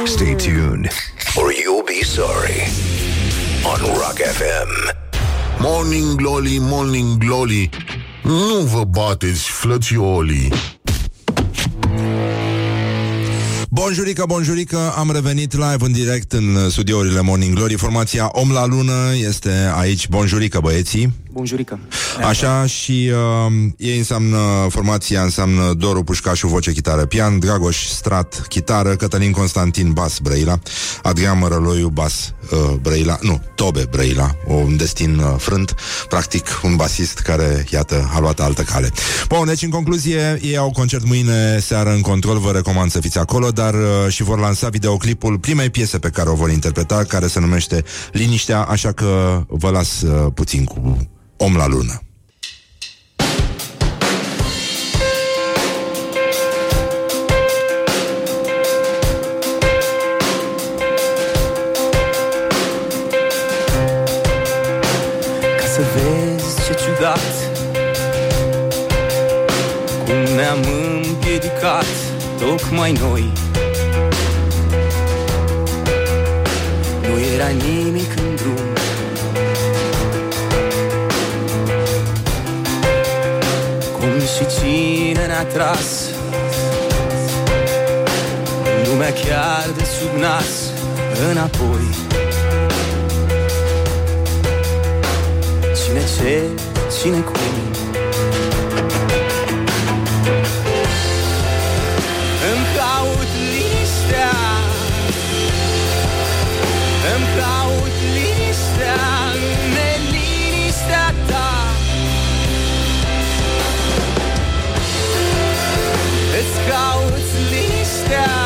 Stay 0.04 0.34
tuned 0.34 0.88
or 1.34 1.52
you'll 1.52 1.84
be 1.86 2.04
sorry 2.04 2.68
on 3.64 3.92
Rock 3.94 4.16
FM. 4.16 4.94
Morning 5.58 6.14
Glory, 6.14 6.56
Morning 6.60 7.18
Glory. 7.18 7.68
Nu 8.22 8.60
vă 8.74 8.84
bateți, 8.84 9.42
flățiolii. 9.50 10.52
Bonjurică, 13.70 14.24
bonjurică, 14.26 14.92
am 14.96 15.10
revenit 15.10 15.52
live 15.52 15.84
în 15.84 15.92
direct 15.92 16.32
în 16.32 16.70
studiourile 16.70 17.20
Morning 17.20 17.54
Glory. 17.54 17.74
Formația 17.76 18.28
Om 18.32 18.50
la 18.50 18.66
Lună 18.66 19.14
este 19.28 19.72
aici. 19.74 20.08
Bonjurică, 20.08 20.58
băieții. 20.60 21.25
Bunjurică. 21.36 21.78
Așa 22.26 22.66
și 22.66 23.10
uh, 23.46 23.52
ei 23.76 23.98
înseamnă, 23.98 24.66
formația 24.68 25.22
înseamnă 25.22 25.72
Doru 25.72 26.02
Pușcașu, 26.02 26.46
voce, 26.46 26.72
chitară, 26.72 27.04
pian, 27.04 27.38
Dragoș 27.38 27.86
Strat, 27.86 28.46
chitară, 28.48 28.96
Cătălin 28.96 29.30
Constantin, 29.30 29.92
bas, 29.92 30.18
Brăila, 30.18 30.58
Adrian 31.02 31.38
Mărăloiu, 31.38 31.88
bas, 31.88 32.32
uh, 32.50 32.74
Brăila, 32.80 33.18
nu, 33.20 33.42
Tobe 33.54 33.86
Brăila, 33.90 34.36
un 34.46 34.76
destin 34.76 35.18
uh, 35.18 35.34
frânt, 35.38 35.74
practic 36.08 36.60
un 36.62 36.76
basist 36.76 37.18
care, 37.18 37.64
iată, 37.70 38.10
a 38.14 38.20
luat 38.20 38.40
altă 38.40 38.62
cale. 38.62 38.92
Bun, 39.28 39.46
deci 39.46 39.62
în 39.62 39.70
concluzie, 39.70 40.38
ei 40.42 40.56
au 40.56 40.70
concert 40.70 41.06
mâine 41.06 41.58
seară 41.58 41.90
în 41.90 42.00
control, 42.00 42.38
vă 42.38 42.50
recomand 42.50 42.90
să 42.90 43.00
fiți 43.00 43.18
acolo, 43.18 43.48
dar 43.50 43.74
uh, 43.74 43.80
și 44.08 44.22
vor 44.22 44.38
lansa 44.38 44.68
videoclipul 44.68 45.38
primei 45.38 45.70
piese 45.70 45.98
pe 45.98 46.08
care 46.08 46.28
o 46.28 46.34
vor 46.34 46.50
interpreta, 46.50 47.04
care 47.04 47.26
se 47.26 47.40
numește 47.40 47.84
Liniștea, 48.12 48.62
așa 48.62 48.92
că 48.92 49.42
vă 49.48 49.70
las 49.70 50.00
uh, 50.00 50.32
puțin 50.34 50.64
cu 50.64 51.08
Om 51.38 51.56
la 51.56 51.66
lună. 51.66 52.00
Ca 65.56 65.66
să 65.66 65.80
vezi 65.94 66.66
ce 66.66 66.74
ciudat 66.74 67.18
Cum 70.04 70.34
ne-am 70.34 70.58
împiedicat 71.02 71.86
Tocmai 72.38 72.92
noi 72.92 73.32
Nu 77.00 77.20
era 77.34 77.48
nimic 77.48 78.10
în 78.16 78.36
drum 78.36 78.65
ne-a 85.26 85.44
tras. 85.44 86.08
Lumea 88.84 89.12
chiar 89.12 89.68
de 89.76 89.84
sub 89.84 90.20
nas 90.20 90.48
Înapoi. 91.30 91.88
Cine 95.84 96.02
ce, 96.16 96.42
cine 97.00 97.18
cum 97.20 97.75
liniștea 118.06 118.45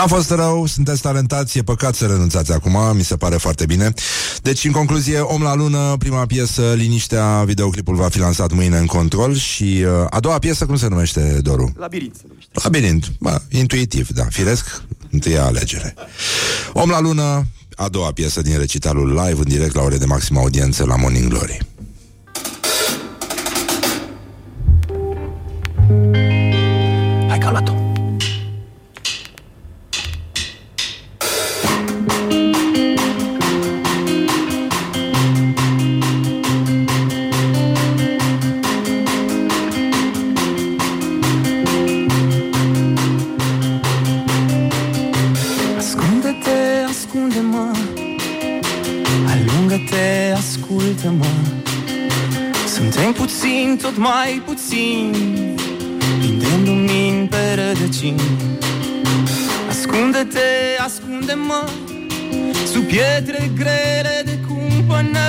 N-a 0.00 0.06
fost 0.06 0.30
rău, 0.30 0.66
sunteți 0.66 1.00
talentați, 1.00 1.58
e 1.58 1.62
păcat 1.62 1.94
să 1.94 2.06
renunțați 2.06 2.52
acum, 2.52 2.96
mi 2.96 3.04
se 3.04 3.16
pare 3.16 3.36
foarte 3.36 3.66
bine. 3.66 3.92
Deci, 4.42 4.64
în 4.64 4.72
concluzie, 4.72 5.18
Om 5.18 5.42
la 5.42 5.54
lună, 5.54 5.96
prima 5.98 6.26
piesă, 6.26 6.72
Liniștea, 6.76 7.42
videoclipul 7.46 7.94
va 7.94 8.08
fi 8.08 8.18
lansat 8.18 8.52
mâine 8.52 8.76
în 8.76 8.86
control 8.86 9.36
și 9.36 9.84
uh, 9.84 10.06
a 10.10 10.20
doua 10.20 10.38
piesă, 10.38 10.66
cum 10.66 10.76
se 10.76 10.88
numește, 10.88 11.40
Doru? 11.42 11.72
Labirint 11.76 12.14
se 12.14 12.22
numește. 12.28 12.50
Labirint, 12.62 13.12
bă, 13.18 13.40
intuitiv, 13.48 14.08
da, 14.08 14.24
firesc, 14.30 14.82
întâia 15.10 15.44
alegere. 15.44 15.94
Om 16.72 16.90
la 16.90 17.00
lună, 17.00 17.46
a 17.76 17.88
doua 17.88 18.12
piesă 18.12 18.42
din 18.42 18.58
recitalul 18.58 19.08
live, 19.08 19.38
în 19.38 19.48
direct 19.48 19.74
la 19.74 19.82
ore 19.82 19.96
de 19.96 20.04
maximă 20.04 20.38
audiență 20.38 20.84
la 20.84 20.96
Morning 20.96 21.28
Glory. 21.28 21.58
Mai 54.30 54.42
puțin. 54.46 55.12
Prindem 56.18 56.64
lumini 56.64 57.28
pe 57.28 57.54
rădăcini 57.54 58.20
Ascunde-te, 59.68 60.78
ascunde-mă 60.84 61.68
Sub 62.72 62.82
pietre 62.82 63.50
grele 63.54 64.22
de 64.24 64.38
cumpănă. 64.48 65.28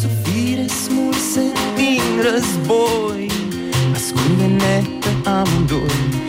Sub 0.00 0.10
fire 0.22 0.66
smulse 0.66 1.52
din 1.76 2.02
război. 2.22 3.30
Ascunde-ne 3.94 4.82
pe 5.00 5.28
amândoi 5.28 6.19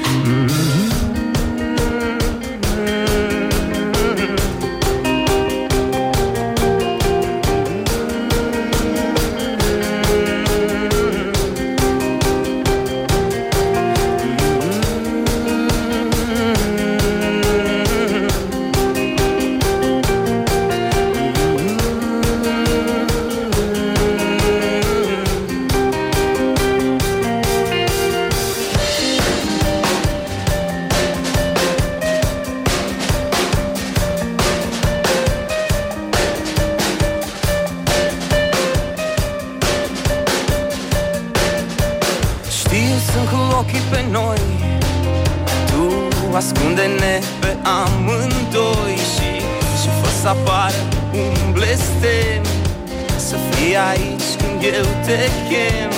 Să 53.72 53.78
fii 53.78 53.90
aici 53.90 54.30
când 54.42 54.74
eu 54.76 54.86
te 55.06 55.20
chem 55.48 55.92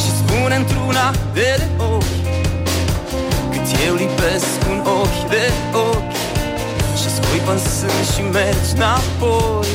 Și 0.00 0.10
spune 0.20 0.54
într-una 0.54 1.10
de 1.32 1.60
ochi 1.76 2.18
Cât 3.50 3.66
eu 3.86 3.94
lipesc 3.94 4.58
un 4.70 4.78
ochi 5.00 5.28
de 5.28 5.50
ochi 5.72 6.16
Și 7.00 7.08
scuipă 7.14 7.52
în 7.52 7.58
sân 7.58 8.02
și 8.14 8.22
mergi 8.32 8.72
înapoi 8.74 9.66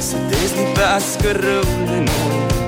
Să 0.00 0.16
dezlipească 0.28 1.28
răul 1.40 1.78
de 1.86 1.98
noi 2.10 2.59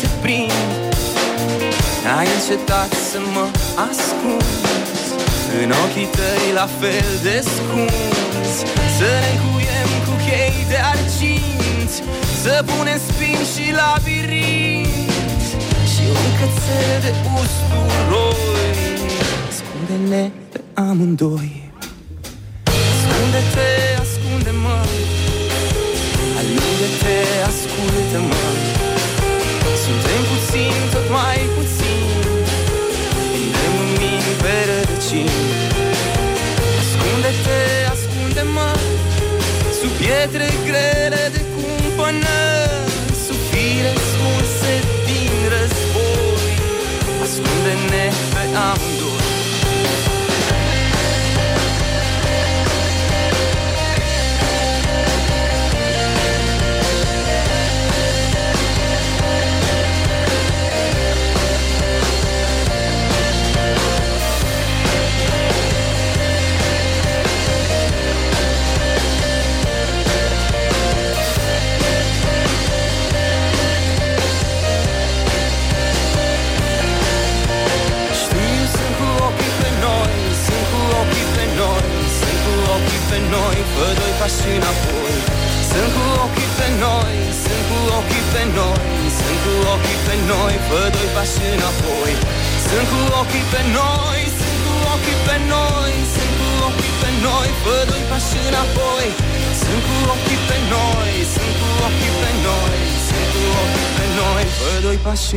te 0.00 0.08
prind. 0.22 0.84
Ai 2.18 2.28
încetat 2.36 2.92
să 3.10 3.18
mă 3.34 3.46
ascunzi 3.88 5.10
În 5.62 5.70
ochii 5.84 6.08
tăi 6.18 6.46
la 6.60 6.68
fel 6.80 7.10
de 7.26 7.36
scunzi 7.54 8.58
Să 8.98 9.08
ne 9.22 9.30
încuiem 9.34 9.90
cu 10.06 10.14
chei 10.26 10.58
de 10.72 10.78
argint 10.92 11.92
Să 12.42 12.54
punem 12.70 12.98
spin 13.08 13.40
și 13.52 13.64
labirint 13.80 15.08
Și 15.92 16.04
un 16.22 16.30
cățel 16.38 16.94
de 17.04 17.12
usturoi 17.40 18.72
Ascunde-ne 19.50 20.24
pe 20.52 20.60
amândoi. 20.74 21.52
Ascunde-te, 22.90 23.70
ascunde-mă. 24.04 24.78
Alungă-te, 26.38 27.16
ascultă-mă 27.50 28.43
pietre 40.34 40.54
grele 40.66 41.30
de 41.32 41.42
cumpănă. 41.54 42.38
Sub 43.24 43.40
fire 43.50 43.92
smulse 44.08 44.74
din 45.06 45.32
război 45.54 46.54
Ascunde-ne 47.22 48.04
pe 48.32 48.42
amândoi 48.68 48.83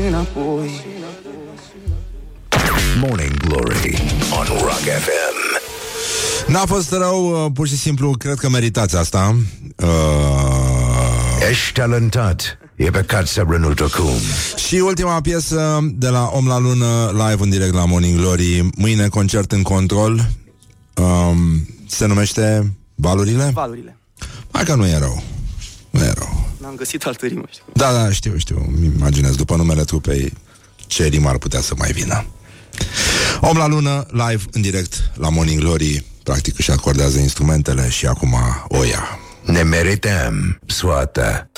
înapoi 0.06 0.70
Morning 3.00 3.38
Glory 3.38 4.04
on 4.40 4.46
Rock 4.60 4.80
FM. 4.80 5.62
N-a 6.48 6.66
fost 6.66 6.92
rău, 6.92 7.46
uh, 7.46 7.52
pur 7.54 7.68
și 7.68 7.78
simplu, 7.78 8.12
cred 8.12 8.36
că 8.36 8.50
meritați 8.50 8.96
asta. 8.96 9.36
Uh... 9.76 9.88
Ești 11.50 11.74
talentat. 11.74 12.58
E 12.76 12.90
păcat 12.90 13.28
să 13.28 13.46
renunți 13.50 13.84
acum. 13.84 14.12
Și 14.68 14.76
ultima 14.76 15.22
piesă 15.22 15.80
de 15.94 16.08
la 16.08 16.30
Om 16.34 16.48
la 16.48 16.60
Lună, 16.60 17.12
live 17.12 17.44
în 17.44 17.50
direct 17.50 17.74
la 17.74 17.86
Morning 17.86 18.20
Glory. 18.20 18.70
Mâine 18.76 19.08
concert 19.08 19.52
în 19.52 19.62
control. 19.62 20.30
Um, 20.94 21.68
se 21.88 22.06
numește 22.06 22.74
Valurile? 22.96 23.52
Valurile 23.54 23.98
Hai 24.52 24.64
că 24.64 24.76
nu 24.76 24.88
e 24.88 24.98
rău. 24.98 25.24
Nu 26.68 26.74
e 26.74 26.76
rău. 26.76 26.76
N-am 26.76 26.76
găsit 26.76 27.06
altă 27.06 27.26
rimă, 27.26 27.44
știu 27.50 27.64
Da, 27.74 27.92
da, 27.92 28.12
știu, 28.12 28.38
știu. 28.38 28.66
Îmi 28.68 28.86
imaginez 28.98 29.36
după 29.36 29.56
numele 29.56 29.84
trupei 29.84 30.34
ce 30.88 31.06
rimă 31.06 31.30
ar 31.30 31.38
putea 31.38 31.62
să 31.62 31.74
mai 31.78 31.92
vină. 31.92 32.26
Om 33.42 33.58
la 33.58 33.68
lună, 33.68 34.06
live, 34.12 34.44
în 34.52 34.62
direct, 34.62 35.12
la 35.16 35.30
Morning 35.30 35.60
Glory. 35.60 36.06
Practic 36.24 36.58
își 36.58 36.72
acordează 36.72 37.20
instrumentele 37.20 37.90
și 37.90 38.06
acum 38.06 38.36
o 38.68 38.84
ia. 38.84 39.20
Ne 39.46 39.64
merităm 39.64 40.60
soată. 40.66 41.50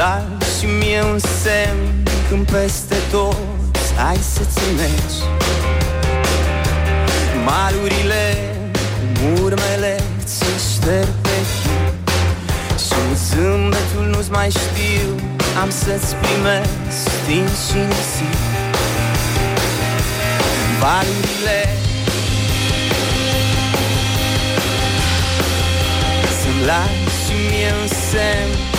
Lași 0.00 0.58
și 0.58 0.66
mie 0.78 1.02
un 1.02 1.18
semn 1.18 1.80
Când 2.28 2.50
peste 2.50 2.96
tot 3.10 3.36
ai 4.08 4.16
să-ți 4.16 4.60
mergi. 4.76 5.20
Malurile 7.44 8.24
cu 9.16 9.42
urmele 9.42 10.02
ți 10.24 10.44
șterg 10.72 11.08
pe 11.22 11.36
chip. 11.52 12.08
Și 12.84 12.88
cu 12.88 13.14
zâmbetul 13.28 14.06
nu-ți 14.10 14.30
mai 14.30 14.50
știu 14.50 15.08
Am 15.60 15.70
să-ți 15.70 16.14
primesc 16.14 17.08
din 17.26 17.46
și 17.64 17.78
nisip 17.90 18.38
Valurile 20.80 21.60
Să-mi 26.40 26.64
lași 26.66 27.02
și 27.22 27.34
mie 27.50 27.72
un 27.82 27.88
semn 28.10 28.69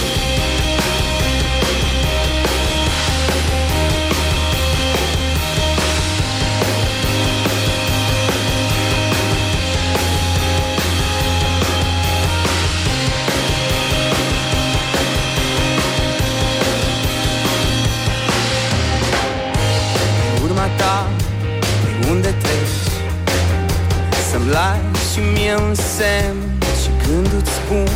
semn 25.73 26.37
Și 26.81 26.89
când 27.03 27.31
îți 27.41 27.51
spun 27.51 27.87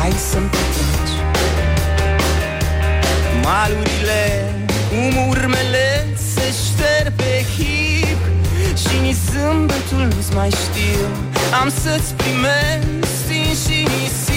Hai 0.00 0.12
să-mi 0.30 0.48
pleci 0.48 1.14
Malurile 3.42 4.54
Cum 4.88 5.28
urmele 5.28 6.06
Se 6.34 6.52
șterg 6.64 7.12
pe 7.14 7.44
chip 7.56 8.20
Și 8.76 9.00
nici 9.02 9.16
zâmbetul 9.30 10.14
nu-ți 10.14 10.34
mai 10.34 10.50
știu. 10.50 11.06
Am 11.60 11.68
să-ți 11.68 12.14
primesc 12.14 13.16
Stin 13.18 13.54
și 13.64 13.78
nisip 13.82 14.31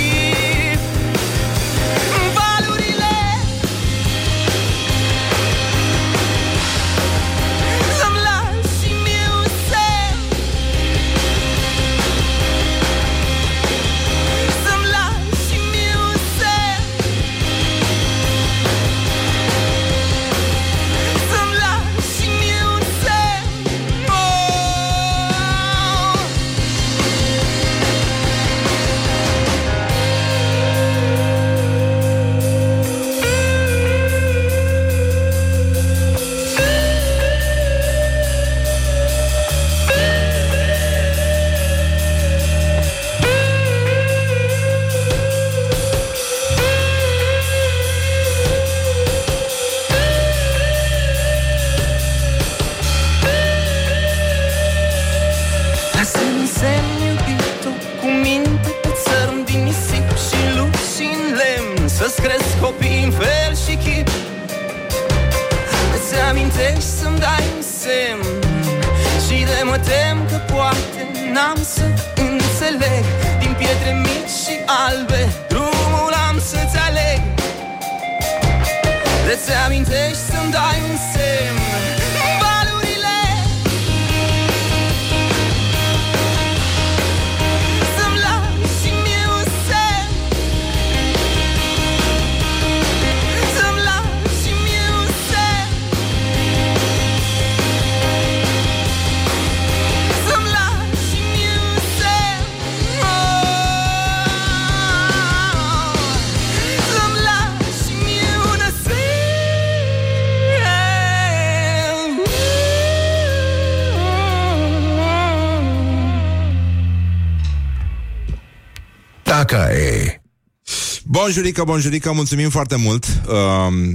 Bonjurică, 121.25 121.63
bonjurică, 121.63 122.11
mulțumim 122.11 122.49
foarte 122.49 122.75
mult. 122.75 123.05
Uh, 123.05 123.33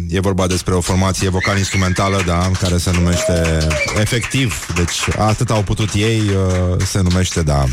E 0.09 0.21
vorba 0.21 0.47
despre 0.47 0.75
o 0.75 0.81
formație 0.81 1.29
vocal-instrumentală, 1.29 2.23
da, 2.27 2.51
care 2.61 2.77
se 2.77 2.91
numește 2.91 3.67
Efectiv, 4.01 4.67
deci 4.75 5.17
atât 5.19 5.51
au 5.51 5.63
putut 5.63 5.89
ei 5.95 6.21
uh, 6.21 6.85
Se 6.87 7.01
numește, 7.01 7.43
da 7.43 7.65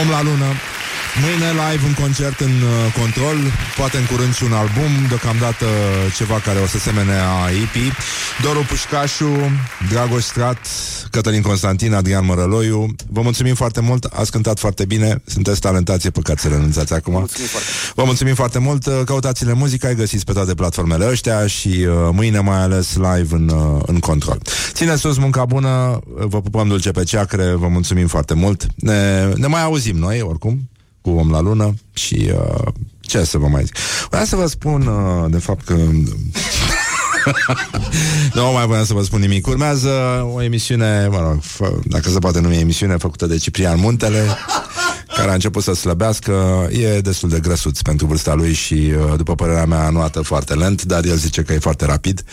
Om 0.00 0.08
la 0.10 0.22
lună. 0.22 0.46
Mâine 1.20 1.50
live 1.50 1.86
un 1.86 1.94
concert 1.94 2.40
în 2.40 2.50
uh, 2.50 2.92
control 3.00 3.36
Poate 3.76 3.96
în 3.96 4.04
curând 4.04 4.34
și 4.34 4.42
un 4.44 4.52
album 4.52 5.06
Deocamdată 5.08 5.66
ceva 6.16 6.40
care 6.44 6.58
o 6.58 6.66
să 6.66 6.78
semene 6.78 7.20
a 7.20 7.50
EP 7.50 7.92
Doru 8.42 8.64
Pușcașu 8.68 9.50
Dragoș 9.90 10.22
Strat 10.22 10.66
Cătălin 11.12 11.42
Constantin, 11.42 11.94
Adrian 11.94 12.24
Mărăloiu. 12.24 12.94
Vă 13.10 13.20
mulțumim 13.20 13.54
foarte 13.54 13.80
mult, 13.80 14.04
ați 14.04 14.30
cântat 14.30 14.58
foarte 14.58 14.84
bine. 14.84 15.22
Sunteți 15.24 15.60
talentați, 15.60 16.06
e 16.06 16.10
păcat 16.10 16.38
să 16.38 16.48
renunțați 16.48 16.92
acum. 16.92 17.12
Mulțumim 17.12 17.48
foarte 17.48 17.68
mult. 17.74 17.94
Vă 17.94 18.04
mulțumim 18.04 18.34
foarte 18.34 18.58
mult. 18.58 19.04
Căutați-le 19.04 19.52
muzica, 19.52 19.88
îi 19.88 19.94
găsiți 19.94 20.24
pe 20.24 20.32
toate 20.32 20.54
platformele 20.54 21.08
ăștia 21.08 21.46
Și 21.46 21.68
uh, 21.68 22.08
mâine 22.12 22.38
mai 22.38 22.60
ales 22.62 22.96
live 22.96 23.34
în, 23.34 23.48
uh, 23.48 23.82
în 23.86 23.98
control. 23.98 24.38
Ține 24.72 24.96
sus, 24.96 25.18
munca 25.18 25.44
bună. 25.44 26.00
Vă 26.16 26.40
pupăm 26.40 26.68
dulce 26.68 26.90
pe 26.90 27.04
ceacre. 27.04 27.52
Vă 27.54 27.68
mulțumim 27.68 28.06
foarte 28.06 28.34
mult. 28.34 28.66
Ne, 28.74 29.32
ne 29.34 29.46
mai 29.46 29.62
auzim 29.62 29.96
noi, 29.96 30.20
oricum 30.20 30.68
Cu 31.00 31.10
Om 31.10 31.30
la 31.30 31.40
Lună 31.40 31.74
Și 31.92 32.30
uh, 32.34 32.72
ce 33.00 33.24
să 33.24 33.38
vă 33.38 33.46
mai 33.46 33.64
zic? 33.64 33.76
Vreau 34.10 34.24
să 34.24 34.36
vă 34.36 34.46
spun, 34.46 34.86
uh, 34.86 35.30
de 35.30 35.38
fapt 35.38 35.64
că 35.64 35.76
nu 38.34 38.52
mai 38.52 38.66
voiam 38.66 38.84
să 38.84 38.94
vă 38.94 39.02
spun 39.02 39.20
nimic. 39.20 39.46
Urmează 39.46 39.90
o 40.34 40.42
emisiune, 40.42 41.06
mă 41.10 41.20
rog, 41.20 41.38
fă, 41.42 41.72
dacă 41.84 42.08
se 42.08 42.18
poate 42.18 42.40
numi 42.40 42.60
emisiune, 42.60 42.96
făcută 42.96 43.26
de 43.26 43.36
Ciprian 43.36 43.78
Muntele, 43.78 44.36
care 45.16 45.30
a 45.30 45.32
început 45.32 45.62
să 45.62 45.74
slăbească. 45.74 46.66
E 46.70 47.00
destul 47.00 47.28
de 47.28 47.40
grăsuț 47.40 47.80
pentru 47.80 48.06
vârsta 48.06 48.34
lui 48.34 48.52
și, 48.52 48.74
uh, 48.74 49.16
după 49.16 49.34
părerea 49.34 49.64
mea, 49.64 49.84
anuată 49.84 50.20
foarte 50.20 50.54
lent, 50.54 50.82
dar 50.82 51.04
el 51.04 51.16
zice 51.16 51.42
că 51.42 51.52
e 51.52 51.58
foarte 51.58 51.86
rapid. 51.86 52.24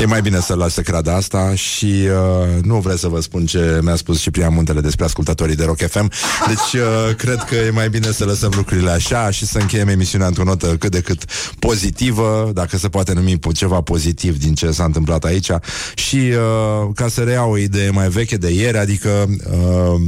E 0.00 0.06
mai 0.06 0.20
bine 0.20 0.40
să-l 0.40 0.58
lași 0.58 0.74
să 0.74 0.80
creadă 0.80 1.10
asta 1.10 1.54
și 1.54 1.84
uh, 1.84 2.62
nu 2.62 2.80
vreau 2.80 2.96
să 2.96 3.08
vă 3.08 3.20
spun 3.20 3.46
ce 3.46 3.80
mi-a 3.82 3.96
spus 3.96 4.20
Ciprian 4.20 4.54
Muntele 4.54 4.80
despre 4.80 5.04
ascultătorii 5.04 5.56
de 5.56 5.64
Rock 5.64 5.78
FM. 5.78 6.10
Deci, 6.46 6.80
uh, 6.80 7.14
cred 7.16 7.44
că 7.48 7.54
e 7.54 7.70
mai 7.70 7.88
bine 7.88 8.10
să 8.10 8.24
lăsăm 8.24 8.52
lucrurile 8.56 8.90
așa 8.90 9.30
și 9.30 9.46
să 9.46 9.58
încheiem 9.58 9.88
emisiunea 9.88 10.26
într-o 10.26 10.44
notă 10.44 10.66
cât 10.66 10.90
de 10.90 11.00
cât 11.00 11.24
pozitivă, 11.58 12.50
dacă 12.54 12.76
se 12.76 12.88
poate 12.88 13.12
numi 13.12 13.38
po- 13.38 13.54
ceva 13.54 13.80
pozitiv 13.80 14.38
din 14.38 14.54
ce 14.54 14.70
s-a 14.70 14.84
întâmplat 14.84 15.24
aici 15.24 15.50
și 15.94 16.16
uh, 16.16 16.90
ca 16.94 17.08
să 17.08 17.20
reiau 17.20 17.50
o 17.50 17.58
idee 17.58 17.90
mai 17.90 18.08
veche 18.08 18.36
de 18.36 18.50
ieri, 18.50 18.78
adică 18.78 19.08
uh, 19.50 20.00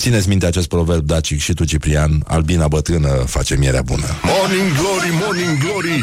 țineți 0.00 0.28
minte 0.28 0.46
acest 0.46 0.68
proverb 0.68 1.04
dacic 1.04 1.40
și 1.40 1.52
tu, 1.52 1.64
Ciprian, 1.64 2.22
albina 2.26 2.68
bătrână 2.68 3.08
face 3.08 3.56
mierea 3.56 3.82
bună. 3.82 4.06
Morning 4.22 4.72
Glory, 4.78 5.24
Morning 5.24 5.58
Glory 5.58 6.00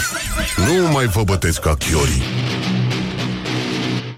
Nu 0.57 0.91
mai 0.91 1.05
vă 1.05 1.23
bătesc 1.23 1.59
ca 1.59 1.75
chiorii 1.75 2.21